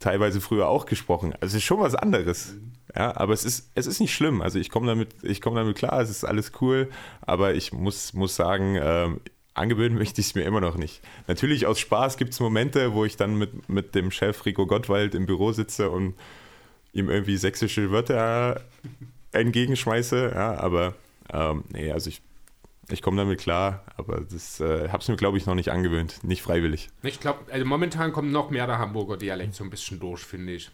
teilweise 0.00 0.40
früher 0.40 0.68
auch 0.68 0.86
gesprochen. 0.86 1.32
Also 1.34 1.56
es 1.56 1.62
ist 1.62 1.64
schon 1.64 1.78
was 1.78 1.94
anderes. 1.94 2.54
Ja, 2.96 3.16
aber 3.16 3.32
es 3.32 3.44
ist, 3.44 3.70
es 3.74 3.86
ist 3.86 4.00
nicht 4.00 4.12
schlimm. 4.12 4.42
Also 4.42 4.58
ich 4.58 4.70
komme 4.70 4.88
damit, 4.88 5.14
ich 5.22 5.40
komme 5.40 5.60
damit 5.60 5.76
klar, 5.76 6.00
es 6.00 6.10
ist 6.10 6.24
alles 6.24 6.52
cool, 6.60 6.90
aber 7.20 7.54
ich 7.54 7.72
muss, 7.72 8.14
muss 8.14 8.34
sagen, 8.34 8.76
ähm, 8.80 9.20
angewöhnen 9.54 9.96
möchte 9.98 10.20
ich 10.20 10.28
es 10.28 10.34
mir 10.34 10.42
immer 10.42 10.60
noch 10.60 10.76
nicht. 10.76 11.00
Natürlich 11.28 11.66
aus 11.66 11.78
Spaß 11.78 12.16
gibt 12.16 12.32
es 12.32 12.40
Momente, 12.40 12.92
wo 12.94 13.04
ich 13.04 13.16
dann 13.16 13.36
mit, 13.36 13.68
mit 13.68 13.94
dem 13.94 14.10
Chef 14.10 14.44
Rico 14.44 14.66
Gottwald 14.66 15.14
im 15.14 15.26
Büro 15.26 15.52
sitze 15.52 15.90
und 15.90 16.14
ihm 16.92 17.08
irgendwie 17.08 17.36
sächsische 17.36 17.92
Wörter 17.92 18.62
entgegenschmeiße, 19.32 20.32
ja, 20.34 20.58
aber 20.58 20.94
ähm, 21.32 21.64
nee, 21.72 21.90
also 21.92 22.08
ich, 22.08 22.20
ich 22.90 23.02
komme 23.02 23.16
damit 23.16 23.40
klar, 23.40 23.84
aber 23.96 24.20
das 24.20 24.60
äh, 24.60 24.88
habe 24.88 24.98
es 24.98 25.08
mir, 25.08 25.16
glaube 25.16 25.38
ich, 25.38 25.46
noch 25.46 25.54
nicht 25.54 25.70
angewöhnt, 25.70 26.24
nicht 26.24 26.42
freiwillig. 26.42 26.88
Ich 27.02 27.20
glaube, 27.20 27.40
also 27.52 27.64
momentan 27.64 28.12
kommt 28.12 28.32
noch 28.32 28.50
mehr 28.50 28.66
der 28.66 28.78
Hamburger 28.78 29.16
Dialekt 29.16 29.54
so 29.54 29.64
ein 29.64 29.70
bisschen 29.70 30.00
durch, 30.00 30.20
finde 30.22 30.54
ich. 30.54 30.70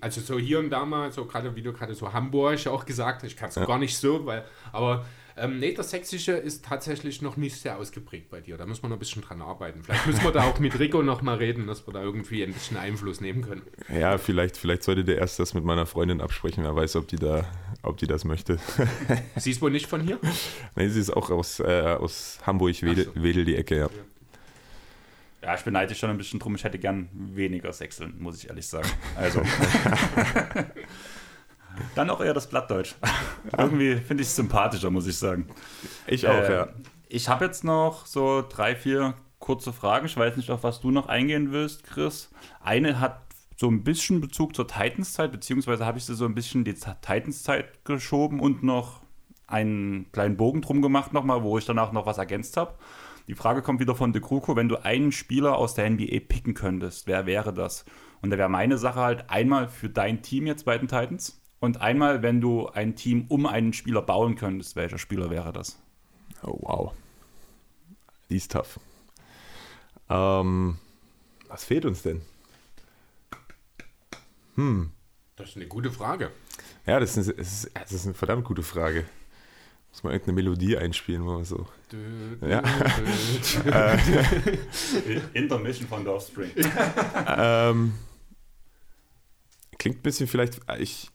Also 0.00 0.22
so 0.22 0.38
hier 0.38 0.58
und 0.58 0.70
da 0.70 0.84
mal, 0.86 1.12
so 1.12 1.26
gerade 1.26 1.54
wie 1.54 1.62
du 1.62 1.72
gerade 1.72 1.94
so 1.94 2.12
Hamburg 2.12 2.66
auch 2.66 2.86
gesagt 2.86 3.22
hast, 3.22 3.30
ich 3.30 3.36
kann 3.36 3.50
es 3.50 3.56
Ja. 3.56 3.66
gar 3.66 3.78
nicht 3.78 3.96
so, 3.96 4.24
weil, 4.24 4.44
aber 4.72 5.04
ähm, 5.36 5.58
nee, 5.60 5.72
das 5.72 5.90
Sächsische 5.90 6.32
ist 6.32 6.64
tatsächlich 6.64 7.22
noch 7.22 7.36
nicht 7.36 7.54
sehr 7.54 7.76
ausgeprägt 7.78 8.28
bei 8.30 8.40
dir. 8.40 8.56
Da 8.56 8.66
muss 8.66 8.82
man 8.82 8.90
noch 8.90 8.96
ein 8.96 8.98
bisschen 8.98 9.22
dran 9.22 9.40
arbeiten. 9.40 9.82
Vielleicht 9.84 10.06
müssen 10.06 10.24
wir 10.24 10.32
da 10.32 10.44
auch 10.44 10.58
mit 10.58 10.78
Rico 10.80 11.02
noch 11.02 11.22
mal 11.22 11.36
reden, 11.36 11.66
dass 11.66 11.86
wir 11.86 11.92
da 11.92 12.02
irgendwie 12.02 12.42
ein 12.42 12.52
bisschen 12.54 12.76
Einfluss 12.76 13.20
nehmen 13.20 13.42
können. 13.42 13.62
Ja, 13.94 14.18
vielleicht, 14.18 14.56
vielleicht 14.56 14.82
sollte 14.82 15.04
der 15.04 15.18
erst 15.18 15.38
das 15.38 15.54
mit 15.54 15.64
meiner 15.64 15.86
Freundin 15.86 16.20
absprechen, 16.20 16.64
wer 16.64 16.74
weiß, 16.74 16.96
ob 16.96 17.06
die 17.06 17.16
da, 17.16 17.44
ob 17.82 17.96
die 17.96 18.06
das 18.06 18.24
möchte. 18.24 18.58
Sie 19.36 19.50
ist 19.50 19.62
wohl 19.62 19.70
nicht 19.70 19.86
von 19.86 20.00
hier? 20.00 20.18
nee, 20.76 20.88
sie 20.88 21.00
ist 21.00 21.10
auch 21.10 21.30
aus, 21.30 21.60
äh, 21.60 21.96
aus 21.98 22.38
Hamburg, 22.46 22.80
Wedel, 22.82 23.06
so. 23.06 23.22
Wedel 23.22 23.44
die 23.44 23.56
Ecke, 23.56 23.78
ja. 23.78 23.88
Ja, 25.42 25.54
ich 25.54 25.62
beneide 25.62 25.88
dich 25.88 25.98
schon 25.98 26.10
ein 26.10 26.18
bisschen 26.18 26.40
drum. 26.40 26.54
Ich 26.56 26.64
hätte 26.64 26.78
gern 26.78 27.08
weniger 27.12 27.72
Sechseln, 27.72 28.14
muss 28.18 28.42
ich 28.42 28.48
ehrlich 28.48 28.66
sagen. 28.66 28.88
Also. 29.16 29.40
Dann 31.94 32.10
auch 32.10 32.20
eher 32.20 32.34
das 32.34 32.48
Blattdeutsch. 32.48 32.94
Irgendwie 33.56 33.96
finde 33.96 34.22
ich 34.22 34.28
es 34.28 34.36
sympathischer, 34.36 34.90
muss 34.90 35.06
ich 35.06 35.16
sagen. 35.16 35.46
Ich 36.08 36.26
auch, 36.26 36.34
Äh, 36.34 36.52
ja. 36.52 36.68
Ich 37.08 37.28
habe 37.28 37.44
jetzt 37.44 37.62
noch 37.64 38.04
so 38.06 38.44
drei, 38.46 38.74
vier 38.74 39.14
kurze 39.38 39.72
Fragen. 39.72 40.06
Ich 40.06 40.16
weiß 40.16 40.36
nicht, 40.36 40.50
auf 40.50 40.64
was 40.64 40.80
du 40.80 40.90
noch 40.90 41.06
eingehen 41.06 41.52
willst, 41.52 41.84
Chris. 41.84 42.30
Eine 42.60 42.98
hat 43.00 43.20
so 43.58 43.66
ein 43.66 43.82
bisschen 43.82 44.20
Bezug 44.20 44.54
zur 44.54 44.68
Titans-Zeit, 44.68 45.32
beziehungsweise 45.32 45.84
habe 45.84 45.98
ich 45.98 46.04
sie 46.04 46.14
so 46.14 46.24
ein 46.24 46.34
bisschen 46.34 46.62
die 46.62 46.74
Titans-Zeit 46.74 47.84
geschoben 47.84 48.38
und 48.38 48.62
noch 48.62 49.02
einen 49.48 50.12
kleinen 50.12 50.36
Bogen 50.36 50.62
drum 50.62 50.80
gemacht 50.80 51.12
nochmal, 51.12 51.42
wo 51.42 51.58
ich 51.58 51.64
danach 51.64 51.90
noch 51.90 52.06
was 52.06 52.18
ergänzt 52.18 52.56
habe. 52.56 52.74
Die 53.26 53.34
Frage 53.34 53.60
kommt 53.62 53.80
wieder 53.80 53.96
von 53.96 54.12
De 54.12 54.22
Kruko, 54.22 54.54
wenn 54.54 54.68
du 54.68 54.76
einen 54.84 55.10
Spieler 55.10 55.56
aus 55.56 55.74
der 55.74 55.90
NBA 55.90 56.20
picken 56.28 56.54
könntest, 56.54 57.08
wer 57.08 57.26
wäre 57.26 57.52
das? 57.52 57.84
Und 58.22 58.30
da 58.30 58.38
wäre 58.38 58.48
meine 58.48 58.78
Sache 58.78 59.00
halt 59.00 59.28
einmal 59.28 59.68
für 59.68 59.88
dein 59.88 60.22
Team 60.22 60.46
jetzt 60.46 60.64
bei 60.64 60.78
den 60.78 60.86
Titans 60.86 61.42
und 61.58 61.80
einmal, 61.80 62.22
wenn 62.22 62.40
du 62.40 62.68
ein 62.68 62.94
Team 62.94 63.24
um 63.28 63.44
einen 63.44 63.72
Spieler 63.72 64.02
bauen 64.02 64.36
könntest, 64.36 64.76
welcher 64.76 64.98
Spieler 64.98 65.30
wäre 65.30 65.52
das? 65.52 65.82
Oh, 66.44 66.58
wow. 66.60 66.92
Die 68.30 68.36
ist 68.36 68.52
tough. 68.52 68.78
Ähm, 70.08 70.78
was 71.48 71.64
fehlt 71.64 71.84
uns 71.84 72.02
denn? 72.02 72.22
Das 75.36 75.50
ist 75.50 75.56
eine 75.56 75.66
gute 75.68 75.90
Frage. 75.92 76.30
Ja, 76.86 76.98
das 76.98 77.16
ist, 77.16 77.28
das 77.38 77.64
ist, 77.64 77.70
das 77.74 77.92
ist 77.92 78.04
eine 78.06 78.14
verdammt 78.14 78.44
gute 78.44 78.62
Frage. 78.62 79.04
Muss 79.90 80.02
man 80.02 80.12
irgendeine 80.12 80.34
Melodie 80.36 80.76
einspielen, 80.76 81.24
wo 81.24 81.34
man 81.34 81.44
so. 81.44 81.66
Ja. 82.46 82.62
Intermission 85.34 85.88
von 85.88 86.02
The 86.02 86.08
Offspring. 86.10 86.50
Ähm, 87.26 87.94
klingt 89.78 89.98
ein 89.98 90.02
bisschen 90.02 90.26
vielleicht. 90.26 90.60
Ich, 90.78 91.10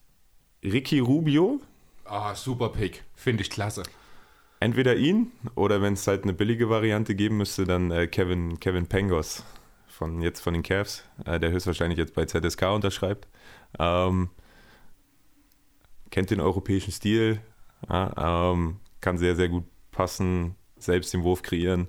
Ricky 0.63 0.99
Rubio, 0.99 1.59
Ah, 2.05 2.35
super 2.35 2.69
Pick. 2.69 3.03
Finde 3.15 3.43
ich 3.43 3.49
klasse. 3.49 3.83
entweder 4.59 4.95
ihn 4.95 5.31
oder 5.55 5.81
wenn 5.81 5.93
es 5.93 6.05
halt 6.07 6.23
eine 6.23 6.33
billige 6.33 6.69
Variante 6.69 7.15
geben 7.15 7.37
müsste, 7.37 7.65
dann 7.65 7.91
äh, 7.91 8.07
Kevin, 8.07 8.59
Kevin 8.59 8.87
Pengos 8.87 9.43
von 9.93 10.21
jetzt 10.21 10.41
von 10.41 10.53
den 10.53 10.63
Cavs, 10.63 11.03
äh, 11.25 11.39
der 11.39 11.51
höchstwahrscheinlich 11.51 11.97
jetzt 11.97 12.15
bei 12.15 12.25
ZSK 12.25 12.63
unterschreibt. 12.73 13.27
Ähm, 13.79 14.29
kennt 16.09 16.29
den 16.29 16.41
europäischen 16.41 16.91
Stil, 16.91 17.39
ja, 17.89 18.51
ähm, 18.51 18.77
kann 19.01 19.17
sehr, 19.17 19.35
sehr 19.35 19.49
gut 19.49 19.65
passen, 19.91 20.55
selbst 20.77 21.13
den 21.13 21.23
Wurf 21.23 21.41
kreieren. 21.41 21.87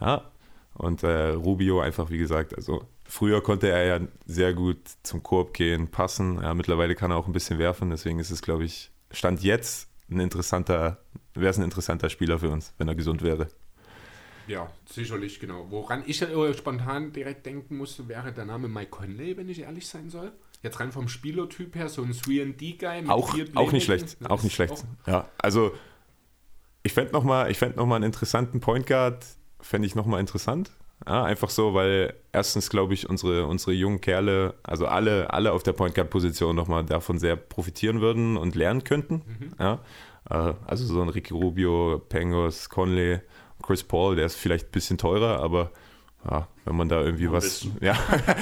Ja. 0.00 0.30
Und 0.74 1.02
äh, 1.02 1.28
Rubio 1.30 1.80
einfach, 1.80 2.10
wie 2.10 2.18
gesagt, 2.18 2.54
also 2.56 2.86
früher 3.04 3.42
konnte 3.42 3.68
er 3.68 3.84
ja 3.84 4.06
sehr 4.24 4.54
gut 4.54 4.78
zum 5.02 5.22
Korb 5.22 5.52
gehen, 5.52 5.88
passen. 5.88 6.40
Ja, 6.42 6.54
mittlerweile 6.54 6.94
kann 6.94 7.10
er 7.10 7.18
auch 7.18 7.26
ein 7.26 7.32
bisschen 7.32 7.58
werfen, 7.58 7.90
deswegen 7.90 8.18
ist 8.18 8.30
es, 8.30 8.42
glaube 8.42 8.64
ich, 8.64 8.90
Stand 9.10 9.42
jetzt 9.42 9.88
ein 10.10 10.20
interessanter, 10.20 10.98
wäre 11.34 11.50
es 11.50 11.58
ein 11.58 11.64
interessanter 11.64 12.08
Spieler 12.08 12.38
für 12.38 12.50
uns, 12.50 12.72
wenn 12.78 12.88
er 12.88 12.94
gesund 12.94 13.22
wäre. 13.22 13.48
Ja, 14.46 14.70
sicherlich, 14.86 15.40
genau. 15.40 15.66
Woran 15.70 16.02
ich 16.06 16.24
spontan 16.56 17.12
direkt 17.12 17.46
denken 17.46 17.76
musste, 17.76 18.08
wäre 18.08 18.32
der 18.32 18.44
Name 18.44 18.68
Mike 18.68 18.90
Conley, 18.90 19.36
wenn 19.36 19.48
ich 19.48 19.60
ehrlich 19.60 19.86
sein 19.86 20.10
soll. 20.10 20.32
Jetzt 20.62 20.78
rein 20.78 20.92
vom 20.92 21.08
Spielertyp 21.08 21.74
her, 21.74 21.88
so 21.88 22.02
ein 22.02 22.12
3D-Guy. 22.12 23.08
Auch, 23.08 23.34
auch 23.54 23.72
nicht 23.72 23.84
schlecht, 23.84 24.16
auch 24.28 24.42
nicht 24.42 24.54
schlecht. 24.54 24.84
Ja, 25.06 25.28
also 25.38 25.72
ich 26.84 26.92
fände 26.92 27.12
nochmal 27.12 27.52
fänd 27.54 27.76
noch 27.76 27.86
mal 27.86 27.96
einen 27.96 28.04
interessanten 28.04 28.60
Point 28.60 28.86
Guard, 28.86 29.24
fände 29.60 29.86
ich 29.86 29.94
nochmal 29.94 30.20
interessant. 30.20 30.70
Ja, 31.06 31.24
einfach 31.24 31.50
so, 31.50 31.74
weil 31.74 32.14
erstens 32.30 32.70
glaube 32.70 32.94
ich, 32.94 33.08
unsere, 33.08 33.46
unsere 33.46 33.72
jungen 33.72 34.00
Kerle, 34.00 34.54
also 34.62 34.86
alle, 34.86 35.32
alle 35.32 35.52
auf 35.52 35.64
der 35.64 35.72
Point 35.72 35.96
Guard-Position 35.96 36.54
nochmal 36.54 36.84
davon 36.84 37.18
sehr 37.18 37.34
profitieren 37.34 38.00
würden 38.00 38.36
und 38.36 38.54
lernen 38.54 38.84
könnten. 38.84 39.22
Ja, 39.58 39.80
äh, 40.30 40.54
also 40.64 40.84
so 40.84 41.02
ein 41.02 41.08
Ricky 41.08 41.34
Rubio, 41.34 42.00
Pengos, 42.08 42.68
Conley, 42.68 43.20
Chris 43.62 43.84
Paul, 43.84 44.16
der 44.16 44.26
ist 44.26 44.36
vielleicht 44.36 44.68
ein 44.68 44.72
bisschen 44.72 44.98
teurer, 44.98 45.40
aber 45.40 45.70
ja, 46.28 46.48
wenn 46.64 46.76
man 46.76 46.88
da 46.88 47.00
irgendwie 47.00 47.26
Ein 47.26 47.32
was, 47.32 47.44
bisschen. 47.44 47.76
ja, 47.80 47.96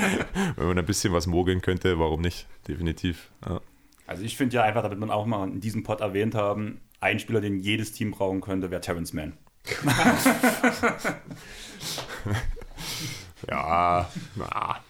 wenn 0.56 0.66
man 0.66 0.78
ein 0.78 0.86
bisschen 0.86 1.12
was 1.12 1.26
mogeln 1.26 1.60
könnte, 1.62 1.98
warum 1.98 2.20
nicht? 2.20 2.46
Definitiv. 2.66 3.30
Ja. 3.46 3.60
Also 4.06 4.22
ich 4.24 4.36
finde 4.36 4.56
ja 4.56 4.64
einfach, 4.64 4.82
damit 4.82 4.98
man 4.98 5.10
auch 5.10 5.24
mal 5.26 5.48
in 5.48 5.60
diesem 5.60 5.82
Pod 5.82 6.00
erwähnt 6.00 6.34
haben, 6.34 6.80
ein 7.00 7.18
Spieler, 7.18 7.40
den 7.40 7.60
jedes 7.60 7.92
Team 7.92 8.10
brauchen 8.10 8.40
könnte, 8.40 8.70
wäre 8.70 8.80
Terrence 8.80 9.12
Mann. 9.12 9.34
Ja, 13.48 14.10
na, 14.36 14.80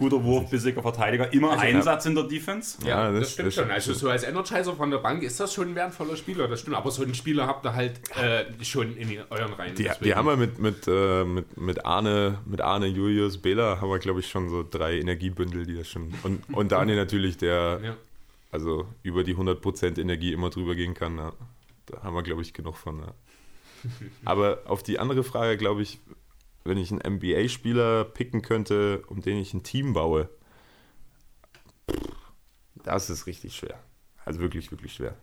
Guter 0.00 0.24
Wurf, 0.24 0.50
bissiger 0.50 0.82
Verteidiger, 0.82 1.32
immer 1.32 1.50
Also, 1.52 1.62
Einsatz 1.64 2.06
in 2.06 2.14
der 2.16 2.24
Defense. 2.24 2.78
Ja, 2.82 2.88
Ja, 2.88 3.12
das, 3.12 3.20
das- 3.20 3.32
stimmt 3.32 3.46
das 3.48 3.54
schon. 3.54 3.62
stimmt 3.64 3.74
Also 3.74 3.92
so 3.94 4.08
als 4.10 4.24
Energizer 4.24 4.74
von 4.74 4.90
der 4.90 4.98
Bank 4.98 5.22
ist 5.22 5.38
das 5.38 5.54
schon 5.54 5.68
ein 5.68 5.74
wertvoller 5.76 6.16
Spieler, 6.16 6.48
das 6.48 6.60
stimmt. 6.60 6.76
Aber 6.76 6.90
so 6.90 7.02
einen 7.04 7.14
Spieler 7.14 7.46
habt 7.46 7.64
ihr 7.64 7.74
halt 7.74 8.00
äh, 8.16 8.44
schon 8.64 8.96
in 8.96 9.18
euren 9.30 9.52
Reihen. 9.52 9.74
Die, 9.76 9.88
die 10.02 10.14
haben 10.14 10.26
wir 10.26 10.36
mit, 10.36 10.58
mit, 10.58 10.88
äh, 10.88 11.24
mit, 11.24 11.56
mit, 11.56 11.84
Arne, 11.86 12.38
mit 12.46 12.60
Arne, 12.60 12.86
Julius, 12.86 13.38
Bela, 13.38 13.80
haben 13.80 13.90
wir, 13.90 13.98
glaube 14.00 14.20
ich, 14.20 14.28
schon 14.28 14.48
so 14.48 14.66
drei 14.68 14.98
Energiebündel, 14.98 15.66
die 15.66 15.76
das 15.76 15.86
schon. 15.88 16.12
Und, 16.24 16.42
und 16.52 16.72
Daniel 16.72 16.96
natürlich, 16.96 17.36
der 17.36 17.80
Ja. 17.84 17.96
also 18.50 18.86
über 19.02 19.22
die 19.22 19.36
100% 19.36 20.00
Energie 20.00 20.32
immer 20.32 20.50
drüber 20.50 20.74
gehen 20.74 20.94
kann. 20.94 21.18
Ja. 21.18 21.32
Da 21.86 22.02
haben 22.02 22.14
wir, 22.14 22.22
glaube 22.22 22.42
ich, 22.42 22.52
genug 22.54 22.76
von. 22.76 23.00
Ja. 23.00 23.14
Aber 24.24 24.60
auf 24.66 24.82
die 24.82 24.98
andere 24.98 25.24
Frage, 25.24 25.56
glaube 25.56 25.82
ich, 25.82 25.98
wenn 26.64 26.78
ich 26.78 26.90
einen 26.90 27.16
NBA-Spieler 27.16 28.04
picken 28.04 28.42
könnte, 28.42 29.02
um 29.06 29.22
den 29.22 29.38
ich 29.38 29.54
ein 29.54 29.62
Team 29.62 29.92
baue, 29.92 30.28
das 32.82 33.10
ist 33.10 33.26
richtig 33.26 33.56
schwer. 33.56 33.78
Also 34.24 34.40
wirklich, 34.40 34.70
wirklich 34.70 34.94
schwer. 34.94 35.16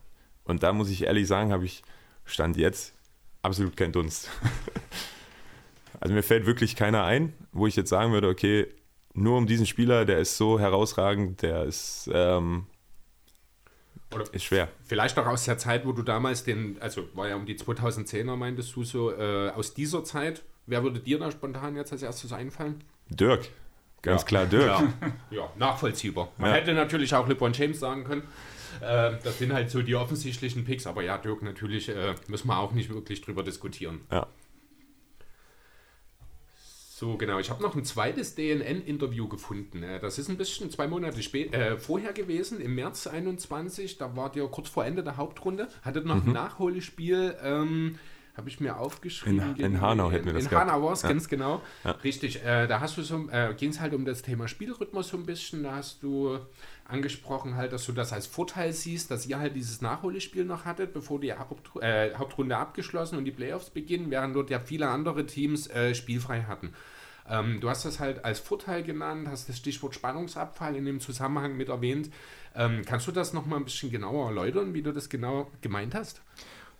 Und 0.43 0.63
da 0.63 0.73
muss 0.73 0.89
ich 0.89 1.03
ehrlich 1.03 1.27
sagen, 1.27 1.51
habe 1.51 1.65
ich 1.65 1.83
Stand 2.25 2.57
jetzt 2.57 2.93
absolut 3.41 3.77
keinen 3.77 3.93
Dunst. 3.93 4.29
Also 5.99 6.13
mir 6.13 6.21
fällt 6.21 6.45
wirklich 6.45 6.75
keiner 6.75 7.05
ein, 7.05 7.33
wo 7.51 7.65
ich 7.65 7.75
jetzt 7.75 7.89
sagen 7.89 8.13
würde, 8.13 8.27
okay, 8.27 8.67
nur 9.13 9.35
um 9.35 9.47
diesen 9.47 9.65
Spieler, 9.65 10.05
der 10.05 10.19
ist 10.19 10.37
so 10.37 10.59
herausragend, 10.59 11.41
der 11.41 11.63
ist, 11.63 12.07
ähm, 12.13 12.67
ist 14.31 14.43
schwer. 14.43 14.69
vielleicht 14.85 15.17
auch 15.17 15.25
aus 15.25 15.45
der 15.45 15.57
Zeit, 15.57 15.87
wo 15.87 15.91
du 15.91 16.03
damals 16.03 16.43
den, 16.43 16.79
also 16.81 17.07
war 17.15 17.27
ja 17.27 17.35
um 17.35 17.47
die 17.47 17.55
2010er, 17.55 18.35
meintest 18.35 18.75
du 18.75 18.83
so, 18.83 19.11
äh, 19.11 19.49
aus 19.49 19.73
dieser 19.73 20.03
Zeit, 20.03 20.43
wer 20.67 20.83
würde 20.83 20.99
dir 20.99 21.17
da 21.19 21.31
spontan 21.31 21.75
jetzt 21.75 21.91
als 21.91 22.03
erstes 22.03 22.31
einfallen? 22.33 22.83
Dirk, 23.09 23.49
ganz 24.01 24.21
Ja. 24.21 24.27
klar 24.27 24.45
Dirk. 24.45 24.65
Ja, 24.67 24.93
ja 25.31 25.49
nachvollziehbar. 25.57 26.31
Man 26.37 26.51
Ja. 26.51 26.57
hätte 26.57 26.73
natürlich 26.73 27.13
auch 27.15 27.27
LeBron 27.27 27.53
James 27.53 27.79
sagen 27.79 28.03
können. 28.03 28.21
Äh, 28.81 29.13
das 29.23 29.39
sind 29.39 29.53
halt 29.53 29.71
so 29.71 29.81
die 29.81 29.95
offensichtlichen 29.95 30.63
Picks, 30.65 30.85
aber 30.85 31.01
ja, 31.01 31.17
Dirk 31.17 31.41
natürlich 31.41 31.89
äh, 31.89 32.13
müssen 32.27 32.47
wir 32.47 32.57
auch 32.59 32.73
nicht 32.73 32.89
wirklich 32.93 33.21
drüber 33.21 33.41
diskutieren. 33.43 34.01
Ja. 34.11 34.27
So, 36.99 37.15
genau. 37.15 37.37
Ich 37.37 37.51
habe 37.51 37.61
noch 37.61 37.75
ein 37.75 37.85
zweites 37.85 38.33
DNN-Interview 38.33 39.27
gefunden. 39.27 39.83
Äh, 39.83 39.99
Das 39.99 40.17
ist 40.17 40.29
ein 40.29 40.37
bisschen 40.37 40.71
zwei 40.71 40.87
Monate 40.87 41.19
äh, 41.19 41.77
vorher 41.77 42.11
gewesen, 42.11 42.59
im 42.59 42.73
März 42.73 43.05
21. 43.05 43.99
Da 43.99 44.15
wart 44.15 44.35
ihr 44.35 44.47
kurz 44.47 44.67
vor 44.69 44.83
Ende 44.83 45.03
der 45.03 45.15
Hauptrunde. 45.17 45.67
Hattet 45.83 46.05
noch 46.07 46.25
ein 46.25 46.31
Nachholspiel. 46.33 47.35
Ähm, 47.43 47.99
habe 48.37 48.47
ich 48.49 48.59
mir 48.59 48.77
aufgeschrieben. 48.79 49.55
In- 49.57 49.65
in 49.73 49.81
Hanau 49.81 50.11
hätten 50.11 50.25
wir 50.27 50.33
das 50.33 50.43
In 50.43 50.49
gehabt. 50.49 50.69
Hanau 50.71 50.85
war 50.85 50.93
es, 50.93 51.01
Ja. 51.01 51.09
ganz 51.09 51.27
genau. 51.27 51.61
Richtig. 52.03 52.43
Äh, 52.45 52.67
da 52.67 52.79
hast 52.79 52.95
du 52.97 53.01
so, 53.01 53.27
äh, 53.31 53.53
ging 53.57 53.71
es 53.71 53.79
halt 53.81 53.93
um 53.93 54.05
das 54.05 54.21
Thema 54.21 54.47
Spielrhythmus 54.47 55.09
so 55.09 55.17
ein 55.17 55.25
bisschen. 55.25 55.63
Da 55.63 55.75
hast 55.75 56.01
du 56.03 56.37
angesprochen 56.85 57.55
halt, 57.55 57.73
dass 57.73 57.85
du 57.85 57.91
das 57.91 58.13
als 58.13 58.27
Vorteil 58.27 58.71
siehst, 58.73 59.11
dass 59.11 59.25
ihr 59.27 59.39
halt 59.39 59.55
dieses 59.55 59.81
Nachholspiel 59.81 60.45
noch 60.45 60.65
hattet, 60.65 60.93
bevor 60.93 61.19
die 61.19 61.33
Haupt, 61.33 61.71
äh, 61.81 62.13
Hauptrunde 62.15 62.55
abgeschlossen 62.57 63.17
und 63.17 63.25
die 63.25 63.31
Playoffs 63.31 63.69
beginnen, 63.71 64.09
während 64.11 64.35
dort 64.35 64.49
ja 64.49 64.59
viele 64.59 64.87
andere 64.87 65.25
Teams 65.25 65.67
äh, 65.67 65.93
spielfrei 65.95 66.43
hatten. 66.43 66.73
Ähm, 67.29 67.59
du 67.59 67.69
hast 67.69 67.83
das 67.83 67.99
halt 67.99 68.23
als 68.23 68.39
Vorteil 68.39 68.83
genannt, 68.83 69.27
hast 69.29 69.49
das 69.49 69.57
Stichwort 69.57 69.93
Spannungsabfall 69.95 70.77
in 70.77 70.85
dem 70.85 71.01
Zusammenhang 71.01 71.57
mit 71.57 71.67
erwähnt. 71.67 72.09
Ähm, 72.55 72.83
kannst 72.85 73.05
du 73.07 73.11
das 73.11 73.33
nochmal 73.33 73.59
ein 73.59 73.65
bisschen 73.65 73.91
genauer 73.91 74.27
erläutern, 74.27 74.73
wie 74.73 74.81
du 74.81 74.93
das 74.93 75.09
genau 75.09 75.51
gemeint 75.61 75.93
hast? 75.93 76.21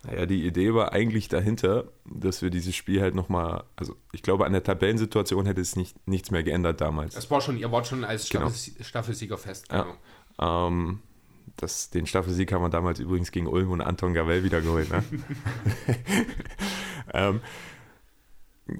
Naja, 0.08 0.26
die 0.26 0.46
Idee 0.46 0.74
war 0.74 0.94
eigentlich 0.94 1.28
dahinter, 1.28 1.92
dass 2.06 2.42
wir 2.42 2.50
dieses 2.50 2.76
Spiel 2.76 3.02
halt 3.02 3.14
nochmal, 3.14 3.66
also 3.76 3.96
ich 4.14 4.24
glaube, 4.24 4.46
an 4.46 4.54
der 4.54 4.64
Tabellensituation 4.64 5.46
hätte 5.46 5.60
es 5.60 5.76
nicht, 5.76 5.96
nichts 6.08 6.32
mehr 6.32 6.44
geändert 6.44 6.80
damals. 6.80 7.16
Das 7.16 7.30
war 7.30 7.42
schon, 7.42 7.58
ihr 7.58 7.72
wart 7.74 7.88
schon 7.88 8.06
als 8.06 8.30
Genau. 8.30 8.50
Staffel, 8.50 8.84
Staffelsieger 8.86 9.38
fest. 9.38 9.68
Ja. 9.70 9.84
Genau. 10.40 10.68
Ähm, 10.68 11.00
das, 11.58 11.90
den 11.90 12.06
Staffelsieg 12.06 12.52
haben 12.54 12.62
wir 12.62 12.70
damals 12.70 13.00
übrigens 13.00 13.32
gegen 13.32 13.48
Ulm 13.48 13.72
und 13.72 13.82
Anton 13.82 14.14
Gavel 14.14 14.44
wiedergeholt. 14.46 14.90
Ne? 14.90 15.04
ähm, 17.14 17.42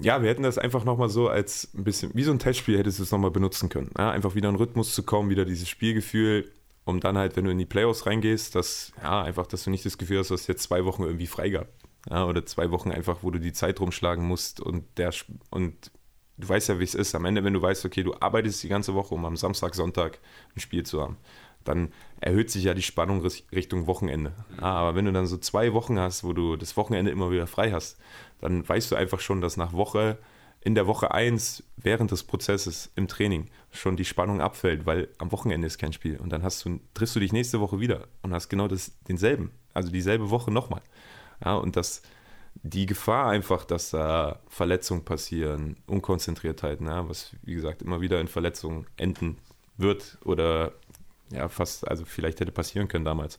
ja, 0.00 0.22
wir 0.22 0.30
hätten 0.30 0.42
das 0.42 0.56
einfach 0.56 0.84
nochmal 0.84 1.10
so 1.10 1.28
als 1.28 1.68
ein 1.74 1.84
bisschen, 1.84 2.10
wie 2.14 2.22
so 2.22 2.30
ein 2.30 2.38
Testspiel 2.38 2.78
hättest 2.78 3.00
du 3.00 3.02
es 3.02 3.10
nochmal 3.10 3.30
benutzen 3.30 3.68
können. 3.68 3.90
Ja? 3.98 4.10
Einfach 4.10 4.34
wieder 4.34 4.48
in 4.48 4.56
Rhythmus 4.56 4.94
zu 4.94 5.02
kommen, 5.02 5.28
wieder 5.28 5.44
dieses 5.44 5.68
Spielgefühl, 5.68 6.50
um 6.88 7.00
dann 7.00 7.18
halt, 7.18 7.36
wenn 7.36 7.44
du 7.44 7.50
in 7.50 7.58
die 7.58 7.66
Playoffs 7.66 8.06
reingehst, 8.06 8.54
dass, 8.54 8.94
ja, 9.02 9.22
einfach, 9.22 9.46
dass 9.46 9.64
du 9.64 9.70
nicht 9.70 9.84
das 9.84 9.98
Gefühl 9.98 10.20
hast, 10.20 10.30
dass 10.30 10.46
jetzt 10.46 10.62
zwei 10.62 10.86
Wochen 10.86 11.02
irgendwie 11.02 11.26
frei 11.26 11.50
gab. 11.50 11.68
Ja? 12.08 12.24
Oder 12.24 12.46
zwei 12.46 12.70
Wochen 12.70 12.90
einfach, 12.90 13.18
wo 13.20 13.30
du 13.30 13.38
die 13.38 13.52
Zeit 13.52 13.78
rumschlagen 13.78 14.24
musst 14.24 14.58
und 14.58 14.86
der, 14.96 15.12
und 15.50 15.92
du 16.38 16.48
weißt 16.48 16.70
ja, 16.70 16.80
wie 16.80 16.84
es 16.84 16.94
ist. 16.94 17.14
Am 17.14 17.26
Ende, 17.26 17.44
wenn 17.44 17.52
du 17.52 17.60
weißt, 17.60 17.84
okay, 17.84 18.02
du 18.02 18.14
arbeitest 18.18 18.62
die 18.62 18.68
ganze 18.68 18.94
Woche, 18.94 19.14
um 19.14 19.26
am 19.26 19.36
Samstag, 19.36 19.74
Sonntag 19.74 20.18
ein 20.56 20.60
Spiel 20.60 20.82
zu 20.82 21.02
haben. 21.02 21.18
dann 21.62 21.92
erhöht 22.20 22.50
sich 22.50 22.64
ja 22.64 22.72
die 22.72 22.80
Spannung 22.80 23.20
Richtung 23.52 23.86
Wochenende. 23.86 24.32
Ah, 24.56 24.80
aber 24.80 24.94
wenn 24.94 25.04
du 25.04 25.12
dann 25.12 25.26
so 25.26 25.36
zwei 25.36 25.74
Wochen 25.74 25.98
hast, 25.98 26.24
wo 26.24 26.32
du 26.32 26.56
das 26.56 26.78
Wochenende 26.78 27.10
immer 27.10 27.30
wieder 27.30 27.46
frei 27.46 27.70
hast, 27.70 27.98
dann 28.40 28.66
weißt 28.66 28.90
du 28.90 28.96
einfach 28.96 29.20
schon, 29.20 29.42
dass 29.42 29.58
nach 29.58 29.74
Woche, 29.74 30.16
in 30.60 30.74
der 30.74 30.86
Woche 30.86 31.12
1, 31.12 31.62
während 31.76 32.10
des 32.10 32.24
Prozesses 32.24 32.90
im 32.96 33.08
Training, 33.08 33.46
schon 33.70 33.96
die 33.96 34.04
Spannung 34.04 34.40
abfällt, 34.40 34.86
weil 34.86 35.08
am 35.18 35.30
Wochenende 35.32 35.66
ist 35.66 35.78
kein 35.78 35.92
Spiel. 35.92 36.16
Und 36.18 36.30
dann 36.30 36.42
hast 36.42 36.64
du, 36.64 36.80
triffst 36.94 37.16
du 37.16 37.20
dich 37.20 37.32
nächste 37.32 37.60
Woche 37.60 37.80
wieder 37.80 38.08
und 38.22 38.32
hast 38.32 38.48
genau 38.48 38.68
das, 38.68 38.92
denselben, 39.08 39.52
also 39.72 39.90
dieselbe 39.90 40.30
Woche 40.30 40.50
nochmal. 40.50 40.82
Ja, 41.44 41.54
und 41.54 41.76
das, 41.76 42.02
die 42.54 42.86
Gefahr 42.86 43.28
einfach, 43.28 43.64
dass 43.64 43.90
da 43.90 44.40
Verletzungen 44.48 45.04
passieren, 45.04 45.76
Unkonzentriertheit, 45.86 46.80
ne, 46.80 47.04
was 47.06 47.32
wie 47.42 47.54
gesagt 47.54 47.82
immer 47.82 48.00
wieder 48.00 48.20
in 48.20 48.28
Verletzungen 48.28 48.86
enden 48.96 49.38
wird 49.76 50.18
oder 50.24 50.72
ja, 51.30 51.48
fast, 51.48 51.86
also 51.86 52.04
vielleicht 52.04 52.40
hätte 52.40 52.52
passieren 52.52 52.88
können 52.88 53.04
damals. 53.04 53.38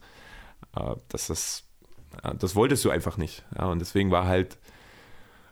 Äh, 0.76 0.96
dass 1.10 1.28
das, 1.28 1.64
das 2.38 2.56
wolltest 2.56 2.86
du 2.86 2.90
einfach 2.90 3.18
nicht. 3.18 3.44
Ja, 3.58 3.66
und 3.66 3.80
deswegen 3.80 4.12
war 4.12 4.26
halt, 4.26 4.58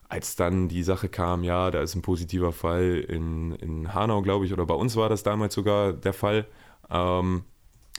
als 0.10 0.36
dann 0.36 0.70
die 0.70 0.84
Sache 0.84 1.10
kam, 1.10 1.44
ja, 1.44 1.70
da 1.72 1.82
ist 1.82 1.96
ein 1.96 2.02
positiver 2.02 2.54
Fall 2.54 3.06
in, 3.08 3.54
in 3.56 3.94
Hanau, 3.94 4.22
glaube 4.22 4.46
ich, 4.46 4.54
oder 4.54 4.66
bei 4.66 4.74
uns 4.74 4.96
war 4.96 5.10
das 5.10 5.24
damals 5.24 5.54
sogar 5.54 5.94
der 5.94 6.14
Fall. 6.14 6.46
Ähm, 6.90 7.44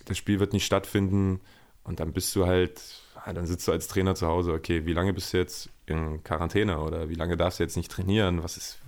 das 0.07 0.17
Spiel 0.17 0.41
wird 0.41 0.53
nicht 0.53 0.65
stattfinden 0.65 1.41
und 1.85 2.01
dann 2.01 2.13
bist 2.13 2.35
du 2.35 2.47
halt, 2.47 2.81
dann 3.27 3.47
sitzt 3.47 3.69
du 3.69 3.73
als 3.73 3.89
Trainer 3.89 4.15
zu 4.15 4.27
Hause, 4.27 4.53
okay, 4.53 4.87
wie 4.87 4.95
lange 4.95 5.13
bist 5.13 5.33
du 5.33 5.37
jetzt 5.37 5.69
in 5.87 6.23
Quarantäne 6.25 6.81
oder 6.81 7.09
wie 7.09 7.15
lange 7.15 7.37
darfst 7.37 7.59
du 7.59 7.65
jetzt 7.65 7.77
nicht 7.77 7.91
trainieren? 7.91 8.43
Was 8.43 8.57
ist, 8.57 8.79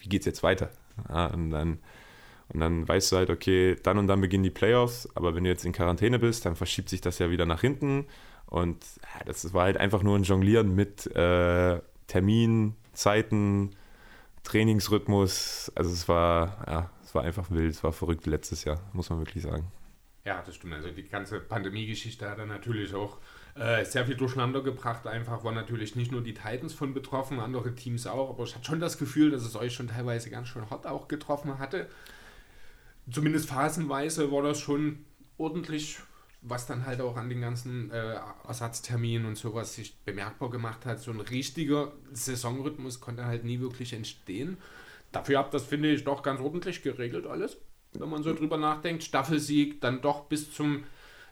wie 0.00 0.08
geht 0.08 0.20
es 0.22 0.26
jetzt 0.26 0.42
weiter? 0.42 0.70
Ja, 1.08 1.26
und 1.26 1.50
dann 1.50 1.78
und 2.50 2.60
dann 2.60 2.88
weißt 2.88 3.12
du 3.12 3.16
halt, 3.16 3.30
okay, 3.30 3.76
dann 3.82 3.98
und 3.98 4.06
dann 4.06 4.20
beginnen 4.20 4.42
die 4.42 4.50
Playoffs, 4.50 5.08
aber 5.14 5.34
wenn 5.34 5.44
du 5.44 5.50
jetzt 5.50 5.66
in 5.66 5.72
Quarantäne 5.72 6.18
bist, 6.18 6.46
dann 6.46 6.56
verschiebt 6.56 6.88
sich 6.88 7.00
das 7.00 7.18
ja 7.18 7.30
wieder 7.30 7.44
nach 7.44 7.60
hinten. 7.60 8.06
Und 8.46 8.78
das 9.26 9.52
war 9.52 9.64
halt 9.64 9.76
einfach 9.76 10.02
nur 10.02 10.16
ein 10.16 10.22
Jonglieren 10.22 10.74
mit 10.74 11.06
äh, 11.14 11.78
Termin, 12.08 12.74
Zeiten, 12.92 13.70
Trainingsrhythmus. 14.42 15.70
Also 15.76 15.92
es 15.92 16.08
war, 16.08 16.64
ja, 16.66 16.90
es 17.04 17.14
war 17.14 17.22
einfach 17.22 17.50
wild, 17.50 17.70
es 17.70 17.84
war 17.84 17.92
verrückt 17.92 18.26
letztes 18.26 18.64
Jahr, 18.64 18.80
muss 18.92 19.08
man 19.10 19.20
wirklich 19.20 19.44
sagen. 19.44 19.70
Ja, 20.24 20.42
das 20.44 20.56
stimmt. 20.56 20.74
Also 20.74 20.90
die 20.90 21.04
ganze 21.04 21.38
Pandemie-Geschichte 21.38 22.28
hat 22.28 22.38
er 22.38 22.46
natürlich 22.46 22.92
auch 22.94 23.18
äh, 23.54 23.84
sehr 23.84 24.04
viel 24.04 24.16
durcheinander 24.16 24.62
gebracht. 24.62 25.06
Einfach 25.06 25.44
war 25.44 25.52
natürlich 25.52 25.94
nicht 25.94 26.10
nur 26.10 26.22
die 26.22 26.34
Titans 26.34 26.74
von 26.74 26.92
betroffen, 26.92 27.38
andere 27.38 27.76
Teams 27.76 28.08
auch. 28.08 28.30
Aber 28.30 28.42
ich 28.42 28.56
hatte 28.56 28.64
schon 28.64 28.80
das 28.80 28.98
Gefühl, 28.98 29.30
dass 29.30 29.42
es 29.42 29.54
euch 29.54 29.72
schon 29.72 29.86
teilweise 29.86 30.28
ganz 30.28 30.48
schön 30.48 30.68
hart 30.68 30.88
auch 30.88 31.06
getroffen 31.06 31.60
hatte 31.60 31.88
zumindest 33.10 33.48
phasenweise 33.48 34.30
war 34.30 34.42
das 34.42 34.60
schon 34.60 35.04
ordentlich, 35.36 36.00
was 36.40 36.66
dann 36.66 36.86
halt 36.86 37.00
auch 37.00 37.16
an 37.16 37.28
den 37.28 37.40
ganzen 37.40 37.90
äh, 37.90 38.16
Ersatzterminen 38.46 39.26
und 39.26 39.36
sowas 39.36 39.74
sich 39.74 39.96
bemerkbar 40.04 40.50
gemacht 40.50 40.86
hat. 40.86 41.00
So 41.00 41.10
ein 41.10 41.20
richtiger 41.20 41.92
Saisonrhythmus 42.12 43.00
konnte 43.00 43.24
halt 43.24 43.44
nie 43.44 43.60
wirklich 43.60 43.92
entstehen. 43.92 44.58
Dafür 45.10 45.38
habt 45.38 45.54
das, 45.54 45.64
finde 45.64 45.90
ich, 45.90 46.04
doch 46.04 46.22
ganz 46.22 46.40
ordentlich 46.40 46.82
geregelt 46.82 47.26
alles. 47.26 47.56
Wenn 47.92 48.08
man 48.08 48.22
so 48.22 48.34
drüber 48.34 48.56
nachdenkt, 48.56 49.02
Staffelsieg, 49.02 49.80
dann 49.80 50.00
doch 50.00 50.26
bis 50.26 50.52
zum 50.52 50.84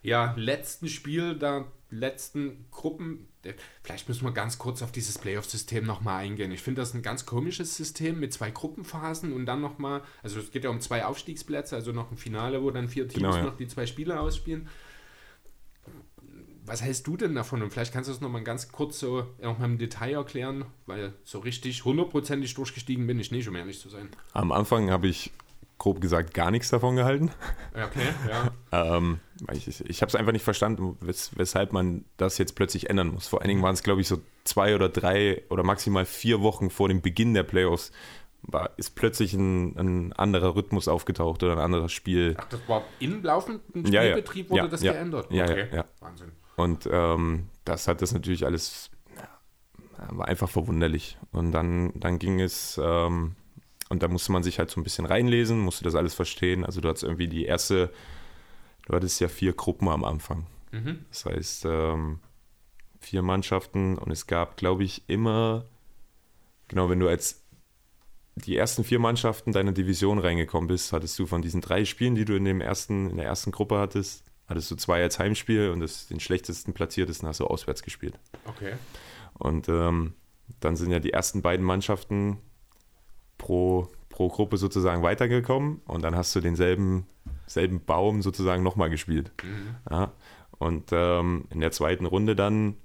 ja, 0.03 0.35
letzten 0.37 0.89
Spiel 0.89 1.37
der 1.37 1.67
letzten 1.91 2.67
Gruppen. 2.71 3.29
Vielleicht 3.83 4.09
müssen 4.09 4.25
wir 4.25 4.33
ganz 4.33 4.59
kurz 4.59 4.83
auf 4.83 4.91
dieses 4.91 5.19
Playoff-System 5.19 5.85
nochmal 5.85 6.25
eingehen. 6.25 6.51
Ich 6.51 6.63
finde 6.63 6.81
das 6.81 6.95
ein 6.95 7.03
ganz 7.03 7.27
komisches 7.27 7.77
System 7.77 8.19
mit 8.19 8.33
zwei 8.33 8.51
Gruppenphasen 8.51 9.33
und 9.33 9.47
dann 9.47 9.61
nochmal, 9.61 10.03
also 10.23 10.41
es 10.41 10.51
geht 10.51 10.65
ja 10.65 10.71
um 10.71 10.81
zwei 10.81 11.05
Aufstiegsplätze, 11.05 11.77
also 11.77 11.93
noch 11.93 12.11
ein 12.11 12.17
Finale, 12.17 12.63
wo 12.63 12.71
dann 12.71 12.89
vier 12.89 13.07
Teams 13.07 13.23
genau, 13.23 13.37
ja. 13.37 13.43
noch 13.45 13.57
die 13.57 13.69
zwei 13.69 13.87
Spiele 13.87 14.19
ausspielen. 14.19 14.69
Was 16.67 16.83
hältst 16.83 17.07
du 17.07 17.17
denn 17.17 17.35
davon? 17.35 17.63
Und 17.63 17.71
vielleicht 17.71 17.93
kannst 17.93 18.09
du 18.09 18.13
es 18.13 18.21
nochmal 18.21 18.43
ganz 18.43 18.73
kurz 18.73 18.99
so 18.99 19.27
nochmal 19.41 19.71
im 19.71 19.79
Detail 19.79 20.15
erklären, 20.15 20.65
weil 20.87 21.15
so 21.25 21.39
richtig 21.39 21.85
hundertprozentig 21.85 22.55
durchgestiegen 22.55 23.07
bin 23.07 23.21
ich 23.21 23.31
nicht, 23.31 23.49
um 23.49 23.55
ehrlich 23.55 23.79
zu 23.79 23.89
sein. 23.89 24.09
Am 24.33 24.51
Anfang 24.51 24.91
habe 24.91 25.07
ich 25.07 25.33
grob 25.79 26.01
gesagt 26.01 26.35
gar 26.35 26.51
nichts 26.51 26.71
davon 26.71 26.97
gehalten. 26.97 27.31
Okay, 27.73 28.09
ja. 28.29 28.51
ähm, 28.97 29.21
ich 29.53 29.69
ich 29.89 30.03
habe 30.03 30.09
es 30.09 30.17
einfach 30.17 30.33
nicht 30.33 30.43
verstanden, 30.43 30.97
wes 31.01 31.31
weshalb 31.37 31.73
man 31.73 32.05
das 32.17 32.39
jetzt 32.39 32.57
plötzlich 32.57 32.91
ändern 32.91 33.09
muss. 33.09 33.29
Vor 33.29 33.43
allen 33.43 33.49
Dingen 33.49 33.63
waren 33.63 33.75
es, 33.75 33.83
glaube 33.83 34.01
ich, 34.01 34.09
so 34.09 34.21
zwei 34.45 34.75
oder 34.75 34.89
drei 34.89 35.43
oder 35.51 35.63
maximal 35.63 36.07
vier 36.07 36.41
Wochen 36.41 36.71
vor 36.71 36.89
dem 36.89 37.03
Beginn 37.03 37.35
der 37.35 37.43
Playoffs, 37.43 37.93
war, 38.43 38.71
ist 38.77 38.95
plötzlich 38.95 39.35
ein, 39.35 39.77
ein, 39.77 40.13
anderer 40.15 40.55
Rhythmus 40.55 40.89
aufgetaucht 40.89 41.43
oder 41.43 41.53
ein 41.53 41.59
anderes 41.59 41.93
Spiel. 41.93 42.37
Ach, 42.39 42.49
das 42.49 42.61
war 42.69 42.85
im 43.01 43.23
laufenden 43.23 43.87
Spielbetrieb 43.87 44.51
ja, 44.51 44.57
ja. 44.57 44.63
wurde 44.63 44.63
ja, 44.63 44.69
das 44.69 44.81
geändert? 44.81 45.31
Ja, 45.31 45.45
okay. 45.45 45.67
ja, 45.73 45.85
Wahnsinn. 46.01 46.33
Und 46.57 46.89
ähm, 46.91 47.49
das 47.65 47.87
hat 47.87 48.03
das 48.03 48.13
natürlich 48.13 48.45
alles, 48.45 48.91
war 50.09 50.29
einfach 50.29 50.49
verwunderlich. 50.49 51.19
Und 51.33 51.53
dann, 51.53 51.93
dann 51.95 52.19
ging 52.19 52.41
es... 52.41 52.81
Ähm, 52.83 53.37
und 53.89 54.03
da 54.03 54.09
musste 54.09 54.33
man 54.33 54.43
sich 54.43 54.59
halt 54.59 54.71
so 54.71 54.81
ein 54.81 54.85
bisschen 54.85 55.07
reinlesen, 55.07 55.61
musste 55.61 55.85
das 55.85 55.95
alles 55.95 56.15
verstehen. 56.15 56.65
Also 56.65 56.81
du 56.81 56.89
hattest 56.89 57.05
irgendwie 57.05 57.29
die 57.29 57.45
erste, 57.45 57.93
du 58.87 58.95
hattest 58.95 59.21
ja 59.21 59.29
vier 59.29 59.53
Gruppen 59.53 59.89
am 59.89 60.05
Anfang. 60.05 60.47
Mhm. 60.73 61.05
Das 61.09 61.25
heißt, 61.25 61.67
ähm, 61.67 62.19
vier 63.01 63.23
Mannschaften 63.23 63.97
und 63.97 64.11
es 64.11 64.27
gab, 64.27 64.57
glaube 64.57 64.83
ich, 64.83 65.09
immer, 65.09 65.67
genau, 66.67 66.91
wenn 66.91 66.99
du 66.99 67.09
als 67.09 67.45
die 68.35 68.57
ersten 68.57 68.85
vier 68.85 68.99
Mannschaften 68.99 69.53
deiner 69.53 69.73
Division 69.73 70.19
reingekommen 70.19 70.69
bist, 70.69 70.93
hattest 70.93 71.19
du 71.19 71.27
von 71.27 71.41
diesen 71.41 71.61
drei 71.61 71.85
Spielen, 71.85 72.17
die 72.17 72.25
du 72.25 72.35
in, 72.35 72.45
dem 72.45 72.61
ersten, 72.61 73.09
in 73.09 73.17
der 73.17 73.27
ersten 73.27 73.53
Gruppe 73.53 73.79
hattest, 73.79 74.25
hattest 74.49 74.71
du 74.71 74.77
zwei 74.77 75.03
als 75.03 75.19
Heimspiel 75.19 75.71
und 75.71 75.81
das, 75.81 76.07
den 76.07 76.21
schlechtesten 76.21 76.73
platziertesten 76.73 77.29
hast 77.29 77.41
du 77.41 77.47
auswärts 77.47 77.83
gespielt. 77.83 78.19
Okay. 78.45 78.75
Und 79.35 79.69
ähm, 79.69 80.15
dann 80.61 80.77
sind 80.77 80.91
ja 80.91 81.01
die 81.01 81.13
ersten 81.13 81.43
beiden 81.43 81.65
Mannschaften 81.65 82.39
pro, 83.39 83.89
pro 84.09 84.29
Gruppe 84.29 84.57
sozusagen 84.57 85.03
weitergekommen 85.03 85.81
und 85.87 86.03
dann 86.03 86.17
hast 86.17 86.35
du 86.35 86.41
denselben 86.41 87.07
selben 87.47 87.85
Baum 87.85 88.23
sozusagen 88.23 88.63
nochmal 88.63 88.91
gespielt. 88.91 89.33
Mhm. 89.43 89.77
Ja, 89.91 90.13
und 90.59 90.91
ähm, 90.93 91.45
in 91.51 91.61
der 91.61 91.71
zweiten 91.71 92.07
Runde 92.07 92.35
dann, 92.35 92.77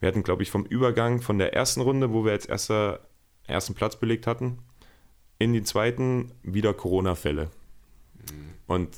wir 0.00 0.08
hatten, 0.08 0.22
glaube 0.22 0.42
ich, 0.42 0.50
vom 0.50 0.64
Übergang 0.64 1.20
von 1.20 1.38
der 1.38 1.54
ersten 1.54 1.80
Runde, 1.80 2.12
wo 2.12 2.24
wir 2.24 2.32
als 2.32 2.46
erster, 2.46 3.00
ersten 3.46 3.74
Platz 3.74 3.96
belegt 3.96 4.26
hatten, 4.26 4.58
in 5.38 5.52
die 5.52 5.62
zweiten 5.62 6.32
wieder 6.42 6.74
Corona-Fälle. 6.74 7.50
Mhm. 8.30 8.54
Und 8.66 8.96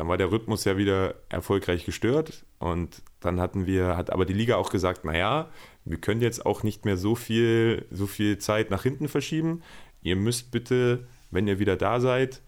dann 0.00 0.08
war 0.08 0.16
der 0.16 0.32
Rhythmus 0.32 0.64
ja 0.64 0.76
wieder 0.76 1.14
erfolgreich 1.28 1.84
gestört 1.84 2.44
und 2.58 3.02
dann 3.20 3.38
hatten 3.38 3.66
wir, 3.66 3.96
hat 3.96 4.10
aber 4.10 4.24
die 4.24 4.32
Liga 4.32 4.56
auch 4.56 4.70
gesagt, 4.70 5.04
naja, 5.04 5.50
wir 5.84 5.98
können 5.98 6.22
jetzt 6.22 6.46
auch 6.46 6.62
nicht 6.62 6.84
mehr 6.84 6.96
so 6.96 7.14
viel, 7.14 7.86
so 7.90 8.06
viel 8.06 8.38
Zeit 8.38 8.70
nach 8.70 8.82
hinten 8.82 9.08
verschieben 9.08 9.62
ihr 10.02 10.16
müsst 10.16 10.50
bitte, 10.50 11.06
wenn 11.30 11.46
ihr 11.46 11.58
wieder 11.58 11.76
da 11.76 12.00
seid, 12.00 12.40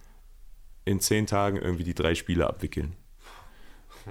in 0.84 1.00
zehn 1.00 1.26
Tagen 1.26 1.56
irgendwie 1.56 1.84
die 1.84 1.94
drei 1.94 2.14
Spiele 2.14 2.46
abwickeln. 2.46 2.94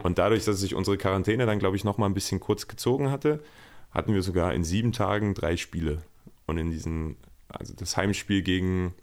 Und 0.04 0.18
dadurch, 0.20 0.46
dass 0.46 0.60
sich 0.60 0.74
unsere 0.74 0.98
Quarantäne 0.98 1.46
dann, 1.46 1.60
glaube 1.60 1.76
ich, 1.76 1.84
noch 1.84 1.98
mal 1.98 2.06
ein 2.06 2.14
bisschen 2.14 2.40
kurz 2.40 2.68
gezogen 2.68 3.12
hatte, 3.12 3.44
hatten 3.92 4.14
wir 4.14 4.22
sogar 4.22 4.54
in 4.54 4.64
sieben 4.64 4.94
Tagen 4.94 5.34
drei 5.34 5.58
Spiele. 5.58 6.02
Und 6.46 6.58
in 6.58 6.72
diesen, 6.72 7.18
also 7.50 7.74
das 7.76 7.98
Heimspiel 7.98 8.42
gegen, 8.42 8.94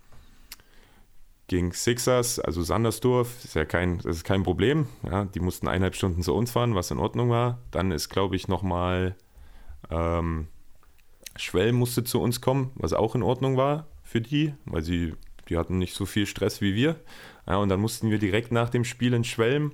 gegen 1.48 1.72
Sixers, 1.72 2.38
also 2.38 2.62
Sandersdorf, 2.62 3.44
ist 3.44 3.54
ja 3.54 3.64
kein, 3.64 3.98
das 3.98 4.16
ist 4.16 4.24
kein 4.24 4.42
Problem. 4.42 4.86
Ja, 5.02 5.24
die 5.24 5.40
mussten 5.40 5.66
eineinhalb 5.66 5.96
Stunden 5.96 6.22
zu 6.22 6.34
uns 6.34 6.50
fahren, 6.50 6.74
was 6.74 6.90
in 6.90 6.98
Ordnung 6.98 7.30
war. 7.30 7.58
Dann 7.70 7.90
ist, 7.90 8.10
glaube 8.10 8.36
ich, 8.36 8.48
nochmal 8.48 9.16
ähm, 9.90 10.48
Schwell 11.36 11.72
musste 11.72 12.04
zu 12.04 12.20
uns 12.20 12.40
kommen, 12.40 12.70
was 12.74 12.92
auch 12.92 13.14
in 13.14 13.22
Ordnung 13.22 13.56
war 13.56 13.86
für 14.02 14.20
die, 14.20 14.54
weil 14.66 14.82
sie, 14.82 15.14
die 15.48 15.56
hatten 15.56 15.78
nicht 15.78 15.94
so 15.94 16.04
viel 16.04 16.26
Stress 16.26 16.60
wie 16.60 16.74
wir. 16.74 16.96
Ja, 17.46 17.56
und 17.56 17.70
dann 17.70 17.80
mussten 17.80 18.10
wir 18.10 18.18
direkt 18.18 18.52
nach 18.52 18.68
dem 18.68 18.84
Spiel 18.84 19.14
in 19.14 19.24
Schwelm 19.24 19.72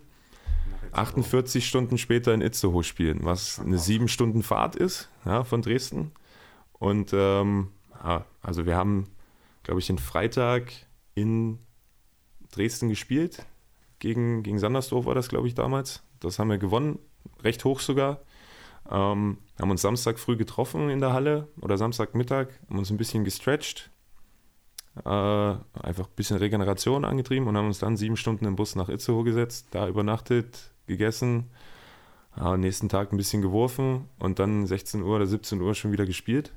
48 0.93 1.67
Stunden 1.67 1.99
später 1.99 2.33
in 2.33 2.41
Itzehoe 2.41 2.85
spielen, 2.85 3.21
was 3.23 3.59
eine 3.59 3.79
sieben 3.79 4.07
Stunden 4.07 4.45
Fahrt 4.45 4.77
ist 4.77 5.11
ja, 5.25 5.43
von 5.43 5.61
Dresden. 5.61 6.13
Und 6.75 7.13
ähm, 7.13 7.71
also 8.43 8.67
wir 8.67 8.77
haben, 8.77 9.09
glaube 9.65 9.81
ich, 9.81 9.89
den 9.89 9.99
Freitag 9.99 10.71
in 11.15 11.59
Dresden 12.57 12.89
gespielt. 12.89 13.45
Gegen, 13.99 14.43
gegen 14.43 14.59
Sandersdorf 14.59 15.07
war 15.07 15.15
das, 15.15 15.29
glaube 15.29 15.49
ich, 15.49 15.55
damals. 15.55 16.03
Das 16.21 16.39
haben 16.39 16.51
wir 16.51 16.59
gewonnen, 16.59 16.99
recht 17.43 17.65
hoch 17.65 17.81
sogar. 17.81 18.21
Ähm, 18.91 19.39
haben 19.59 19.71
uns 19.71 19.83
Samstag 19.83 20.19
früh 20.19 20.37
getroffen 20.37 20.91
in 20.91 21.01
der 21.01 21.13
Halle 21.13 21.49
oder 21.61 21.79
Samstagmittag, 21.79 22.49
haben 22.69 22.79
uns 22.79 22.91
ein 22.91 22.99
bisschen 22.99 23.25
gestretcht, 23.25 23.91
äh, 25.05 25.09
einfach 25.09 26.07
ein 26.07 26.15
bisschen 26.17 26.37
Regeneration 26.37 27.05
angetrieben 27.05 27.49
und 27.49 27.57
haben 27.57 27.67
uns 27.67 27.79
dann 27.79 27.97
sieben 27.97 28.17
Stunden 28.17 28.45
im 28.45 28.57
Bus 28.57 28.77
nach 28.77 28.91
Itzehoe 28.91 29.25
gesetzt, 29.25 29.69
da 29.71 29.89
übernachtet, 29.89 30.71
gegessen, 30.87 31.51
äh, 32.39 32.57
nächsten 32.59 32.91
Tag 32.91 33.11
ein 33.13 33.17
bisschen 33.17 33.41
geworfen 33.41 34.09
und 34.19 34.39
dann 34.39 34.67
16 34.67 35.03
Uhr 35.03 35.17
oder 35.17 35.27
17 35.27 35.63
Uhr 35.63 35.75
schon 35.75 35.93
wieder 35.93 36.05
gespielt. 36.05 36.53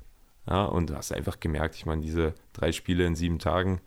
Ja, 0.49 0.65
und 0.65 0.91
hast 0.91 1.11
einfach 1.11 1.40
gemerkt, 1.40 1.76
ich 1.76 1.86
meine, 1.86 2.02
diese 2.02 2.34
drei 2.53 2.72
Spiele 2.72 3.06
in 3.06 3.15
sieben 3.15 3.40
Tagen, 3.40 3.82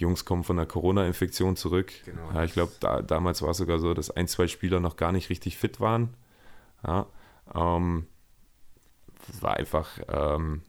Jungs 0.00 0.24
kommen 0.24 0.44
von 0.44 0.56
der 0.56 0.66
Corona-Infektion 0.66 1.56
zurück. 1.56 1.92
Genau. 2.04 2.30
Ja, 2.34 2.44
ich 2.44 2.52
glaube, 2.52 2.72
da, 2.80 3.02
damals 3.02 3.42
war 3.42 3.50
es 3.50 3.58
sogar 3.58 3.78
so, 3.78 3.94
dass 3.94 4.10
ein, 4.10 4.28
zwei 4.28 4.48
Spieler 4.48 4.80
noch 4.80 4.96
gar 4.96 5.12
nicht 5.12 5.30
richtig 5.30 5.58
fit 5.58 5.80
waren. 5.80 6.14
Ja, 6.86 7.06
ähm, 7.54 8.06
das 9.26 9.42
war 9.42 9.56
einfach 9.56 9.88
ähm, 10.08 10.62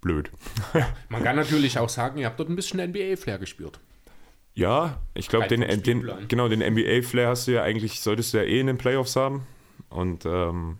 blöd. 0.00 0.30
Man 1.08 1.22
kann 1.22 1.36
natürlich 1.36 1.78
auch 1.78 1.88
sagen, 1.88 2.18
ihr 2.18 2.26
habt 2.26 2.38
dort 2.38 2.48
ein 2.48 2.56
bisschen 2.56 2.80
NBA-Flair 2.80 3.38
gespürt. 3.38 3.80
Ja, 4.54 5.00
ich 5.12 5.28
glaube, 5.28 5.48
den, 5.48 5.60
den, 5.82 6.28
genau, 6.28 6.48
den 6.48 6.60
NBA-Flair 6.60 7.28
hast 7.28 7.46
du 7.46 7.52
ja 7.52 7.62
eigentlich, 7.62 8.00
solltest 8.00 8.32
du 8.32 8.38
ja 8.38 8.44
eh 8.44 8.58
in 8.58 8.68
den 8.68 8.78
Playoffs 8.78 9.14
haben. 9.14 9.46
Und 9.90 10.24
ähm, 10.24 10.78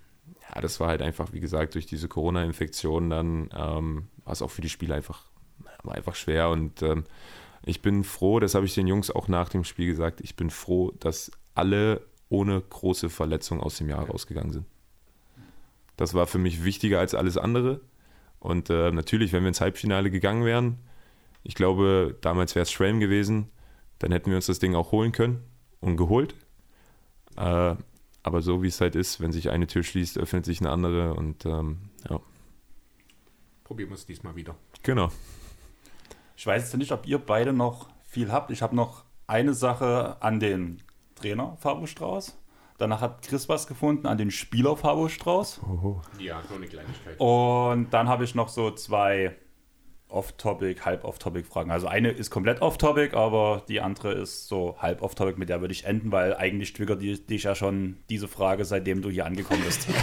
ja, 0.55 0.63
das 0.63 0.81
war 0.81 0.89
halt 0.89 1.03
einfach, 1.03 1.33
wie 1.33 1.41
gesagt, 1.41 1.75
durch 1.75 1.85
diese 1.85 2.09
Corona-Infektion 2.09 3.11
dann 3.11 3.51
ähm, 3.55 4.09
war 4.25 4.33
es 4.33 4.41
auch 4.41 4.51
für 4.51 4.63
die 4.63 4.71
Spieler 4.71 4.95
einfach, 4.95 5.25
war 5.87 5.95
einfach 5.95 6.15
schwer. 6.15 6.51
Und 6.51 6.83
ähm, 6.83 7.05
ich 7.65 7.83
bin 7.83 8.05
froh, 8.05 8.41
das 8.41 8.55
habe 8.55 8.67
ich 8.67 8.75
den 8.75 8.87
Jungs 8.87 9.11
auch 9.11 9.29
nach 9.29 9.49
dem 9.49 9.65
Spiel 9.65 9.87
gesagt, 9.87 10.21
ich 10.21 10.37
bin 10.37 10.51
froh, 10.51 10.93
dass 11.01 11.31
alle 11.55 12.03
ohne 12.29 12.61
große 12.61 13.09
Verletzung 13.09 13.61
aus 13.61 13.79
dem 13.79 13.89
Jahr 13.89 14.09
rausgegangen 14.09 14.53
sind. 14.53 14.67
Das 15.97 16.15
war 16.15 16.27
für 16.27 16.39
mich 16.39 16.65
wichtiger 16.65 16.99
als 16.99 17.15
alles 17.15 17.39
andere. 17.39 17.81
Und 18.39 18.69
äh, 18.69 18.91
natürlich, 18.91 19.33
wenn 19.33 19.43
wir 19.43 19.49
ins 19.49 19.61
Halbfinale 19.61 20.11
gegangen 20.11 20.45
wären, 20.45 20.79
ich 21.43 21.55
glaube, 21.55 22.17
damals 22.21 22.55
wäre 22.55 22.65
es 22.65 22.73
Schwelm 22.73 23.01
gewesen, 23.01 23.51
dann 23.99 24.13
hätten 24.13 24.31
wir 24.31 24.37
uns 24.37 24.47
das 24.47 24.59
Ding 24.59 24.75
auch 24.75 24.93
holen 24.93 25.13
können 25.13 25.43
und 25.81 25.97
geholt. 25.97 26.35
Äh, 27.37 27.77
aber 28.23 28.43
so 28.43 28.63
wie 28.63 28.69
es 28.69 28.81
halt 28.81 28.97
ist, 28.97 29.21
wenn 29.21 29.33
sich 29.33 29.51
eine 29.51 29.69
Tür 29.69 29.85
schließt, 29.85 30.19
öffnet 30.19 30.45
sich 30.45 30.61
eine 30.61 30.71
andere 30.71 31.15
und 31.15 31.47
ähm, 31.47 31.79
ja, 32.11 32.21
Probieren 33.65 33.91
wir 33.91 33.95
es 33.95 34.07
diesmal 34.07 34.37
wieder. 34.37 34.55
genau. 34.83 35.11
Ich 36.37 36.47
weiß 36.47 36.63
jetzt 36.63 36.77
nicht, 36.77 36.93
ob 36.93 37.07
ihr 37.07 37.19
beide 37.19 37.53
noch 37.53 37.89
viel 38.09 38.31
habt. 38.31 38.51
Ich 38.51 38.63
habe 38.63 38.77
noch 38.77 39.05
eine 39.27 39.55
Sache 39.55 40.17
an 40.21 40.39
den 40.41 40.83
Trainer 41.15 41.57
Fabo 41.61 41.87
Strauß. 41.87 42.37
Danach 42.79 43.01
hat 43.01 43.23
Chris 43.23 43.49
was 43.49 43.67
gefunden 43.67 44.07
an 44.07 44.19
den 44.19 44.31
Spieler 44.31 44.77
Fabo 44.77 45.09
Strauß. 45.09 45.61
Ja, 46.19 46.43
nur 46.49 46.59
eine 46.59 46.67
Kleinigkeit. 46.67 47.19
Und 47.19 47.89
dann 47.91 48.09
habe 48.09 48.25
ich 48.25 48.35
noch 48.35 48.49
so 48.49 48.71
zwei 48.71 49.35
Off-Topic, 50.09 50.83
halb 50.85 51.03
Off-Topic 51.05 51.49
Fragen. 51.49 51.71
Also 51.73 51.89
eine 51.89 52.11
ist 52.11 52.31
komplett 52.31 52.61
Off-Topic, 52.63 53.17
aber 53.17 53.63
die 53.69 53.81
andere 53.81 54.13
ist 54.13 54.47
so 54.47 54.77
halb 54.79 55.03
Off-Topic, 55.03 55.37
mit 55.39 55.49
der 55.49 55.61
würde 55.63 55.73
ich 55.73 55.85
enden, 55.85 56.13
weil 56.13 56.37
eigentlich 56.37 56.73
triggert 56.75 57.01
die- 57.03 57.27
dich 57.27 57.43
ja 57.45 57.55
schon 57.57 57.97
diese 58.11 58.29
Frage, 58.29 58.65
seitdem 58.65 59.03
du 59.03 59.09
hier 59.11 59.25
angekommen 59.27 59.63
bist. 59.65 59.89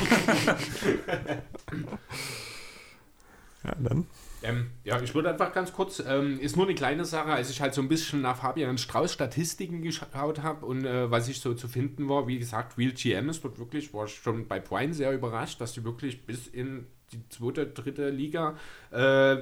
Ja, 3.63 3.71
dann. 3.79 4.07
Ähm, 4.43 4.71
ja, 4.83 5.01
ich 5.01 5.15
würde 5.15 5.29
einfach 5.29 5.53
ganz 5.53 5.71
kurz, 5.71 6.03
ähm, 6.05 6.39
ist 6.39 6.57
nur 6.57 6.65
eine 6.65 6.75
kleine 6.75 7.05
Sache, 7.05 7.31
als 7.31 7.49
ich 7.49 7.61
halt 7.61 7.73
so 7.73 7.81
ein 7.81 7.87
bisschen 7.87 8.21
nach 8.21 8.37
Fabian 8.37 8.77
Strauß 8.77 9.13
Statistiken 9.13 9.81
geschaut 9.81 10.43
habe 10.43 10.65
und 10.65 10.85
äh, 10.85 11.09
was 11.09 11.29
ich 11.29 11.39
so 11.39 11.53
zu 11.53 11.67
finden 11.67 12.09
war, 12.09 12.27
wie 12.27 12.39
gesagt, 12.39 12.77
Real 12.77 12.91
GM 12.91 13.29
ist 13.29 13.43
dort 13.43 13.57
wirklich, 13.57 13.93
war 13.93 14.07
schon 14.07 14.47
bei 14.47 14.59
Prime 14.59 14.93
sehr 14.93 15.13
überrascht, 15.13 15.61
dass 15.61 15.73
die 15.73 15.83
wirklich 15.83 16.25
bis 16.25 16.47
in 16.47 16.87
die 17.13 17.29
zweite, 17.29 17.67
dritte 17.67 18.09
Liga 18.09 18.57
äh, 18.91 19.37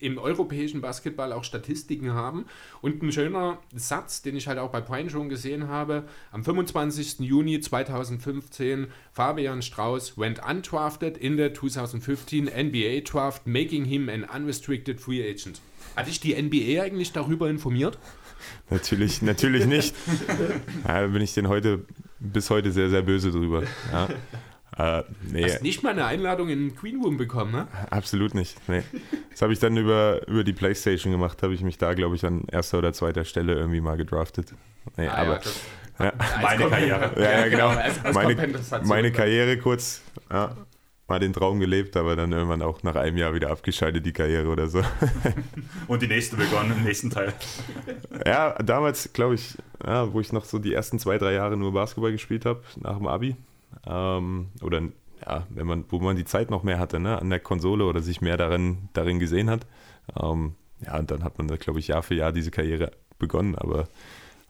im 0.00 0.18
europäischen 0.18 0.80
Basketball 0.80 1.32
auch 1.32 1.44
Statistiken 1.44 2.12
haben. 2.14 2.46
Und 2.82 3.02
ein 3.02 3.12
schöner 3.12 3.58
Satz, 3.74 4.22
den 4.22 4.36
ich 4.36 4.48
halt 4.48 4.58
auch 4.58 4.70
bei 4.70 4.80
Prime 4.80 5.10
schon 5.10 5.28
gesehen 5.28 5.68
habe, 5.68 6.04
am 6.32 6.44
25. 6.44 7.20
Juni 7.20 7.60
2015, 7.60 8.88
Fabian 9.12 9.62
Strauß 9.62 10.18
went 10.18 10.40
undrafted 10.48 11.16
in 11.16 11.36
the 11.36 11.52
2015 11.52 12.44
NBA 12.46 13.00
Draft, 13.04 13.46
making 13.46 13.84
him 13.84 14.08
an 14.08 14.24
unrestricted 14.24 15.00
free 15.00 15.22
agent. 15.22 15.60
Hatte 15.96 16.10
ich 16.10 16.20
die 16.20 16.40
NBA 16.40 16.82
eigentlich 16.82 17.12
darüber 17.12 17.48
informiert? 17.48 17.98
Natürlich, 18.70 19.22
natürlich 19.22 19.66
nicht. 19.66 19.94
Da 20.84 21.06
bin 21.06 21.22
ich 21.22 21.34
den 21.34 21.48
heute 21.48 21.84
bis 22.18 22.50
heute 22.50 22.72
sehr, 22.72 22.90
sehr 22.90 23.02
böse 23.02 23.30
drüber. 23.30 23.62
Ja. 23.92 24.08
Äh, 24.78 25.04
nee, 25.32 25.44
Hast 25.44 25.62
nicht 25.62 25.82
mal 25.82 25.90
eine 25.90 26.04
Einladung 26.04 26.48
in 26.50 26.68
den 26.68 26.76
Queen 26.76 27.00
Room 27.02 27.16
bekommen, 27.16 27.50
ne? 27.52 27.66
absolut 27.90 28.34
nicht. 28.34 28.56
Nee. 28.68 28.82
Das 29.30 29.40
habe 29.42 29.52
ich 29.54 29.58
dann 29.58 29.76
über, 29.76 30.26
über 30.28 30.44
die 30.44 30.52
Playstation 30.52 31.12
gemacht, 31.12 31.42
habe 31.42 31.54
ich 31.54 31.62
mich 31.62 31.78
da, 31.78 31.94
glaube 31.94 32.14
ich, 32.16 32.24
an 32.26 32.44
erster 32.50 32.78
oder 32.78 32.92
zweiter 32.92 33.24
Stelle 33.24 33.54
irgendwie 33.54 33.80
mal 33.80 33.96
gedraftet. 33.96 34.52
Nee, 34.98 35.08
Ah, 35.08 35.14
aber 35.14 35.32
ja, 35.32 35.38
das, 35.38 35.60
ja. 35.98 36.12
Meine 36.42 36.68
Karriere. 36.68 37.10
Ja, 37.16 37.30
ja, 37.40 37.48
genau. 37.48 37.68
als- 37.68 38.04
als 38.04 38.14
meine, 38.14 38.48
meine 38.84 39.12
Karriere 39.12 39.56
kurz, 39.56 40.02
ja, 40.30 40.54
mal 41.08 41.20
den 41.20 41.32
Traum 41.32 41.58
gelebt, 41.58 41.96
aber 41.96 42.14
dann 42.16 42.32
irgendwann 42.32 42.60
auch 42.62 42.82
nach 42.82 42.96
einem 42.96 43.16
Jahr 43.16 43.32
wieder 43.32 43.50
abgeschaltet, 43.50 44.04
die 44.04 44.12
Karriere 44.12 44.48
oder 44.48 44.68
so. 44.68 44.82
Und 45.86 46.02
die 46.02 46.06
nächste 46.08 46.36
begonnen 46.36 46.72
im 46.76 46.84
nächsten 46.84 47.08
Teil. 47.10 47.32
Ja, 48.26 48.54
damals, 48.62 49.10
glaube 49.12 49.36
ich, 49.36 49.56
ja, 49.86 50.12
wo 50.12 50.20
ich 50.20 50.32
noch 50.32 50.44
so 50.44 50.58
die 50.58 50.74
ersten 50.74 50.98
zwei, 50.98 51.16
drei 51.16 51.32
Jahre 51.34 51.56
nur 51.56 51.72
Basketball 51.72 52.10
gespielt 52.12 52.44
habe, 52.44 52.62
nach 52.80 52.96
dem 52.96 53.06
Abi. 53.06 53.36
Ähm, 53.86 54.48
oder 54.62 54.82
ja, 55.24 55.46
wenn 55.48 55.66
man, 55.66 55.84
wo 55.88 55.98
man 55.98 56.16
die 56.16 56.24
Zeit 56.24 56.50
noch 56.50 56.62
mehr 56.62 56.78
hatte, 56.78 57.00
ne, 57.00 57.18
an 57.20 57.30
der 57.30 57.40
Konsole 57.40 57.84
oder 57.84 58.02
sich 58.02 58.20
mehr 58.20 58.36
darin, 58.36 58.88
darin 58.92 59.18
gesehen 59.18 59.50
hat. 59.50 59.66
Ähm, 60.20 60.54
ja, 60.80 60.98
und 60.98 61.10
dann 61.10 61.24
hat 61.24 61.38
man 61.38 61.48
da, 61.48 61.56
glaube 61.56 61.78
ich, 61.78 61.88
Jahr 61.88 62.02
für 62.02 62.14
Jahr 62.14 62.32
diese 62.32 62.50
Karriere 62.50 62.92
begonnen, 63.18 63.54
aber 63.54 63.88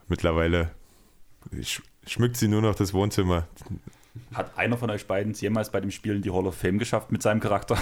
mittlerweile 0.08 0.70
sch 1.62 1.82
schmückt 2.06 2.36
sie 2.36 2.48
nur 2.48 2.62
noch 2.62 2.74
das 2.74 2.94
Wohnzimmer. 2.94 3.46
Hat 4.32 4.56
einer 4.56 4.78
von 4.78 4.90
euch 4.90 5.06
beiden 5.06 5.32
jemals 5.34 5.70
bei 5.70 5.80
dem 5.80 5.90
Spiel 5.90 6.16
in 6.16 6.22
die 6.22 6.30
Hall 6.30 6.46
of 6.46 6.56
Fame 6.56 6.78
geschafft 6.78 7.12
mit 7.12 7.22
seinem 7.22 7.40
Charakter? 7.40 7.76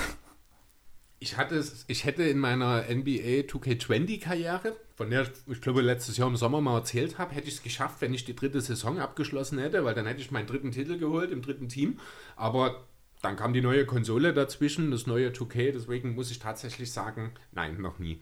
Ich, 1.21 1.37
hatte, 1.37 1.55
es- 1.57 1.85
ich 1.89 2.05
hätte 2.05 2.23
in 2.25 2.39
meiner 2.39 2.85
NBA 2.89 3.47
2K20-Karriere, 3.49 4.77
von 4.97 5.11
der 5.11 5.27
ich 5.47 5.61
glaube 5.61 5.81
letztes 5.81 6.17
Jahr 6.17 6.29
im 6.29 6.37
Sommer 6.37 6.61
mal 6.61 6.77
erzählt 6.79 7.19
habe, 7.19 7.35
hätte 7.35 7.49
ich 7.49 7.55
es 7.55 7.63
geschafft, 7.63 7.97
wenn 8.01 8.13
ich 8.15 8.25
die 8.25 8.37
dritte 8.37 8.61
Saison 8.61 8.99
abgeschlossen 8.99 9.59
hätte, 9.59 9.85
weil 9.85 9.95
dann 9.95 10.07
hätte 10.07 10.21
ich 10.21 10.31
meinen 10.31 10.47
dritten 10.47 10.71
Titel 10.73 10.99
geholt 10.99 11.31
im 11.31 11.41
dritten 11.43 11.69
Team. 11.69 11.99
Aber 12.37 12.85
dann 13.23 13.37
kam 13.37 13.53
die 13.55 13.63
neue 13.63 13.87
Konsole 13.87 14.35
dazwischen, 14.35 14.91
das 14.91 15.07
neue 15.07 15.31
2K, 15.31 15.73
deswegen 15.73 16.15
muss 16.15 16.31
ich 16.31 16.39
tatsächlich 16.41 16.93
sagen, 16.93 17.33
nein, 17.53 17.81
noch 17.81 17.99
nie. 17.99 18.21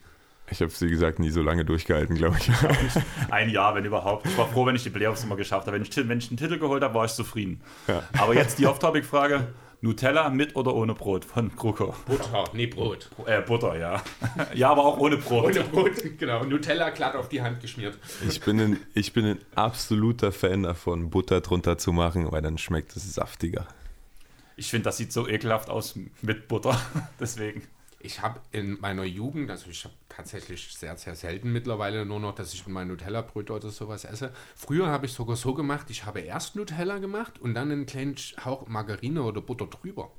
Ich 0.51 0.61
habe 0.61 0.71
es, 0.71 0.81
wie 0.83 0.91
gesagt, 0.91 1.19
nie 1.19 1.31
so 1.31 1.41
lange 1.41 1.65
durchgehalten, 1.65 2.15
glaube 2.15 2.37
ich. 2.39 2.51
Ein 3.31 3.49
Jahr, 3.49 3.75
wenn 3.75 3.85
überhaupt. 3.85 4.27
Ich 4.27 4.37
war 4.37 4.49
froh, 4.49 4.67
wenn 4.67 4.77
ich 4.77 4.83
die 4.83 4.91
Playoffs 4.91 5.25
immer 5.25 5.37
geschafft 5.37 5.67
habe. 5.67 5.77
Wenn 5.77 5.83
ich, 5.83 5.97
wenn 5.97 6.19
ich 6.19 6.29
einen 6.31 6.37
Titel 6.37 6.59
geholt 6.59 6.83
habe, 6.83 6.95
war 6.95 7.05
ich 7.07 7.13
zufrieden. 7.13 7.63
Ja. 7.89 8.03
Aber 8.19 8.35
jetzt 8.35 8.59
die 8.59 8.67
Off-Topic-Frage: 8.67 9.47
Nutella 9.85 10.31
mit 10.31 10.55
oder 10.55 10.77
ohne 10.77 10.95
Brot 10.95 11.25
von 11.25 11.55
Kruko? 11.57 11.93
Butter, 12.07 12.45
nee, 12.53 12.69
Brot. 12.69 13.11
Äh, 13.27 13.43
Butter, 13.43 13.77
ja. 13.77 14.01
ja, 14.55 14.71
aber 14.71 14.85
auch 14.85 14.97
ohne 14.99 15.17
Brot. 15.17 15.47
Ohne 15.47 15.65
Brot, 15.65 15.91
genau. 16.19 16.45
Nutella 16.45 16.91
glatt 16.91 17.17
auf 17.17 17.29
die 17.29 17.43
Hand 17.43 17.61
geschmiert. 17.61 17.99
Ich 18.29 18.41
bin, 18.41 18.61
ein, 18.61 18.79
ich 18.95 19.13
bin 19.13 19.25
ein 19.27 19.39
absoluter 19.57 20.31
Fan 20.31 20.63
davon, 20.63 21.11
Butter 21.11 21.41
drunter 21.41 21.79
zu 21.79 21.93
machen, 21.93 22.31
weil 22.31 22.43
dann 22.43 22.59
schmeckt 22.59 22.95
es 22.95 23.13
saftiger. 23.13 23.67
Ich 24.57 24.71
finde, 24.71 24.85
das 24.85 24.99
sieht 24.99 25.13
so 25.13 25.27
ekelhaft 25.27 25.69
aus 25.69 25.99
mit 26.21 26.47
Butter. 26.47 26.81
Deswegen. 27.21 27.63
Ich 28.05 28.21
habe 28.21 28.41
in 28.51 28.81
meiner 28.81 29.05
Jugend, 29.05 29.49
also 29.51 29.71
ich 29.71 29.85
habe 29.85 29.95
tatsächlich 30.09 30.75
sehr, 30.75 30.97
sehr 30.97 31.15
selten 31.15 31.53
mittlerweile 31.53 32.05
nur 32.05 32.19
noch, 32.19 32.35
dass 32.35 32.53
ich 32.53 32.67
mein 32.67 32.89
Nutella-Brot 32.89 33.51
oder 33.51 33.71
sowas 33.71 34.05
esse. 34.05 34.33
Früher 34.57 34.89
habe 34.89 35.07
ich 35.07 35.13
sogar 35.13 35.37
so 35.37 35.55
gemacht, 35.55 35.89
ich 35.89 36.05
habe 36.05 36.21
erst 36.21 36.57
Nutella 36.57 36.99
gemacht 36.99 37.39
und 37.41 37.55
dann 37.55 37.71
einen 37.71 37.87
kleinen 37.87 38.17
Hauch 38.45 38.67
Margarine 38.67 39.23
oder 39.23 39.41
Butter 39.41 39.67
drüber. 39.67 40.11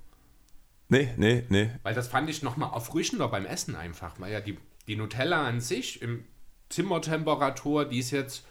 Nee, 0.88 1.14
nee, 1.18 1.44
nee. 1.50 1.72
Weil 1.84 1.94
das 1.94 2.08
fand 2.08 2.30
ich 2.30 2.42
nochmal 2.42 2.72
erfrischender 2.74 3.28
beim 3.28 3.46
Essen 3.46 3.76
einfach. 3.76 4.20
Weil 4.20 4.32
ja 4.32 4.40
die, 4.40 4.58
die 4.88 4.96
Nutella 4.96 5.46
an 5.46 5.60
sich 5.60 6.02
im 6.02 6.24
Zimmertemperatur, 6.70 7.86
die 7.86 8.00
ist 8.00 8.12
jetzt, 8.12 8.46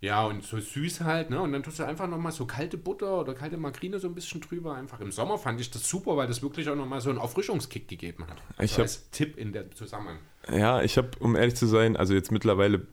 ja, 0.00 0.24
und 0.26 0.42
so 0.42 0.58
süß 0.58 1.02
halt, 1.02 1.30
ne? 1.30 1.40
Und 1.40 1.52
dann 1.52 1.62
tust 1.62 1.78
du 1.78 1.84
einfach 1.84 2.08
nochmal 2.08 2.32
so 2.32 2.46
kalte 2.46 2.78
Butter 2.78 3.20
oder 3.20 3.34
kalte 3.34 3.56
Margarine 3.56 3.98
so 3.98 4.08
ein 4.08 4.14
bisschen 4.14 4.40
drüber. 4.40 4.74
Einfach 4.74 5.00
im 5.00 5.12
Sommer 5.12 5.36
fand 5.38 5.60
ich 5.60 5.70
das 5.70 5.88
super, 5.88 6.16
weil 6.16 6.26
das 6.26 6.42
wirklich 6.42 6.68
auch 6.68 6.76
nochmal 6.76 7.00
so 7.00 7.10
einen 7.10 7.18
Erfrischungskick 7.18 7.86
gegeben 7.86 8.26
hat. 8.26 8.42
Ich 8.62 8.72
so 8.72 8.76
hab- 8.78 8.82
als 8.82 9.10
Tipp 9.10 9.36
in 9.36 9.52
der 9.52 9.70
Zusammenhang. 9.72 10.18
Ja, 10.50 10.82
ich 10.82 10.96
habe, 10.96 11.10
um 11.20 11.36
ehrlich 11.36 11.54
zu 11.54 11.66
sein, 11.66 11.96
also 11.96 12.14
jetzt 12.14 12.32
mittlerweile 12.32 12.86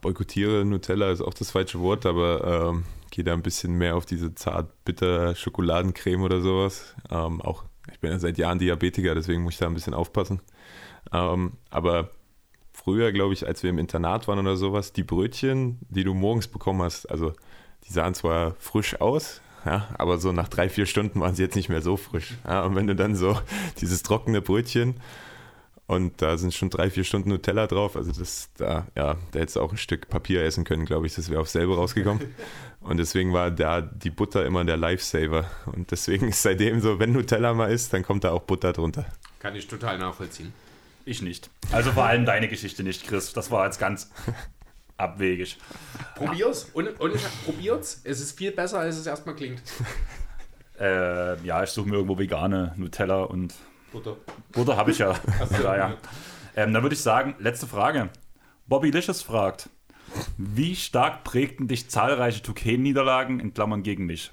boykottiere 0.00 0.64
Nutella 0.64 1.10
ist 1.10 1.20
auch 1.22 1.34
das 1.34 1.50
falsche 1.52 1.80
Wort, 1.80 2.04
aber 2.04 2.68
ähm, 2.70 2.84
gehe 3.10 3.24
da 3.24 3.32
ein 3.32 3.42
bisschen 3.42 3.74
mehr 3.74 3.96
auf 3.96 4.04
diese 4.04 4.34
zart-bitter 4.34 5.34
Schokoladencreme 5.34 6.22
oder 6.22 6.40
sowas. 6.40 6.94
Ähm, 7.10 7.40
auch, 7.40 7.64
ich 7.90 8.00
bin 8.00 8.10
ja 8.10 8.18
seit 8.18 8.38
Jahren 8.38 8.58
Diabetiker, 8.58 9.14
deswegen 9.14 9.42
muss 9.42 9.54
ich 9.54 9.58
da 9.60 9.66
ein 9.66 9.74
bisschen 9.74 9.94
aufpassen. 9.94 10.40
Ähm, 11.12 11.52
aber 11.70 12.10
früher, 12.88 13.12
glaube 13.12 13.34
ich, 13.34 13.46
als 13.46 13.62
wir 13.62 13.68
im 13.68 13.78
Internat 13.78 14.28
waren 14.28 14.38
oder 14.38 14.56
sowas, 14.56 14.94
die 14.94 15.02
Brötchen, 15.02 15.78
die 15.90 16.04
du 16.04 16.14
morgens 16.14 16.48
bekommen 16.48 16.80
hast, 16.80 17.04
also 17.10 17.34
die 17.86 17.92
sahen 17.92 18.14
zwar 18.14 18.54
frisch 18.58 18.98
aus, 18.98 19.42
ja, 19.66 19.88
aber 19.98 20.16
so 20.16 20.32
nach 20.32 20.48
drei, 20.48 20.70
vier 20.70 20.86
Stunden 20.86 21.20
waren 21.20 21.34
sie 21.34 21.42
jetzt 21.42 21.54
nicht 21.54 21.68
mehr 21.68 21.82
so 21.82 21.98
frisch. 21.98 22.38
Ja, 22.46 22.62
und 22.62 22.76
wenn 22.76 22.86
du 22.86 22.96
dann 22.96 23.14
so 23.14 23.38
dieses 23.82 24.02
trockene 24.02 24.40
Brötchen 24.40 24.94
und 25.86 26.22
da 26.22 26.38
sind 26.38 26.54
schon 26.54 26.70
drei, 26.70 26.88
vier 26.88 27.04
Stunden 27.04 27.28
Nutella 27.28 27.66
drauf. 27.66 27.94
Also 27.94 28.10
das, 28.10 28.48
da, 28.56 28.86
ja, 28.96 29.16
da 29.32 29.38
hättest 29.38 29.56
du 29.56 29.60
auch 29.60 29.72
ein 29.72 29.76
Stück 29.76 30.08
Papier 30.08 30.42
essen 30.42 30.64
können, 30.64 30.86
glaube 30.86 31.06
ich. 31.06 31.14
Das 31.14 31.28
wäre 31.28 31.42
aufs 31.42 31.52
selbe 31.52 31.76
rausgekommen. 31.76 32.22
Und 32.80 32.96
deswegen 32.96 33.34
war 33.34 33.50
da 33.50 33.82
die 33.82 34.10
Butter 34.10 34.46
immer 34.46 34.64
der 34.64 34.78
Lifesaver. 34.78 35.44
Und 35.66 35.90
deswegen 35.90 36.28
ist 36.28 36.42
seitdem 36.42 36.80
so, 36.80 36.98
wenn 36.98 37.12
Nutella 37.12 37.52
mal 37.52 37.70
ist, 37.70 37.92
dann 37.92 38.02
kommt 38.02 38.24
da 38.24 38.30
auch 38.30 38.42
Butter 38.42 38.72
drunter. 38.72 39.04
Kann 39.40 39.54
ich 39.56 39.66
total 39.66 39.98
nachvollziehen. 39.98 40.54
Ich 41.08 41.22
nicht. 41.22 41.48
Also 41.72 41.92
vor 41.92 42.04
allem 42.04 42.26
deine 42.26 42.48
Geschichte 42.48 42.82
nicht, 42.82 43.06
Chris. 43.06 43.32
Das 43.32 43.50
war 43.50 43.64
jetzt 43.64 43.78
ganz 43.78 44.10
abwegig. 44.98 45.56
Probier's. 46.16 46.64
Und, 46.74 47.00
und 47.00 47.14
probier's. 47.46 48.02
Es 48.04 48.20
ist 48.20 48.36
viel 48.36 48.52
besser, 48.52 48.80
als 48.80 48.96
es 48.98 49.06
erstmal 49.06 49.34
klingt. 49.34 49.62
Äh, 50.80 51.42
ja, 51.44 51.64
ich 51.64 51.70
suche 51.70 51.88
mir 51.88 51.96
irgendwo 51.96 52.16
vegane 52.16 52.72
Nutella 52.76 53.22
und 53.24 53.52
Butter. 53.90 54.16
Butter 54.52 54.76
habe 54.76 54.92
ich 54.92 54.98
ja. 54.98 55.12
Du- 55.56 55.60
Daher. 55.60 55.96
Ähm, 56.54 56.72
dann 56.72 56.84
würde 56.84 56.94
ich 56.94 57.02
sagen, 57.02 57.34
letzte 57.40 57.66
Frage. 57.66 58.10
Bobby 58.68 58.92
Licious 58.92 59.22
fragt, 59.22 59.70
wie 60.36 60.76
stark 60.76 61.24
prägten 61.24 61.66
dich 61.66 61.90
zahlreiche 61.90 62.44
2K-Niederlagen 62.44 63.40
in 63.40 63.52
Klammern 63.54 63.82
gegen 63.82 64.06
mich? 64.06 64.30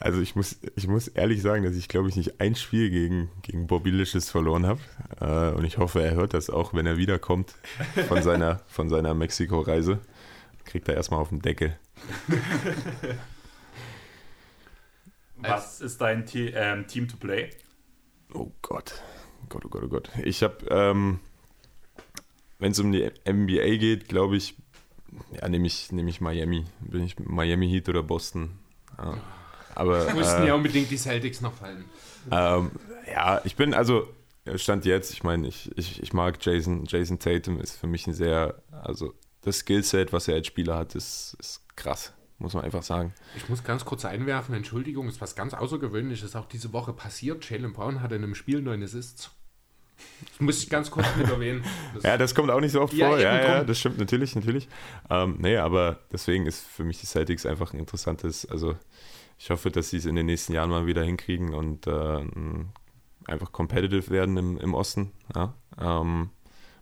Also 0.00 0.20
ich 0.20 0.36
muss, 0.36 0.60
ich 0.76 0.86
muss 0.86 1.08
ehrlich 1.08 1.42
sagen, 1.42 1.64
dass 1.64 1.74
ich 1.74 1.88
glaube 1.88 2.08
ich 2.08 2.14
nicht 2.14 2.40
ein 2.40 2.54
Spiel 2.54 2.88
gegen, 2.90 3.30
gegen 3.42 3.66
Bobby 3.66 3.90
Licious 3.90 4.30
verloren 4.30 4.64
habe. 4.64 4.80
Äh, 5.20 5.56
und 5.56 5.64
ich 5.64 5.78
hoffe, 5.78 6.00
er 6.02 6.14
hört 6.14 6.34
das 6.34 6.50
auch, 6.50 6.72
wenn 6.72 6.86
er 6.86 6.96
wiederkommt 6.96 7.54
von 8.06 8.22
seiner, 8.22 8.60
von 8.68 8.88
seiner 8.88 9.14
Mexiko-Reise. 9.14 9.98
Kriegt 10.64 10.88
er 10.88 10.94
erstmal 10.94 11.20
auf 11.20 11.30
den 11.30 11.42
Deckel. 11.42 11.76
Was 15.36 15.80
ist 15.80 16.00
dein 16.00 16.26
Te 16.26 16.52
ähm, 16.54 16.86
Team 16.86 17.08
to 17.08 17.16
play? 17.16 17.50
Oh 18.34 18.52
Gott. 18.62 19.02
Gott, 19.48 19.64
oh 19.64 19.68
Gott, 19.68 19.82
oh 19.84 19.88
Gott. 19.88 20.10
Ich 20.22 20.42
habe, 20.42 20.66
ähm, 20.68 21.20
wenn 22.58 22.72
es 22.72 22.78
um 22.78 22.92
die 22.92 23.10
NBA 23.26 23.76
geht, 23.78 24.08
glaube 24.08 24.36
ich, 24.36 24.56
ja, 25.40 25.48
nehme 25.48 25.66
ich, 25.66 25.90
nehm 25.90 26.08
ich 26.08 26.20
Miami. 26.20 26.64
Bin 26.80 27.02
ich 27.02 27.18
Miami 27.18 27.68
Heat 27.68 27.88
oder 27.88 28.02
Boston. 28.02 28.58
Ja. 28.98 29.18
Aber 29.78 30.12
Mussten 30.12 30.42
äh, 30.42 30.48
ja 30.48 30.54
unbedingt 30.54 30.90
die 30.90 30.96
Celtics 30.96 31.40
noch 31.40 31.54
fallen. 31.54 31.84
Ähm, 32.32 32.72
ja, 33.06 33.40
ich 33.44 33.54
bin, 33.54 33.74
also, 33.74 34.08
Stand 34.56 34.84
jetzt, 34.84 35.12
ich 35.12 35.22
meine, 35.22 35.46
ich, 35.46 35.70
ich, 35.76 36.02
ich 36.02 36.12
mag 36.12 36.44
Jason, 36.44 36.84
Jason 36.86 37.20
Tatum, 37.20 37.60
ist 37.60 37.76
für 37.76 37.86
mich 37.86 38.06
ein 38.08 38.12
sehr, 38.12 38.60
also 38.82 39.14
das 39.42 39.58
Skillset, 39.58 40.12
was 40.12 40.26
er 40.26 40.34
als 40.34 40.48
Spieler 40.48 40.76
hat, 40.76 40.96
ist, 40.96 41.36
ist 41.38 41.62
krass, 41.76 42.12
muss 42.38 42.54
man 42.54 42.64
einfach 42.64 42.82
sagen. 42.82 43.14
Ich 43.36 43.48
muss 43.48 43.62
ganz 43.62 43.84
kurz 43.84 44.04
einwerfen, 44.04 44.52
Entschuldigung, 44.52 45.06
ist 45.06 45.20
was 45.20 45.36
ganz 45.36 45.54
Außergewöhnliches 45.54 46.34
auch 46.34 46.46
diese 46.46 46.72
Woche 46.72 46.92
passiert. 46.92 47.48
Jalen 47.48 47.72
Brown 47.72 48.02
hatte 48.02 48.16
in 48.16 48.24
einem 48.24 48.34
Spiel 48.34 48.60
neun 48.60 48.82
Assists. 48.82 49.30
Das 50.28 50.40
muss 50.40 50.62
ich 50.62 50.70
ganz 50.70 50.90
kurz 50.90 51.06
mit 51.16 51.28
erwähnen. 51.28 51.64
Das 51.94 52.02
Ja, 52.04 52.16
das 52.16 52.34
kommt 52.34 52.50
auch 52.50 52.60
nicht 52.60 52.72
so 52.72 52.80
oft 52.80 52.94
Ja, 52.94 53.08
vor. 53.08 53.18
Ja, 53.20 53.42
ja, 53.42 53.64
das 53.64 53.78
stimmt 53.78 53.98
natürlich, 53.98 54.34
natürlich. 54.34 54.68
Ähm, 55.08 55.36
nee, 55.38 55.56
aber 55.56 56.00
deswegen 56.12 56.46
ist 56.46 56.66
für 56.66 56.82
mich 56.84 56.98
die 56.98 57.06
Celtics 57.06 57.46
einfach 57.46 57.72
ein 57.72 57.78
interessantes, 57.78 58.44
also 58.46 58.76
ich 59.38 59.50
hoffe, 59.50 59.70
dass 59.70 59.90
sie 59.90 59.98
es 59.98 60.06
in 60.06 60.16
den 60.16 60.26
nächsten 60.26 60.52
Jahren 60.52 60.70
mal 60.70 60.86
wieder 60.86 61.02
hinkriegen 61.04 61.54
und 61.54 61.86
äh, 61.86 62.24
einfach 63.26 63.52
competitive 63.52 64.10
werden 64.10 64.36
im, 64.36 64.58
im 64.58 64.74
Osten. 64.74 65.12
Ja? 65.34 65.54
Ähm, 65.80 66.30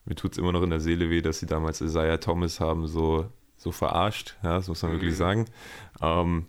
mir 0.05 0.15
tut 0.15 0.33
es 0.33 0.39
immer 0.39 0.53
noch 0.53 0.62
in 0.62 0.70
der 0.70 0.81
Seele 0.81 1.11
weh, 1.11 1.20
dass 1.20 1.41
sie 1.41 1.47
damals 1.47 1.81
Isaiah 1.81 2.19
Thomas 2.19 2.61
haben 2.61 2.87
so, 2.87 3.27
so 3.57 3.73
verarscht, 3.73 4.37
ja, 4.43 4.57
das 4.57 4.69
muss 4.69 4.83
man 4.83 4.93
wirklich 4.93 5.12
Mhm. 5.12 5.16
sagen. 5.16 5.45
Ähm, 6.01 6.47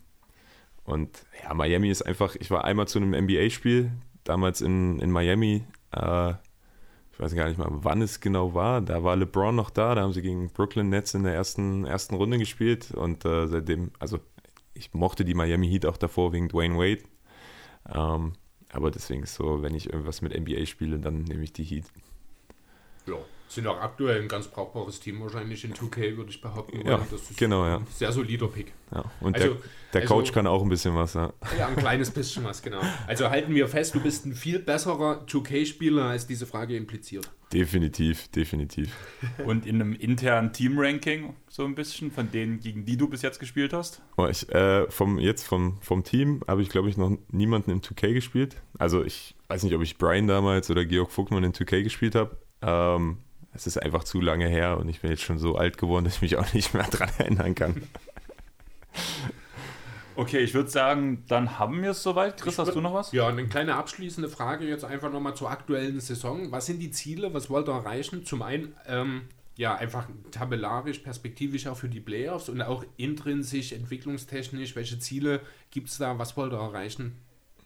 und 0.86 1.26
ja, 1.44 1.54
Miami 1.54 1.90
ist 1.90 2.04
einfach, 2.04 2.36
ich 2.36 2.50
war 2.52 2.64
einmal 2.64 2.88
zu 2.88 3.00
einem 3.00 3.14
NBA-Spiel, 3.14 3.92
damals 4.24 4.62
in, 4.62 5.00
in 5.00 5.12
Miami, 5.12 5.64
äh, 5.92 6.34
ich 7.12 7.20
weiß 7.20 7.34
gar 7.34 7.48
nicht 7.50 7.58
mal, 7.58 7.68
wann 7.70 8.02
es 8.04 8.20
genau 8.20 8.54
war. 8.54 8.80
Da 8.80 9.04
war 9.04 9.16
LeBron 9.16 9.56
noch 9.56 9.72
da, 9.72 9.96
da 9.96 10.04
haben 10.04 10.14
sie 10.14 10.22
gegen 10.22 10.52
Brooklyn 10.52 10.90
Nets 10.90 11.16
in 11.16 11.24
der 11.24 11.34
ersten, 11.34 11.84
ersten 11.84 12.14
Runde 12.16 12.38
gespielt 12.38 12.92
und 12.92 13.26
äh, 13.26 13.48
seitdem, 13.48 13.90
also 13.98 14.20
ich 14.78 14.94
mochte 14.94 15.26
die 15.26 15.34
Miami 15.34 15.68
Heat 15.68 15.86
auch 15.86 15.98
davor 15.98 16.34
wegen 16.34 16.50
Dwayne 16.50 16.78
Wade. 16.78 17.04
Ähm, 17.94 18.34
aber 18.70 18.92
deswegen 18.92 19.24
ist 19.24 19.36
so, 19.36 19.62
wenn 19.62 19.76
ich 19.76 19.92
irgendwas 19.92 20.22
mit 20.22 20.38
NBA 20.38 20.66
spiele, 20.66 21.00
dann 21.00 21.24
nehme 21.24 21.44
ich 21.44 21.54
die 21.54 21.64
Heat. 21.64 21.86
ja, 23.06 23.16
sind 23.48 23.66
auch 23.68 23.80
aktuell 23.80 24.22
ein 24.22 24.28
ganz 24.28 24.48
brauchbares 24.48 25.00
Team 25.00 25.22
wahrscheinlich 25.22 25.64
in 25.64 25.74
2K, 25.74 26.18
würde 26.18 26.30
ich 26.30 26.42
behaupten. 26.42 26.82
Ja, 26.86 26.94
wollen. 26.98 27.08
das 27.10 27.22
ist 27.30 27.38
genau, 27.38 27.66
ja. 27.66 27.78
ein 27.78 27.88
sehr 27.94 28.12
solider 28.12 28.48
Pick. 28.48 28.74
Ja. 28.94 29.04
Und 29.22 29.36
Also- 29.36 29.48
der, 29.54 29.58
der 29.94 30.02
also- 30.02 30.14
Coach 30.16 30.32
kann 30.34 30.48
auch 30.48 30.62
ein 30.62 30.70
bisschen 30.70 30.96
was. 30.96 31.14
Ja. 31.14 31.32
Ja, 31.58 31.68
ein 31.68 31.76
kleines 31.76 32.12
bisschen 32.12 32.44
was, 32.44 32.62
genau. 32.62 32.82
Also 33.08 33.30
halten 33.30 33.56
wir 33.56 33.68
fest, 33.68 33.96
du 33.96 34.02
bist 34.02 34.26
ein 34.26 34.34
viel 34.34 34.60
besserer 34.60 35.26
2K-Spieler, 35.28 36.06
als 36.06 36.28
diese 36.28 36.46
Frage 36.46 36.76
impliziert. 36.76 37.30
Definitiv, 37.54 38.28
definitiv. 38.30 38.94
Und 39.46 39.66
in 39.66 39.76
einem 39.82 39.94
internen 39.94 40.52
Team-Ranking 40.52 41.34
so 41.48 41.64
ein 41.64 41.76
bisschen 41.76 42.12
von 42.12 42.30
denen, 42.30 42.60
gegen 42.60 42.84
die 42.84 42.98
du 42.98 43.08
bis 43.08 43.22
jetzt 43.22 43.40
gespielt 43.40 43.72
hast? 43.72 44.02
Oh, 44.18 44.28
ich, 44.28 44.50
äh, 44.54 44.90
vom, 44.92 45.18
jetzt 45.20 45.48
vom, 45.48 45.78
vom 45.82 46.04
Team 46.04 46.42
habe 46.48 46.62
ich, 46.62 46.68
glaube 46.70 46.90
ich, 46.90 46.98
noch 46.98 47.18
niemanden 47.32 47.72
im 47.72 47.82
2K 47.82 48.14
gespielt. 48.14 48.58
Also 48.78 49.04
ich 49.04 49.36
weiß 49.48 49.64
nicht, 49.64 49.74
ob 49.74 49.82
ich 49.82 49.98
Brian 49.98 50.28
damals 50.28 50.70
oder 50.70 50.84
Georg 50.84 51.12
Vogtmann 51.12 51.46
in 51.46 51.54
2K 51.54 51.84
gespielt 51.84 52.16
habe. 52.16 52.36
Ähm, 52.62 53.20
es 53.58 53.68
ist 53.68 53.78
einfach 53.78 54.04
zu 54.04 54.22
lange 54.22 54.48
her 54.48 54.78
und 54.78 54.88
ich 54.88 55.02
bin 55.02 55.10
jetzt 55.10 55.24
schon 55.24 55.40
so 55.40 55.56
alt 55.56 55.78
geworden, 55.78 56.06
dass 56.06 56.16
ich 56.16 56.22
mich 56.22 56.38
auch 56.38 56.54
nicht 56.54 56.74
mehr 56.74 56.84
dran 56.90 57.10
erinnern 57.18 57.56
kann. 57.56 57.84
Okay, 60.16 60.40
ich 60.40 60.54
würde 60.54 60.70
sagen, 60.70 61.24
dann 61.28 61.60
haben 61.60 61.82
wir 61.82 61.92
es 61.92 62.02
soweit. 62.02 62.42
Chris, 62.42 62.58
hast 62.58 62.74
du 62.74 62.82
noch 62.82 62.94
was? 62.94 63.12
Ja, 63.12 63.28
und 63.28 63.34
eine 63.34 63.48
kleine 63.48 63.76
abschließende 63.76 64.30
Frage 64.30 64.66
jetzt 64.66 64.84
einfach 64.84 65.12
nochmal 65.12 65.36
zur 65.36 65.50
aktuellen 65.50 66.00
Saison. 66.00 66.52
Was 66.52 66.66
sind 66.66 66.80
die 66.80 66.92
Ziele? 66.92 67.34
Was 67.34 67.50
wollt 67.50 67.68
ihr 67.68 67.74
erreichen? 67.74 68.26
Zum 68.26 68.42
einen, 68.42 68.76
ähm, 68.88 69.24
ja, 69.58 69.76
einfach 69.76 70.08
tabellarisch, 70.32 71.00
perspektivisch 71.00 71.68
auch 71.68 71.78
für 71.78 71.90
die 71.90 72.00
Playoffs 72.00 72.50
und 72.50 72.62
auch 72.62 72.84
intrinsisch, 72.98 73.74
entwicklungstechnisch. 73.74 74.76
Welche 74.76 74.98
Ziele 74.98 75.42
gibt 75.70 75.90
es 75.90 75.98
da? 75.98 76.18
Was 76.18 76.36
wollt 76.36 76.54
ihr 76.54 76.60
erreichen? 76.60 77.18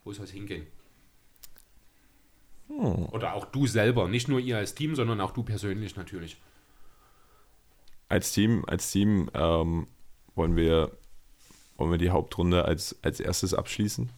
Wo 0.04 0.12
soll 0.12 0.24
es 0.24 0.30
hingehen? 0.30 0.66
Oder 2.68 3.34
auch 3.34 3.44
du 3.46 3.66
selber, 3.66 4.08
nicht 4.08 4.28
nur 4.28 4.40
ihr 4.40 4.56
als 4.56 4.74
Team, 4.74 4.94
sondern 4.94 5.20
auch 5.20 5.32
du 5.32 5.42
persönlich 5.42 5.96
natürlich. 5.96 6.40
Als 8.08 8.32
Team, 8.32 8.64
als 8.66 8.90
Team 8.90 9.30
ähm, 9.34 9.86
wollen, 10.34 10.56
wir, 10.56 10.92
wollen 11.76 11.90
wir 11.90 11.98
die 11.98 12.10
Hauptrunde 12.10 12.64
als, 12.64 12.96
als 13.02 13.20
erstes 13.20 13.54
abschließen. 13.54 14.10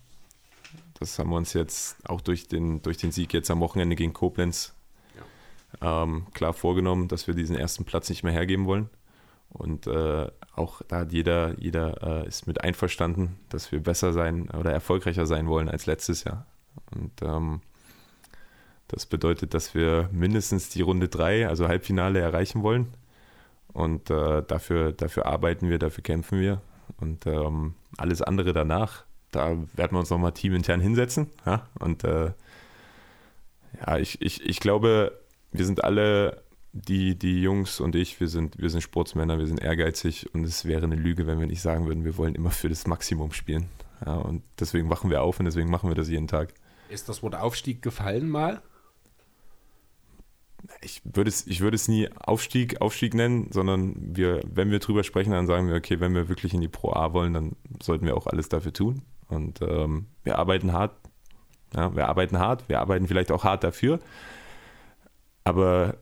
Das 0.99 1.19
haben 1.19 1.31
wir 1.31 1.37
uns 1.37 1.53
jetzt 1.53 2.09
auch 2.09 2.21
durch 2.21 2.49
den, 2.49 2.81
durch 2.83 2.97
den 2.97 3.13
Sieg 3.13 3.33
jetzt 3.33 3.51
am 3.51 3.61
Wochenende 3.61 3.97
gegen 3.97 4.13
Koblenz 4.13 4.75
ähm, 5.81 6.27
klar 6.33 6.53
vorgenommen, 6.53 7.09
dass 7.09 7.27
wir 7.27 7.35
diesen 7.35 7.57
ersten 7.57 7.85
Platz 7.85 8.09
nicht 8.09 8.23
mehr 8.23 8.33
hergeben 8.33 8.67
wollen. 8.67 8.91
Und 9.49 9.87
äh, 9.87 10.31
auch 10.57 10.83
da 10.89 11.01
hat 11.01 11.13
jeder, 11.13 11.59
jeder 11.61 12.25
äh, 12.25 12.29
ist 12.29 12.47
mit 12.47 12.63
einverstanden, 12.63 13.39
dass 13.49 13.71
wir 13.71 13.81
besser 13.81 14.13
sein 14.13 14.51
oder 14.51 14.73
erfolgreicher 14.73 15.27
sein 15.27 15.47
wollen 15.47 15.69
als 15.69 15.87
letztes 15.87 16.25
Jahr. 16.25 16.47
Und 16.93 17.13
ähm, 17.23 17.61
das 18.89 19.07
bedeutet, 19.07 19.55
dass 19.55 19.75
wir 19.75 20.09
mindestens 20.13 20.69
die 20.69 20.83
Runde 20.83 21.09
3, 21.09 21.49
also 21.49 21.69
Halbfinale, 21.69 22.21
erreichen 22.21 22.63
wollen. 22.63 22.95
Und 23.73 24.11
äh, 24.11 24.43
dafür, 24.43 24.93
dafür 24.93 25.27
arbeiten 25.27 25.69
wir, 25.69 25.79
dafür 25.79 26.03
kämpfen 26.03 26.41
wir. 26.41 26.61
Und 26.99 27.27
ähm, 27.27 27.75
alles 27.97 28.23
andere 28.23 28.53
danach, 28.53 29.05
da 29.31 29.57
werden 29.75 29.93
wir 29.93 29.99
uns 29.99 30.11
nochmal 30.11 30.33
teamintern 30.33 30.81
hinsetzen. 30.81 31.31
Ja? 31.45 31.67
Und 31.81 32.05
äh, 32.05 32.33
ja, 33.81 33.99
ich, 33.99 34.21
ich, 34.23 34.45
ich 34.45 34.61
glaube, 34.61 35.19
wir 35.51 35.65
sind 35.65 35.83
alle, 35.83 36.43
die, 36.73 37.17
die 37.17 37.41
Jungs 37.41 37.81
und 37.81 37.95
ich, 37.95 38.21
wir 38.21 38.29
sind, 38.29 38.59
wir 38.59 38.69
sind 38.69 38.83
Sportsmänner, 38.83 39.39
wir 39.39 39.47
sind 39.47 39.61
ehrgeizig 39.61 40.35
und 40.35 40.45
es 40.45 40.65
wäre 40.65 40.85
eine 40.85 40.97
Lüge, 40.97 41.27
wenn 41.27 41.39
wir 41.39 41.47
nicht 41.47 41.63
sagen 41.63 41.87
würden, 41.87 42.05
wir 42.05 42.17
wollen 42.17 42.35
immer 42.35 42.51
für 42.51 42.69
das 42.69 42.87
Maximum 42.87 43.33
spielen. 43.33 43.69
Ja, 44.05 44.17
und 44.17 44.43
deswegen 44.59 44.91
wachen 44.91 45.09
wir 45.09 45.23
auf 45.23 45.39
und 45.39 45.47
deswegen 45.47 45.71
machen 45.71 45.89
wir 45.89 45.95
das 45.95 46.09
jeden 46.09 46.27
Tag. 46.27 46.53
Ist 46.89 47.09
das 47.09 47.23
Wort 47.23 47.37
Aufstieg 47.37 47.81
gefallen 47.81 48.29
mal? 48.29 48.61
Ich 50.81 51.03
würde 51.05 51.29
es, 51.29 51.47
ich 51.47 51.61
würde 51.61 51.75
es 51.75 51.89
nie 51.89 52.09
Aufstieg, 52.19 52.81
Aufstieg 52.81 53.15
nennen, 53.15 53.49
sondern 53.53 53.95
wir, 53.97 54.41
wenn 54.51 54.71
wir 54.71 54.79
drüber 54.79 55.05
sprechen, 55.05 55.31
dann 55.31 55.47
sagen 55.47 55.69
wir, 55.69 55.77
okay, 55.77 56.01
wenn 56.01 56.15
wir 56.15 56.29
wirklich 56.29 56.55
in 56.55 56.61
die 56.61 56.69
Pro 56.69 56.93
A 56.93 57.13
wollen, 57.13 57.35
dann 57.35 57.57
sollten 57.83 58.07
wir 58.07 58.17
auch 58.17 58.27
alles 58.27 58.49
dafür 58.49 58.73
tun. 58.73 59.03
Und 59.29 59.61
ähm, 59.63 60.07
wir 60.23 60.39
arbeiten 60.39 60.73
hart. 60.73 60.95
Ja, 61.75 61.95
wir 61.97 62.09
arbeiten 62.09 62.39
hart, 62.39 62.69
wir 62.69 62.81
arbeiten 62.81 63.09
vielleicht 63.09 63.33
auch 63.33 63.45
hart 63.45 63.65
dafür. 63.65 63.99
Aber 65.43 65.97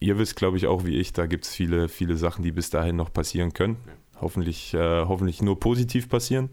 ihr 0.00 0.18
wisst, 0.18 0.36
glaube 0.36 0.56
ich, 0.56 0.66
auch 0.66 0.84
wie 0.84 0.96
ich, 0.96 1.12
da 1.12 1.26
gibt 1.26 1.44
es 1.44 1.54
viele, 1.54 1.88
viele 1.88 2.16
Sachen, 2.16 2.42
die 2.42 2.50
bis 2.50 2.70
dahin 2.70 2.96
noch 2.96 3.12
passieren 3.12 3.52
können. 3.52 3.76
Hoffentlich, 4.20 4.74
äh, 4.74 5.04
hoffentlich 5.04 5.42
nur 5.42 5.60
positiv 5.60 6.08
passieren. 6.08 6.50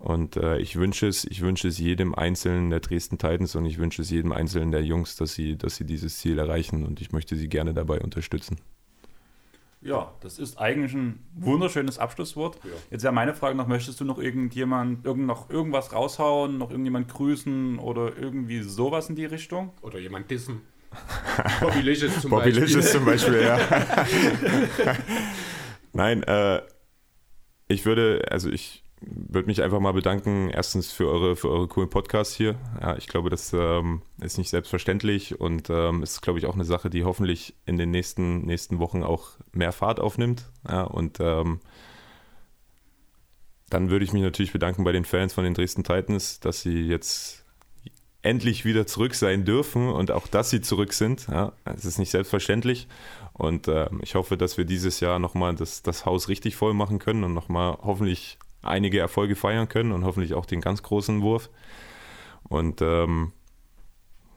Und 0.00 0.36
äh, 0.36 0.58
ich 0.58 0.76
wünsche 0.76 1.06
es, 1.06 1.24
ich 1.24 1.42
wünsche 1.42 1.68
es 1.68 1.78
jedem 1.78 2.14
Einzelnen 2.14 2.70
der 2.70 2.80
Dresden 2.80 3.18
Titans 3.18 3.54
und 3.54 3.66
ich 3.66 3.76
wünsche 3.76 4.00
es 4.00 4.08
jedem 4.08 4.32
Einzelnen 4.32 4.72
der 4.72 4.82
Jungs, 4.82 5.14
dass 5.14 5.34
sie, 5.34 5.58
dass 5.58 5.76
sie 5.76 5.84
dieses 5.84 6.16
Ziel 6.16 6.38
erreichen 6.38 6.86
und 6.86 7.02
ich 7.02 7.12
möchte 7.12 7.36
sie 7.36 7.48
gerne 7.48 7.74
dabei 7.74 8.00
unterstützen. 8.00 8.56
Ja, 9.82 10.14
das 10.20 10.38
ist 10.38 10.58
eigentlich 10.58 10.94
ein 10.94 11.22
wunderschönes 11.34 11.98
Abschlusswort. 11.98 12.58
Ja. 12.64 12.70
Jetzt 12.90 13.02
wäre 13.02 13.12
meine 13.12 13.34
Frage 13.34 13.54
noch, 13.54 13.66
möchtest 13.66 14.00
du 14.00 14.06
noch 14.06 14.18
irgendjemand, 14.18 15.04
irgend, 15.04 15.26
noch 15.26 15.50
irgendwas 15.50 15.92
raushauen, 15.92 16.56
noch 16.56 16.70
irgendjemand 16.70 17.08
grüßen 17.08 17.78
oder 17.78 18.16
irgendwie 18.16 18.62
sowas 18.62 19.10
in 19.10 19.16
die 19.16 19.26
Richtung? 19.26 19.72
Oder 19.82 19.98
jemand 19.98 20.30
dissen? 20.30 20.62
Bobby 21.60 21.80
Licious 21.80 22.22
zum 22.22 22.30
Bobby 22.30 22.52
Beispiel. 22.52 22.64
Licious 22.64 22.92
zum 22.92 23.04
Beispiel, 23.04 23.42
ja. 23.42 23.58
Nein, 25.92 26.22
äh, 26.22 26.62
ich 27.68 27.84
würde, 27.84 28.26
also 28.30 28.50
ich 28.50 28.82
würde 29.00 29.46
mich 29.46 29.62
einfach 29.62 29.80
mal 29.80 29.92
bedanken, 29.92 30.50
erstens 30.50 30.92
für 30.92 31.08
eure, 31.08 31.36
für 31.36 31.48
eure 31.48 31.68
coolen 31.68 31.88
Podcasts 31.88 32.34
hier. 32.34 32.56
Ja, 32.80 32.96
ich 32.96 33.06
glaube, 33.06 33.30
das 33.30 33.52
ähm, 33.52 34.02
ist 34.20 34.36
nicht 34.36 34.50
selbstverständlich 34.50 35.40
und 35.40 35.70
ähm, 35.70 36.02
ist, 36.02 36.20
glaube 36.20 36.38
ich, 36.38 36.46
auch 36.46 36.54
eine 36.54 36.64
Sache, 36.64 36.90
die 36.90 37.04
hoffentlich 37.04 37.54
in 37.64 37.78
den 37.78 37.90
nächsten, 37.90 38.44
nächsten 38.44 38.78
Wochen 38.78 39.02
auch 39.02 39.30
mehr 39.52 39.72
Fahrt 39.72 40.00
aufnimmt. 40.00 40.44
Ja, 40.68 40.82
und 40.82 41.18
ähm, 41.20 41.60
dann 43.70 43.88
würde 43.88 44.04
ich 44.04 44.12
mich 44.12 44.22
natürlich 44.22 44.52
bedanken 44.52 44.84
bei 44.84 44.92
den 44.92 45.04
Fans 45.04 45.32
von 45.32 45.44
den 45.44 45.54
Dresden 45.54 45.84
Titans, 45.84 46.40
dass 46.40 46.60
sie 46.60 46.86
jetzt 46.86 47.44
endlich 48.22 48.66
wieder 48.66 48.86
zurück 48.86 49.14
sein 49.14 49.46
dürfen 49.46 49.88
und 49.88 50.10
auch, 50.10 50.26
dass 50.26 50.50
sie 50.50 50.60
zurück 50.60 50.92
sind. 50.92 51.26
Ja, 51.28 51.52
es 51.64 51.86
ist 51.86 51.98
nicht 51.98 52.10
selbstverständlich. 52.10 52.86
Und 53.32 53.66
äh, 53.66 53.88
ich 54.02 54.14
hoffe, 54.14 54.36
dass 54.36 54.58
wir 54.58 54.66
dieses 54.66 55.00
Jahr 55.00 55.18
nochmal 55.18 55.54
das, 55.54 55.82
das 55.82 56.04
Haus 56.04 56.28
richtig 56.28 56.56
voll 56.56 56.74
machen 56.74 56.98
können 56.98 57.24
und 57.24 57.32
nochmal 57.32 57.78
hoffentlich 57.80 58.38
einige 58.62 58.98
Erfolge 58.98 59.36
feiern 59.36 59.68
können 59.68 59.92
und 59.92 60.04
hoffentlich 60.04 60.34
auch 60.34 60.46
den 60.46 60.60
ganz 60.60 60.82
großen 60.82 61.22
Wurf. 61.22 61.50
Und 62.48 62.82
ähm, 62.82 63.32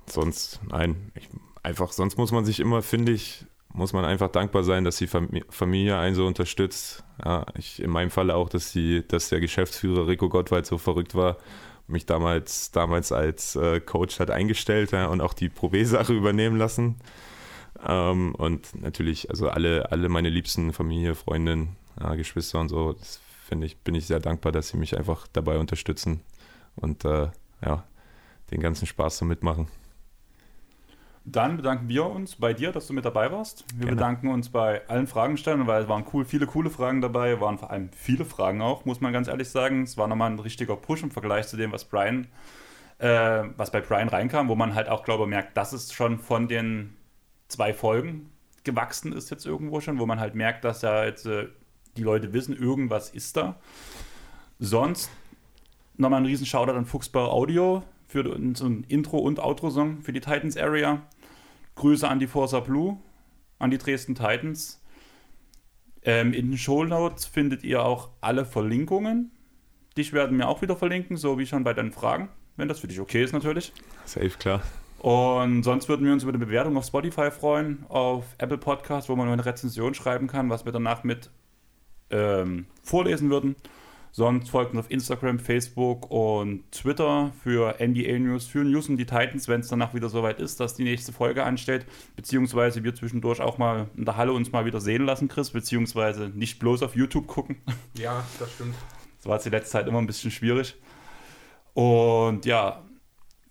sonst, 0.05 0.61
nein, 0.69 1.11
ich, 1.15 1.29
einfach, 1.63 1.91
sonst 1.91 2.17
muss 2.17 2.31
man 2.31 2.45
sich 2.45 2.59
immer, 2.59 2.81
finde 2.81 3.11
ich, 3.11 3.45
muss 3.73 3.93
man 3.93 4.05
einfach 4.05 4.29
dankbar 4.29 4.63
sein, 4.63 4.83
dass 4.83 4.97
die 4.97 5.07
Familie 5.07 5.97
einen 5.97 6.15
so 6.15 6.27
unterstützt. 6.27 7.03
Ja, 7.25 7.45
ich, 7.57 7.81
in 7.81 7.89
meinem 7.89 8.11
Fall 8.11 8.29
auch, 8.29 8.49
dass, 8.49 8.71
die, 8.71 9.05
dass 9.07 9.29
der 9.29 9.39
Geschäftsführer 9.39 10.07
Rico 10.07 10.29
Gottwald 10.29 10.67
so 10.67 10.77
verrückt 10.77 11.15
war, 11.15 11.37
mich 11.87 12.05
damals, 12.05 12.71
damals 12.71 13.11
als 13.11 13.55
äh, 13.55 13.79
Coach 13.79 14.19
hat 14.19 14.29
eingestellt 14.29 14.91
ja, 14.91 15.07
und 15.07 15.21
auch 15.21 15.33
die 15.33 15.49
Pro 15.49 15.69
B-Sache 15.69 16.13
übernehmen 16.13 16.57
lassen. 16.57 16.97
Ähm, 17.85 18.35
und 18.35 18.79
natürlich, 18.79 19.29
also 19.31 19.49
alle, 19.49 19.91
alle 19.91 20.07
meine 20.07 20.29
liebsten 20.29 20.71
Familie, 20.71 21.15
Freundinnen, 21.15 21.75
ja, 21.99 22.13
Geschwister 22.15 22.59
und 22.59 22.69
so, 22.69 22.93
das 22.93 23.22
finde 23.43 23.67
ich, 23.67 23.77
bin 23.77 23.95
ich 23.95 24.07
sehr 24.07 24.19
dankbar, 24.19 24.51
dass 24.51 24.69
sie 24.69 24.77
mich 24.77 24.97
einfach 24.97 25.27
dabei 25.31 25.57
unterstützen 25.57 26.21
und 26.75 27.05
äh, 27.05 27.29
ja, 27.63 27.83
den 28.51 28.61
ganzen 28.61 28.85
Spaß 28.85 29.17
so 29.17 29.25
mitmachen. 29.25 29.67
Dann 31.25 31.55
bedanken 31.55 31.87
wir 31.87 32.05
uns 32.05 32.35
bei 32.35 32.53
dir, 32.53 32.73
dass 32.73 32.87
du 32.87 32.93
mit 32.93 33.05
dabei 33.05 33.31
warst. 33.31 33.63
Wir 33.73 33.85
Gerne. 33.85 33.95
bedanken 33.95 34.27
uns 34.27 34.49
bei 34.49 34.85
allen 34.89 35.07
Fragestellern, 35.07 35.67
weil 35.67 35.83
es 35.83 35.89
waren 35.89 36.03
cool, 36.11 36.25
viele 36.25 36.45
coole 36.47 36.69
Fragen 36.69 36.99
dabei, 36.99 37.39
waren 37.39 37.57
vor 37.57 37.71
allem 37.71 37.89
viele 37.95 38.25
Fragen 38.25 38.61
auch, 38.61 38.83
muss 38.83 38.99
man 38.99 39.13
ganz 39.13 39.29
ehrlich 39.29 39.49
sagen. 39.49 39.83
Es 39.83 39.97
war 39.97 40.07
nochmal 40.07 40.31
ein 40.31 40.39
richtiger 40.39 40.75
Push 40.75 41.03
im 41.03 41.11
Vergleich 41.11 41.47
zu 41.47 41.55
dem, 41.55 41.71
was 41.71 41.85
Brian, 41.85 42.27
äh, 42.97 43.43
was 43.55 43.71
bei 43.71 43.79
Brian 43.79 44.09
reinkam, 44.09 44.49
wo 44.49 44.55
man 44.55 44.75
halt 44.75 44.89
auch, 44.89 45.05
glaube 45.05 45.23
ich, 45.23 45.29
merkt, 45.29 45.55
dass 45.55 45.71
es 45.71 45.93
schon 45.93 46.19
von 46.19 46.49
den 46.49 46.97
zwei 47.47 47.73
Folgen 47.73 48.29
gewachsen 48.65 49.13
ist 49.13 49.29
jetzt 49.29 49.45
irgendwo 49.45 49.79
schon, 49.79 49.99
wo 49.99 50.05
man 50.05 50.19
halt 50.19 50.35
merkt, 50.35 50.65
dass 50.65 50.81
ja 50.81 51.05
jetzt 51.05 51.25
äh, 51.25 51.47
die 51.97 52.03
Leute 52.03 52.33
wissen, 52.33 52.55
irgendwas 52.55 53.09
ist 53.09 53.37
da. 53.37 53.59
Sonst 54.59 55.09
nochmal 55.97 56.21
ein 56.21 56.25
riesen 56.25 56.45
Shoutout 56.45 56.73
an 56.73 56.85
Fuchsbau 56.85 57.31
Audio 57.31 57.83
für 58.07 58.23
so 58.55 58.65
ein 58.65 58.85
Intro- 58.87 59.19
und 59.19 59.39
Outro-Song 59.39 60.01
für 60.01 60.13
die 60.13 60.21
Titans 60.21 60.57
Area. 60.57 61.01
Grüße 61.75 62.07
an 62.07 62.19
die 62.19 62.27
Forza 62.27 62.59
Blue, 62.59 62.97
an 63.59 63.71
die 63.71 63.77
Dresden 63.77 64.15
Titans. 64.15 64.81
Ähm, 66.03 66.33
in 66.33 66.49
den 66.49 66.57
Show 66.57 66.83
Notes 66.83 67.25
findet 67.25 67.63
ihr 67.63 67.83
auch 67.83 68.09
alle 68.21 68.45
Verlinkungen. 68.45 69.31
Dich 69.97 70.13
werden 70.13 70.37
wir 70.37 70.47
auch 70.47 70.61
wieder 70.61 70.75
verlinken, 70.75 71.17
so 71.17 71.37
wie 71.39 71.45
schon 71.45 71.63
bei 71.63 71.73
deinen 71.73 71.91
Fragen, 71.91 72.29
wenn 72.57 72.67
das 72.67 72.79
für 72.79 72.87
dich 72.87 72.99
okay 72.99 73.23
ist 73.23 73.33
natürlich. 73.33 73.73
Safe, 74.05 74.29
klar. 74.29 74.61
Und 74.99 75.63
sonst 75.63 75.89
würden 75.89 76.05
wir 76.05 76.13
uns 76.13 76.23
über 76.23 76.31
eine 76.31 76.45
Bewertung 76.45 76.77
auf 76.77 76.85
Spotify 76.85 77.29
freuen, 77.29 77.85
auf 77.89 78.25
Apple 78.37 78.57
Podcast, 78.57 79.09
wo 79.09 79.15
man 79.15 79.27
eine 79.27 79.45
Rezension 79.45 79.93
schreiben 79.93 80.27
kann, 80.27 80.49
was 80.49 80.65
wir 80.65 80.71
danach 80.71 81.03
mit 81.03 81.29
ähm, 82.13 82.67
vorlesen 82.83 83.29
würden. 83.29 83.55
Sonst 84.15 84.51
folgt 84.51 84.73
uns 84.73 84.81
auf 84.81 84.91
Instagram, 84.91 85.39
Facebook 85.39 86.11
und 86.11 86.71
Twitter 86.71 87.31
für 87.41 87.75
NBA 87.79 88.19
News, 88.19 88.45
für 88.45 88.63
News 88.63 88.87
und 88.87 88.97
die 88.97 89.07
Titans, 89.07 89.47
wenn 89.47 89.61
es 89.61 89.69
danach 89.69 89.95
wieder 89.95 90.07
soweit 90.07 90.39
ist, 90.39 90.59
dass 90.59 90.75
die 90.75 90.83
nächste 90.83 91.11
Folge 91.11 91.43
ansteht. 91.43 91.87
Beziehungsweise 92.15 92.83
wir 92.83 92.93
zwischendurch 92.93 93.41
auch 93.41 93.57
mal 93.57 93.87
in 93.97 94.05
der 94.05 94.15
Halle 94.15 94.33
uns 94.33 94.51
mal 94.51 94.65
wieder 94.65 94.79
sehen 94.79 95.03
lassen, 95.03 95.29
Chris. 95.29 95.49
Beziehungsweise 95.49 96.29
nicht 96.29 96.59
bloß 96.59 96.83
auf 96.83 96.95
YouTube 96.95 97.25
gucken. 97.25 97.57
Ja, 97.97 98.23
das 98.37 98.53
stimmt. 98.53 98.75
Das 99.17 99.25
war 99.25 99.35
jetzt 99.35 99.45
die 99.45 99.49
letzte 99.49 99.71
Zeit 99.71 99.87
immer 99.87 99.99
ein 99.99 100.07
bisschen 100.07 100.29
schwierig. 100.29 100.75
Und 101.73 102.45
ja, 102.45 102.83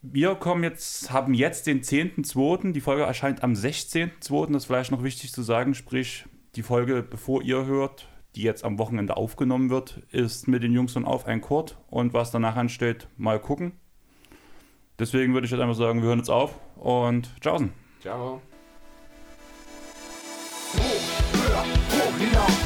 wir 0.00 0.34
kommen 0.36 0.62
jetzt, 0.62 1.10
haben 1.10 1.34
jetzt 1.34 1.66
den 1.66 1.80
10.2. 1.82 2.72
Die 2.72 2.80
Folge 2.80 3.02
erscheint 3.02 3.42
am 3.42 3.54
16.2. 3.54 4.46
Das 4.52 4.62
ist 4.62 4.66
vielleicht 4.66 4.92
noch 4.92 5.02
wichtig 5.02 5.32
zu 5.32 5.42
sagen, 5.42 5.74
sprich, 5.74 6.24
die 6.54 6.62
Folge, 6.62 7.02
bevor 7.02 7.42
ihr 7.42 7.66
hört, 7.66 8.06
die 8.34 8.42
jetzt 8.42 8.64
am 8.64 8.78
Wochenende 8.78 9.16
aufgenommen 9.16 9.70
wird, 9.70 10.02
ist 10.10 10.48
mit 10.48 10.62
den 10.62 10.72
Jungs 10.72 10.96
und 10.96 11.04
auf 11.04 11.26
ein 11.26 11.40
Kurt 11.40 11.78
und 11.88 12.14
was 12.14 12.30
danach 12.30 12.56
ansteht, 12.56 13.08
mal 13.16 13.40
gucken. 13.40 13.72
Deswegen 14.98 15.34
würde 15.34 15.46
ich 15.46 15.50
jetzt 15.50 15.60
einfach 15.60 15.74
sagen, 15.74 16.00
wir 16.00 16.08
hören 16.08 16.18
jetzt 16.18 16.30
auf 16.30 16.58
und 16.76 17.30
tschaußen. 17.40 17.72
Ciao. 18.00 18.40
Hoch, 20.74 21.32
höher, 21.32 21.64
hoch 21.64 22.18
hinauf. 22.18 22.61